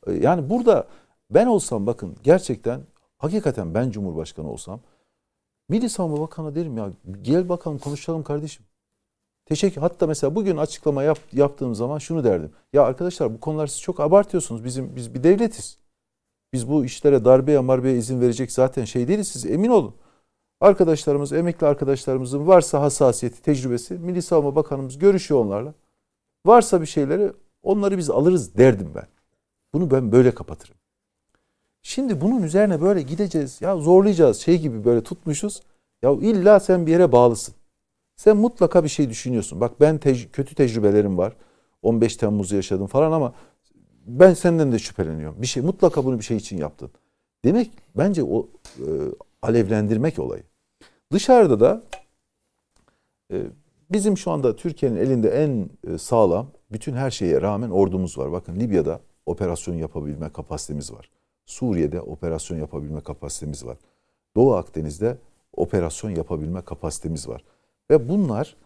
E, 0.06 0.12
Yani 0.12 0.50
burada 0.50 0.86
ben 1.30 1.46
olsam 1.46 1.86
bakın 1.86 2.16
gerçekten 2.22 2.80
hakikaten 3.18 3.74
ben 3.74 3.90
Cumhurbaşkanı 3.90 4.50
olsam 4.50 4.80
Milli 5.68 5.90
Savunma 5.90 6.20
Bakanı 6.20 6.54
derim 6.54 6.76
ya 6.76 6.90
gel 7.22 7.48
bakalım 7.48 7.78
konuşalım 7.78 8.22
kardeşim. 8.22 8.66
Teşekkür. 9.46 9.80
Hatta 9.80 10.06
mesela 10.06 10.34
bugün 10.34 10.56
açıklama 10.56 11.02
yap, 11.02 11.18
yaptığım 11.32 11.74
zaman 11.74 11.98
şunu 11.98 12.24
derdim. 12.24 12.52
Ya 12.72 12.82
arkadaşlar 12.82 13.34
bu 13.34 13.40
konular 13.40 13.66
siz 13.66 13.80
çok 13.80 14.00
abartıyorsunuz. 14.00 14.64
Bizim 14.64 14.96
biz 14.96 15.14
bir 15.14 15.22
devletiz. 15.22 15.78
Biz 16.52 16.68
bu 16.68 16.84
işlere 16.84 17.24
darbeye 17.24 17.58
marbeye 17.58 17.98
izin 17.98 18.20
verecek 18.20 18.52
zaten 18.52 18.84
şey 18.84 19.08
değiliz. 19.08 19.28
Siz 19.28 19.46
emin 19.46 19.68
olun. 19.68 19.94
Arkadaşlarımız, 20.60 21.32
emekli 21.32 21.66
arkadaşlarımızın 21.66 22.46
varsa 22.46 22.80
hassasiyeti, 22.80 23.42
tecrübesi 23.42 23.94
Milli 23.94 24.22
Savunma 24.22 24.56
Bakanımız 24.56 24.98
görüşüyor 24.98 25.40
onlarla. 25.40 25.74
Varsa 26.46 26.80
bir 26.80 26.86
şeyleri 26.86 27.32
onları 27.62 27.98
biz 27.98 28.10
alırız 28.10 28.56
derdim 28.56 28.92
ben. 28.94 29.06
Bunu 29.74 29.90
ben 29.90 30.12
böyle 30.12 30.34
kapatırım. 30.34 30.76
Şimdi 31.88 32.20
bunun 32.20 32.42
üzerine 32.42 32.80
böyle 32.80 33.02
gideceğiz. 33.02 33.60
Ya 33.60 33.76
zorlayacağız. 33.76 34.38
Şey 34.38 34.58
gibi 34.58 34.84
böyle 34.84 35.02
tutmuşuz. 35.02 35.62
Ya 36.02 36.12
illa 36.12 36.60
sen 36.60 36.86
bir 36.86 36.92
yere 36.92 37.12
bağlısın. 37.12 37.54
Sen 38.16 38.36
mutlaka 38.36 38.84
bir 38.84 38.88
şey 38.88 39.10
düşünüyorsun. 39.10 39.60
Bak 39.60 39.80
ben 39.80 39.96
tec- 39.96 40.30
kötü 40.30 40.54
tecrübelerim 40.54 41.18
var. 41.18 41.36
15 41.82 42.16
Temmuz'u 42.16 42.56
yaşadım 42.56 42.86
falan 42.86 43.12
ama 43.12 43.34
ben 44.06 44.34
senden 44.34 44.72
de 44.72 44.78
şüpheleniyorum. 44.78 45.42
Bir 45.42 45.46
şey 45.46 45.62
mutlaka 45.62 46.04
bunu 46.04 46.18
bir 46.18 46.24
şey 46.24 46.36
için 46.36 46.58
yaptın. 46.58 46.90
Demek 47.44 47.70
bence 47.96 48.22
o 48.24 48.48
e, 48.78 48.86
alevlendirmek 49.42 50.18
olayı. 50.18 50.42
Dışarıda 51.12 51.60
da 51.60 51.82
e, 53.32 53.42
bizim 53.90 54.18
şu 54.18 54.30
anda 54.30 54.56
Türkiye'nin 54.56 54.96
elinde 54.96 55.30
en 55.30 55.70
e, 55.94 55.98
sağlam 55.98 56.50
bütün 56.72 56.92
her 56.92 57.10
şeye 57.10 57.42
rağmen 57.42 57.70
ordumuz 57.70 58.18
var. 58.18 58.32
Bakın 58.32 58.60
Libya'da 58.60 59.00
operasyon 59.26 59.74
yapabilme 59.74 60.32
kapasitemiz 60.32 60.92
var. 60.92 61.15
Suriye'de 61.46 62.00
operasyon 62.00 62.58
yapabilme 62.58 63.00
kapasitemiz 63.00 63.66
var. 63.66 63.78
Doğu 64.36 64.54
Akdeniz'de 64.54 65.18
operasyon 65.52 66.10
yapabilme 66.10 66.62
kapasitemiz 66.62 67.28
var. 67.28 67.44
Ve 67.90 68.08
bunlar 68.08 68.56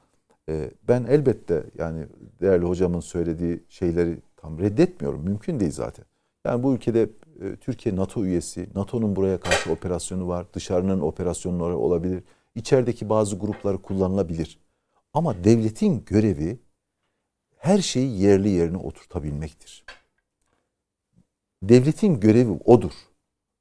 e, 0.48 0.70
ben 0.88 1.04
elbette 1.04 1.64
yani 1.78 2.06
değerli 2.40 2.64
hocamın 2.64 3.00
söylediği 3.00 3.60
şeyleri 3.68 4.18
tam 4.36 4.58
reddetmiyorum. 4.58 5.24
Mümkün 5.24 5.60
değil 5.60 5.72
zaten. 5.72 6.04
Yani 6.46 6.62
bu 6.62 6.74
ülkede 6.74 7.02
e, 7.40 7.56
Türkiye 7.56 7.96
NATO 7.96 8.24
üyesi, 8.24 8.68
NATO'nun 8.74 9.16
buraya 9.16 9.40
karşı 9.40 9.72
operasyonu 9.72 10.28
var. 10.28 10.46
Dışarının 10.52 11.00
operasyonları 11.00 11.76
olabilir. 11.76 12.22
İçerideki 12.54 13.08
bazı 13.08 13.38
grupları 13.38 13.82
kullanılabilir. 13.82 14.58
Ama 15.14 15.44
devletin 15.44 16.04
görevi 16.06 16.58
her 17.56 17.78
şeyi 17.78 18.20
yerli 18.20 18.48
yerine 18.48 18.76
oturtabilmektir. 18.76 19.84
Devletin 21.62 22.20
görevi 22.20 22.60
odur. 22.64 22.92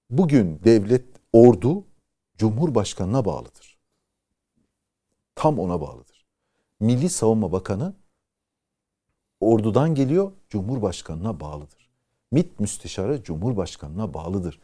Bugün 0.10 0.60
devlet, 0.64 1.06
ordu 1.34 1.84
Cumhurbaşkanına 2.38 3.26
bağlıdır. 3.26 3.78
Tam 5.36 5.60
ona 5.60 5.82
bağlıdır. 5.82 6.26
Milli 6.80 7.10
Savunma 7.10 7.52
Bakanı 7.52 7.94
ordudan 9.40 9.96
geliyor, 9.96 10.32
Cumhurbaşkanına 10.50 11.40
bağlıdır. 11.40 11.90
MİT 12.32 12.60
Müsteşarı 12.60 13.24
Cumhurbaşkanına 13.24 14.14
bağlıdır. 14.14 14.60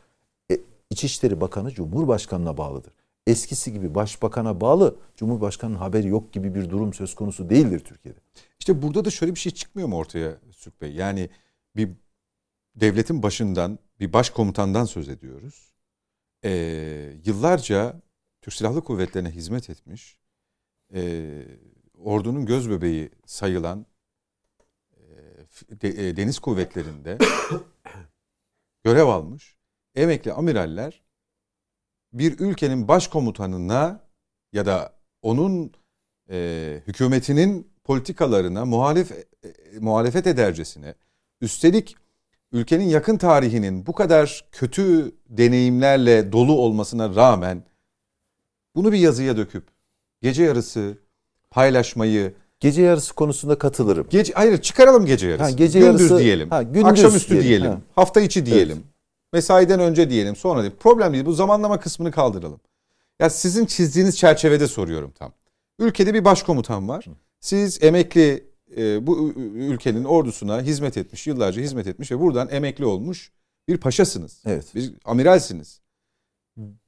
E, 0.52 0.60
İçişleri 0.90 1.41
Bakanı 1.41 1.72
Cumhurbaşkanına 1.72 2.57
bağlıdır. 2.57 2.94
Eskisi 3.28 3.74
gibi 3.74 3.95
başbakana 3.95 4.62
bağlı, 4.62 4.95
Cumhurbaşkanının 5.16 5.78
haberi 5.78 6.07
yok 6.07 6.34
gibi 6.34 6.56
bir 6.56 6.70
durum 6.70 6.94
söz 6.94 7.16
konusu 7.16 7.49
değildir 7.49 7.80
Türkiye'de. 7.80 8.20
İşte 8.60 8.82
burada 8.82 9.06
da 9.06 9.10
şöyle 9.10 9.36
bir 9.36 9.40
şey 9.40 9.52
çıkmıyor 9.52 9.88
mu 9.88 9.98
ortaya 9.98 10.38
Sürk 10.52 10.82
Bey? 10.82 10.91
Yani 10.94 11.30
bir 11.76 11.91
devletin 12.76 13.23
başından, 13.23 13.80
bir 13.99 14.14
başkomutandan 14.14 14.85
söz 14.85 15.10
ediyoruz. 15.10 15.72
Ee, 16.43 17.14
yıllarca 17.26 18.02
Türk 18.41 18.53
Silahlı 18.53 18.84
Kuvvetleri'ne 18.84 19.31
hizmet 19.31 19.69
etmiş, 19.69 20.18
e, 20.93 21.31
ordunun 21.97 22.45
göz 22.45 22.69
bebeği 22.69 23.10
sayılan 23.26 23.85
e, 25.81 25.88
e, 25.88 26.18
deniz 26.18 26.39
kuvvetlerinde 26.39 27.18
görev 28.84 29.06
almış 29.06 29.57
emekli 29.95 30.34
amiraller 30.34 31.03
bir 32.14 32.39
ülkenin 32.39 32.88
başkomutanına 32.88 34.07
ya 34.53 34.65
da 34.65 34.99
onun 35.22 35.72
e, 36.30 36.81
hükümetinin 36.88 37.72
politikalarına 37.84 38.65
muhalif 38.65 39.11
e, 39.11 39.26
muhalefet 39.80 40.27
edercesine 40.27 40.95
üstelik 41.41 41.95
ülkenin 42.52 42.84
yakın 42.90 43.18
tarihinin 43.18 43.86
bu 43.86 43.94
kadar 43.94 44.46
kötü 44.52 45.12
deneyimlerle 45.30 46.32
dolu 46.32 46.54
olmasına 46.58 47.16
rağmen 47.16 47.64
bunu 48.76 48.92
bir 48.92 48.98
yazıya 48.98 49.38
döküp 49.38 49.64
gece 50.22 50.44
yarısı 50.44 50.98
paylaşmayı 51.52 52.34
Gece 52.60 52.82
yarısı 52.82 53.14
konusunda 53.14 53.58
katılırım. 53.58 54.08
gece 54.10 54.34
hayır 54.34 54.62
çıkaralım 54.62 55.06
gece 55.06 55.28
yarısı. 55.28 55.44
Ha, 55.44 55.50
gece 55.50 55.80
gündüz 55.80 56.02
yarısı- 56.02 56.20
diyelim. 56.20 56.50
ha, 56.50 56.64
gündüz 56.64 56.86
akşamüstü 56.86 57.30
diyelim, 57.30 57.48
diyelim. 57.50 57.72
ha. 57.72 57.78
Hafta 57.96 58.22
içi 58.22 58.46
diyelim. 58.46 58.84
Mesaiden 59.34 59.80
önce 59.80 60.10
diyelim. 60.10 60.36
Sonra 60.36 60.62
diyelim. 60.62 60.78
Problem 60.80 61.14
değil. 61.14 61.26
Bu 61.26 61.34
zamanlama 61.34 61.80
kısmını 61.80 62.12
kaldıralım. 62.12 62.60
Ya 63.20 63.30
sizin 63.30 63.66
çizdiğiniz 63.66 64.18
çerçevede 64.18 64.68
soruyorum 64.68 65.12
tam. 65.12 65.32
Ülkede 65.80 66.14
bir 66.14 66.26
başkomutan 66.26 66.90
var. 66.90 67.06
Siz 67.40 67.84
emekli 67.84 68.44
e, 68.77 69.07
bu 69.07 69.34
ülkenin 69.56 70.03
ordusuna 70.03 70.61
hizmet 70.61 70.97
etmiş, 70.97 71.27
yıllarca 71.27 71.61
hizmet 71.61 71.88
etmiş 71.88 72.11
ve 72.11 72.19
buradan 72.19 72.49
emekli 72.52 72.85
olmuş 72.85 73.31
bir 73.68 73.77
paşasınız. 73.77 74.43
Evet. 74.45 74.76
Bir 74.76 74.93
amiralsiniz. 75.06 75.81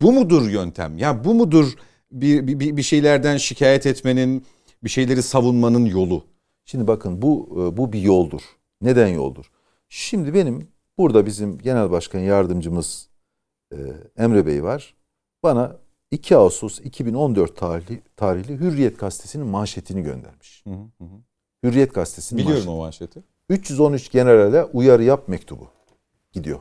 Bu 0.02 0.12
mudur 0.12 0.50
yöntem? 0.50 0.98
Ya 0.98 1.24
bu 1.24 1.34
mudur 1.34 1.74
bir, 2.12 2.48
bir, 2.48 2.78
bir 2.78 2.84
şeylerden 2.84 3.38
şikayet 3.38 3.86
etmenin, 3.86 4.46
bir 4.84 4.90
şeyleri 4.90 5.24
savunmanın 5.24 5.86
yolu? 5.86 6.24
Şimdi 6.66 6.88
bakın 6.88 7.22
bu 7.22 7.50
e, 7.52 7.78
bu 7.78 7.94
bir 7.94 8.02
yoldur. 8.02 8.42
Neden 8.82 9.08
yoldur? 9.08 9.52
Şimdi 9.90 10.34
benim 10.34 10.68
burada 10.98 11.26
bizim 11.26 11.58
genel 11.58 11.92
başkan 11.92 12.20
yardımcımız 12.20 13.10
e, 13.74 13.78
Emre 14.18 14.46
Bey 14.46 14.64
var. 14.64 14.96
Bana 15.44 15.80
2 16.12 16.36
Ağustos 16.36 16.80
2014 16.80 17.58
tarihli, 17.58 18.02
tarihli 18.16 18.60
Hürriyet 18.60 19.00
gazetesinin 19.00 19.48
manşetini 19.48 20.04
göndermiş. 20.04 20.64
Hürriyet 21.64 21.94
gazetesinin 21.94 22.40
Biliyorum 22.42 22.66
manşeti. 22.66 22.72
o 22.72 22.78
manşeti. 22.78 23.24
313 23.50 24.12
generale 24.12 24.64
uyarı 24.64 25.04
yap 25.04 25.28
mektubu 25.28 25.68
gidiyor. 26.32 26.60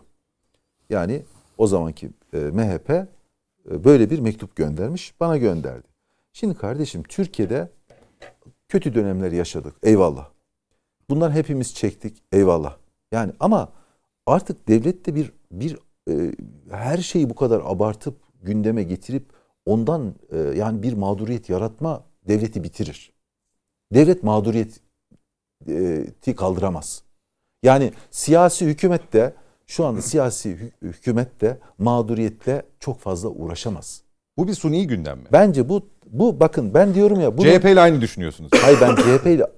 Yani 0.90 1.22
o 1.58 1.66
zamanki 1.66 2.10
e, 2.32 2.38
MHP 2.38 2.90
e, 2.90 3.06
böyle 3.84 4.10
bir 4.10 4.18
mektup 4.18 4.56
göndermiş, 4.56 5.20
bana 5.20 5.36
gönderdi. 5.36 5.86
Şimdi 6.32 6.54
kardeşim 6.54 7.02
Türkiye'de 7.02 7.68
kötü 8.68 8.94
dönemler 8.94 9.32
yaşadık. 9.32 9.74
Eyvallah. 9.82 10.30
Bunlar 11.10 11.32
hepimiz 11.32 11.74
çektik. 11.74 12.22
Eyvallah. 12.32 12.76
Yani 13.12 13.32
ama 13.40 13.72
artık 14.26 14.68
devlet 14.68 15.06
de 15.06 15.14
bir 15.14 15.32
bir 15.50 15.78
e, 16.10 16.32
her 16.70 16.98
şeyi 16.98 17.30
bu 17.30 17.34
kadar 17.34 17.62
abartıp 17.64 18.16
gündeme 18.42 18.82
getirip 18.82 19.24
ondan 19.66 20.14
e, 20.32 20.38
yani 20.38 20.82
bir 20.82 20.92
mağduriyet 20.92 21.48
yaratma 21.48 22.04
devleti 22.28 22.64
bitirir. 22.64 23.12
Devlet 23.94 24.22
mağduriyeti 25.66 26.34
kaldıramaz. 26.36 27.02
Yani 27.62 27.92
siyasi 28.10 28.66
hükümet 28.66 29.12
de 29.12 29.34
şu 29.66 29.84
anda 29.84 30.00
siyasi 30.02 30.50
hü- 30.50 30.72
hükümet 30.82 31.40
de 31.40 31.58
mağduriyetle 31.78 32.62
çok 32.80 32.98
fazla 33.00 33.28
uğraşamaz. 33.28 34.02
Bu 34.38 34.48
bir 34.48 34.54
suni 34.54 34.86
gündem 34.86 35.18
mi? 35.18 35.24
Bence 35.32 35.68
bu 35.68 35.82
bu 36.06 36.40
bakın 36.40 36.74
ben 36.74 36.94
diyorum 36.94 37.20
ya 37.20 37.38
bunu 37.38 37.46
CHP 37.46 37.64
ile 37.64 37.80
aynı 37.80 38.00
düşünüyorsunuz. 38.00 38.50
Hayır 38.62 38.78
ben 38.80 38.94
CHP 38.96 39.26
ile 39.26 39.46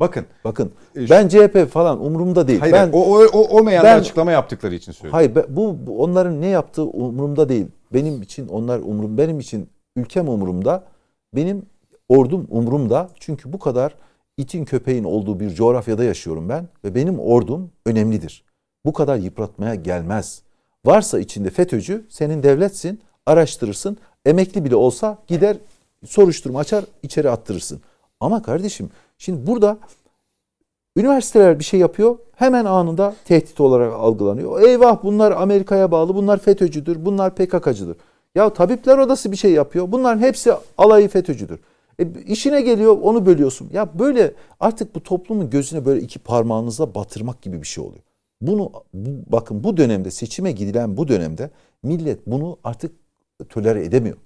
Bakın. 0.00 0.26
bakın 0.44 0.72
E, 0.96 1.10
ben 1.10 1.28
CHP 1.28 1.70
falan 1.70 2.04
umurumda 2.04 2.48
değil. 2.48 2.60
Hayır, 2.60 2.72
ben 2.72 2.90
o, 2.92 2.98
o, 2.98 3.24
o, 3.32 3.40
o 3.58 3.62
meyanda 3.64 3.88
ben- 3.88 3.98
açıklama 3.98 4.32
yaptıkları 4.32 4.74
için 4.74 4.92
söylüyorum. 4.92 5.14
Hayır 5.16 5.34
be- 5.34 5.46
bu, 5.48 5.86
bu 5.86 6.02
onların 6.02 6.40
ne 6.40 6.46
yaptığı 6.46 6.82
umurumda 6.82 7.48
değil. 7.48 7.66
Benim 7.92 8.22
için 8.22 8.48
onlar 8.48 8.78
umurum 8.78 9.18
benim 9.18 9.40
için 9.40 9.68
ülkem 9.96 10.28
umurumda. 10.28 10.84
Benim 11.34 11.66
ordum 12.08 12.46
umurumda. 12.50 13.08
Çünkü 13.20 13.52
bu 13.52 13.58
kadar 13.58 13.94
itin 14.36 14.64
köpeğin 14.64 15.04
olduğu 15.04 15.40
bir 15.40 15.50
coğrafyada 15.50 16.04
yaşıyorum 16.04 16.48
ben 16.48 16.68
ve 16.84 16.94
benim 16.94 17.20
ordum 17.20 17.70
önemlidir. 17.86 18.44
Bu 18.86 18.92
kadar 18.92 19.16
yıpratmaya 19.16 19.74
gelmez. 19.74 20.42
Varsa 20.84 21.18
içinde 21.18 21.50
FETÖ'cü 21.50 22.06
senin 22.08 22.42
devletsin, 22.42 23.00
araştırırsın. 23.26 23.96
Emekli 24.24 24.64
bile 24.64 24.76
olsa 24.76 25.18
gider 25.26 25.56
soruşturma 26.06 26.58
açar, 26.58 26.84
içeri 27.02 27.30
attırırsın. 27.30 27.80
Ama 28.20 28.42
kardeşim 28.42 28.90
şimdi 29.18 29.46
burada 29.46 29.78
Üniversiteler 30.96 31.58
bir 31.58 31.64
şey 31.64 31.80
yapıyor 31.80 32.18
hemen 32.36 32.64
anında 32.64 33.14
tehdit 33.24 33.60
olarak 33.60 33.92
algılanıyor. 33.92 34.62
Eyvah 34.62 35.02
bunlar 35.02 35.32
Amerika'ya 35.32 35.90
bağlı, 35.90 36.14
bunlar 36.14 36.38
FETÖ'cüdür, 36.38 37.04
bunlar 37.04 37.34
PKK'cıdır. 37.34 37.96
Ya 38.34 38.52
tabipler 38.52 38.98
odası 38.98 39.32
bir 39.32 39.36
şey 39.36 39.52
yapıyor. 39.52 39.92
Bunların 39.92 40.20
hepsi 40.20 40.52
alayı 40.78 41.08
FETÖ'cüdür. 41.08 41.58
E, 41.98 42.22
işine 42.26 42.60
geliyor 42.60 42.98
onu 43.02 43.26
bölüyorsun. 43.26 43.70
Ya 43.72 43.98
böyle 43.98 44.34
artık 44.60 44.94
bu 44.94 45.02
toplumun 45.02 45.50
gözüne 45.50 45.84
böyle 45.84 46.00
iki 46.00 46.18
parmağınızla 46.18 46.94
batırmak 46.94 47.42
gibi 47.42 47.62
bir 47.62 47.66
şey 47.66 47.84
oluyor. 47.84 48.02
Bunu 48.40 48.72
bu- 48.94 49.32
bakın 49.32 49.64
bu 49.64 49.76
dönemde 49.76 50.10
seçime 50.10 50.52
gidilen 50.52 50.96
bu 50.96 51.08
dönemde 51.08 51.50
millet 51.82 52.26
bunu 52.26 52.58
artık 52.64 52.92
tolere 53.48 53.84
edemiyor. 53.84 54.16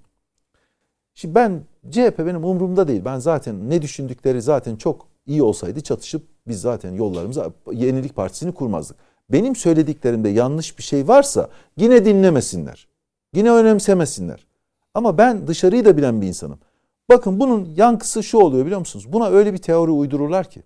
Şimdi 1.15 1.35
ben 1.35 1.61
CHP 1.89 2.19
benim 2.19 2.43
umurumda 2.45 2.87
değil. 2.87 3.01
Ben 3.05 3.19
zaten 3.19 3.69
ne 3.69 3.81
düşündükleri 3.81 4.41
zaten 4.41 4.75
çok 4.75 5.07
iyi 5.25 5.43
olsaydı 5.43 5.81
çatışıp 5.81 6.23
biz 6.47 6.61
zaten 6.61 6.93
yollarımıza 6.93 7.51
Yenilik 7.71 8.15
Partisi'ni 8.15 8.51
kurmazdık. 8.53 8.97
Benim 9.29 9.55
söylediklerimde 9.55 10.29
yanlış 10.29 10.77
bir 10.77 10.83
şey 10.83 11.07
varsa 11.07 11.49
yine 11.77 12.05
dinlemesinler. 12.05 12.87
Yine 13.33 13.51
önemsemesinler. 13.51 14.47
Ama 14.93 15.17
ben 15.17 15.47
dışarıyı 15.47 15.85
da 15.85 15.97
bilen 15.97 16.21
bir 16.21 16.27
insanım. 16.27 16.59
Bakın 17.09 17.39
bunun 17.39 17.73
yankısı 17.77 18.23
şu 18.23 18.37
oluyor 18.37 18.65
biliyor 18.65 18.79
musunuz? 18.79 19.13
Buna 19.13 19.29
öyle 19.29 19.53
bir 19.53 19.57
teori 19.57 19.91
uydururlar 19.91 20.49
ki. 20.49 20.63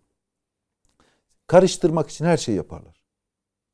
Karıştırmak 1.48 2.10
için 2.10 2.26
her 2.26 2.38
şeyi 2.38 2.56
yaparlar. 2.56 3.04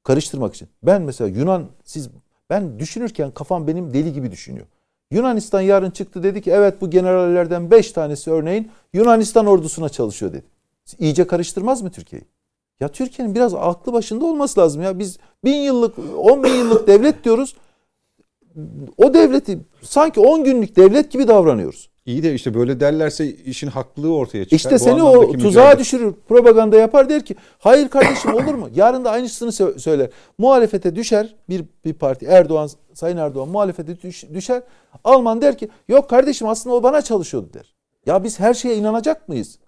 Karıştırmak 0.03 0.55
için. 0.55 0.69
Ben 0.83 1.01
mesela 1.01 1.27
Yunan 1.27 1.65
siz 1.83 2.09
Ben 2.49 2.79
düşünürken 2.79 3.31
kafam 3.31 3.67
benim 3.67 3.93
deli 3.93 4.13
gibi 4.13 4.31
düşünüyor. 4.31 4.65
Yunanistan 5.11 5.61
yarın 5.61 5.91
çıktı 5.91 6.23
dedi 6.23 6.41
ki 6.41 6.51
evet 6.51 6.81
bu 6.81 6.89
generallerden 6.89 7.71
5 7.71 7.91
tanesi 7.91 8.31
örneğin 8.31 8.71
Yunanistan 8.93 9.45
ordusuna 9.45 9.89
çalışıyor 9.89 10.33
dedi. 10.33 10.43
İyice 10.99 11.27
karıştırmaz 11.27 11.81
mı 11.81 11.91
Türkiye'yi? 11.91 12.25
Ya 12.79 12.87
Türkiye'nin 12.87 13.35
biraz 13.35 13.53
aklı 13.53 13.93
başında 13.93 14.25
olması 14.25 14.59
lazım 14.59 14.81
ya. 14.81 14.99
Biz 14.99 15.17
bin 15.43 15.55
yıllık, 15.55 15.95
on 16.17 16.43
bin 16.43 16.53
yıllık 16.53 16.87
devlet 16.87 17.23
diyoruz. 17.23 17.55
O 18.97 19.13
devleti 19.13 19.59
sanki 19.81 20.19
10 20.19 20.43
günlük 20.43 20.75
devlet 20.75 21.11
gibi 21.11 21.27
davranıyoruz. 21.27 21.89
İyi 22.09 22.23
de 22.23 22.33
işte 22.33 22.53
böyle 22.53 22.79
derlerse 22.79 23.27
işin 23.35 23.67
haklılığı 23.67 24.15
ortaya 24.15 24.43
çıkar. 24.43 24.55
İşte 24.55 24.75
Bu 24.75 24.79
seni 24.79 25.03
o 25.03 25.31
tuzağa 25.31 25.47
mücadele- 25.71 25.79
düşürür. 25.79 26.13
Propaganda 26.29 26.77
yapar 26.77 27.09
der 27.09 27.25
ki 27.25 27.35
hayır 27.59 27.89
kardeşim 27.89 28.33
olur 28.33 28.53
mu? 28.53 28.69
Yarın 28.75 29.05
da 29.05 29.11
aynısını 29.11 29.49
sö- 29.49 29.79
söyler. 29.79 30.09
Muhalefete 30.37 30.95
düşer 30.95 31.35
bir, 31.49 31.65
bir 31.85 31.93
parti 31.93 32.25
Erdoğan, 32.25 32.69
Sayın 32.93 33.17
Erdoğan 33.17 33.49
muhalefete 33.49 34.01
düş- 34.01 34.29
düşer. 34.33 34.61
Alman 35.03 35.41
der 35.41 35.57
ki 35.57 35.69
yok 35.87 36.09
kardeşim 36.09 36.47
aslında 36.47 36.75
o 36.75 36.83
bana 36.83 37.01
çalışıyordu 37.01 37.49
der. 37.53 37.75
Ya 38.05 38.23
biz 38.23 38.39
her 38.39 38.53
şeye 38.53 38.75
inanacak 38.75 39.29
mıyız? 39.29 39.59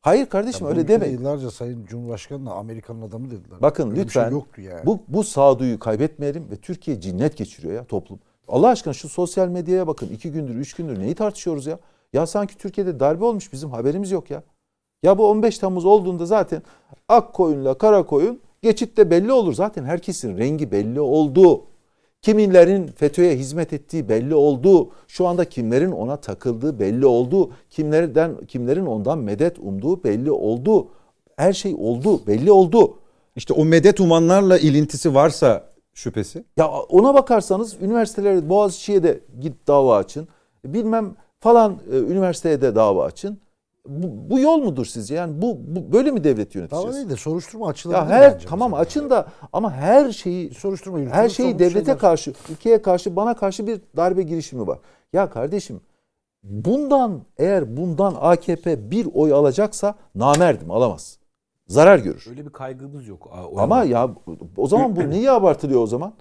Hayır 0.00 0.26
kardeşim 0.26 0.66
Ya 0.66 0.72
öyle 0.72 0.88
demeyin. 0.88 1.18
Yıllarca 1.18 1.50
Sayın 1.50 1.86
Cumhurbaşkanı'na 1.86 2.52
Amerikan'ın 2.52 3.02
adamı 3.02 3.30
dediler. 3.30 3.62
Bakın 3.62 3.90
Öyle 3.90 4.00
bir 4.00 4.04
lütfen 4.04 4.22
şey 4.24 4.32
yoktu 4.32 4.60
yani. 4.60 4.86
bu 4.86 4.98
bu 5.08 5.24
sağduyu 5.24 5.78
kaybetmeyelim 5.78 6.50
ve 6.50 6.56
Türkiye 6.56 7.00
cinnet 7.00 7.36
geçiriyor 7.36 7.74
ya 7.74 7.84
toplum. 7.84 8.18
Allah 8.50 8.68
aşkına 8.68 8.94
şu 8.94 9.08
sosyal 9.08 9.48
medyaya 9.48 9.86
bakın. 9.86 10.08
iki 10.08 10.32
gündür, 10.32 10.54
üç 10.54 10.74
gündür 10.74 11.00
neyi 11.00 11.14
tartışıyoruz 11.14 11.66
ya? 11.66 11.78
Ya 12.12 12.26
sanki 12.26 12.58
Türkiye'de 12.58 13.00
darbe 13.00 13.24
olmuş 13.24 13.52
bizim 13.52 13.70
haberimiz 13.70 14.10
yok 14.10 14.30
ya. 14.30 14.42
Ya 15.02 15.18
bu 15.18 15.26
15 15.30 15.58
Temmuz 15.58 15.84
olduğunda 15.84 16.26
zaten 16.26 16.62
ak 17.08 17.32
koyunla 17.32 17.78
kara 17.78 18.02
koyun 18.02 18.40
geçitte 18.62 19.10
belli 19.10 19.32
olur. 19.32 19.52
Zaten 19.52 19.84
herkesin 19.84 20.38
rengi 20.38 20.72
belli 20.72 21.00
oldu. 21.00 21.64
Kiminlerin 22.22 22.86
FETÖ'ye 22.86 23.36
hizmet 23.36 23.72
ettiği 23.72 24.08
belli 24.08 24.34
oldu. 24.34 24.90
Şu 25.08 25.26
anda 25.26 25.44
kimlerin 25.44 25.92
ona 25.92 26.16
takıldığı 26.16 26.78
belli 26.78 27.06
oldu. 27.06 27.50
Kimlerden 27.70 28.36
kimlerin 28.48 28.86
ondan 28.86 29.18
medet 29.18 29.58
umduğu 29.58 30.04
belli 30.04 30.30
oldu. 30.30 30.88
Her 31.36 31.52
şey 31.52 31.74
oldu, 31.78 32.26
belli 32.26 32.52
oldu. 32.52 32.98
İşte 33.36 33.54
o 33.54 33.64
medet 33.64 34.00
umanlarla 34.00 34.58
ilintisi 34.58 35.14
varsa 35.14 35.69
şüphesi. 35.94 36.44
Ya 36.56 36.68
ona 36.70 37.14
bakarsanız 37.14 37.82
üniversitelere 37.82 38.48
Boğaziçi'ye 38.48 39.02
de 39.02 39.20
git 39.40 39.68
dava 39.68 39.96
açın. 39.96 40.28
Bilmem 40.64 41.14
falan 41.40 41.78
e, 41.92 41.96
üniversiteye 41.98 42.60
de 42.60 42.74
dava 42.74 43.04
açın. 43.04 43.38
Bu, 43.86 44.30
bu 44.30 44.38
yol 44.40 44.58
mudur 44.58 44.86
sizce? 44.86 45.14
Yani 45.14 45.42
bu, 45.42 45.58
bu 45.66 45.92
böyle 45.92 46.10
mi 46.10 46.24
devlet 46.24 46.54
Dava 46.54 46.58
yöneteceğiz? 46.60 46.96
değil 46.96 47.08
de 47.10 47.16
soruşturma 47.16 47.68
açılabilir 47.68 48.00
Ya 48.00 48.08
her 48.08 48.32
bence 48.34 48.46
tamam 48.46 48.70
mesela. 48.70 48.82
açın 48.82 49.10
da 49.10 49.26
ama 49.52 49.72
her 49.72 50.12
şeyi 50.12 50.54
soruşturma 50.54 50.98
her 50.98 51.28
şeyi 51.28 51.46
somut 51.48 51.60
devlete 51.60 51.80
şeyler. 51.84 51.98
karşı, 51.98 52.32
ülkeye 52.50 52.82
karşı, 52.82 53.16
bana 53.16 53.34
karşı 53.36 53.66
bir 53.66 53.80
darbe 53.96 54.22
girişimi 54.22 54.66
var. 54.66 54.78
Ya 55.12 55.30
kardeşim 55.30 55.80
bundan 56.42 57.22
eğer 57.38 57.76
bundan 57.76 58.16
AKP 58.20 58.90
bir 58.90 59.08
oy 59.14 59.32
alacaksa 59.32 59.94
namerdim 60.14 60.70
alamaz. 60.70 61.18
Zarar 61.70 61.98
görür. 61.98 62.26
Öyle 62.30 62.44
bir 62.46 62.50
kaygımız 62.50 63.08
yok. 63.08 63.30
O 63.52 63.58
Ama 63.58 63.84
ya 63.84 64.10
o 64.56 64.66
zaman 64.66 64.96
bu 64.96 65.00
niye 65.10 65.30
abartılıyor 65.30 65.82
o 65.82 65.86
zaman? 65.86 66.12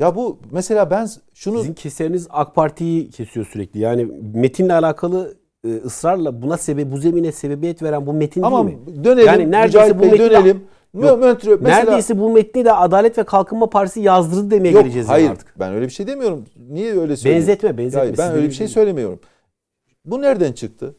Ya 0.00 0.16
bu 0.16 0.38
mesela 0.50 0.90
ben 0.90 1.08
şunu 1.34 1.58
Sizin 1.58 1.74
keseriniz 1.74 2.26
AK 2.30 2.54
Parti'yi 2.54 3.10
kesiyor 3.10 3.46
sürekli. 3.46 3.80
Yani 3.80 4.04
metinle 4.34 4.72
alakalı 4.74 5.34
e, 5.64 5.74
ısrarla 5.76 6.42
buna 6.42 6.56
sebep 6.56 6.92
bu 6.92 6.96
zemine 6.98 7.32
sebebiyet 7.32 7.82
veren 7.82 8.06
bu 8.06 8.12
metin 8.12 8.42
ama 8.42 8.66
değil 8.66 8.78
mi? 8.78 9.04
dönelim 9.04 9.26
Yani 9.26 9.50
neredeyse 9.50 9.78
Mücahit 9.78 9.98
bu 9.98 10.02
Bey, 10.02 10.10
metni- 10.10 10.18
dönelim. 10.18 10.62
Yok, 10.94 11.18
mesela 11.44 11.60
Neredeyse 11.60 12.18
bu 12.18 12.30
metni 12.30 12.64
de 12.64 12.72
Adalet 12.72 13.18
ve 13.18 13.24
Kalkınma 13.24 13.70
Partisi 13.70 14.00
yazdırdı 14.00 14.50
demeye 14.50 14.70
Yok 14.74 14.82
geleceğiz 14.82 15.08
hayır 15.08 15.24
yani 15.24 15.32
artık. 15.32 15.54
ben 15.58 15.72
öyle 15.74 15.86
bir 15.86 15.90
şey 15.92 16.06
demiyorum. 16.06 16.44
Niye 16.70 16.90
öyle 17.00 17.16
söylüyorsun? 17.16 17.48
Benzetme, 17.48 17.78
benzetme. 17.78 18.06
Ya 18.06 18.18
ben 18.18 18.32
öyle 18.32 18.46
bir 18.48 18.52
şey 18.54 18.68
söylemiyorum. 18.68 19.20
Bu 20.04 20.22
nereden 20.22 20.52
çıktı? 20.52 20.94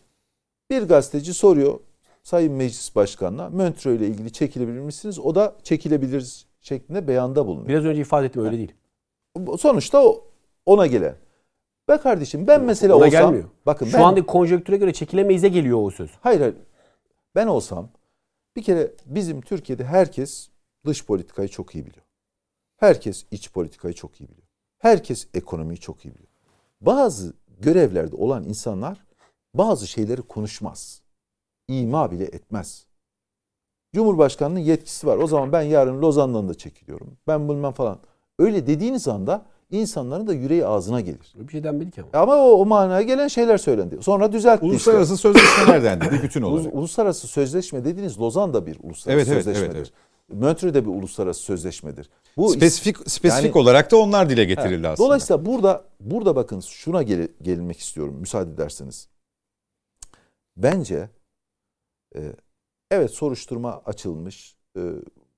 Bir 0.72 0.82
gazeteci 0.84 1.34
soruyor 1.34 1.80
Sayın 2.24 2.54
Meclis 2.54 2.96
Başkanı'na 2.96 3.50
Montreux 3.50 3.98
ile 4.00 4.08
ilgili 4.08 4.34
çekilebilir 4.34 4.80
misiniz? 4.80 5.20
O 5.20 5.36
da 5.36 5.56
çekilebiliriz 5.64 6.46
şeklinde 6.62 7.08
beyanda 7.08 7.48
bulunuyor. 7.48 7.68
Biraz 7.70 7.86
önce 7.86 8.02
ifade 8.02 8.26
ettim 8.26 8.46
öyle 8.46 8.58
değil. 8.58 8.74
Sonuçta 9.60 10.06
o- 10.06 10.28
ona 10.66 10.88
gelen. 10.88 11.16
Be 11.90 11.98
kardeşim 11.98 12.48
ben 12.48 12.64
mesela 12.64 12.96
Ona 12.96 13.06
olsam 13.06 13.12
gelmiyor. 13.12 13.50
bakın 13.66 13.86
Şu 13.86 13.98
ben 13.98 14.04
anda 14.04 14.26
konjonktüre 14.26 14.78
göre 14.78 14.94
çekilemeyiz'e 14.94 15.48
geliyor 15.50 15.78
o 15.84 15.90
söz. 15.92 16.12
hayır, 16.22 16.40
hayır 16.40 16.56
ben 17.36 17.48
olsam 17.48 17.90
bir 18.56 18.64
kere 18.64 18.92
bizim 19.06 19.42
Türkiye'de 19.42 19.86
herkes 19.86 20.50
dış 20.86 21.06
politikayı 21.06 21.48
çok 21.50 21.76
iyi 21.76 21.86
biliyor. 21.86 22.06
Herkes 22.78 23.26
iç 23.32 23.52
politikayı 23.52 23.94
çok 23.94 24.22
iyi 24.22 24.28
biliyor. 24.30 24.48
Herkes 24.80 25.28
ekonomiyi 25.34 25.80
çok 25.80 26.06
iyi 26.06 26.14
biliyor. 26.14 26.30
Bazı 26.82 27.34
görevlerde 27.60 28.16
olan 28.16 28.44
insanlar 28.44 29.04
bazı 29.54 29.88
şeyleri 29.88 30.22
konuşmaz. 30.22 31.02
İma 31.72 32.12
bile 32.12 32.24
etmez. 32.24 32.86
Cumhurbaşkanının 33.96 34.60
yetkisi 34.60 35.08
var. 35.08 35.18
O 35.18 35.28
zaman 35.28 35.52
ben 35.52 35.62
yarın 35.62 36.02
Lozan'dan 36.02 36.50
da 36.50 36.54
çekiliyorum. 36.54 37.18
Ben 37.28 37.50
bilmem 37.50 37.72
falan. 37.72 38.00
Öyle 38.40 38.68
dediğiniz 38.68 39.08
anda 39.08 39.46
insanların 39.72 40.28
da 40.28 40.34
yüreği 40.34 40.66
ağzına 40.66 41.02
gelir. 41.02 41.34
Bir 41.36 41.52
şey 41.52 41.64
denmedi 41.64 41.92
ki 41.92 42.02
ama. 42.02 42.24
Ama 42.24 42.36
o, 42.36 42.52
o 42.52 42.66
manaya 42.66 43.02
gelen 43.02 43.28
şeyler 43.28 43.58
söylendi. 43.58 43.98
Sonra 44.02 44.32
düzeltti 44.32 44.66
işte. 44.66 44.72
Uluslararası 44.72 45.18
sözleşmelerden 45.18 46.02
de 46.02 46.12
bir 46.12 46.22
bütün 46.24 46.42
olarak. 46.42 46.74
uluslararası 46.76 47.28
sözleşme 47.28 47.86
dediğiniz 47.86 48.20
Lozan 48.20 48.54
da 48.54 48.66
bir 48.66 48.78
uluslararası 48.84 49.12
Evet, 49.12 49.28
evet, 49.28 49.44
sözleşmedir. 49.56 49.78
evet, 49.78 49.92
Montreux 50.42 50.74
de 50.74 50.86
bir 50.86 50.90
uluslararası 50.92 51.42
sözleşmedir. 51.42 52.10
Bu 52.38 52.50
Spesifik 52.50 52.98
spesifik 53.10 53.56
Yani- 53.56 53.62
olarak 53.64 53.92
da 53.92 53.98
onlar 53.98 54.30
dile 54.30 54.46
getirildi 54.46 54.74
Evet. 54.76 54.86
aslında. 54.86 55.08
Dolayısıyla 55.08 55.46
burada 55.46 55.84
burada 56.00 56.36
bakın 56.36 56.60
şuna 56.60 57.04
gel, 57.04 57.28
gelinmek 57.42 57.80
istiyorum 57.80 58.18
müsaade 58.20 58.52
ederseniz. 58.52 59.08
Bence 60.58 61.10
e, 62.16 62.34
evet 62.92 63.12
soruşturma 63.12 63.82
açılmış. 63.86 64.56
E, 64.78 64.82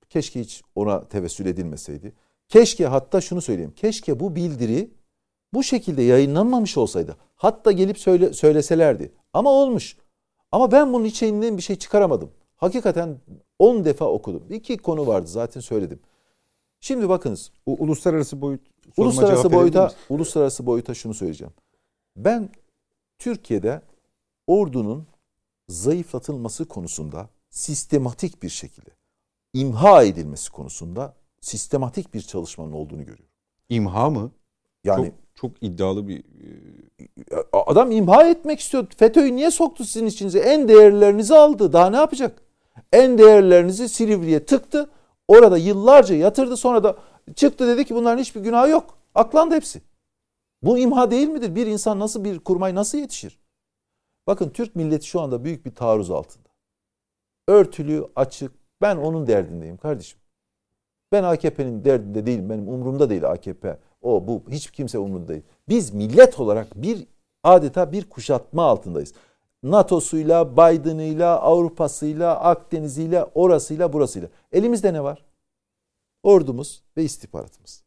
keşke 0.08 0.40
hiç 0.40 0.62
ona 0.74 1.08
tevessül 1.08 1.46
edilmeseydi. 1.46 2.12
Keşke 2.48 2.86
hatta 2.86 3.20
şunu 3.20 3.40
söyleyeyim. 3.40 3.72
Keşke 3.76 4.20
bu 4.20 4.36
bildiri 4.36 4.90
bu 5.54 5.62
şekilde 5.62 6.02
yayınlanmamış 6.02 6.76
olsaydı. 6.76 7.16
Hatta 7.36 7.72
gelip 7.72 7.98
söyle, 7.98 8.32
söyleselerdi. 8.32 9.12
Ama 9.32 9.50
olmuş. 9.50 9.96
Ama 10.52 10.72
ben 10.72 10.92
bunun 10.92 11.04
içinden 11.04 11.56
bir 11.56 11.62
şey 11.62 11.76
çıkaramadım. 11.76 12.30
Hakikaten 12.56 13.20
10 13.58 13.84
defa 13.84 14.04
okudum. 14.04 14.42
İki 14.50 14.78
konu 14.78 15.06
vardı 15.06 15.26
zaten 15.26 15.60
söyledim. 15.60 16.00
Şimdi 16.80 17.08
bakınız 17.08 17.50
U- 17.66 17.76
uluslararası 17.84 18.40
boyut 18.40 18.60
Uluslararası 18.96 19.52
boyuta, 19.52 19.92
uluslararası 20.08 20.66
boyuta 20.66 20.94
şunu 20.94 21.14
söyleyeceğim. 21.14 21.52
Ben 22.16 22.48
Türkiye'de 23.18 23.82
ordunun 24.46 25.06
zayıflatılması 25.68 26.68
konusunda 26.68 27.28
sistematik 27.50 28.42
bir 28.42 28.48
şekilde 28.48 28.90
imha 29.52 30.02
edilmesi 30.02 30.50
konusunda 30.52 31.14
sistematik 31.40 32.14
bir 32.14 32.20
çalışmanın 32.20 32.72
olduğunu 32.72 33.00
görüyorum. 33.00 33.34
İmha 33.68 34.10
mı? 34.10 34.30
Yani 34.84 35.06
çok, 35.06 35.14
çok 35.34 35.62
iddialı 35.62 36.08
bir 36.08 36.18
e, 36.18 37.36
adam 37.52 37.90
imha 37.90 38.28
etmek 38.28 38.60
istiyor. 38.60 38.86
FETÖ'yü 38.96 39.36
niye 39.36 39.50
soktu 39.50 39.84
sizin 39.84 40.06
içinize? 40.06 40.38
En 40.38 40.68
değerlerinizi 40.68 41.34
aldı. 41.34 41.72
Daha 41.72 41.90
ne 41.90 41.96
yapacak? 41.96 42.42
En 42.92 43.18
değerlerinizi 43.18 43.88
Silivri'ye 43.88 44.44
tıktı. 44.44 44.90
Orada 45.28 45.56
yıllarca 45.56 46.14
yatırdı. 46.14 46.56
Sonra 46.56 46.84
da 46.84 46.96
çıktı 47.34 47.68
dedi 47.68 47.84
ki 47.84 47.94
bunların 47.94 48.18
hiçbir 48.18 48.40
günahı 48.40 48.68
yok. 48.68 48.98
Aklandı 49.14 49.54
hepsi. 49.54 49.82
Bu 50.62 50.78
imha 50.78 51.10
değil 51.10 51.28
midir? 51.28 51.54
Bir 51.54 51.66
insan 51.66 51.98
nasıl 51.98 52.24
bir 52.24 52.38
kurmay 52.38 52.74
nasıl 52.74 52.98
yetişir? 52.98 53.38
Bakın 54.26 54.48
Türk 54.48 54.76
milleti 54.76 55.06
şu 55.06 55.20
anda 55.20 55.44
büyük 55.44 55.66
bir 55.66 55.74
taarruz 55.74 56.10
altında. 56.10 56.48
Örtülü, 57.48 58.06
açık. 58.16 58.52
Ben 58.80 58.96
onun 58.96 59.26
derdindeyim 59.26 59.76
kardeşim. 59.76 60.18
Ben 61.12 61.24
AKP'nin 61.24 61.84
derdinde 61.84 62.26
değilim. 62.26 62.50
Benim 62.50 62.68
umurumda 62.68 63.10
değil 63.10 63.30
AKP. 63.30 63.78
O 64.02 64.26
bu 64.26 64.42
hiç 64.50 64.70
kimse 64.70 64.98
umurunda 64.98 65.28
değil. 65.28 65.42
Biz 65.68 65.94
millet 65.94 66.40
olarak 66.40 66.82
bir 66.82 67.06
adeta 67.42 67.92
bir 67.92 68.08
kuşatma 68.08 68.62
altındayız. 68.62 69.12
NATO'suyla, 69.62 70.52
Biden'ıyla, 70.52 71.40
Avrupa'sıyla, 71.40 72.40
Akdeniz'iyle, 72.40 73.24
orasıyla, 73.24 73.92
burasıyla. 73.92 74.28
Elimizde 74.52 74.92
ne 74.92 75.04
var? 75.04 75.24
Ordumuz 76.22 76.82
ve 76.96 77.04
istihbaratımız. 77.04 77.84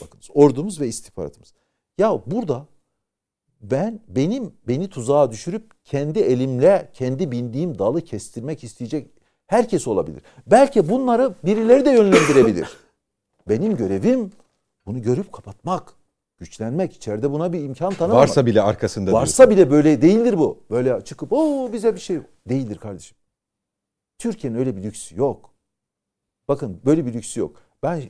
Bakınız 0.00 0.28
ordumuz 0.34 0.80
ve 0.80 0.88
istihbaratımız. 0.88 1.54
Ya 1.98 2.20
burada 2.26 2.66
ben 3.62 4.00
benim 4.08 4.52
beni 4.68 4.88
tuzağa 4.88 5.30
düşürüp 5.30 5.84
kendi 5.84 6.18
elimle 6.18 6.90
kendi 6.94 7.30
bindiğim 7.30 7.78
dalı 7.78 8.00
kestirmek 8.00 8.64
isteyecek 8.64 9.10
herkes 9.46 9.88
olabilir. 9.88 10.22
Belki 10.46 10.88
bunları 10.88 11.34
birileri 11.44 11.84
de 11.84 11.90
yönlendirebilir. 11.90 12.68
benim 13.48 13.76
görevim 13.76 14.30
bunu 14.86 15.02
görüp 15.02 15.32
kapatmak, 15.32 15.94
güçlenmek. 16.38 16.96
İçeride 16.96 17.30
buna 17.30 17.52
bir 17.52 17.60
imkan 17.64 17.94
tanımamak. 17.94 18.22
varsa 18.22 18.46
bile 18.46 18.62
arkasında 18.62 19.12
Varsa 19.12 19.50
bile 19.50 19.70
böyle 19.70 20.02
değildir 20.02 20.38
bu. 20.38 20.60
Böyle 20.70 21.04
çıkıp 21.04 21.32
o 21.32 21.70
bize 21.72 21.94
bir 21.94 22.00
şey 22.00 22.18
değildir 22.48 22.76
kardeşim. 22.76 23.16
Türkiye'nin 24.18 24.58
öyle 24.58 24.76
bir 24.76 24.82
lüksü 24.82 25.18
yok. 25.18 25.50
Bakın 26.48 26.80
böyle 26.84 27.06
bir 27.06 27.14
lüksü 27.14 27.40
yok. 27.40 27.56
Ben 27.82 28.02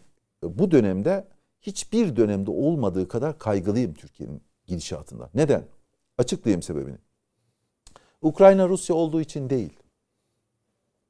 bu 0.42 0.70
dönemde 0.70 1.28
hiçbir 1.60 2.16
dönemde 2.16 2.50
olmadığı 2.50 3.08
kadar 3.08 3.38
kaygılıyım 3.38 3.94
Türkiye'nin 3.94 4.42
gidişatında. 4.72 5.30
Neden? 5.34 5.64
Açıklayayım 6.18 6.62
sebebini. 6.62 6.98
Ukrayna 8.22 8.68
Rusya 8.68 8.96
olduğu 8.96 9.20
için 9.20 9.50
değil. 9.50 9.78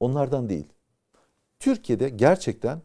Onlardan 0.00 0.48
değil. 0.48 0.66
Türkiye'de 1.58 2.08
gerçekten 2.08 2.82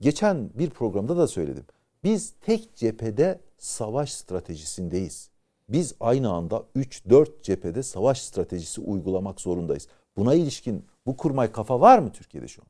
geçen 0.00 0.50
bir 0.54 0.70
programda 0.70 1.16
da 1.16 1.26
söyledim. 1.26 1.64
Biz 2.04 2.34
tek 2.40 2.76
cephede 2.76 3.40
savaş 3.58 4.12
stratejisindeyiz. 4.12 5.30
Biz 5.68 5.94
aynı 6.00 6.32
anda 6.32 6.64
3-4 6.76 7.42
cephede 7.42 7.82
savaş 7.82 8.22
stratejisi 8.22 8.80
uygulamak 8.80 9.40
zorundayız. 9.40 9.88
Buna 10.16 10.34
ilişkin 10.34 10.84
bu 11.06 11.16
kurmay 11.16 11.52
kafa 11.52 11.80
var 11.80 11.98
mı 11.98 12.12
Türkiye'de 12.12 12.48
şu 12.48 12.62
an? 12.62 12.68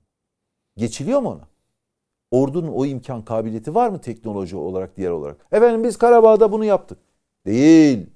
Geçiliyor 0.76 1.20
mu 1.20 1.30
ona? 1.30 1.48
Ordunun 2.30 2.72
o 2.72 2.86
imkan 2.86 3.24
kabiliyeti 3.24 3.74
var 3.74 3.88
mı 3.88 4.00
teknoloji 4.00 4.56
olarak 4.56 4.96
diğer 4.96 5.10
olarak? 5.10 5.46
Efendim 5.52 5.84
biz 5.84 5.96
Karabağ'da 5.96 6.52
bunu 6.52 6.64
yaptık. 6.64 6.98
Değil. 7.46 8.06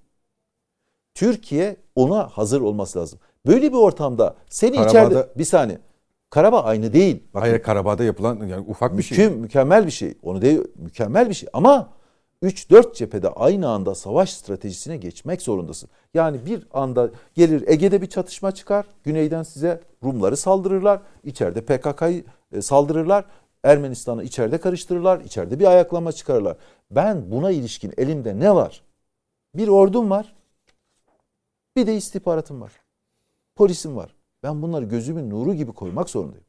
Türkiye 1.15 1.77
ona 1.97 2.29
hazır 2.29 2.61
olması 2.61 2.99
lazım. 2.99 3.19
Böyle 3.47 3.73
bir 3.73 3.77
ortamda 3.77 4.35
seni 4.51 4.77
Karabağ'da- 4.77 4.89
içeride 4.89 5.29
bir 5.39 5.45
saniye. 5.45 5.79
Karabağ 6.31 6.65
aynı 6.65 6.93
değil. 6.93 7.23
Bakın, 7.35 7.49
Hayır 7.49 7.63
Karabağ'da 7.63 8.05
yapılan 8.05 8.47
yani 8.47 8.65
ufak 8.69 8.99
bir 8.99 9.03
şey. 9.03 9.19
Müküm, 9.19 9.41
mükemmel 9.41 9.87
bir 9.87 9.91
şey. 9.91 10.15
Onu 10.23 10.43
değil, 10.43 10.61
mükemmel 10.77 11.29
bir 11.29 11.35
şey. 11.35 11.49
Ama 11.53 11.89
3-4 12.43 12.95
cephede 12.95 13.29
aynı 13.29 13.69
anda 13.69 13.95
savaş 13.95 14.33
stratejisine 14.33 14.97
geçmek 14.97 15.43
zorundasın. 15.43 15.89
Yani 16.15 16.47
bir 16.47 16.67
anda 16.73 17.11
gelir 17.35 17.65
Ege'de 17.69 18.03
bir 18.03 18.07
çatışma 18.07 18.53
çıkar. 18.53 18.87
Güneyden 19.05 19.43
size 19.43 19.81
Rumları 20.05 20.37
saldırırlar. 20.37 21.01
İçeride 21.25 21.61
PKK'yı 21.61 22.25
e, 22.53 22.63
saldırırlar. 22.63 23.25
Ermenistan'ı 23.65 24.25
içeride 24.25 24.59
karıştırırlar. 24.59 25.21
İçeride 25.21 25.61
bir 25.61 25.65
ayaklama 25.65 26.13
çıkarırlar. 26.13 26.57
Ben 26.91 27.31
buna 27.31 27.51
ilişkin 27.51 27.93
elimde 27.99 28.39
ne 28.39 28.55
var? 28.55 28.83
Bir 29.59 29.69
ordum 29.69 30.11
var. 30.11 30.35
Bir 31.77 31.87
de 31.87 31.97
istihbaratım 31.97 32.61
var. 32.61 32.73
Polisim 33.57 33.97
var. 33.97 34.15
Ben 34.43 34.63
bunları 34.63 34.85
gözümün 34.85 35.31
nuru 35.31 35.55
gibi 35.55 35.73
koymak 35.73 36.11
zorundayım. 36.11 36.45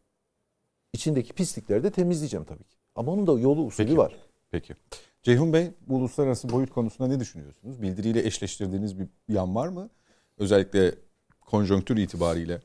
İçindeki 0.93 1.33
pislikleri 1.33 1.83
de 1.83 1.91
temizleyeceğim 1.91 2.45
tabii 2.45 2.63
ki. 2.63 2.77
Ama 2.95 3.11
onun 3.11 3.27
da 3.27 3.31
yolu 3.31 3.65
usulü 3.65 3.87
Peki. 3.87 3.97
var. 3.97 4.15
Peki. 4.51 4.75
Ceyhun 5.23 5.53
Bey 5.53 5.71
bu 5.87 5.95
uluslararası 5.95 6.49
boyut 6.49 6.73
konusunda 6.73 7.09
ne 7.09 7.19
düşünüyorsunuz? 7.19 7.81
Bildiriyle 7.81 8.25
eşleştirdiğiniz 8.27 8.99
bir 8.99 9.07
yan 9.29 9.55
var 9.55 9.67
mı? 9.67 9.89
Özellikle 10.37 10.95
konjonktür 11.41 11.97
itibariyle. 11.97 12.61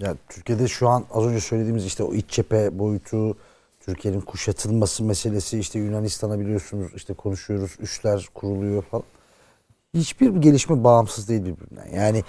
Ya 0.00 0.16
Türkiye'de 0.28 0.68
şu 0.68 0.88
an 0.88 1.04
az 1.10 1.24
önce 1.24 1.40
söylediğimiz 1.40 1.84
işte 1.86 2.02
o 2.02 2.14
iç 2.14 2.28
cephe 2.28 2.78
boyutu, 2.78 3.36
Türkiye'nin 3.80 4.20
kuşatılması 4.20 5.04
meselesi 5.04 5.58
işte 5.58 5.78
Yunanistan'a 5.78 6.40
biliyorsunuz 6.40 6.92
işte 6.94 7.14
konuşuyoruz, 7.14 7.76
üsler 7.80 8.28
kuruluyor 8.34 8.82
falan. 8.82 9.04
Hiçbir 9.94 10.36
gelişme 10.36 10.84
bağımsız 10.84 11.28
değil 11.28 11.44
birbirinden. 11.44 11.88
Yani 11.96 12.24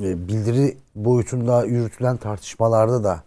e, 0.00 0.28
bildiri 0.28 0.76
boyutunda 0.94 1.64
yürütülen 1.64 2.16
tartışmalarda 2.16 3.04
da 3.04 3.22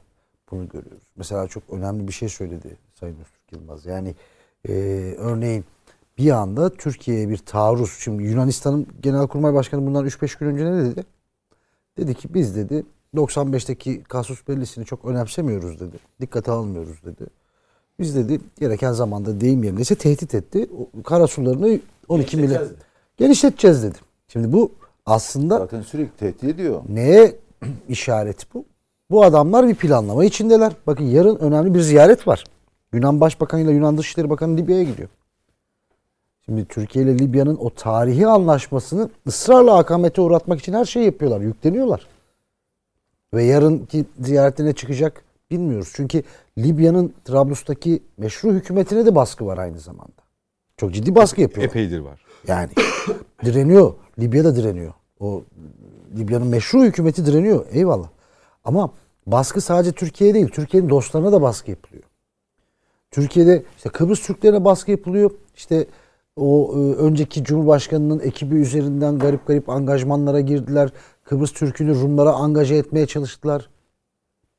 bunu 0.51 0.69
görüyoruz. 0.69 1.03
Mesela 1.15 1.47
çok 1.47 1.63
önemli 1.69 2.07
bir 2.07 2.13
şey 2.13 2.29
söyledi 2.29 2.77
Sayın 2.99 3.15
Öztürk 3.19 3.51
Yılmaz. 3.51 3.85
Yani 3.85 4.15
e, 4.69 4.73
örneğin 5.17 5.65
bir 6.17 6.31
anda 6.31 6.69
Türkiye'ye 6.69 7.29
bir 7.29 7.37
taarruz. 7.37 7.97
Şimdi 7.99 8.23
Yunanistan'ın 8.23 8.87
Genelkurmay 9.01 9.53
Başkanı 9.53 9.85
bundan 9.85 10.05
3-5 10.05 10.39
gün 10.39 10.47
önce 10.47 10.65
ne 10.65 10.85
dedi? 10.85 11.05
Dedi 11.97 12.13
ki 12.13 12.33
biz 12.33 12.55
dedi 12.55 12.83
95'teki 13.15 14.03
kasus 14.03 14.47
bellisini 14.47 14.85
çok 14.85 15.05
önemsemiyoruz 15.05 15.79
dedi. 15.79 15.99
Dikkate 16.21 16.51
almıyoruz 16.51 17.03
dedi. 17.05 17.27
Biz 17.99 18.15
dedi 18.15 18.41
gereken 18.59 18.91
zamanda 18.91 19.41
deyim 19.41 19.63
yerindeyse 19.63 19.95
tehdit 19.95 20.35
etti. 20.35 20.69
Karasularını 21.03 21.79
12 22.07 22.37
milyon 22.37 22.67
Genişleteceğiz 23.21 23.83
dedi. 23.83 23.97
Şimdi 24.27 24.53
bu 24.53 24.71
aslında 25.05 25.57
Zaten 25.59 25.81
sürekli 25.81 26.17
tehdit 26.17 26.43
ediyor. 26.43 26.81
neye 26.89 27.35
işaret 27.89 28.53
bu? 28.53 28.65
Bu 29.11 29.23
adamlar 29.23 29.67
bir 29.67 29.75
planlama 29.75 30.25
içindeler. 30.25 30.73
Bakın 30.87 31.03
yarın 31.03 31.35
önemli 31.35 31.73
bir 31.73 31.79
ziyaret 31.79 32.27
var. 32.27 32.43
Yunan 32.93 33.21
Başbakanı 33.21 33.61
ile 33.61 33.71
Yunan 33.71 33.97
Dışişleri 33.97 34.29
Bakanı 34.29 34.57
Libya'ya 34.57 34.83
gidiyor. 34.83 35.09
Şimdi 36.45 36.65
Türkiye 36.65 37.05
ile 37.05 37.19
Libya'nın 37.19 37.55
o 37.55 37.69
tarihi 37.69 38.27
anlaşmasını 38.27 39.09
ısrarla 39.27 39.77
akamete 39.77 40.21
uğratmak 40.21 40.59
için 40.59 40.73
her 40.73 40.85
şeyi 40.85 41.05
yapıyorlar. 41.05 41.41
Yükleniyorlar. 41.41 42.07
Ve 43.33 43.43
yarınki 43.43 44.05
ziyaretine 44.19 44.73
çıkacak 44.73 45.23
bilmiyoruz. 45.51 45.91
Çünkü 45.95 46.23
Libya'nın 46.57 47.13
Trablus'taki 47.25 48.03
meşru 48.17 48.53
hükümetine 48.53 49.05
de 49.05 49.15
baskı 49.15 49.45
var 49.45 49.57
aynı 49.57 49.79
zamanda. 49.79 50.21
Çok 50.77 50.93
ciddi 50.93 51.15
baskı 51.15 51.41
yapıyorlar. 51.41 51.69
Epeydir 51.69 51.99
var. 51.99 52.21
Yani 52.47 52.69
direniyor. 53.45 53.93
Libya 54.19 54.43
da 54.43 54.55
direniyor. 54.55 54.93
O 55.19 55.43
Libya'nın 56.17 56.47
meşru 56.47 56.83
hükümeti 56.83 57.25
direniyor. 57.25 57.65
Eyvallah. 57.71 58.07
Ama 58.63 58.91
baskı 59.27 59.61
sadece 59.61 59.91
Türkiye'ye 59.91 60.33
değil. 60.33 60.47
Türkiye'nin 60.47 60.89
dostlarına 60.89 61.31
da 61.31 61.41
baskı 61.41 61.71
yapılıyor. 61.71 62.03
Türkiye'de 63.11 63.63
işte 63.77 63.89
Kıbrıs 63.89 64.21
Türklerine 64.21 64.65
baskı 64.65 64.91
yapılıyor. 64.91 65.31
İşte 65.55 65.87
o 66.35 66.73
e, 66.75 66.77
önceki 66.77 67.43
Cumhurbaşkanı'nın 67.43 68.19
ekibi 68.19 68.55
üzerinden 68.55 69.19
garip 69.19 69.47
garip 69.47 69.69
angajmanlara 69.69 70.39
girdiler. 70.41 70.89
Kıbrıs 71.23 71.51
Türk'ünü 71.51 72.01
Rumlara 72.01 72.31
angaje 72.31 72.75
etmeye 72.75 73.05
çalıştılar. 73.07 73.69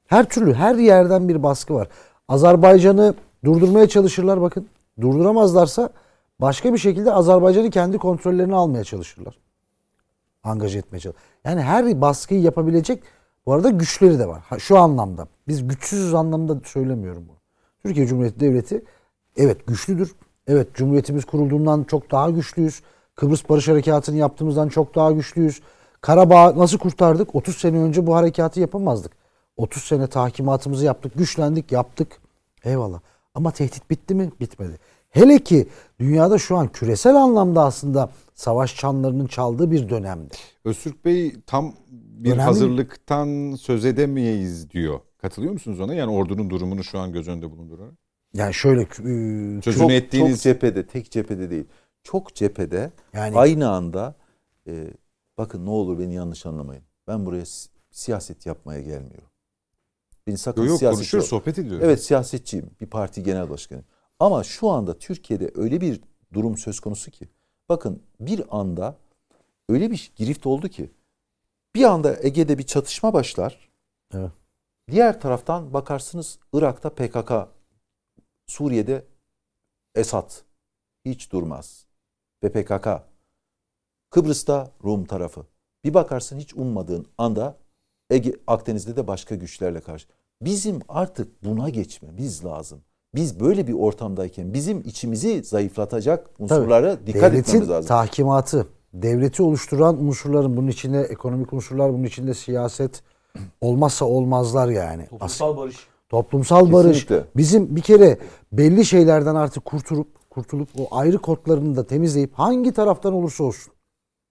Her 0.07 0.29
türlü 0.29 0.55
her 0.55 0.75
yerden 0.75 1.29
bir 1.29 1.43
baskı 1.43 1.75
var. 1.75 1.89
Azerbaycan'ı 2.29 3.15
durdurmaya 3.45 3.89
çalışırlar 3.89 4.41
bakın. 4.41 4.67
Durduramazlarsa 5.01 5.91
başka 6.43 6.73
bir 6.73 6.79
şekilde 6.79 7.13
Azerbaycan'ı 7.13 7.71
kendi 7.71 7.99
kontrollerine 7.99 8.55
almaya 8.55 8.85
çalışırlar. 8.85 9.39
Angaje 10.45 10.79
etmeye 10.79 11.01
çalışırlar. 11.01 11.29
Yani 11.45 11.63
her 11.63 12.01
baskıyı 12.01 12.41
yapabilecek 12.41 13.03
bu 13.47 13.53
arada 13.53 13.71
güçleri 13.71 14.19
de 14.19 14.29
var. 14.29 14.43
Ha, 14.49 14.59
şu 14.59 14.79
anlamda. 14.79 15.29
Biz 15.49 15.69
güçsüzüz 15.69 16.15
anlamda 16.15 16.61
söylemiyorum 16.65 17.25
bunu. 17.29 17.37
Türkiye 17.83 18.07
Cumhuriyeti 18.07 18.41
Devleti 18.41 18.85
evet 19.37 19.67
güçlüdür. 19.67 20.15
Evet 20.47 20.75
Cumhuriyetimiz 20.75 21.25
kurulduğundan 21.25 21.85
çok 21.85 22.11
daha 22.11 22.31
güçlüyüz. 22.31 22.83
Kıbrıs 23.15 23.49
Barış 23.49 23.69
Harekatı'nı 23.69 24.17
yaptığımızdan 24.17 24.69
çok 24.69 24.95
daha 24.95 25.13
güçlüyüz. 25.13 25.63
Karabağ 26.01 26.59
nasıl 26.59 26.79
kurtardık? 26.79 27.35
30 27.35 27.57
sene 27.57 27.79
önce 27.79 28.07
bu 28.07 28.15
harekatı 28.15 28.61
yapamazdık. 28.61 29.13
30 29.57 29.83
sene 29.83 30.07
tahkimatımızı 30.07 30.85
yaptık, 30.85 31.13
güçlendik, 31.17 31.73
yaptık. 31.73 32.21
Eyvallah. 32.65 33.01
Ama 33.35 33.51
tehdit 33.51 33.91
bitti 33.91 34.15
mi? 34.15 34.31
Bitmedi. 34.41 34.79
Hele 35.13 35.39
ki 35.39 35.69
dünyada 36.01 36.39
şu 36.39 36.57
an 36.57 36.73
küresel 36.73 37.15
anlamda 37.17 37.65
aslında 37.65 38.11
savaş 38.35 38.77
çanlarının 38.77 39.27
çaldığı 39.27 39.71
bir 39.71 39.89
dönemde. 39.89 40.35
Öztürk 40.65 41.05
Bey 41.05 41.35
tam 41.47 41.75
bir 41.91 42.29
Önemli. 42.31 42.43
hazırlıktan 42.43 43.55
söz 43.55 43.85
edemeyiz 43.85 44.71
diyor. 44.71 45.01
Katılıyor 45.19 45.53
musunuz 45.53 45.81
ona? 45.81 45.95
Yani 45.95 46.13
ordunun 46.13 46.51
durumunu 46.51 46.85
şu 46.85 46.99
an 46.99 47.13
göz 47.13 47.29
önünde 47.29 47.51
bulundurarak. 47.51 47.93
Yani 48.35 48.55
şöyle 48.55 48.83
e, 48.83 48.87
Sözünü 49.63 49.79
Çok, 49.83 49.91
ettiğiniz 49.91 50.37
çok 50.37 50.43
cephede, 50.43 50.87
tek 50.87 51.11
cephede 51.11 51.51
değil. 51.51 51.65
Çok 52.03 52.35
cephede 52.35 52.91
Yani- 53.13 53.37
aynı 53.37 53.69
anda 53.71 54.15
e, 54.67 54.87
bakın 55.39 55.67
ne 55.67 55.71
olur 55.71 55.99
beni 55.99 56.15
yanlış 56.15 56.47
anlamayın. 56.47 56.83
Ben 57.09 57.27
buraya 57.27 57.47
si- 57.47 57.69
siyaset 57.91 58.47
yapmaya 58.47 58.81
gelmiyorum. 58.81 59.29
Beni 60.27 60.39
sakın 60.39 60.63
yok 60.63 60.71
yok 60.71 60.79
siyasetçi 60.79 60.99
konuşuyoruz, 60.99 61.33
ol- 61.33 61.39
sohbet 61.39 61.59
ediyoruz. 61.59 61.83
Evet 61.85 62.05
siyasetçiyim. 62.05 62.71
Bir 62.81 62.87
parti 62.87 63.23
genel 63.23 63.51
başkanı. 63.51 63.83
Ama 64.23 64.45
şu 64.45 64.69
anda 64.69 64.99
Türkiye'de 64.99 65.51
öyle 65.55 65.81
bir 65.81 66.01
durum 66.33 66.59
söz 66.59 66.81
konusu 66.81 67.11
ki. 67.11 67.29
Bakın 67.69 68.03
bir 68.21 68.61
anda 68.61 68.97
öyle 69.69 69.91
bir 69.91 70.13
girift 70.17 70.47
oldu 70.47 70.69
ki. 70.69 70.91
Bir 71.75 71.85
anda 71.85 72.17
Ege'de 72.23 72.59
bir 72.59 72.63
çatışma 72.63 73.13
başlar. 73.13 73.71
Evet. 74.15 74.31
Diğer 74.91 75.21
taraftan 75.21 75.73
bakarsınız 75.73 76.39
Irak'ta 76.53 76.91
PKK, 76.91 77.33
Suriye'de 78.47 79.05
Esad 79.95 80.33
hiç 81.05 81.33
durmaz. 81.33 81.87
Ve 82.43 82.53
PKK. 82.53 82.89
Kıbrıs'ta 84.11 84.71
Rum 84.85 85.05
tarafı. 85.05 85.47
Bir 85.85 85.95
bakarsın 85.95 86.39
hiç 86.39 86.55
ummadığın 86.55 87.07
anda 87.19 87.59
Ege, 88.11 88.33
Akdeniz'de 88.47 88.97
de 88.97 89.07
başka 89.07 89.35
güçlerle 89.35 89.81
karşı. 89.81 90.09
Bizim 90.43 90.81
artık 90.89 91.45
buna 91.45 91.69
geçmemiz 91.69 92.45
lazım. 92.45 92.85
Biz 93.15 93.41
böyle 93.41 93.67
bir 93.67 93.73
ortamdayken 93.73 94.55
bizim 94.55 94.81
içimizi 94.81 95.45
zayıflatacak 95.45 96.27
unsurlara 96.39 97.07
dikkat 97.07 97.23
Devletin 97.33 97.39
etmemiz 97.49 97.71
lazım. 97.71 97.89
tahkimatı, 97.89 98.67
devleti 98.95 99.43
oluşturan 99.43 100.05
unsurların 100.05 100.57
bunun 100.57 100.69
içinde 100.69 101.01
ekonomik 101.01 101.53
unsurlar, 101.53 101.93
bunun 101.93 102.05
içinde 102.05 102.35
siyaset 102.35 103.03
olmazsa 103.61 104.05
olmazlar 104.05 104.69
yani. 104.69 105.03
As- 105.03 105.09
Toplumsal 105.39 105.57
barış. 105.57 105.77
toplumsal 106.09 106.73
barış. 106.73 107.01
Kesinlikle. 107.07 107.25
Bizim 107.37 107.77
bir 107.77 107.81
kere 107.81 108.19
belli 108.53 108.85
şeylerden 108.85 109.35
artık 109.35 109.65
kurtulup 109.65 110.31
kurtulup 110.31 110.69
o 110.79 110.97
ayrı 110.97 111.19
kodlarını 111.19 111.77
da 111.77 111.87
temizleyip 111.87 112.35
hangi 112.35 112.73
taraftan 112.73 113.13
olursa 113.13 113.45
olsun. 113.45 113.73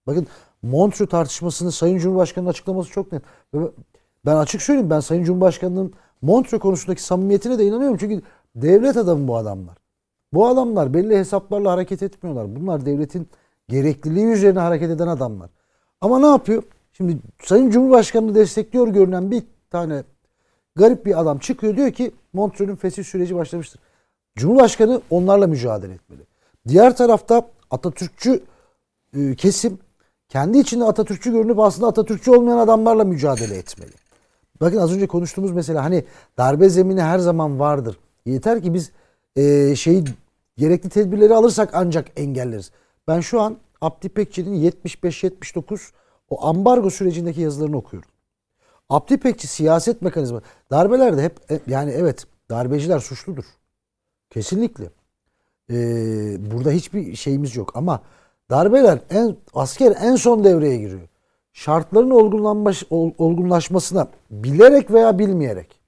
Bakın 0.06 0.26
Montreux 0.62 1.10
tartışmasını 1.10 1.72
Sayın 1.72 1.98
Cumhurbaşkanı'nın 1.98 2.50
açıklaması 2.50 2.90
çok 2.90 3.12
net. 3.12 3.22
Ben 4.26 4.36
açık 4.36 4.62
söyleyeyim 4.62 4.90
ben 4.90 5.00
Sayın 5.00 5.24
Cumhurbaşkanı'nın 5.24 5.92
Montreux 6.22 6.62
konusundaki 6.62 7.02
samimiyetine 7.02 7.58
de 7.58 7.64
inanıyorum. 7.66 7.96
Çünkü 7.96 8.22
devlet 8.56 8.96
adamı 8.96 9.28
bu 9.28 9.36
adamlar. 9.36 9.76
Bu 10.32 10.46
adamlar 10.46 10.94
belli 10.94 11.16
hesaplarla 11.16 11.72
hareket 11.72 12.02
etmiyorlar. 12.02 12.56
Bunlar 12.56 12.86
devletin 12.86 13.28
gerekliliği 13.68 14.26
üzerine 14.26 14.58
hareket 14.58 14.90
eden 14.90 15.08
adamlar. 15.08 15.50
Ama 16.00 16.18
ne 16.18 16.26
yapıyor? 16.26 16.62
Şimdi 16.92 17.18
Sayın 17.42 17.70
Cumhurbaşkanı'nı 17.70 18.34
destekliyor 18.34 18.88
görünen 18.88 19.30
bir 19.30 19.42
tane 19.70 20.02
garip 20.76 21.06
bir 21.06 21.20
adam 21.20 21.38
çıkıyor 21.38 21.76
diyor 21.76 21.92
ki 21.92 22.12
Montreux'ün 22.32 22.76
fesih 22.76 23.04
süreci 23.04 23.34
başlamıştır. 23.34 23.80
Cumhurbaşkanı 24.36 25.00
onlarla 25.10 25.46
mücadele 25.46 25.92
etmeli. 25.92 26.22
Diğer 26.68 26.96
tarafta 26.96 27.48
Atatürkçü 27.70 28.42
e, 29.16 29.34
kesim 29.34 29.78
kendi 30.28 30.58
içinde 30.58 30.84
Atatürkçü 30.84 31.32
görünüp 31.32 31.58
aslında 31.58 31.86
Atatürkçü 31.86 32.30
olmayan 32.30 32.58
adamlarla 32.58 33.04
mücadele 33.04 33.56
etmeli. 33.56 33.92
Bakın 34.60 34.76
az 34.76 34.92
önce 34.94 35.06
konuştuğumuz 35.06 35.52
mesela 35.52 35.84
hani 35.84 36.04
darbe 36.38 36.68
zemini 36.68 37.02
her 37.02 37.18
zaman 37.18 37.58
vardır. 37.58 37.98
Yeter 38.26 38.62
ki 38.62 38.74
biz 38.74 38.90
e, 39.36 39.76
şeyi 39.76 40.04
gerekli 40.56 40.88
tedbirleri 40.88 41.34
alırsak 41.34 41.70
ancak 41.72 42.20
engelleriz. 42.20 42.70
Ben 43.08 43.20
şu 43.20 43.40
an 43.40 43.56
Abdi 43.80 44.08
Pekçi'nin 44.08 44.70
75-79 44.70 45.90
o 46.30 46.44
ambargo 46.46 46.90
sürecindeki 46.90 47.40
yazılarını 47.40 47.76
okuyorum. 47.76 48.08
Abdi 48.88 49.16
Pekçi 49.18 49.46
siyaset 49.46 50.02
mekanizma. 50.02 50.42
Darbelerde 50.70 51.22
hep 51.22 51.50
hep- 51.50 51.68
yani 51.68 51.90
evet 51.90 52.26
darbeciler 52.50 52.98
suçludur. 52.98 53.44
Kesinlikle. 54.30 54.84
Ee, 55.70 55.74
burada 56.50 56.70
hiçbir 56.70 57.16
şeyimiz 57.16 57.56
yok 57.56 57.76
ama 57.76 58.02
darbeler 58.50 58.98
en 59.10 59.36
asker 59.54 59.96
en 60.00 60.16
son 60.16 60.44
devreye 60.44 60.76
giriyor. 60.76 61.08
Şartların 61.52 62.10
olgunlanmış, 62.10 62.84
ol- 62.90 63.12
olgunlaşmasına 63.18 64.08
bilerek 64.30 64.90
veya 64.90 65.18
bilmeyerek. 65.18 65.81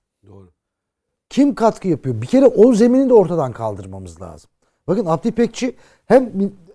Kim 1.30 1.54
katkı 1.54 1.88
yapıyor? 1.88 2.22
Bir 2.22 2.26
kere 2.26 2.46
o 2.46 2.74
zemini 2.74 3.08
de 3.08 3.14
ortadan 3.14 3.52
kaldırmamız 3.52 4.22
lazım. 4.22 4.50
Bakın 4.86 5.06
Abdi 5.06 5.32
Pekçi 5.32 5.76
hem 6.06 6.32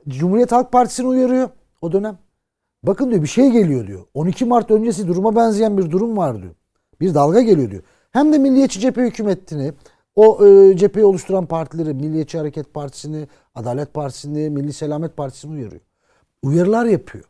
Cumhuriyet 0.07 0.51
Halk 0.51 0.71
Partisi'ni 0.71 1.07
uyarıyor 1.07 1.49
o 1.81 1.91
dönem. 1.91 2.17
Bakın 2.83 3.11
diyor 3.11 3.21
bir 3.21 3.27
şey 3.27 3.51
geliyor 3.51 3.87
diyor. 3.87 4.05
12 4.13 4.45
Mart 4.45 4.71
öncesi 4.71 5.07
duruma 5.07 5.35
benzeyen 5.35 5.77
bir 5.77 5.91
durum 5.91 6.17
var 6.17 6.41
diyor. 6.41 6.53
Bir 7.01 7.13
dalga 7.13 7.41
geliyor 7.41 7.71
diyor. 7.71 7.83
Hem 8.11 8.33
de 8.33 8.37
Milliyetçi 8.37 8.79
Cephe 8.79 9.01
hükümetini, 9.01 9.73
o 10.15 10.47
e, 10.47 10.77
cepheyi 10.77 11.05
oluşturan 11.05 11.45
partileri, 11.45 11.93
Milliyetçi 11.93 12.37
Hareket 12.37 12.73
Partisi'ni, 12.73 13.27
Adalet 13.55 13.93
Partisi'ni, 13.93 14.49
Milli 14.49 14.73
Selamet 14.73 15.17
Partisi'ni 15.17 15.51
uyarıyor. 15.51 15.81
Uyarılar 16.43 16.85
yapıyor. 16.85 17.23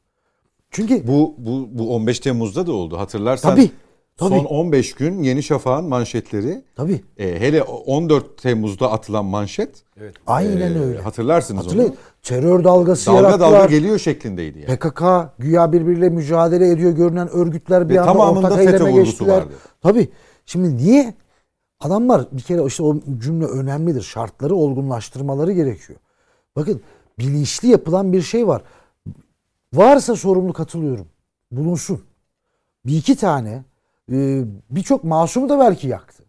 Çünkü 0.72 1.08
Bu, 1.08 1.36
bu, 1.38 1.70
bu 1.72 1.96
15 1.96 2.20
Temmuz'da 2.20 2.68
da 2.68 2.72
oldu. 2.72 2.98
Hatırlarsan 2.98 3.56
Tabii, 3.56 3.72
tabii. 4.20 4.30
son 4.30 4.46
15 4.46 4.94
gün 4.94 5.24
Yeni 5.24 5.44
Şafak'ın 5.44 5.86
manşetleri 5.90 6.62
tabii 6.76 7.02
e, 7.18 7.40
hele 7.40 7.64
14 7.64 8.38
Temmuz'da 8.42 8.92
atılan 8.92 9.26
manşet 9.26 9.84
aynen 10.28 10.74
e, 10.76 10.80
öyle. 10.80 11.02
hatırlarsınız 11.02 11.66
Hatırlayın. 11.66 11.90
onu. 11.90 11.98
Terör 12.24 12.64
dalgası 12.64 13.06
Dalga 13.08 13.22
yarattılar. 13.22 13.52
dalga 13.54 13.66
geliyor 13.66 14.00
şeklindeydi 14.00 14.60
yani. 14.60 14.78
PKK 14.78 15.04
güya 15.40 15.72
birbiriyle 15.74 16.10
mücadele 16.10 16.70
ediyor 16.72 16.92
görünen 16.92 17.30
örgütler 17.30 17.90
bir 17.90 17.96
Ve 17.96 18.02
anda 18.02 18.30
ortak 18.32 18.54
FETÖ 18.56 18.72
eyleme 18.72 18.92
geçtiler. 18.92 19.38
vardı. 19.38 19.54
Tabii. 19.82 20.10
Şimdi 20.46 20.78
niye? 20.78 21.14
Adamlar 21.80 22.26
bir 22.32 22.42
kere 22.42 22.66
işte 22.66 22.84
o 22.84 22.96
cümle 23.20 23.46
önemlidir. 23.46 24.02
Şartları 24.02 24.56
olgunlaştırmaları 24.56 25.52
gerekiyor. 25.52 26.00
Bakın 26.56 26.82
bilinçli 27.20 27.68
yapılan 27.68 28.14
bir 28.14 28.22
şey 28.22 28.48
var. 28.48 28.62
Varsa 29.74 30.16
sorumlu 30.16 30.54
katılıyorum. 30.54 31.08
Bulunsun. 31.52 32.02
Bir 32.86 32.98
iki 32.98 33.16
tane 33.16 33.64
e, 34.12 34.44
birçok 34.70 35.04
masumu 35.04 35.50
da 35.50 35.60
belki 35.60 35.88
yaktı. 35.88 36.24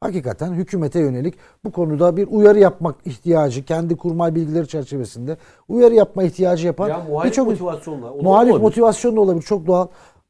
Hakikaten 0.00 0.52
hükümete 0.52 1.00
yönelik 1.00 1.34
bu 1.64 1.72
konuda 1.72 2.16
bir 2.16 2.28
uyarı 2.30 2.58
yapmak 2.58 2.94
ihtiyacı 3.04 3.64
kendi 3.64 3.96
kurmay 3.96 4.34
bilgileri 4.34 4.68
çerçevesinde 4.68 5.36
uyarı 5.68 5.94
yapma 5.94 6.22
ihtiyacı 6.22 6.66
yapan 6.66 6.88
Ya 6.88 7.04
muhalif 7.08 7.30
birçok 7.30 7.46
motivasyonla. 7.46 8.12
o 8.12 8.22
muhalif 8.22 8.50
olabilir. 8.52 8.64
motivasyon 8.66 9.16
da 9.16 9.20
olabilir 9.20 9.42
çok 9.44 9.66
doğal. 9.66 9.86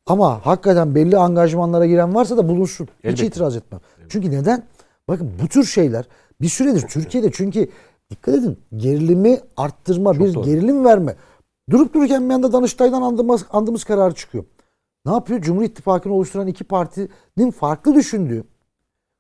Ama 0.07 0.47
hakikaten 0.47 0.95
belli 0.95 1.17
angajmanlara 1.19 1.87
giren 1.87 2.15
varsa 2.15 2.37
da 2.37 2.49
bulunsun. 2.49 2.85
Hiç 2.99 3.05
Elbette. 3.05 3.27
itiraz 3.27 3.57
etmem. 3.57 3.81
Çünkü 4.09 4.31
neden? 4.31 4.63
Bakın 5.09 5.31
bu 5.43 5.49
tür 5.49 5.65
şeyler 5.65 6.05
bir 6.41 6.49
süredir 6.49 6.81
Türkiye'de 6.81 7.31
çünkü 7.33 7.69
dikkat 8.11 8.35
edin 8.35 8.59
gerilimi 8.77 9.39
arttırma, 9.57 10.13
bir 10.13 10.35
doğru. 10.35 10.45
gerilim 10.45 10.85
verme. 10.85 11.17
Durup 11.71 11.95
dururken 11.95 12.29
bir 12.29 12.35
anda 12.35 12.53
Danıştay'dan 12.53 13.03
andığımız, 13.03 13.45
andığımız 13.51 13.85
karar 13.85 14.15
çıkıyor. 14.15 14.45
Ne 15.07 15.13
yapıyor? 15.13 15.41
Cumhur 15.41 15.63
İttifakı'nı 15.63 16.13
oluşturan 16.13 16.47
iki 16.47 16.65
partinin 16.65 17.51
farklı 17.51 17.95
düşündüğü 17.95 18.45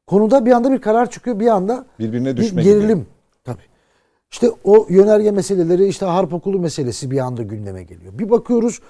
konuda 0.06 0.46
bir 0.46 0.52
anda 0.52 0.72
bir 0.72 0.80
karar 0.80 1.10
çıkıyor. 1.10 1.40
Bir 1.40 1.46
anda 1.46 1.86
Birbirine 1.98 2.32
bir 2.32 2.36
düşme 2.36 2.62
gibi. 2.62 2.72
gerilim. 2.72 3.06
Tabii. 3.44 3.62
İşte 4.30 4.50
o 4.64 4.86
yönerge 4.88 5.30
meseleleri 5.30 5.86
işte 5.86 6.06
harp 6.06 6.34
okulu 6.34 6.58
meselesi 6.58 7.10
bir 7.10 7.18
anda 7.18 7.42
gündeme 7.42 7.82
geliyor. 7.82 8.18
Bir 8.18 8.30
bakıyoruz 8.30 8.80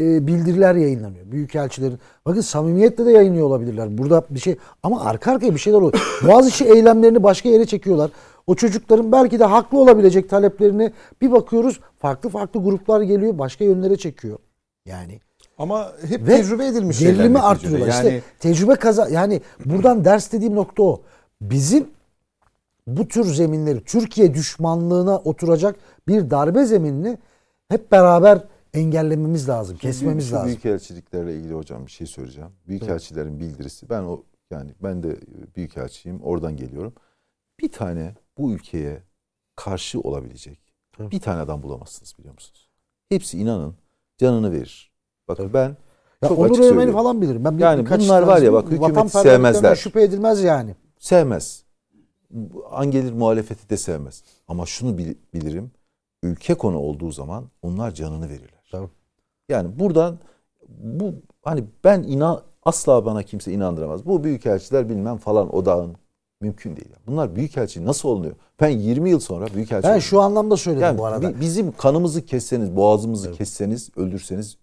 e, 0.00 0.26
bildiriler 0.26 0.74
yayınlanıyor. 0.74 1.32
Büyükelçilerin. 1.32 1.98
Bakın 2.26 2.40
samimiyetle 2.40 3.06
de 3.06 3.10
yayınlıyor 3.10 3.46
olabilirler. 3.46 3.98
Burada 3.98 4.24
bir 4.30 4.40
şey 4.40 4.56
ama 4.82 5.04
arka 5.04 5.32
arkaya 5.32 5.54
bir 5.54 5.58
şeyler 5.58 5.78
oluyor. 5.78 6.20
Bazı 6.28 6.50
şey 6.50 6.70
eylemlerini 6.70 7.22
başka 7.22 7.48
yere 7.48 7.66
çekiyorlar. 7.66 8.10
O 8.46 8.54
çocukların 8.54 9.12
belki 9.12 9.38
de 9.38 9.44
haklı 9.44 9.78
olabilecek 9.78 10.30
taleplerini 10.30 10.92
bir 11.22 11.32
bakıyoruz 11.32 11.80
farklı 11.98 12.28
farklı 12.30 12.62
gruplar 12.62 13.00
geliyor 13.00 13.38
başka 13.38 13.64
yönlere 13.64 13.96
çekiyor. 13.96 14.38
Yani 14.86 15.20
Ama 15.60 15.92
hep 16.08 16.26
ve 16.28 16.36
tecrübe 16.36 16.66
edilmiş 16.66 16.96
şeyler 16.96 17.12
gerilimi 17.12 17.38
artırıyorlar. 17.38 17.88
Yani 17.88 18.08
İşte 18.08 18.22
tecrübe 18.38 18.74
kaza 18.74 19.08
yani 19.08 19.40
buradan 19.64 20.04
ders 20.04 20.32
dediğim 20.32 20.54
nokta 20.54 20.82
o. 20.82 21.02
Bizim 21.40 21.88
bu 22.86 23.08
tür 23.08 23.24
zeminleri 23.24 23.84
Türkiye 23.84 24.34
düşmanlığına 24.34 25.18
oturacak 25.18 25.76
bir 26.08 26.30
darbe 26.30 26.64
zeminini 26.64 27.18
hep 27.68 27.92
beraber 27.92 28.44
engellememiz 28.74 29.48
lazım, 29.48 29.76
kesmemiz 29.76 30.28
Şu 30.28 30.34
lazım. 30.34 30.46
Büyükelçiliklerle 30.46 31.34
ilgili 31.34 31.54
hocam 31.54 31.86
bir 31.86 31.90
şey 31.90 32.06
söyleyeceğim. 32.06 32.50
Büyükelçilerin 32.68 33.40
bildirisi. 33.40 33.90
Ben 33.90 34.02
o 34.02 34.24
yani 34.50 34.70
ben 34.82 35.02
de 35.02 35.16
büyükelçiyim. 35.56 36.20
Oradan 36.22 36.56
geliyorum. 36.56 36.92
Bir 37.60 37.72
tane 37.72 38.14
bu 38.38 38.52
ülkeye 38.52 39.02
karşı 39.56 40.00
olabilecek 40.00 40.60
bir 40.98 41.20
tane 41.20 41.40
adam 41.40 41.62
bulamazsınız 41.62 42.14
biliyor 42.18 42.34
musunuz? 42.34 42.68
Hepsi 43.08 43.38
inanın 43.38 43.74
canını 44.18 44.52
verir. 44.52 44.89
Bakın 45.30 45.50
ben 45.54 45.76
Ya 46.22 46.28
çok 46.28 46.38
Onur 46.38 46.50
açık 46.50 46.64
söylüyorum. 46.64 46.92
falan 46.92 47.22
bilirim. 47.22 47.44
Ben 47.44 47.58
Yani 47.58 47.90
bunlar 47.90 48.22
var 48.22 48.42
ya 48.42 48.52
bak, 48.52 48.70
hükümeti 48.70 49.08
sevmezler. 49.18 49.76
Şüphe 49.76 50.02
edilmez 50.02 50.42
yani. 50.42 50.74
sevmez. 50.98 51.64
An 52.70 52.90
gelir 52.90 53.12
muhalefeti 53.12 53.70
de 53.70 53.76
sevmez. 53.76 54.22
Ama 54.48 54.66
şunu 54.66 54.98
bil- 54.98 55.14
bilirim. 55.34 55.70
Ülke 56.22 56.54
konu 56.54 56.78
olduğu 56.78 57.12
zaman 57.12 57.44
onlar 57.62 57.90
canını 57.94 58.28
verirler. 58.28 58.64
Tabii. 58.72 58.88
Yani 59.48 59.78
buradan 59.78 60.18
bu 60.68 61.14
hani 61.42 61.64
ben 61.84 62.02
inan 62.02 62.40
asla 62.62 63.04
bana 63.04 63.22
kimse 63.22 63.52
inandıramaz. 63.52 64.06
Bu 64.06 64.24
büyükelçiler 64.24 64.88
bilmem 64.88 65.16
falan 65.18 65.54
odağın 65.56 65.96
mümkün 66.40 66.76
değil. 66.76 66.88
Bunlar 67.06 67.36
büyükelçi 67.36 67.84
nasıl 67.84 68.08
olunuyor? 68.08 68.34
Ben 68.60 68.68
20 68.68 69.10
yıl 69.10 69.20
sonra 69.20 69.46
büyükelçi 69.54 69.84
Ben 69.88 69.90
oldum. 69.92 70.00
şu 70.02 70.20
anlamda 70.20 70.56
söyledim 70.56 70.84
yani 70.86 70.98
bu 70.98 71.06
arada. 71.06 71.28
bi- 71.34 71.40
bizim 71.40 71.72
kanımızı 71.72 72.26
kesseniz, 72.26 72.76
boğazımızı 72.76 73.32
kesseniz, 73.32 73.90
öldürseniz 73.96 74.56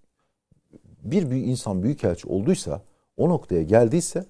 bir 1.11 1.29
büyük 1.29 1.47
insan 1.47 1.83
büyükelçi 1.83 2.27
olduysa, 2.27 2.81
o 3.17 3.29
noktaya 3.29 3.63
geldiyse 3.63 4.25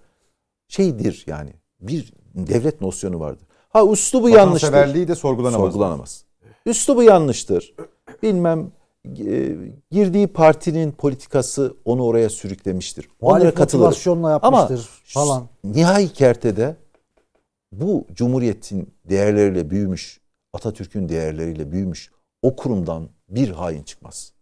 şeydir 0.67 1.23
yani. 1.27 1.53
Bir 1.81 2.13
devlet 2.35 2.81
nosyonu 2.81 3.19
vardır. 3.19 3.47
Ha 3.69 3.85
üslubu 3.91 4.29
yanlıştır. 4.29 4.67
vatanseverliği 4.67 5.07
de 5.07 5.15
sorgulanamaz. 5.15 5.71
Sorgulanamaz. 5.71 6.25
Üslubu 6.65 7.03
yanlıştır. 7.03 7.75
Bilmem 8.23 8.71
e, 9.05 9.55
girdiği 9.91 10.27
partinin 10.27 10.91
politikası 10.91 11.75
onu 11.85 12.03
oraya 12.03 12.29
sürüklemiştir. 12.29 13.09
Onlara 13.21 13.53
katılırım. 13.53 13.85
motivasyonla 13.85 14.39
Ama 14.41 14.59
yapmıştır 14.59 14.89
falan. 15.05 15.47
nihai 15.63 16.09
kertede 16.09 16.75
bu 17.71 18.05
cumhuriyetin 18.13 18.93
değerleriyle 19.09 19.69
büyümüş, 19.69 20.21
Atatürk'ün 20.53 21.09
değerleriyle 21.09 21.71
büyümüş 21.71 22.11
o 22.41 22.55
kurumdan 22.55 23.09
bir 23.29 23.49
hain 23.49 23.83
çıkmaz. 23.83 24.33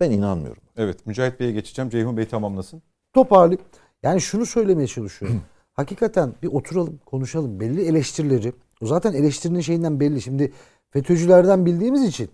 Ben 0.00 0.10
inanmıyorum. 0.10 0.62
Evet 0.76 1.06
Mücahit 1.06 1.40
Bey'e 1.40 1.52
geçeceğim. 1.52 1.90
Ceyhun 1.90 2.16
Bey 2.16 2.28
tamamlasın. 2.28 2.82
toparlayıp 3.12 3.60
yani 4.02 4.20
şunu 4.20 4.46
söylemeye 4.46 4.88
çalışıyorum. 4.88 5.42
Hakikaten 5.72 6.34
bir 6.42 6.48
oturalım, 6.48 7.00
konuşalım. 7.06 7.60
Belli 7.60 7.82
eleştirileri. 7.86 8.52
O 8.82 8.86
zaten 8.86 9.12
eleştirinin 9.12 9.60
şeyinden 9.60 10.00
belli. 10.00 10.22
Şimdi 10.22 10.52
FETÖ'cülerden 10.90 11.66
bildiğimiz 11.66 12.02
için 12.04 12.30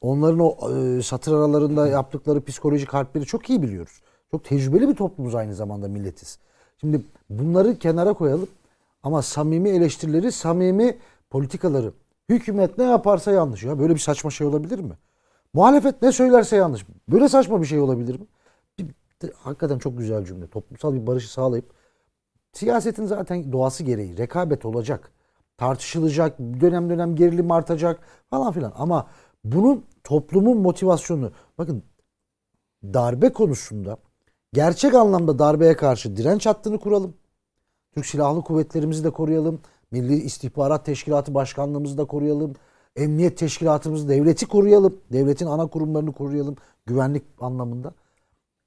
onların 0.00 0.38
o 0.40 0.72
e, 0.76 1.02
satır 1.02 1.32
aralarında 1.32 1.86
yaptıkları 1.86 2.44
psikolojik 2.44 2.94
harpleri 2.94 3.24
çok 3.24 3.50
iyi 3.50 3.62
biliyoruz. 3.62 4.00
Çok 4.30 4.44
tecrübeli 4.44 4.88
bir 4.88 4.94
toplumuz 4.94 5.34
aynı 5.34 5.54
zamanda 5.54 5.88
milletiz. 5.88 6.38
Şimdi 6.80 7.00
bunları 7.30 7.78
kenara 7.78 8.12
koyalım 8.12 8.48
ama 9.02 9.22
samimi 9.22 9.68
eleştirileri, 9.68 10.32
samimi 10.32 10.98
politikaları. 11.30 11.92
Hükümet 12.28 12.78
ne 12.78 12.84
yaparsa 12.84 13.32
yanlış. 13.32 13.62
Ya 13.62 13.78
böyle 13.78 13.94
bir 13.94 14.00
saçma 14.00 14.30
şey 14.30 14.46
olabilir 14.46 14.78
mi? 14.78 14.94
Muhalefet 15.54 16.02
ne 16.02 16.12
söylerse 16.12 16.56
yanlış. 16.56 16.86
Böyle 17.08 17.28
saçma 17.28 17.60
bir 17.60 17.66
şey 17.66 17.80
olabilir 17.80 18.20
mi? 18.20 18.26
Hakikaten 19.34 19.78
çok 19.78 19.98
güzel 19.98 20.24
cümle. 20.24 20.46
Toplumsal 20.46 20.94
bir 20.94 21.06
barışı 21.06 21.32
sağlayıp 21.32 21.70
siyasetin 22.52 23.06
zaten 23.06 23.52
doğası 23.52 23.84
gereği 23.84 24.18
rekabet 24.18 24.64
olacak. 24.64 25.10
tartışılacak, 25.56 26.38
dönem 26.38 26.90
dönem 26.90 27.16
gerilim 27.16 27.50
artacak 27.50 28.00
falan 28.30 28.52
filan. 28.52 28.72
Ama 28.76 29.06
bunun 29.44 29.84
toplumun 30.04 30.58
motivasyonu 30.58 31.32
bakın 31.58 31.82
darbe 32.84 33.32
konusunda 33.32 33.96
gerçek 34.52 34.94
anlamda 34.94 35.38
darbeye 35.38 35.76
karşı 35.76 36.16
direnç 36.16 36.46
hattını 36.46 36.78
kuralım. 36.80 37.14
Türk 37.94 38.06
Silahlı 38.06 38.42
Kuvvetlerimizi 38.42 39.04
de 39.04 39.10
koruyalım. 39.10 39.60
Milli 39.90 40.14
İstihbarat 40.14 40.86
Teşkilatı 40.86 41.34
Başkanlığımızı 41.34 41.98
da 41.98 42.04
koruyalım. 42.04 42.54
Emniyet 42.96 43.38
Teşkilatımızı, 43.38 44.08
devleti 44.08 44.46
koruyalım. 44.46 45.00
Devletin 45.12 45.46
ana 45.46 45.66
kurumlarını 45.66 46.12
koruyalım 46.12 46.56
güvenlik 46.86 47.22
anlamında. 47.40 47.94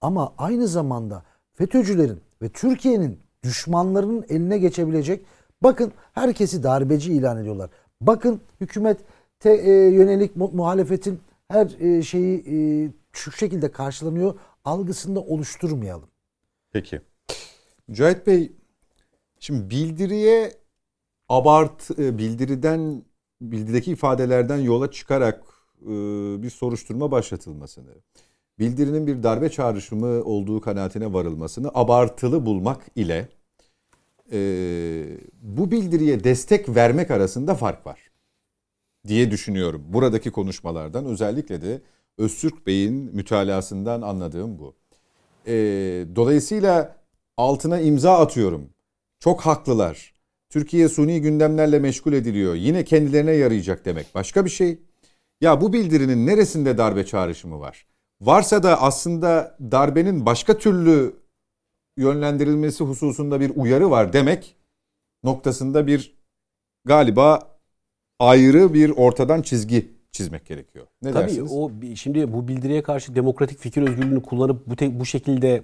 Ama 0.02 0.34
aynı 0.38 0.68
zamanda 0.68 1.24
FETÖ'cülerin 1.54 2.20
ve 2.42 2.50
Türkiye'nin 2.50 3.20
düşmanlarının 3.44 4.26
eline 4.30 4.58
geçebilecek 4.58 5.26
bakın 5.64 5.92
herkesi 6.14 6.64
darbeci 6.64 7.14
ilan 7.14 7.38
ediyorlar. 7.42 7.70
Bakın 8.02 8.42
hükümet 8.62 8.98
te, 9.40 9.54
e, 9.54 9.72
yönelik 9.72 10.36
mu- 10.36 10.52
muhalefetin 10.54 11.20
her 11.48 11.80
e, 11.80 12.04
şeyi 12.04 12.44
e, 12.48 12.56
şu 13.12 13.32
şekilde 13.32 13.72
karşılanıyor 13.72 14.34
algısında 14.66 15.20
oluşturmayalım. 15.20 16.10
Peki. 16.72 17.02
Mücahit 17.88 18.28
Bey, 18.28 18.52
şimdi 19.40 19.70
bildiriye 19.70 20.52
abart 21.30 22.00
e, 22.00 22.18
bildiriden 22.18 23.04
bildirideki 23.42 23.92
ifadelerden 23.92 24.58
yola 24.58 24.92
çıkarak 24.92 25.44
e, 25.82 25.88
bir 26.44 26.50
soruşturma 26.50 27.12
başlatılmasını, 27.12 27.94
bildirinin 28.60 29.08
bir 29.08 29.24
darbe 29.24 29.50
çağrışımı 29.50 30.24
olduğu 30.24 30.62
kanaatine 30.62 31.14
varılmasını 31.14 31.72
abartılı 31.74 32.46
bulmak 32.46 32.86
ile 32.96 33.30
e, 34.32 34.40
bu 35.42 35.72
bildiriye 35.72 36.24
destek 36.24 36.76
vermek 36.76 37.12
arasında 37.12 37.56
fark 37.56 37.88
var 37.88 38.00
diye 39.08 39.32
düşünüyorum. 39.32 39.84
Buradaki 39.88 40.32
konuşmalardan 40.32 41.06
özellikle 41.06 41.62
de 41.62 41.82
Öztürk 42.18 42.68
Bey'in 42.68 43.16
mütalasından 43.16 44.02
anladığım 44.02 44.60
bu. 44.60 44.76
E, 45.48 45.54
dolayısıyla 46.16 46.96
altına 47.38 47.80
imza 47.80 48.20
atıyorum. 48.20 48.70
Çok 49.20 49.42
haklılar. 49.42 50.17
Türkiye 50.50 50.90
suni 50.90 51.22
gündemlerle 51.22 51.80
meşgul 51.80 52.14
ediliyor. 52.14 52.56
Yine 52.56 52.84
kendilerine 52.84 53.32
yarayacak 53.32 53.86
demek 53.86 54.16
başka 54.16 54.46
bir 54.46 54.50
şey. 54.50 54.80
Ya 55.42 55.62
bu 55.62 55.74
bildirinin 55.74 56.28
neresinde 56.28 56.78
darbe 56.78 57.06
çağrışımı 57.06 57.60
var? 57.60 57.86
Varsa 58.22 58.64
da 58.64 58.82
aslında 58.82 59.58
darbenin 59.72 60.26
başka 60.26 60.58
türlü 60.58 61.16
yönlendirilmesi 61.98 62.84
hususunda 62.84 63.40
bir 63.40 63.52
uyarı 63.56 63.90
var 63.92 64.14
demek 64.14 64.56
noktasında 65.24 65.88
bir 65.88 66.18
galiba 66.86 67.58
ayrı 68.20 68.74
bir 68.74 68.90
ortadan 68.90 69.42
çizgi 69.42 69.92
çizmek 70.12 70.46
gerekiyor. 70.46 70.88
Ne 71.02 71.12
Tabii 71.12 71.24
dersiniz? 71.24 71.52
o 71.54 71.72
şimdi 71.96 72.34
bu 72.34 72.48
bildiriye 72.48 72.84
karşı 72.84 73.16
demokratik 73.16 73.60
fikir 73.60 73.82
özgürlüğünü 73.82 74.22
kullanıp 74.22 74.68
bu 74.68 74.76
te- 74.76 75.00
bu 75.00 75.06
şekilde 75.06 75.64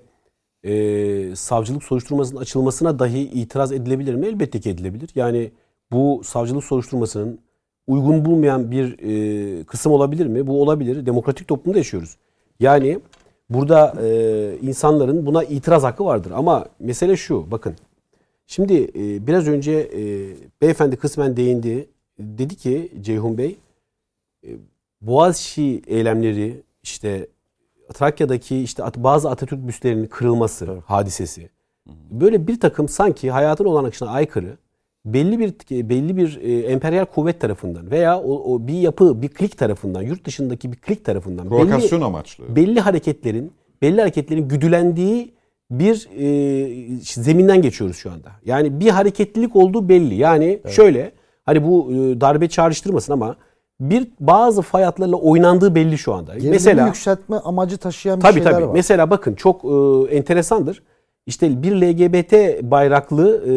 e, 0.63 1.35
savcılık 1.35 1.83
soruşturmasının 1.83 2.41
açılmasına 2.41 2.99
dahi 2.99 3.19
itiraz 3.19 3.71
edilebilir 3.71 4.15
mi? 4.15 4.25
Elbette 4.25 4.59
ki 4.59 4.69
edilebilir. 4.69 5.09
Yani 5.15 5.51
bu 5.91 6.21
savcılık 6.23 6.63
soruşturmasının 6.63 7.39
uygun 7.87 8.25
bulmayan 8.25 8.71
bir 8.71 8.99
e, 8.99 9.63
kısım 9.63 9.91
olabilir 9.91 10.25
mi? 10.25 10.47
Bu 10.47 10.61
olabilir. 10.61 11.05
Demokratik 11.05 11.47
toplumda 11.47 11.77
yaşıyoruz. 11.77 12.17
Yani 12.59 12.99
burada 13.49 13.93
e, 14.03 14.57
insanların 14.61 15.25
buna 15.25 15.43
itiraz 15.43 15.83
hakkı 15.83 16.05
vardır. 16.05 16.31
Ama 16.35 16.65
mesele 16.79 17.17
şu 17.17 17.51
bakın. 17.51 17.75
Şimdi 18.47 18.91
e, 18.95 19.27
biraz 19.27 19.47
önce 19.47 19.71
e, 19.71 20.01
beyefendi 20.61 20.95
kısmen 20.97 21.37
değindi. 21.37 21.87
Dedi 22.19 22.55
ki 22.55 22.91
Ceyhun 23.01 23.37
Bey 23.37 23.57
Boğaziçi 25.01 25.81
eylemleri 25.87 26.63
işte 26.83 27.27
Trakya'daki 27.93 28.63
işte 28.63 28.83
bazı 28.97 29.29
Atatürk 29.29 29.67
büstlerinin 29.67 30.05
kırılması 30.05 30.77
hadisesi. 30.85 31.49
Böyle 32.11 32.47
bir 32.47 32.59
takım 32.59 32.89
sanki 32.89 33.31
hayatın 33.31 33.65
olan 33.65 33.83
akışına 33.83 34.09
aykırı 34.09 34.57
belli 35.05 35.39
bir 35.39 35.53
belli 35.89 36.17
bir 36.17 36.39
e, 36.41 36.59
emperyal 36.59 37.05
kuvvet 37.05 37.41
tarafından 37.41 37.91
veya 37.91 38.19
o, 38.19 38.53
o 38.53 38.67
bir 38.67 38.73
yapı 38.73 39.21
bir 39.21 39.27
klik 39.27 39.57
tarafından 39.57 40.01
yurt 40.01 40.25
dışındaki 40.25 40.71
bir 40.71 40.77
klik 40.77 41.05
tarafından 41.05 41.49
Provokasyon 41.49 42.01
amaçlı. 42.01 42.55
belli 42.55 42.79
hareketlerin 42.79 43.51
belli 43.81 44.01
hareketlerin 44.01 44.47
güdülendiği 44.47 45.33
bir 45.71 46.09
e, 46.17 46.99
zeminden 47.01 47.61
geçiyoruz 47.61 47.97
şu 47.97 48.11
anda. 48.11 48.31
Yani 48.45 48.79
bir 48.79 48.89
hareketlilik 48.89 49.55
olduğu 49.55 49.89
belli. 49.89 50.15
Yani 50.15 50.59
şöyle 50.69 51.11
hani 51.45 51.63
bu 51.63 51.91
e, 51.91 52.21
darbe 52.21 52.49
çağrıştırmasın 52.49 53.13
ama 53.13 53.35
bir 53.79 54.07
bazı 54.19 54.61
fay 54.61 54.83
hatlarıyla 54.83 55.17
oynandığı 55.17 55.75
belli 55.75 55.97
şu 55.97 56.13
anda. 56.13 56.33
Gerilimi 56.33 56.51
Mesela 56.51 56.87
yükseltme 56.87 57.35
amacı 57.35 57.77
taşıyan 57.77 58.17
bir 58.17 58.21
Tabii 58.21 58.33
şeyler 58.33 58.51
tabii. 58.51 58.67
var. 58.67 58.73
Mesela 58.73 59.09
bakın 59.09 59.33
çok 59.33 59.65
e, 59.65 60.15
enteresandır. 60.15 60.83
İşte 61.25 61.63
bir 61.63 61.71
LGBT 61.81 62.33
bayraklı 62.71 63.43
e, 63.47 63.53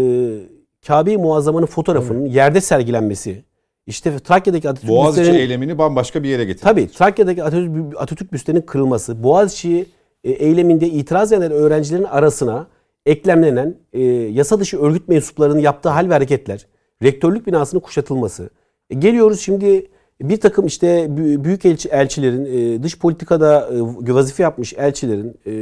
Kabe-i 0.86 1.16
Muazzama'nın 1.16 1.66
fotoğrafının 1.66 2.26
yerde 2.26 2.60
sergilenmesi. 2.60 3.44
İşte 3.86 4.18
Trakya'daki 4.18 4.68
Atatürk 4.68 4.90
Boğaziçi 4.90 5.30
büstlerinin- 5.30 5.38
eylemini 5.40 5.78
bambaşka 5.78 6.22
bir 6.22 6.28
yere 6.28 6.44
getirdi. 6.44 6.62
Tabii 6.64 6.88
Trakya'daki 6.90 7.44
Atatürk, 7.44 7.72
Atatürk 7.96 8.32
büstlerinin 8.32 8.62
kırılması, 8.62 9.22
Boğaziçi 9.22 9.86
e, 10.24 10.30
eyleminde 10.30 10.86
itiraz 10.88 11.32
eden 11.32 11.52
öğrencilerin 11.52 12.04
arasına 12.04 12.66
eklemlenen 13.06 13.74
e, 13.92 14.02
yasa 14.12 14.60
dışı 14.60 14.78
örgüt 14.80 15.08
mensuplarının 15.08 15.58
yaptığı 15.58 15.88
hal 15.88 16.08
ve 16.08 16.12
hareketler, 16.14 16.66
rektörlük 17.02 17.46
binasının 17.46 17.80
kuşatılması. 17.80 18.50
E, 18.90 18.94
geliyoruz 18.94 19.40
şimdi 19.40 19.86
bir 20.22 20.40
takım 20.40 20.66
işte 20.66 20.86
bü- 21.04 21.44
büyük 21.44 21.64
elçi, 21.64 21.88
elçilerin, 21.88 22.44
e, 22.44 22.82
dış 22.82 22.98
politikada 22.98 23.68
e, 24.08 24.14
vazife 24.14 24.42
yapmış 24.42 24.74
elçilerin 24.74 25.34
e, 25.46 25.52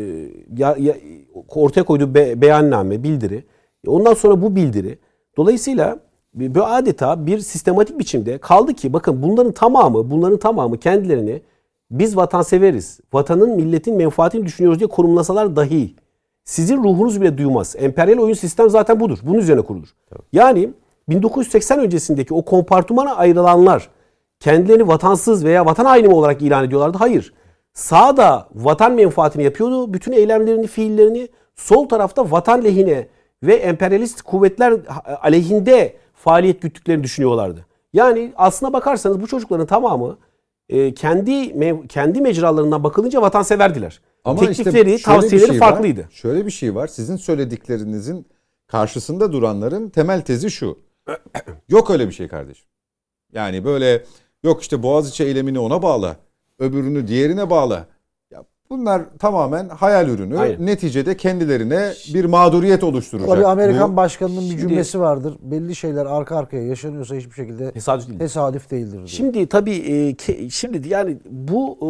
ya, 0.56 0.76
ya- 0.78 0.96
ortaya 1.48 1.82
koyduğu 1.82 2.14
be, 2.14 2.40
beyanname, 2.40 3.02
bildiri. 3.02 3.44
Ondan 3.86 4.14
sonra 4.14 4.42
bu 4.42 4.56
bildiri. 4.56 4.98
Dolayısıyla 5.36 5.98
bu 6.34 6.64
adeta 6.64 7.26
bir 7.26 7.38
sistematik 7.38 7.98
biçimde 7.98 8.38
kaldı 8.38 8.74
ki 8.74 8.92
bakın 8.92 9.22
bunların 9.22 9.52
tamamı, 9.52 10.10
bunların 10.10 10.38
tamamı 10.38 10.78
kendilerini 10.78 11.42
biz 11.90 12.16
vatanseveriz, 12.16 13.00
vatanın, 13.12 13.50
milletin 13.56 13.96
menfaatini 13.96 14.46
düşünüyoruz 14.46 14.78
diye 14.80 14.88
konumlasalar 14.88 15.56
dahi 15.56 15.94
sizin 16.44 16.76
ruhunuz 16.84 17.20
bile 17.20 17.38
duymaz. 17.38 17.76
Emperyal 17.78 18.18
oyun 18.18 18.34
sistem 18.34 18.70
zaten 18.70 19.00
budur. 19.00 19.18
Bunun 19.22 19.38
üzerine 19.38 19.62
kurulur. 19.62 19.88
Yani 20.32 20.70
1980 21.08 21.78
öncesindeki 21.78 22.34
o 22.34 22.42
kompartımana 22.44 23.14
ayrılanlar 23.16 23.88
kendilerini 24.44 24.88
vatansız 24.88 25.44
veya 25.44 25.66
vatan 25.66 25.84
haini 25.84 26.08
olarak 26.08 26.42
ilan 26.42 26.64
ediyorlardı? 26.64 26.98
Hayır. 26.98 27.34
Sağda 27.72 28.48
vatan 28.54 28.92
menfaatini 28.92 29.44
yapıyordu. 29.44 29.94
Bütün 29.94 30.12
eylemlerini, 30.12 30.66
fiillerini 30.66 31.28
sol 31.56 31.88
tarafta 31.88 32.30
vatan 32.30 32.64
lehine 32.64 33.08
ve 33.42 33.54
emperyalist 33.54 34.22
kuvvetler 34.22 34.74
aleyhinde 35.22 35.96
faaliyet 36.14 36.62
güttüklerini 36.62 37.04
düşünüyorlardı. 37.04 37.66
Yani 37.92 38.32
aslına 38.36 38.72
bakarsanız 38.72 39.20
bu 39.20 39.26
çocukların 39.26 39.66
tamamı 39.66 40.18
e, 40.68 40.94
kendi 40.94 41.30
mev- 41.30 41.88
kendi 41.88 42.20
mecralarından 42.20 42.84
bakılınca 42.84 43.22
vatanseverdiler. 43.22 44.00
Teklifleri, 44.24 44.74
şöyle 44.74 44.86
bir 44.96 45.02
tavsiyeleri 45.02 45.48
şey 45.50 45.60
var. 45.60 45.68
farklıydı. 45.70 46.08
Şöyle 46.10 46.46
bir 46.46 46.50
şey 46.50 46.74
var. 46.74 46.86
Sizin 46.86 47.16
söylediklerinizin 47.16 48.26
karşısında 48.66 49.32
duranların 49.32 49.88
temel 49.88 50.20
tezi 50.20 50.50
şu. 50.50 50.78
Yok 51.68 51.90
öyle 51.90 52.08
bir 52.08 52.12
şey 52.12 52.28
kardeşim. 52.28 52.66
Yani 53.32 53.64
böyle 53.64 54.04
yok 54.44 54.62
işte 54.62 54.82
Boğaziçi 54.82 55.24
eylemini 55.24 55.58
ona 55.58 55.82
bağla. 55.82 56.16
Öbürünü 56.58 57.08
diğerine 57.08 57.50
bağla. 57.50 57.86
Ya 58.30 58.44
bunlar 58.70 59.02
tamamen 59.18 59.68
hayal 59.68 60.08
ürünü. 60.08 60.38
Aynen. 60.38 60.66
Neticede 60.66 61.16
kendilerine 61.16 61.92
bir 62.14 62.24
mağduriyet 62.24 62.84
oluşturacak. 62.84 63.28
Tabii 63.30 63.46
Amerikan 63.46 63.92
Bu- 63.92 63.96
başkanının 63.96 64.40
bir 64.40 64.48
Şimdi- 64.48 64.60
cümlesi 64.60 65.00
vardır. 65.00 65.36
Belli 65.42 65.74
şeyler 65.76 66.06
arka 66.06 66.36
arkaya 66.36 66.66
yaşanıyorsa 66.66 67.14
hiçbir 67.16 67.32
şekilde 67.34 67.70
Tesadüf 67.72 68.08
değil. 68.08 68.18
tesadüf 68.18 68.70
değildir. 68.70 68.92
diyor. 68.96 69.08
Şimdi 69.08 69.46
tabii 69.46 69.74
e, 70.28 70.48
şimdi 70.50 70.88
yani 70.88 71.16
bu 71.30 71.76
e, 71.80 71.84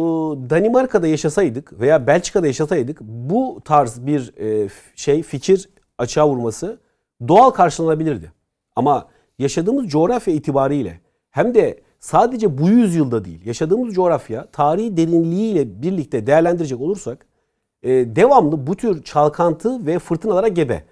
Danimarka'da 0.49 1.07
yaşasaydık 1.07 1.79
veya 1.79 2.07
Belçika'da 2.07 2.47
yaşasaydık 2.47 3.01
bu 3.01 3.61
tarz 3.65 4.05
bir 4.05 4.33
e, 4.37 4.69
şey 4.95 5.23
fikir 5.23 5.69
açığa 5.97 6.27
vurması 6.29 6.77
doğal 7.27 7.49
karşılanabilirdi. 7.49 8.31
Ama 8.75 9.07
yaşadığımız 9.39 9.87
coğrafya 9.87 10.33
itibariyle 10.33 10.99
hem 11.31 11.55
de 11.55 11.84
sadece 12.05 12.57
bu 12.57 12.69
yüzyılda 12.69 13.25
değil 13.25 13.45
yaşadığımız 13.45 13.95
coğrafya 13.95 14.45
tarihi 14.45 14.97
derinliğiyle 14.97 15.81
birlikte 15.81 16.27
değerlendirecek 16.27 16.81
olursak 16.81 17.25
e, 17.83 17.89
devamlı 18.15 18.67
bu 18.67 18.75
tür 18.75 19.03
çalkantı 19.03 19.85
ve 19.85 19.99
fırtınalara 19.99 20.47
gebe. 20.47 20.83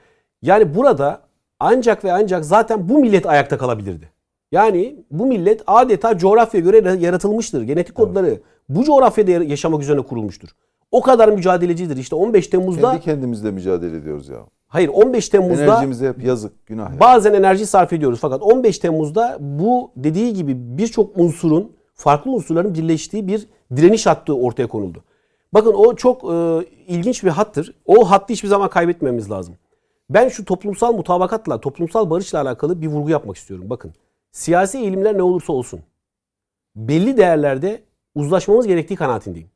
Yani 0.42 0.76
burada 0.76 1.22
ancak 1.60 2.04
ve 2.04 2.14
ancak 2.14 2.46
zaten 2.46 2.90
bu 2.90 3.00
millet 3.00 3.26
ayakta 3.26 3.58
kalabilirdi. 3.58 4.10
Yani 4.52 4.96
bu 5.12 5.26
millet 5.26 5.64
adeta 5.68 6.18
coğrafyaya 6.18 6.64
göre 6.64 7.00
yaratılmıştır. 7.00 7.62
Genetik 7.62 7.96
kodları 7.96 8.40
bu 8.70 8.84
coğrafyada 8.84 9.32
yaşamak 9.32 9.82
üzerine 9.82 10.02
kurulmuştur. 10.02 10.50
O 10.94 11.02
kadar 11.02 11.30
mücadelecidir. 11.30 11.98
İşte 11.98 12.16
15 12.16 12.48
Temmuz'da 12.48 12.92
Kendi 12.92 13.04
kendimizle 13.04 13.52
mücadele 13.52 13.98
ediyoruz 13.98 14.30
ya. 14.30 14.38
Hayır 14.68 14.90
15 14.90 15.30
Temmuz'da 15.30 15.64
Enerjimize 15.64 16.08
hep 16.10 16.24
yazık, 16.24 16.66
günah. 16.66 16.90
yani. 16.90 17.00
bazen 17.00 17.34
enerji 17.34 17.66
sarf 17.66 17.94
ediyoruz. 17.94 18.20
Fakat 18.22 18.42
15 18.42 18.80
Temmuz'da 18.80 19.38
bu 19.40 19.92
dediği 19.96 20.34
gibi 20.34 20.78
birçok 20.78 21.18
unsurun, 21.18 21.72
farklı 21.94 22.32
unsurların 22.32 22.74
birleştiği 22.74 23.28
bir 23.28 23.48
direniş 23.76 24.06
hattı 24.06 24.36
ortaya 24.36 24.68
konuldu. 24.68 25.04
Bakın 25.54 25.74
o 25.74 25.96
çok 25.96 26.24
e, 26.24 26.66
ilginç 26.88 27.24
bir 27.24 27.30
hattır. 27.30 27.76
O 27.86 28.12
hattı 28.12 28.34
hiçbir 28.34 28.48
zaman 28.50 28.70
kaybetmemiz 28.70 29.32
lazım. 29.32 29.56
Ben 30.10 30.30
şu 30.30 30.46
toplumsal 30.46 30.94
mutabakatla, 30.94 31.62
toplumsal 31.62 32.10
barışla 32.10 32.42
alakalı 32.42 32.82
bir 32.82 32.88
vurgu 32.88 33.10
yapmak 33.10 33.38
istiyorum. 33.38 33.70
Bakın 33.70 33.94
siyasi 34.32 34.78
eğilimler 34.78 35.18
ne 35.18 35.24
olursa 35.24 35.54
olsun 35.54 35.80
belli 36.76 37.18
değerlerde 37.18 37.84
uzlaşmamız 38.16 38.68
gerektiği 38.68 38.96
kanaatindeyim. 38.96 39.53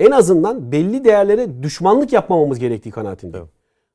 En 0.00 0.10
azından 0.10 0.72
belli 0.72 1.04
değerlere 1.04 1.62
düşmanlık 1.62 2.12
yapmamamız 2.12 2.58
gerektiği 2.58 2.90
kanaatindeyim. 2.90 3.48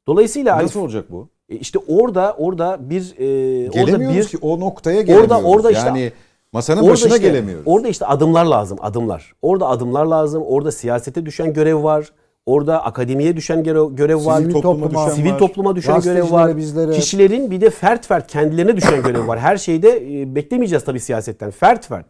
Dolayısıyla 0.08 0.64
Nasıl 0.64 0.80
olacak 0.80 1.06
bu? 1.12 1.30
e, 1.50 1.56
işte 1.56 1.80
orada 1.88 2.36
orada 2.38 2.78
bir 2.90 3.14
e, 3.20 3.70
orada 3.82 4.00
bir 4.00 4.24
ki 4.26 4.38
o 4.42 4.60
noktaya 4.60 5.02
gelemiyoruz. 5.02 5.46
orada 5.46 5.72
işte- 5.72 5.88
yani 5.88 6.12
masanın 6.52 6.82
orada 6.82 6.92
başına 6.92 7.16
işte, 7.16 7.28
gelemiyoruz. 7.28 7.64
Orada 7.68 7.88
işte 7.88 8.06
adımlar 8.06 8.46
lazım, 8.46 8.78
adımlar. 8.82 9.34
Orada 9.42 9.68
adımlar 9.68 10.06
lazım. 10.06 10.44
Orada 10.44 10.72
siyasete 10.72 11.26
düşen 11.26 11.54
görev 11.54 11.84
var. 11.84 12.12
Orada 12.46 12.84
akademiye 12.86 13.38
düşen 13.38 13.64
görev, 13.64 13.96
görev 13.96 14.26
var. 14.26 14.38
Sivil 14.42 14.54
topluma 14.54 14.84
topluma, 14.84 15.06
düşen 15.06 15.16
Sivil 15.16 15.32
var. 15.32 15.40
topluma 15.40 15.76
düşen 15.76 16.02
görev 16.02 16.32
var. 16.32 16.58
bizlere. 16.58 16.92
Kişilerin 16.92 17.52
bir 17.52 17.62
de 17.62 17.70
fert 17.70 18.08
fert 18.08 18.28
kendilerine 18.28 18.76
düşen 18.78 19.04
görev 19.04 19.28
var. 19.28 19.40
Her 19.40 19.58
şeyde 19.58 20.22
e, 20.22 20.36
beklemeyeceğiz 20.36 20.84
tabii 20.86 21.00
siyasetten. 21.00 21.52
Fert 21.52 21.88
fert. 21.88 22.06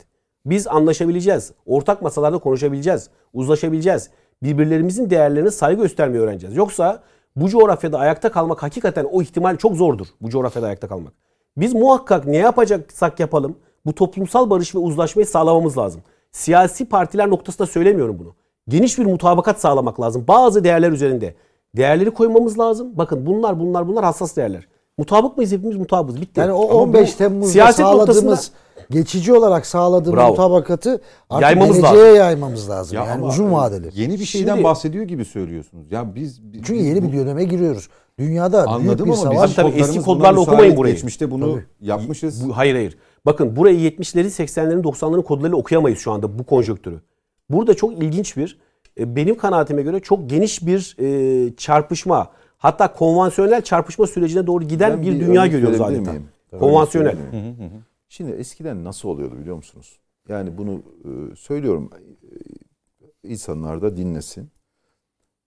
Biz 0.46 0.68
anlaşabileceğiz. 0.68 1.52
Ortak 1.66 2.02
masalarda 2.02 2.38
konuşabileceğiz. 2.38 3.10
Uzlaşabileceğiz. 3.34 4.10
Birbirlerimizin 4.44 5.10
değerlerine 5.10 5.52
saygı 5.52 5.82
göstermeyi 5.82 6.24
öğreneceğiz. 6.24 6.56
Yoksa 6.56 7.00
bu 7.36 7.50
coğrafyada 7.50 8.00
ayakta 8.00 8.32
kalmak 8.32 8.64
hakikaten 8.64 9.06
o 9.12 9.22
ihtimal 9.22 9.58
çok 9.58 9.74
zordur. 9.76 10.08
Bu 10.22 10.30
coğrafyada 10.30 10.68
ayakta 10.68 10.88
kalmak. 10.88 11.14
Biz 11.58 11.74
muhakkak 11.74 12.26
ne 12.26 12.38
yapacaksak 12.38 13.20
yapalım 13.20 13.56
bu 13.86 13.96
toplumsal 13.96 14.50
barış 14.50 14.76
ve 14.76 14.80
uzlaşmayı 14.80 15.26
sağlamamız 15.26 15.78
lazım. 15.78 16.02
Siyasi 16.32 16.86
partiler 16.90 17.30
noktasında 17.30 17.68
söylemiyorum 17.68 18.20
bunu. 18.20 18.34
Geniş 18.68 18.98
bir 19.00 19.06
mutabakat 19.06 19.60
sağlamak 19.62 20.02
lazım. 20.02 20.26
Bazı 20.28 20.64
değerler 20.64 20.92
üzerinde. 20.92 21.36
Değerleri 21.78 22.12
koymamız 22.12 22.60
lazım. 22.60 22.92
Bakın 22.98 23.26
bunlar 23.26 23.60
bunlar 23.60 23.88
bunlar 23.88 24.04
hassas 24.04 24.36
değerler. 24.38 24.68
Mutabık 24.98 25.38
mıyız 25.38 25.52
hepimiz 25.52 25.78
mutabığız. 25.78 26.22
Bitti. 26.22 26.40
Yani 26.40 26.52
o 26.52 26.64
Ama 26.64 26.74
bu 26.74 26.78
15 26.78 27.14
Temmuz'da 27.14 27.72
sağladığımız 27.72 28.24
noktasında- 28.24 28.58
geçici 28.90 29.34
olarak 29.34 29.66
sağladığımız 29.66 30.18
Bravo. 30.18 30.30
mutabakatı 30.30 31.02
artık 31.30 31.42
Yaymamız 31.44 31.78
geleceğe 31.82 32.04
lazım. 32.04 32.16
yaymamız 32.16 32.70
lazım. 32.70 32.98
Ya 32.98 33.06
yani 33.06 33.12
ama 33.14 33.28
uzun 33.28 33.52
vadeli. 33.52 33.90
Yeni 33.94 34.20
bir 34.20 34.26
şeyden 34.26 34.54
Şimdi- 34.54 34.64
bahsediyor 34.64 35.06
gibi 35.06 35.26
söylüyorsunuz. 35.26 35.92
Ya 35.92 36.16
biz, 36.16 36.54
biz 36.54 36.62
Çünkü 36.64 36.84
yeni 36.84 37.04
bir 37.14 37.18
döneme 37.18 37.44
giriyoruz. 37.44 37.90
Dünyada 38.20 38.58
büyük 38.58 38.68
Anladım 38.70 39.06
bir 39.06 39.12
ama 39.12 39.16
savaş. 39.22 39.44
bizim 39.50 39.56
Tabii, 39.56 39.72
tabii, 39.72 39.82
eski 39.82 40.02
kodlarla 40.02 40.40
okumayın 40.40 40.78
burayı. 40.78 40.94
Geçmişte 40.94 41.32
bunu 41.32 41.60
yapmışız. 41.82 42.50
Bu, 42.50 42.58
hayır 42.58 42.76
hayır. 42.76 42.98
Bakın 43.26 43.56
burayı 43.56 43.80
70'leri 43.80 44.26
80'lerin 44.30 44.82
90'ların 44.84 45.24
kodlarıyla 45.24 45.58
okuyamayız 45.58 46.00
şu 46.00 46.12
anda 46.12 46.40
bu 46.40 46.44
konjonktürü. 46.44 47.02
Burada 47.50 47.74
çok 47.74 47.94
ilginç 47.94 48.38
bir 48.38 48.60
e, 49.00 49.16
benim 49.16 49.38
kanaatime 49.38 49.82
göre 49.82 50.00
çok 50.00 50.30
geniş 50.30 50.66
bir 50.68 50.96
e, 51.00 51.56
çarpışma 51.56 52.28
hatta 52.58 52.94
konvansiyonel 52.94 53.62
çarpışma 53.62 54.08
sürecine 54.08 54.48
doğru 54.48 54.64
giden 54.64 54.92
Ben 54.92 55.02
bir, 55.02 55.12
bir 55.20 55.20
dünya 55.26 55.48
görüyoruz 55.48 55.82
adeta. 55.82 56.12
Konvansiyonel. 56.60 57.10
Örnek 57.12 57.24
verebilir 57.34 57.42
miyim? 57.60 57.72
Şimdi 58.14 58.32
eskiden 58.32 58.84
nasıl 58.84 59.10
oluyordu 59.10 59.40
biliyor 59.40 59.56
musunuz? 59.56 60.00
Yani 60.30 60.58
bunu 60.58 60.84
e, 61.06 61.36
söylüyorum 61.36 61.90
e, 61.94 63.30
insanlar 63.30 63.82
da 63.82 63.98
dinlesin. 63.98 64.52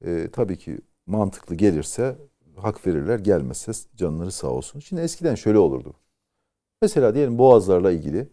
E, 0.04 0.28
tabii 0.32 0.58
ki 0.58 0.78
mantıklı 1.06 1.54
gelirse 1.54 2.18
hak 2.56 2.86
verirler, 2.86 3.18
gelmezse 3.18 3.72
canları 3.96 4.32
sağ 4.32 4.48
olsun. 4.48 4.80
Şimdi 4.80 5.02
eskiden 5.02 5.34
şöyle 5.34 5.58
olurdu. 5.58 5.94
Mesela 6.82 7.14
diyelim 7.14 7.38
boğazlarla 7.38 7.92
ilgili 7.92 8.28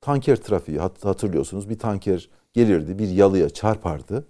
tanker 0.00 0.36
trafiği 0.36 0.78
hat- 0.78 1.04
hatırlıyorsunuz. 1.04 1.68
Bir 1.68 1.78
tanker 1.78 2.30
gelirdi, 2.52 2.98
bir 2.98 3.08
yalıya 3.08 3.50
çarpardı. 3.50 4.28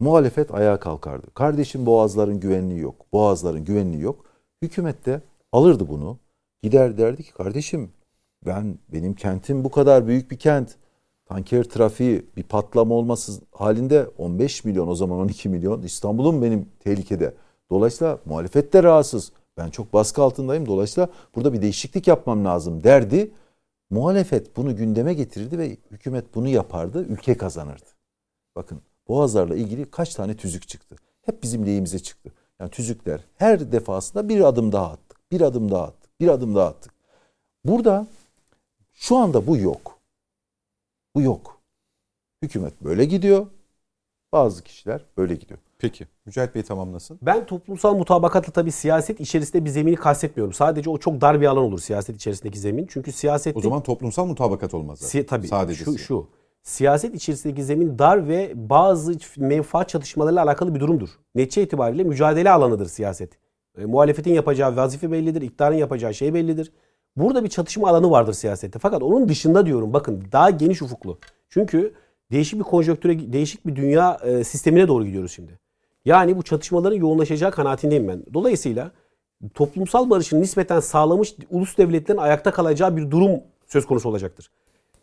Muhalefet 0.00 0.54
ayağa 0.54 0.80
kalkardı. 0.80 1.34
Kardeşim 1.34 1.86
boğazların 1.86 2.40
güvenliği 2.40 2.80
yok. 2.80 3.06
Boğazların 3.12 3.64
güvenliği 3.64 4.02
yok. 4.02 4.24
Hükümet 4.62 5.06
de 5.06 5.20
alırdı 5.52 5.88
bunu. 5.88 6.18
Gider 6.62 6.98
derdi 6.98 7.22
ki 7.22 7.32
kardeşim 7.32 7.92
ben 8.46 8.78
benim 8.92 9.14
kentim 9.14 9.64
bu 9.64 9.70
kadar 9.70 10.06
büyük 10.06 10.30
bir 10.30 10.38
kent. 10.38 10.76
Tanker 11.26 11.64
trafiği 11.64 12.26
bir 12.36 12.42
patlama 12.42 12.94
olması 12.94 13.42
halinde 13.52 14.06
15 14.18 14.64
milyon 14.64 14.88
o 14.88 14.94
zaman 14.94 15.18
12 15.18 15.48
milyon 15.48 15.82
İstanbul'un 15.82 16.42
benim 16.42 16.68
tehlikede. 16.80 17.34
Dolayısıyla 17.70 18.18
muhalefet 18.24 18.72
de 18.72 18.82
rahatsız. 18.82 19.32
Ben 19.56 19.70
çok 19.70 19.92
baskı 19.92 20.22
altındayım. 20.22 20.66
Dolayısıyla 20.66 21.08
burada 21.34 21.52
bir 21.52 21.62
değişiklik 21.62 22.08
yapmam 22.08 22.44
lazım 22.44 22.84
derdi. 22.84 23.30
Muhalefet 23.90 24.56
bunu 24.56 24.76
gündeme 24.76 25.14
getirirdi 25.14 25.58
ve 25.58 25.76
hükümet 25.90 26.34
bunu 26.34 26.48
yapardı. 26.48 27.04
Ülke 27.04 27.36
kazanırdı. 27.36 27.90
Bakın 28.56 28.82
Boğazlarla 29.08 29.56
ilgili 29.56 29.90
kaç 29.90 30.14
tane 30.14 30.36
tüzük 30.36 30.68
çıktı. 30.68 30.96
Hep 31.22 31.42
bizim 31.42 31.66
lehimize 31.66 31.98
çıktı. 31.98 32.32
Yani 32.60 32.70
tüzükler 32.70 33.20
her 33.36 33.72
defasında 33.72 34.28
bir 34.28 34.40
adım 34.40 34.72
daha 34.72 34.90
attık. 34.90 35.32
Bir 35.32 35.40
adım 35.40 35.70
daha 35.70 35.82
attık. 35.82 36.20
Bir 36.20 36.28
adım 36.28 36.54
daha 36.54 36.66
attık. 36.66 36.92
Burada 37.64 38.06
şu 38.92 39.16
anda 39.16 39.46
bu 39.46 39.56
yok. 39.56 39.98
Bu 41.16 41.22
yok. 41.22 41.60
Hükümet 42.42 42.80
böyle 42.84 43.04
gidiyor. 43.04 43.46
Bazı 44.32 44.62
kişiler 44.64 45.04
böyle 45.16 45.34
gidiyor. 45.34 45.60
Peki. 45.78 46.06
Mücahit 46.26 46.54
Bey 46.54 46.62
tamamlasın. 46.62 47.18
Ben 47.22 47.46
toplumsal 47.46 47.94
mutabakatla 47.96 48.52
tabii 48.52 48.72
siyaset 48.72 49.20
içerisinde 49.20 49.64
bir 49.64 49.70
zemini 49.70 49.96
kastetmiyorum. 49.96 50.52
Sadece 50.52 50.90
o 50.90 50.98
çok 50.98 51.20
dar 51.20 51.40
bir 51.40 51.46
alan 51.46 51.62
olur 51.64 51.78
siyaset 51.78 52.16
içerisindeki 52.16 52.58
zemin. 52.58 52.86
Çünkü 52.90 53.12
siyaset 53.12 53.56
O 53.56 53.60
zaman 53.60 53.82
toplumsal 53.82 54.26
mutabakat 54.26 54.74
olmaz. 54.74 54.98
zaten. 54.98 55.08
Si- 55.20 55.26
tabii 55.26 55.48
Sadece 55.48 55.78
şu, 55.78 55.84
siyaset. 55.84 56.06
şu. 56.06 56.26
Siyaset 56.62 57.14
içerisindeki 57.14 57.64
zemin 57.64 57.98
dar 57.98 58.28
ve 58.28 58.52
bazı 58.70 59.16
menfaat 59.36 59.88
çatışmalarıyla 59.88 60.42
alakalı 60.44 60.74
bir 60.74 60.80
durumdur. 60.80 61.08
Netice 61.34 61.62
itibariyle 61.62 62.04
mücadele 62.04 62.50
alanıdır 62.50 62.86
siyaset. 62.86 63.32
E, 63.78 63.84
muhalefetin 63.84 64.32
yapacağı 64.34 64.76
vazife 64.76 65.12
bellidir, 65.12 65.42
iktidarın 65.42 65.76
yapacağı 65.76 66.14
şey 66.14 66.34
bellidir. 66.34 66.72
Burada 67.16 67.44
bir 67.44 67.48
çatışma 67.48 67.88
alanı 67.88 68.10
vardır 68.10 68.32
siyasette. 68.32 68.78
Fakat 68.78 69.02
onun 69.02 69.28
dışında 69.28 69.66
diyorum 69.66 69.92
bakın 69.92 70.24
daha 70.32 70.50
geniş 70.50 70.82
ufuklu. 70.82 71.18
Çünkü 71.48 71.94
değişik 72.32 72.58
bir 72.58 72.64
konjonktüre, 72.64 73.32
değişik 73.32 73.66
bir 73.66 73.76
dünya 73.76 74.18
e, 74.24 74.44
sistemine 74.44 74.88
doğru 74.88 75.06
gidiyoruz 75.06 75.32
şimdi. 75.32 75.58
Yani 76.04 76.36
bu 76.36 76.42
çatışmaların 76.42 76.96
yoğunlaşacağı 76.96 77.50
kanaatindeyim 77.50 78.08
ben. 78.08 78.22
Dolayısıyla 78.34 78.90
toplumsal 79.54 80.10
barışın 80.10 80.40
nispeten 80.40 80.80
sağlamış 80.80 81.34
ulus 81.50 81.78
devletlerin 81.78 82.18
ayakta 82.18 82.50
kalacağı 82.50 82.96
bir 82.96 83.10
durum 83.10 83.40
söz 83.66 83.86
konusu 83.86 84.08
olacaktır. 84.08 84.50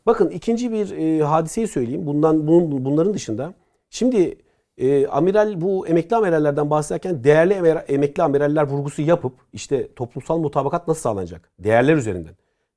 Bakın 0.06 0.30
ikinci 0.30 0.72
bir 0.72 0.92
e, 0.92 1.24
hadiseyi 1.24 1.68
söyleyeyim. 1.68 2.06
Bundan 2.06 2.48
bunun, 2.48 2.86
bunların 2.86 3.14
dışında. 3.14 3.54
Şimdi 3.90 4.38
e, 4.80 5.08
amiral 5.08 5.62
bu 5.62 5.88
emekli 5.88 6.16
amirallerden 6.16 6.70
bahsederken 6.70 7.24
değerli 7.24 7.54
emekli 7.88 8.24
amiraller 8.24 8.64
vurgusu 8.64 9.02
yapıp 9.02 9.34
işte 9.54 9.94
toplumsal 9.94 10.38
mutabakat 10.38 10.88
nasıl 10.88 11.02
sağlanacak? 11.02 11.52
Değerler 11.60 11.96
üzerinden. 11.96 12.34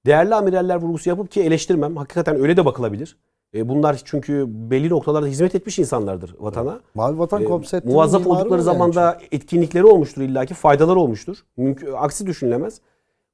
Değerli 0.06 0.34
amiraller 0.34 0.76
vurgusu 0.76 1.08
yapıp 1.08 1.30
ki 1.30 1.42
eleştirmem. 1.42 1.96
Hakikaten 1.96 2.40
öyle 2.40 2.56
de 2.56 2.64
bakılabilir. 2.64 3.16
E, 3.54 3.68
bunlar 3.68 4.00
çünkü 4.04 4.44
belli 4.48 4.88
noktalarda 4.88 5.26
hizmet 5.26 5.54
etmiş 5.54 5.78
insanlardır 5.78 6.34
vatana. 6.38 6.80
Mavi 6.94 7.18
Vatan 7.18 7.42
E, 7.42 7.44
konseptinin 7.44 7.94
muvazzaf 7.94 8.26
oldukları 8.26 8.50
var 8.50 8.56
yani 8.56 8.62
zamanda 8.62 9.18
etkinlikleri 9.32 9.84
olmuştur 9.84 10.22
illaki, 10.22 10.54
faydaları 10.54 10.98
olmuştur. 10.98 11.36
Mümkün, 11.56 11.92
aksi 11.92 12.26
düşünülemez. 12.26 12.80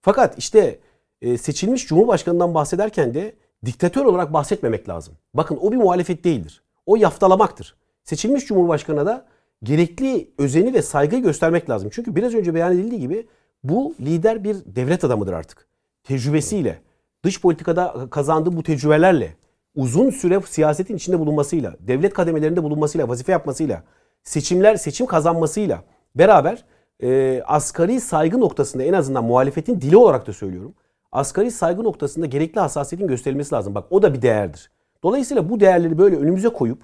Fakat 0.00 0.38
işte 0.38 0.78
e, 1.22 1.38
seçilmiş 1.38 1.86
cumhurbaşkanından 1.86 2.54
bahsederken 2.54 3.14
de 3.14 3.32
diktatör 3.64 4.04
olarak 4.04 4.32
bahsetmemek 4.32 4.88
lazım. 4.88 5.14
Bakın 5.34 5.58
o 5.62 5.72
bir 5.72 5.76
muhalefet 5.76 6.24
değildir. 6.24 6.62
O 6.86 6.96
yaftalamaktır. 6.96 7.76
Seçilmiş 8.08 8.46
cumhurbaşkanına 8.46 9.06
da 9.06 9.24
gerekli 9.62 10.30
özeni 10.38 10.74
ve 10.74 10.82
saygı 10.82 11.18
göstermek 11.18 11.70
lazım. 11.70 11.90
Çünkü 11.92 12.16
biraz 12.16 12.34
önce 12.34 12.54
beyan 12.54 12.72
edildiği 12.72 13.00
gibi 13.00 13.26
bu 13.64 13.94
lider 14.00 14.44
bir 14.44 14.56
devlet 14.66 15.04
adamıdır 15.04 15.32
artık. 15.32 15.66
Tecrübesiyle, 16.04 16.78
dış 17.24 17.40
politikada 17.40 18.06
kazandığı 18.10 18.56
bu 18.56 18.62
tecrübelerle, 18.62 19.36
uzun 19.74 20.10
süre 20.10 20.40
siyasetin 20.40 20.96
içinde 20.96 21.18
bulunmasıyla, 21.18 21.76
devlet 21.80 22.14
kademelerinde 22.14 22.62
bulunmasıyla, 22.62 23.08
vazife 23.08 23.32
yapmasıyla, 23.32 23.82
seçimler 24.24 24.76
seçim 24.76 25.06
kazanmasıyla 25.06 25.84
beraber 26.14 26.64
e, 27.02 27.42
asgari 27.46 28.00
saygı 28.00 28.40
noktasında 28.40 28.82
en 28.82 28.92
azından 28.92 29.24
muhalefetin 29.24 29.80
dili 29.80 29.96
olarak 29.96 30.26
da 30.26 30.32
söylüyorum. 30.32 30.74
Asgari 31.12 31.50
saygı 31.50 31.84
noktasında 31.84 32.26
gerekli 32.26 32.60
hassasiyetin 32.60 33.08
gösterilmesi 33.08 33.54
lazım. 33.54 33.74
Bak 33.74 33.84
o 33.90 34.02
da 34.02 34.14
bir 34.14 34.22
değerdir. 34.22 34.70
Dolayısıyla 35.02 35.50
bu 35.50 35.60
değerleri 35.60 35.98
böyle 35.98 36.16
önümüze 36.16 36.48
koyup 36.48 36.82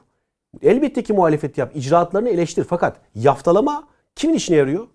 elbette 0.62 1.02
ki 1.02 1.12
muhalefet 1.12 1.59
yap, 1.59 1.76
icraatlarını 1.76 2.28
eleştir. 2.28 2.64
Fakat 2.64 2.97
yaftalama 3.14 3.89
kimin 4.14 4.35
işine 4.35 4.56
yarıyor? 4.56 4.86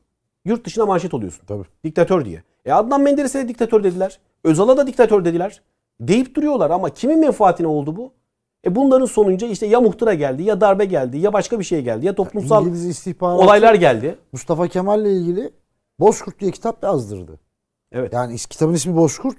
Yurt 0.46 0.66
dışına 0.66 0.86
manşet 0.86 1.14
oluyorsun. 1.14 1.46
Tabii. 1.48 1.64
Diktatör 1.84 2.26
diye. 2.26 2.44
E 2.66 2.74
Adnan 2.74 3.02
Menderes'e 3.02 3.44
de 3.44 3.48
diktatör 3.48 3.84
dediler. 3.84 4.20
Özal'a 4.44 4.78
da 4.78 4.88
diktatör 4.88 5.26
dediler. 5.26 5.62
Deyip 6.00 6.36
duruyorlar 6.36 6.70
ama 6.70 6.90
kimin 6.90 7.20
menfaatine 7.20 7.68
oldu 7.68 7.96
bu? 7.96 8.14
E 8.66 8.76
bunların 8.76 9.06
sonunca 9.06 9.48
işte 9.48 9.66
ya 9.66 9.82
muhtıra 9.82 10.14
geldi 10.14 10.44
ya 10.44 10.62
darbe 10.62 10.86
geldi 10.86 11.18
ya 11.18 11.34
başka 11.34 11.60
bir 11.60 11.64
şey 11.64 11.82
geldi 11.82 12.06
ya 12.06 12.16
toplumsal 12.16 12.76
istihbaratı 12.76 13.44
olaylar 13.44 13.74
geldi. 13.74 14.16
Mustafa 14.32 14.68
Kemal'le 14.68 15.06
ilgili 15.06 15.54
Bozkurt 16.00 16.40
diye 16.40 16.52
kitap 16.52 16.84
yazdırdı. 16.84 17.40
Evet. 17.92 18.14
Yani 18.14 18.36
kitabın 18.38 18.74
ismi 18.74 18.96
Bozkurt. 18.96 19.38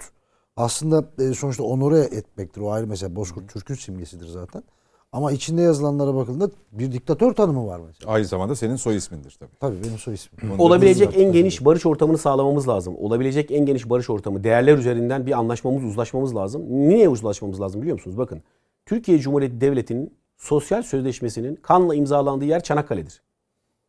Aslında 0.56 1.04
e, 1.18 1.34
sonuçta 1.34 1.62
onore 1.62 1.98
etmektir. 1.98 2.60
O 2.60 2.70
ayrı 2.70 2.86
mesela 2.86 3.16
Bozkurt 3.16 3.52
Türk'ün 3.52 3.74
simgesidir 3.74 4.26
zaten. 4.26 4.62
Ama 5.12 5.32
içinde 5.32 5.62
yazılanlara 5.62 6.14
bakıldığında 6.14 6.50
bir 6.72 6.92
diktatör 6.92 7.32
tanımı 7.32 7.66
var 7.66 7.80
mesela. 7.86 8.12
Aynı 8.12 8.24
zamanda 8.24 8.56
senin 8.56 8.76
soy 8.76 8.96
ismindir 8.96 9.36
tabii. 9.40 9.56
Tabii 9.60 9.76
benim 9.84 9.98
soy 9.98 10.14
ismim. 10.14 10.60
Olabilecek 10.60 11.18
en 11.18 11.32
geniş 11.32 11.64
barış 11.64 11.86
ortamını 11.86 12.18
sağlamamız 12.18 12.68
lazım. 12.68 12.96
Olabilecek 12.98 13.50
en 13.50 13.66
geniş 13.66 13.90
barış 13.90 14.10
ortamı, 14.10 14.44
değerler 14.44 14.78
üzerinden 14.78 15.26
bir 15.26 15.38
anlaşmamız, 15.38 15.84
uzlaşmamız 15.84 16.36
lazım. 16.36 16.62
Niye 16.68 17.08
uzlaşmamız 17.08 17.60
lazım 17.60 17.82
biliyor 17.82 17.96
musunuz? 17.96 18.18
Bakın, 18.18 18.42
Türkiye 18.86 19.18
Cumhuriyeti 19.18 19.60
Devleti'nin 19.60 20.14
sosyal 20.38 20.82
sözleşmesinin 20.82 21.54
kanla 21.56 21.94
imzalandığı 21.94 22.44
yer 22.44 22.62
Çanakkale'dir. 22.62 23.22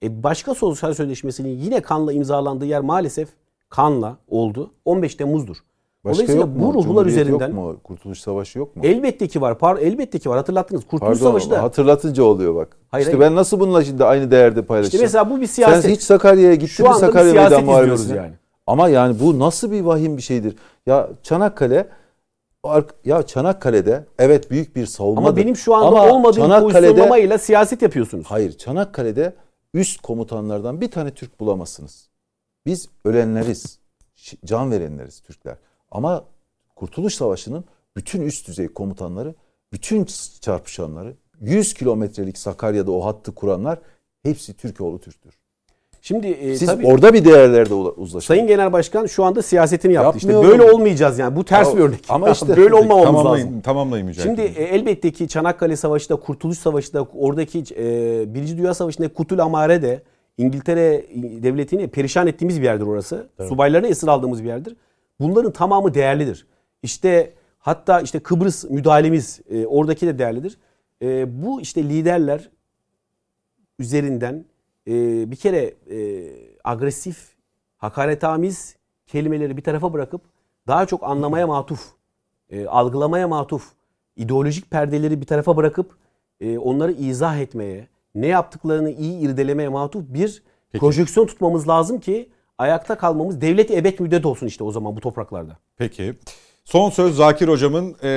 E 0.03 0.23
başka 0.23 0.55
sosyal 0.55 0.93
sözleşmesinin 0.93 1.59
yine 1.59 1.81
kanla 1.81 2.13
imzalandığı 2.13 2.65
yer 2.65 2.81
maalesef 2.81 3.29
kanla 3.69 4.17
oldu. 4.27 4.71
15 4.85 5.15
Temmuz'dur. 5.15 5.57
Başka 6.05 6.15
Dolayısıyla 6.15 6.41
yok 6.41 6.55
mu? 6.55 6.65
bu 6.65 6.73
ruhlar 6.73 6.83
Cumhuriyet 6.83 7.21
üzerinden 7.21 7.47
yok 7.47 7.55
mu? 7.55 7.77
Kurtuluş 7.83 8.19
Savaşı 8.19 8.59
yok 8.59 8.75
mu? 8.75 8.83
elbette 8.85 9.27
ki 9.27 9.41
var. 9.41 9.57
Par 9.57 9.77
elbette 9.77 10.19
ki 10.19 10.29
var. 10.29 10.37
Hatırlattınız. 10.37 10.81
Kurtuluş 10.83 10.99
Pardon 11.19 11.29
Savaşı 11.29 11.49
da 11.51 11.63
hatırlatınca 11.63 12.23
oluyor 12.23 12.55
bak. 12.55 12.77
Hayır, 12.89 13.05
işte 13.05 13.17
hayır. 13.17 13.31
ben 13.31 13.35
nasıl 13.35 13.59
bununla 13.59 13.83
şimdi 13.83 14.05
aynı 14.05 14.31
değerde 14.31 14.59
işte 14.59 14.67
paylaşacağım? 14.67 15.03
mesela 15.03 15.29
bu 15.29 15.41
bir 15.41 15.47
siyaset. 15.47 15.83
Sen 15.83 15.89
hiç 15.89 16.01
Sakarya'ya 16.01 16.55
gittin 16.55 16.87
mi 16.87 16.93
Sakarya 16.93 17.33
Meydan 17.33 17.63
Muharebesi'ne? 17.65 18.17
yani. 18.17 18.33
Ama 18.67 18.89
yani 18.89 19.19
bu 19.19 19.39
nasıl 19.39 19.71
bir 19.71 19.81
vahim 19.81 20.17
bir 20.17 20.21
şeydir? 20.21 20.55
Ya 20.85 21.09
Çanakkale 21.23 21.87
ya 23.05 23.23
Çanakkale'de 23.23 24.05
evet 24.19 24.51
büyük 24.51 24.75
bir 24.75 24.85
savunma. 24.85 25.21
Ama 25.21 25.35
benim 25.35 25.55
şu 25.55 25.75
anda 25.75 25.87
Ama 25.87 26.13
olmadığım 26.13 26.43
Çanakkale'de 26.43 26.87
pozisyonlamayla 26.87 27.37
siyaset 27.37 27.81
yapıyorsunuz. 27.81 28.25
hayır 28.29 28.57
Çanakkale'de 28.57 29.33
üst 29.73 30.01
komutanlardan 30.01 30.81
bir 30.81 30.91
tane 30.91 31.11
Türk 31.11 31.39
bulamazsınız. 31.39 32.09
Biz 32.65 32.89
ölenleriz. 33.05 33.79
Can 34.45 34.71
verenleriz 34.71 35.19
Türkler. 35.19 35.55
Ama 35.91 36.23
Kurtuluş 36.75 37.15
Savaşı'nın 37.15 37.63
bütün 37.97 38.21
üst 38.21 38.47
düzey 38.47 38.67
komutanları, 38.67 39.35
bütün 39.73 40.07
çarpışanları, 40.41 41.13
100 41.41 41.73
kilometrelik 41.73 42.37
Sakarya'da 42.37 42.91
o 42.91 43.05
hattı 43.05 43.35
kuranlar 43.35 43.79
hepsi 44.23 44.53
Türkoğlu 44.53 44.99
Türktür. 44.99 45.33
Şimdi 46.01 46.27
e, 46.27 46.55
Siz 46.55 46.67
tabii 46.67 46.87
orada 46.87 47.13
bir 47.13 47.25
değerlerde 47.25 47.73
uzlaşın. 47.73 48.27
Sayın 48.27 48.47
Genel 48.47 48.73
Başkan 48.73 49.05
şu 49.05 49.23
anda 49.23 49.41
siyasetini 49.41 49.93
yaptı. 49.93 50.17
İşte 50.17 50.31
Yapmıyorum. 50.31 50.59
böyle 50.59 50.71
olmayacağız 50.71 51.19
yani. 51.19 51.35
Bu 51.35 51.45
ters 51.45 51.67
Ya, 51.67 51.77
bir 51.77 51.81
örnek. 51.81 51.99
ama 52.09 52.29
işte- 52.29 52.47
böyle 52.57 52.75
olmamamız 52.75 53.05
tamamlayın, 53.05 53.45
lazım. 53.47 53.61
Tamamlayın 53.61 54.11
Şimdi 54.11 54.41
e, 54.41 54.63
elbette 54.63 55.11
ki 55.11 55.27
Çanakkale 55.27 55.75
Savaşı'da, 55.75 56.15
Kurtuluş 56.15 56.57
Savaşı'da, 56.57 57.07
oradaki 57.13 57.59
e, 57.59 57.83
Birinci 58.33 58.57
Dünya 58.57 58.73
Savaşı'nda 58.73 59.13
Kutul 59.13 59.39
Amare 59.39 59.81
de 59.81 60.03
İngiltere 60.37 61.05
devletini 61.43 61.87
perişan 61.87 62.27
ettiğimiz 62.27 62.59
bir 62.59 62.65
yerdir 62.65 62.85
orası. 62.85 63.27
Subaylarını 63.47 63.87
esir 63.87 64.07
aldığımız 64.07 64.43
bir 64.43 64.47
yerdir. 64.47 64.75
Bunların 65.21 65.51
tamamı 65.51 65.93
değerlidir. 65.93 66.47
İşte 66.83 67.33
hatta 67.59 68.01
işte 68.01 68.19
Kıbrıs 68.19 68.63
müdahalemiz 68.63 69.41
e, 69.49 69.65
oradaki 69.65 70.07
de 70.07 70.19
değerlidir. 70.19 70.57
E, 71.01 71.41
bu 71.43 71.61
işte 71.61 71.83
liderler 71.83 72.49
üzerinden 73.79 74.45
e, 74.87 74.91
bir 75.31 75.35
kere 75.35 75.73
e, 75.91 76.29
agresif, 76.63 77.35
hakaretamiz 77.77 78.75
kelimeleri 79.07 79.57
bir 79.57 79.61
tarafa 79.61 79.93
bırakıp 79.93 80.21
daha 80.67 80.85
çok 80.85 81.03
anlamaya 81.03 81.47
matuf, 81.47 81.93
e, 82.49 82.65
algılamaya 82.65 83.27
matuf, 83.27 83.71
ideolojik 84.15 84.71
perdeleri 84.71 85.21
bir 85.21 85.25
tarafa 85.25 85.57
bırakıp 85.57 85.95
e, 86.39 86.57
onları 86.57 86.91
izah 86.91 87.39
etmeye, 87.39 87.87
ne 88.15 88.27
yaptıklarını 88.27 88.91
iyi 88.91 89.19
irdelemeye 89.19 89.69
matuf 89.69 90.03
bir 90.07 90.43
projeksiyon 90.73 91.27
tutmamız 91.27 91.67
lazım 91.67 91.99
ki 91.99 92.29
ayakta 92.61 92.97
kalmamız 92.97 93.41
devlet 93.41 93.71
ebed 93.71 93.99
müddet 93.99 94.25
olsun 94.25 94.47
işte 94.47 94.63
o 94.63 94.71
zaman 94.71 94.95
bu 94.95 94.99
topraklarda. 94.99 95.57
Peki. 95.77 96.13
Son 96.65 96.89
söz 96.89 97.15
Zakir 97.15 97.47
Hocam'ın 97.47 97.95
e, 98.03 98.07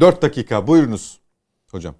4 0.00 0.22
dakika. 0.22 0.66
Buyurunuz 0.66 1.18
hocam. 1.70 1.94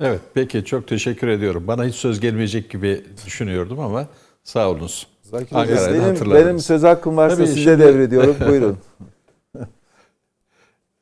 Evet 0.00 0.20
peki 0.34 0.64
çok 0.64 0.88
teşekkür 0.88 1.28
ediyorum. 1.28 1.66
Bana 1.66 1.84
hiç 1.84 1.94
söz 1.94 2.20
gelmeyecek 2.20 2.70
gibi 2.70 3.04
düşünüyordum 3.26 3.80
ama 3.80 4.06
sağ 4.44 4.70
olunuz. 4.70 5.06
Zakir 5.22 5.56
benim, 5.56 6.34
benim 6.34 6.58
söz 6.58 6.82
hakkım 6.82 7.16
varsa 7.16 7.36
Tabii 7.36 7.46
size 7.46 7.60
şimdi- 7.62 7.78
devrediyorum. 7.78 8.36
Buyurun. 8.48 8.78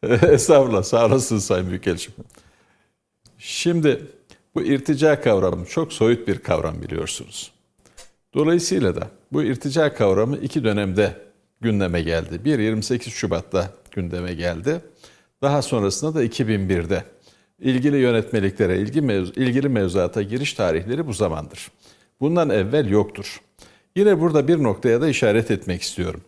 Estağfurullah 0.33 0.83
sağ 0.83 1.07
olasınız 1.07 1.45
Sayın 1.45 1.69
Büyükelçim. 1.69 2.15
Şimdi 3.39 4.07
bu 4.55 4.63
irtica 4.63 5.21
kavramı 5.21 5.67
çok 5.67 5.93
soyut 5.93 6.29
bir 6.29 6.39
kavram 6.39 6.83
biliyorsunuz. 6.83 7.53
Dolayısıyla 8.35 8.97
da 8.97 9.09
bu 9.33 9.43
irtica 9.43 9.95
kavramı 9.95 10.37
iki 10.37 10.65
dönemde 10.65 11.15
gündeme 11.61 12.03
geldi. 12.03 12.45
Bir 12.45 12.59
28 12.59 13.13
Şubat'ta 13.13 13.71
gündeme 13.91 14.35
geldi. 14.35 14.81
Daha 15.43 15.63
sonrasında 15.63 16.15
da 16.15 16.25
2001'de. 16.25 17.05
İlgili 17.61 17.97
yönetmeliklere, 17.97 18.79
ilgi 18.79 19.01
mevzu, 19.01 19.33
ilgili 19.33 19.69
mevzuata 19.69 20.23
giriş 20.23 20.55
tarihleri 20.55 21.07
bu 21.07 21.13
zamandır. 21.13 21.71
Bundan 22.21 22.51
evvel 22.51 22.89
yoktur. 22.89 23.41
Yine 23.97 24.21
burada 24.21 24.49
bir 24.49 24.63
noktaya 24.63 25.01
da 25.01 25.09
işaret 25.09 25.51
etmek 25.51 25.83
istiyorum. 25.83 26.21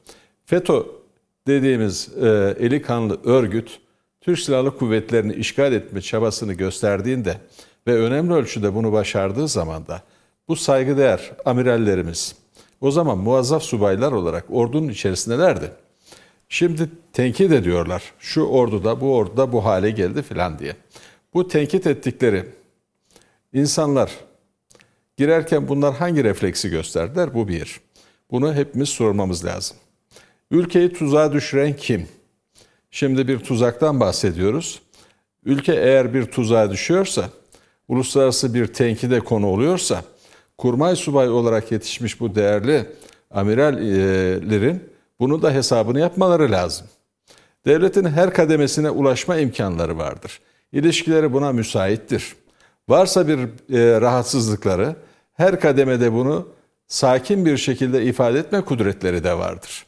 FETÖ 0.44 0.82
dediğimiz 1.46 2.08
e, 2.22 2.56
eli 2.60 2.82
kanlı 2.82 3.20
örgüt 3.24 3.80
Türk 4.20 4.38
Silahlı 4.38 4.78
Kuvvetleri'ni 4.78 5.34
işgal 5.34 5.72
etme 5.72 6.00
çabasını 6.00 6.52
gösterdiğinde 6.52 7.36
ve 7.86 7.94
önemli 7.94 8.32
ölçüde 8.32 8.74
bunu 8.74 8.92
başardığı 8.92 9.48
zaman 9.48 9.86
da 9.86 10.02
bu 10.48 10.56
saygıdeğer 10.56 11.32
amirallerimiz 11.44 12.34
o 12.80 12.90
zaman 12.90 13.18
muazzaf 13.18 13.62
subaylar 13.62 14.12
olarak 14.12 14.44
ordunun 14.50 14.88
içerisindelerdi. 14.88 15.70
Şimdi 16.48 16.90
tenkit 17.12 17.52
ediyorlar. 17.52 18.02
Şu 18.18 18.42
orduda, 18.42 19.00
bu 19.00 19.16
orduda 19.16 19.52
bu 19.52 19.64
hale 19.64 19.90
geldi 19.90 20.22
filan 20.22 20.58
diye. 20.58 20.76
Bu 21.34 21.48
tenkit 21.48 21.86
ettikleri 21.86 22.44
insanlar 23.52 24.10
girerken 25.16 25.68
bunlar 25.68 25.94
hangi 25.94 26.24
refleksi 26.24 26.70
gösterdiler? 26.70 27.34
Bu 27.34 27.48
bir. 27.48 27.80
Bunu 28.30 28.54
hepimiz 28.54 28.88
sormamız 28.88 29.44
lazım. 29.44 29.76
Ülkeyi 30.50 30.92
tuzağa 30.92 31.32
düşüren 31.32 31.76
kim? 31.76 32.08
Şimdi 32.90 33.28
bir 33.28 33.38
tuzaktan 33.38 34.00
bahsediyoruz. 34.00 34.82
Ülke 35.44 35.72
eğer 35.72 36.14
bir 36.14 36.24
tuzağa 36.24 36.70
düşüyorsa, 36.70 37.30
uluslararası 37.88 38.54
bir 38.54 38.66
tenkide 38.66 39.20
konu 39.20 39.46
oluyorsa, 39.46 40.04
kurmay 40.62 40.96
subay 40.96 41.28
olarak 41.28 41.72
yetişmiş 41.72 42.20
bu 42.20 42.34
değerli 42.34 42.86
amirallerin 43.30 44.82
bunu 45.20 45.42
da 45.42 45.50
hesabını 45.50 46.00
yapmaları 46.00 46.50
lazım. 46.50 46.86
Devletin 47.66 48.04
her 48.04 48.34
kademesine 48.34 48.90
ulaşma 48.90 49.36
imkanları 49.36 49.98
vardır. 49.98 50.40
İlişkileri 50.72 51.32
buna 51.32 51.52
müsaittir. 51.52 52.36
Varsa 52.88 53.28
bir 53.28 53.38
e, 53.38 54.00
rahatsızlıkları 54.00 54.96
her 55.34 55.60
kademede 55.60 56.12
bunu 56.12 56.48
sakin 56.86 57.46
bir 57.46 57.56
şekilde 57.56 58.04
ifade 58.04 58.38
etme 58.38 58.60
kudretleri 58.60 59.24
de 59.24 59.38
vardır. 59.38 59.86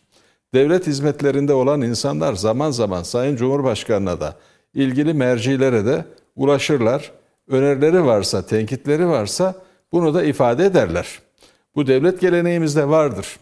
Devlet 0.54 0.86
hizmetlerinde 0.86 1.54
olan 1.54 1.82
insanlar 1.82 2.34
zaman 2.34 2.70
zaman 2.70 3.02
Sayın 3.02 3.36
Cumhurbaşkanı'na 3.36 4.20
da 4.20 4.36
ilgili 4.74 5.14
mercilere 5.14 5.86
de 5.86 6.04
ulaşırlar. 6.36 7.12
Önerileri 7.48 8.04
varsa, 8.04 8.46
tenkitleri 8.46 9.08
varsa 9.08 9.63
bunu 9.94 10.14
da 10.14 10.22
ifade 10.22 10.64
ederler. 10.64 11.20
Bu 11.76 11.86
devlet 11.86 12.20
geleneğimizde 12.20 12.88
vardır. 12.88 13.36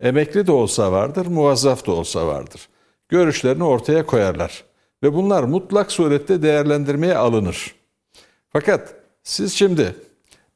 Emekli 0.00 0.46
de 0.46 0.52
olsa 0.52 0.92
vardır, 0.92 1.26
muvazzaf 1.26 1.86
da 1.86 1.92
olsa 1.92 2.26
vardır. 2.26 2.68
Görüşlerini 3.08 3.64
ortaya 3.64 4.06
koyarlar 4.06 4.64
ve 5.02 5.12
bunlar 5.14 5.42
mutlak 5.42 5.92
surette 5.92 6.42
değerlendirmeye 6.42 7.16
alınır. 7.16 7.74
Fakat 8.52 8.94
siz 9.22 9.52
şimdi 9.52 9.94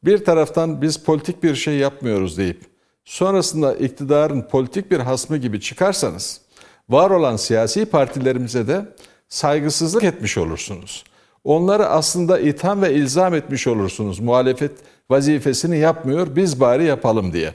bir 0.04 0.24
taraftan 0.24 0.82
biz 0.82 1.04
politik 1.04 1.42
bir 1.42 1.54
şey 1.54 1.74
yapmıyoruz 1.74 2.38
deyip 2.38 2.60
sonrasında 3.04 3.74
iktidarın 3.74 4.42
politik 4.42 4.90
bir 4.90 5.00
hasmı 5.00 5.36
gibi 5.36 5.60
çıkarsanız 5.60 6.40
var 6.88 7.10
olan 7.10 7.36
siyasi 7.36 7.86
partilerimize 7.86 8.68
de 8.68 8.94
saygısızlık 9.28 10.04
etmiş 10.04 10.38
olursunuz. 10.38 11.04
Onları 11.48 11.86
aslında 11.86 12.40
itham 12.40 12.82
ve 12.82 12.94
ilzam 12.94 13.34
etmiş 13.34 13.66
olursunuz. 13.66 14.20
Muhalefet 14.20 14.72
vazifesini 15.10 15.78
yapmıyor, 15.78 16.36
biz 16.36 16.60
bari 16.60 16.84
yapalım 16.84 17.32
diye. 17.32 17.54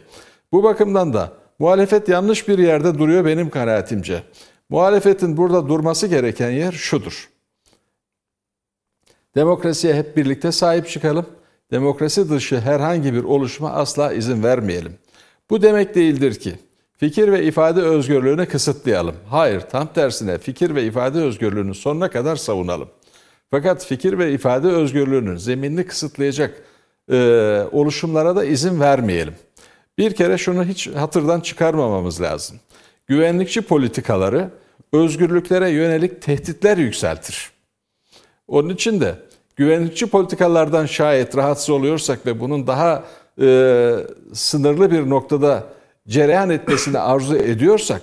Bu 0.52 0.64
bakımdan 0.64 1.14
da 1.14 1.32
muhalefet 1.60 2.10
yanlış 2.10 2.48
bir 2.48 2.60
yerde 2.60 2.98
duruyor 2.98 3.26
benim 3.26 3.50
kanaatimce. 3.50 4.24
Muhalefetin 4.70 5.38
burada 5.38 5.68
durması 5.68 6.08
gereken 6.08 6.50
yer 6.50 6.72
şudur. 6.72 7.30
Demokrasiye 9.36 9.94
hep 9.94 10.18
birlikte 10.18 10.52
sahip 10.52 10.88
çıkalım. 10.90 11.26
Demokrasi 11.72 12.30
dışı 12.30 12.60
herhangi 12.60 13.14
bir 13.14 13.24
oluşuma 13.24 13.72
asla 13.72 14.14
izin 14.14 14.44
vermeyelim. 14.44 14.94
Bu 15.50 15.62
demek 15.62 15.96
değildir 15.96 16.36
ki 16.36 16.54
fikir 16.98 17.32
ve 17.32 17.44
ifade 17.44 17.82
özgürlüğünü 17.82 18.46
kısıtlayalım. 18.46 19.16
Hayır, 19.30 19.62
tam 19.62 19.94
tersine 19.94 20.38
fikir 20.38 20.76
ve 20.76 20.84
ifade 20.84 21.20
özgürlüğünü 21.20 21.76
sonuna 21.76 22.10
kadar 22.10 22.36
savunalım. 22.36 22.90
Fakat 23.54 23.86
fikir 23.86 24.18
ve 24.18 24.32
ifade 24.32 24.68
özgürlüğünün 24.68 25.36
zeminini 25.36 25.86
kısıtlayacak 25.86 26.64
e, 27.12 27.18
oluşumlara 27.72 28.36
da 28.36 28.46
izin 28.46 28.80
vermeyelim. 28.80 29.34
Bir 29.98 30.16
kere 30.16 30.38
şunu 30.38 30.64
hiç 30.64 30.88
hatırdan 30.88 31.40
çıkarmamamız 31.40 32.22
lazım. 32.22 32.58
Güvenlikçi 33.08 33.62
politikaları 33.62 34.50
özgürlüklere 34.94 35.70
yönelik 35.70 36.22
tehditler 36.22 36.78
yükseltir. 36.78 37.52
Onun 38.48 38.70
için 38.70 39.02
de 39.02 39.16
güvenlikçi 39.56 40.06
politikalardan 40.06 40.86
şayet 40.86 41.38
rahatsız 41.38 41.70
oluyorsak 41.70 42.26
ve 42.26 42.40
bunun 42.40 42.68
daha 42.68 43.04
e, 43.42 43.96
sınırlı 44.34 44.92
bir 44.92 45.10
noktada 45.10 45.64
cereyan 46.08 46.50
etmesini 46.50 47.00
arzu 47.00 47.36
ediyorsak 47.36 48.02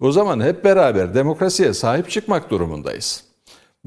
o 0.00 0.12
zaman 0.12 0.40
hep 0.40 0.64
beraber 0.64 1.14
demokrasiye 1.14 1.74
sahip 1.74 2.10
çıkmak 2.10 2.50
durumundayız. 2.50 3.27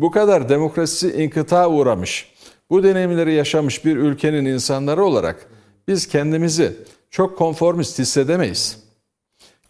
Bu 0.02 0.12
kadar 0.12 0.50
demokrasisi 0.50 1.24
inkıta 1.24 1.70
uğramış, 1.70 2.32
bu 2.70 2.84
deneyimleri 2.84 3.34
yaşamış 3.34 3.86
bir 3.86 3.98
ülkenin 3.98 4.46
insanları 4.46 5.04
olarak 5.04 5.48
biz 5.88 6.08
kendimizi 6.08 6.74
çok 7.10 7.38
konformist 7.38 8.00
hissedemeyiz. 8.00 8.78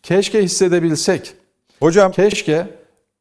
Keşke 0.04 0.44
hissedebilsek. 0.44 1.34
Hocam 1.80 2.12
Keşke 2.12 2.68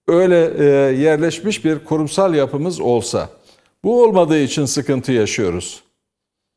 öyle 0.08 0.52
e, 0.58 0.64
yerleşmiş 0.96 1.64
bir 1.64 1.84
kurumsal 1.84 2.34
yapımız 2.34 2.80
olsa. 2.80 3.28
Bu 3.84 4.02
olmadığı 4.02 4.38
için 4.38 4.64
sıkıntı 4.64 5.12
yaşıyoruz. 5.12 5.82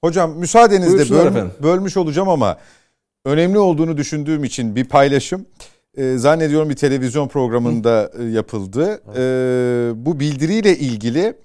Hocam 0.04 0.38
müsaadenizle 0.38 1.16
böl- 1.16 1.64
bölmüş 1.64 1.98
olacağım 1.98 2.30
ama 2.30 2.58
önemli 3.26 3.60
olduğunu 3.60 3.98
düşündüğüm 3.98 4.44
için 4.44 4.76
bir 4.76 4.86
paylaşım. 4.86 5.46
Ee, 5.98 6.18
zannediyorum 6.18 6.70
bir 6.70 6.76
televizyon 6.76 7.28
programında 7.28 8.12
e, 8.20 8.24
yapıldı. 8.24 9.02
Ee, 9.16 10.06
bu 10.06 10.20
bildiriyle 10.20 10.78
ilgili 10.78 11.38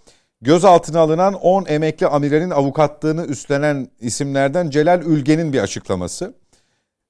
gözaltına 0.43 1.01
alınan 1.01 1.35
10 1.35 1.65
emekli 1.67 2.07
amiralin 2.07 2.51
avukatlığını 2.51 3.25
üstlenen 3.27 3.89
isimlerden 4.01 4.71
Celal 4.71 5.03
Ülgen'in 5.03 5.53
bir 5.53 5.61
açıklaması. 5.61 6.35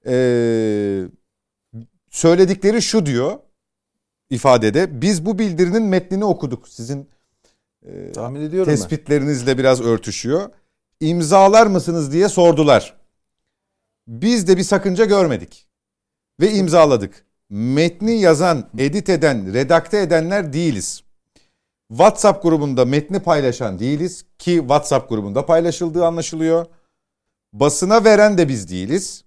Ee, 0.07 1.03
söyledikleri 2.11 2.83
şu 2.83 3.07
diyor 3.07 3.39
ifadede. 4.31 5.01
Biz 5.01 5.27
bu 5.27 5.39
bildirinin 5.39 5.83
metnini 5.83 6.25
okuduk. 6.25 6.69
Sizin 6.69 7.09
Tahmin 8.15 8.41
ediyorum 8.41 8.71
ben. 8.73 8.77
tespitlerinizle 8.77 9.59
biraz 9.59 9.81
örtüşüyor. 9.81 10.51
İmzalar 11.01 11.67
mısınız 11.67 12.13
diye 12.13 12.29
sordular. 12.29 12.97
Biz 14.07 14.49
de 14.49 14.57
bir 14.57 14.63
sakınca 14.63 15.05
görmedik. 15.05 15.67
Ve 16.41 16.53
imzaladık. 16.53 17.28
Metni 17.51 18.21
yazan, 18.21 18.71
edit 18.79 19.09
eden, 19.09 19.55
redakte 19.55 19.99
edenler 19.99 20.53
değiliz. 20.53 21.03
WhatsApp 21.89 22.43
grubunda 22.43 22.85
metni 22.85 23.21
paylaşan 23.21 23.79
değiliz 23.79 24.25
ki 24.39 24.57
WhatsApp 24.59 25.09
grubunda 25.09 25.47
paylaşıldığı 25.47 26.07
anlaşılıyor. 26.07 26.67
Basına 27.53 28.05
veren 28.05 28.39
de 28.39 28.49
biz 28.49 28.71
değiliz. 28.71 29.25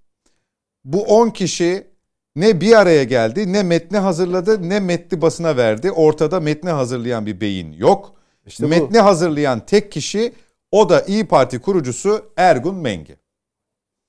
Bu 0.85 1.03
10 1.03 1.29
kişi 1.29 1.87
ne 2.35 2.61
bir 2.61 2.73
araya 2.73 3.03
geldi, 3.03 3.53
ne 3.53 3.63
metni 3.63 3.97
hazırladı, 3.97 4.69
ne 4.69 4.79
metni 4.79 5.21
basına 5.21 5.57
verdi. 5.57 5.91
Ortada 5.91 6.39
metni 6.39 6.69
hazırlayan 6.69 7.25
bir 7.25 7.41
beyin 7.41 7.71
yok. 7.71 8.15
İşte 8.45 8.63
bu. 8.63 8.67
metni 8.67 8.99
hazırlayan 8.99 9.65
tek 9.65 9.91
kişi 9.91 10.33
o 10.71 10.89
da 10.89 11.01
İyi 11.01 11.27
Parti 11.27 11.59
kurucusu 11.59 12.31
Ergun 12.37 12.75
Mengi. 12.75 13.17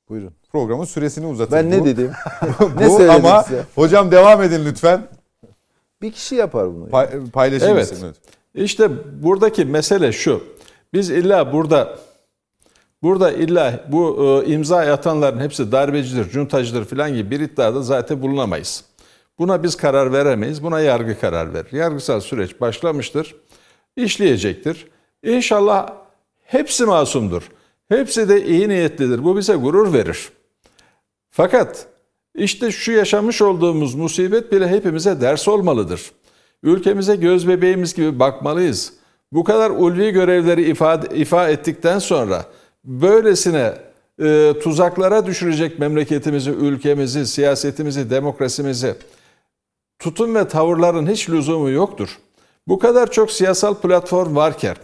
Buyurun. 0.09 0.34
Programın 0.53 0.85
süresini 0.85 1.27
uzatayım. 1.27 1.70
Ben 1.70 1.79
ne 1.79 1.81
Bu- 1.83 1.87
dedim? 1.87 2.11
bu 2.61 2.81
ne 2.81 2.91
söyledim 2.91 3.27
ama 3.27 3.43
size? 3.43 3.65
hocam 3.74 4.11
devam 4.11 4.43
edin 4.43 4.65
lütfen. 4.66 5.09
Bir 6.03 6.12
kişi 6.12 6.35
yapar 6.35 6.74
bunu. 6.74 6.89
Pa- 6.89 7.31
paylaşır 7.31 7.69
Evet. 7.69 7.91
mısın? 7.93 8.15
İşte 8.55 8.89
buradaki 9.23 9.65
mesele 9.65 10.12
şu. 10.12 10.45
Biz 10.93 11.11
illa 11.11 11.53
burada 11.53 11.99
burada 13.03 13.33
illa 13.33 13.81
bu 13.89 14.24
e, 14.47 14.53
imza 14.53 14.79
atanların 14.79 15.41
hepsi 15.41 15.73
darbecidir, 15.73 16.31
cuntacıdır 16.31 16.85
falan 16.85 17.15
gibi 17.15 17.31
bir 17.31 17.41
iddiada 17.41 17.83
zaten 17.83 18.23
bulunamayız. 18.23 18.85
Buna 19.39 19.62
biz 19.62 19.77
karar 19.77 20.12
veremeyiz. 20.12 20.62
Buna 20.62 20.81
yargı 20.81 21.20
karar 21.20 21.55
verir. 21.55 21.73
Yargısal 21.73 22.20
süreç 22.20 22.61
başlamıştır. 22.61 23.35
işleyecektir. 23.97 24.87
İnşallah 25.23 25.93
hepsi 26.45 26.85
masumdur. 26.85 27.49
Hepsi 27.89 28.29
de 28.29 28.45
iyi 28.47 28.69
niyetlidir. 28.69 29.24
Bu 29.24 29.37
bize 29.37 29.55
gurur 29.55 29.93
verir. 29.93 30.29
Fakat 31.35 31.87
işte 32.35 32.71
şu 32.71 32.93
yaşamış 32.93 33.43
olduğumuz 33.43 33.95
musibet 33.95 34.53
bile 34.53 34.69
hepimize 34.69 35.21
ders 35.21 35.49
olmalıdır. 35.49 36.13
Ülkemize 36.63 37.17
göz 37.17 37.49
bebeğimiz 37.49 37.95
gibi 37.95 38.19
bakmalıyız. 38.19 38.93
Bu 39.33 39.45
kadar 39.45 39.71
ulvi 39.71 40.11
görevleri 40.11 40.71
ifade, 40.71 41.17
ifa 41.17 41.49
ettikten 41.49 41.99
sonra 41.99 42.47
böylesine 42.85 43.73
e, 44.23 44.53
tuzaklara 44.63 45.27
düşürecek 45.27 45.79
memleketimizi, 45.79 46.51
ülkemizi, 46.51 47.27
siyasetimizi, 47.27 48.11
demokrasimizi 48.11 48.95
tutum 49.99 50.35
ve 50.35 50.49
tavırların 50.49 51.07
hiç 51.07 51.31
lüzumu 51.31 51.71
yoktur. 51.71 52.19
Bu 52.69 52.79
kadar 52.79 53.11
çok 53.11 53.31
siyasal 53.31 53.75
platform 53.75 54.37
varken, 54.37 54.77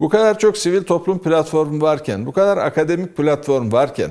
bu 0.00 0.08
kadar 0.08 0.38
çok 0.38 0.58
sivil 0.58 0.82
toplum 0.82 1.18
platformu 1.18 1.80
varken, 1.80 2.26
bu 2.26 2.32
kadar 2.32 2.56
akademik 2.56 3.16
platform 3.16 3.72
varken, 3.72 4.10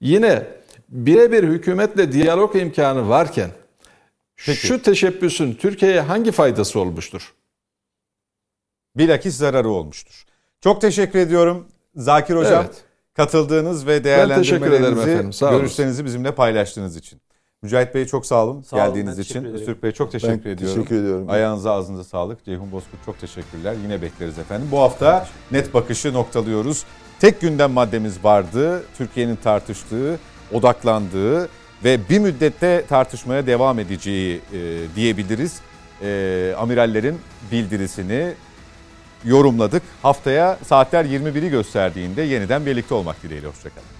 yine 0.00 0.46
birebir 0.90 1.44
hükümetle 1.44 2.12
diyalog 2.12 2.56
imkanı 2.56 3.08
varken, 3.08 3.50
şu 4.36 4.82
teşebbüsün 4.82 5.54
Türkiye'ye 5.54 6.00
hangi 6.00 6.32
faydası 6.32 6.80
olmuştur? 6.80 7.34
Bilakis 8.96 9.36
zararı 9.36 9.68
olmuştur. 9.68 10.24
Çok 10.60 10.80
teşekkür 10.80 11.18
ediyorum 11.18 11.66
Zakir 11.94 12.34
Hocam. 12.34 12.64
Evet. 12.64 12.84
Katıldığınız 13.14 13.86
ve 13.86 14.04
değerlendirmelerinizi, 14.04 15.44
olun. 15.44 15.58
görüşlerinizi 15.58 16.04
bizimle 16.04 16.34
paylaştığınız 16.34 16.96
için. 16.96 17.20
Mücahit 17.62 17.94
Bey 17.94 18.06
çok 18.06 18.26
sağ 18.26 18.44
olun 18.44 18.62
Sağ 18.62 18.76
olun, 18.76 18.86
geldiğiniz 18.86 19.18
ben 19.18 19.22
için. 19.22 19.44
Üstürk 19.44 19.82
Bey 19.82 19.92
çok 19.92 20.12
teşekkür 20.12 20.44
Ben 20.44 20.50
ediyorum. 20.50 20.76
teşekkür 20.76 21.02
ediyorum. 21.02 21.30
Ayağınıza 21.30 21.72
ağzınıza 21.72 22.04
sağlık. 22.04 22.44
Ceyhun 22.44 22.72
Bozkurt 22.72 23.04
çok 23.06 23.20
teşekkürler. 23.20 23.74
Yine 23.82 24.02
bekleriz 24.02 24.38
efendim. 24.38 24.68
Bu 24.72 24.78
hafta 24.78 25.28
net 25.50 25.74
bakışı 25.74 26.12
noktalıyoruz. 26.12 26.84
Tek 27.20 27.40
gündem 27.40 27.70
maddemiz 27.70 28.24
vardı. 28.24 28.82
Türkiye'nin 28.98 29.36
tartıştığı, 29.36 30.18
odaklandığı 30.52 31.48
ve 31.84 31.98
bir 32.08 32.18
müddette 32.18 32.84
tartışmaya 32.88 33.46
devam 33.46 33.78
edeceği 33.78 34.40
e, 34.52 34.78
diyebiliriz. 34.96 35.60
E, 36.02 36.54
amirallerin 36.58 37.20
bildirisini 37.52 38.34
yorumladık. 39.24 39.82
Haftaya 40.02 40.58
saatler 40.66 41.04
21'i 41.04 41.50
gösterdiğinde 41.50 42.22
yeniden 42.22 42.66
birlikte 42.66 42.94
olmak 42.94 43.22
dileğiyle. 43.22 43.46
Hoşçakalın. 43.46 43.99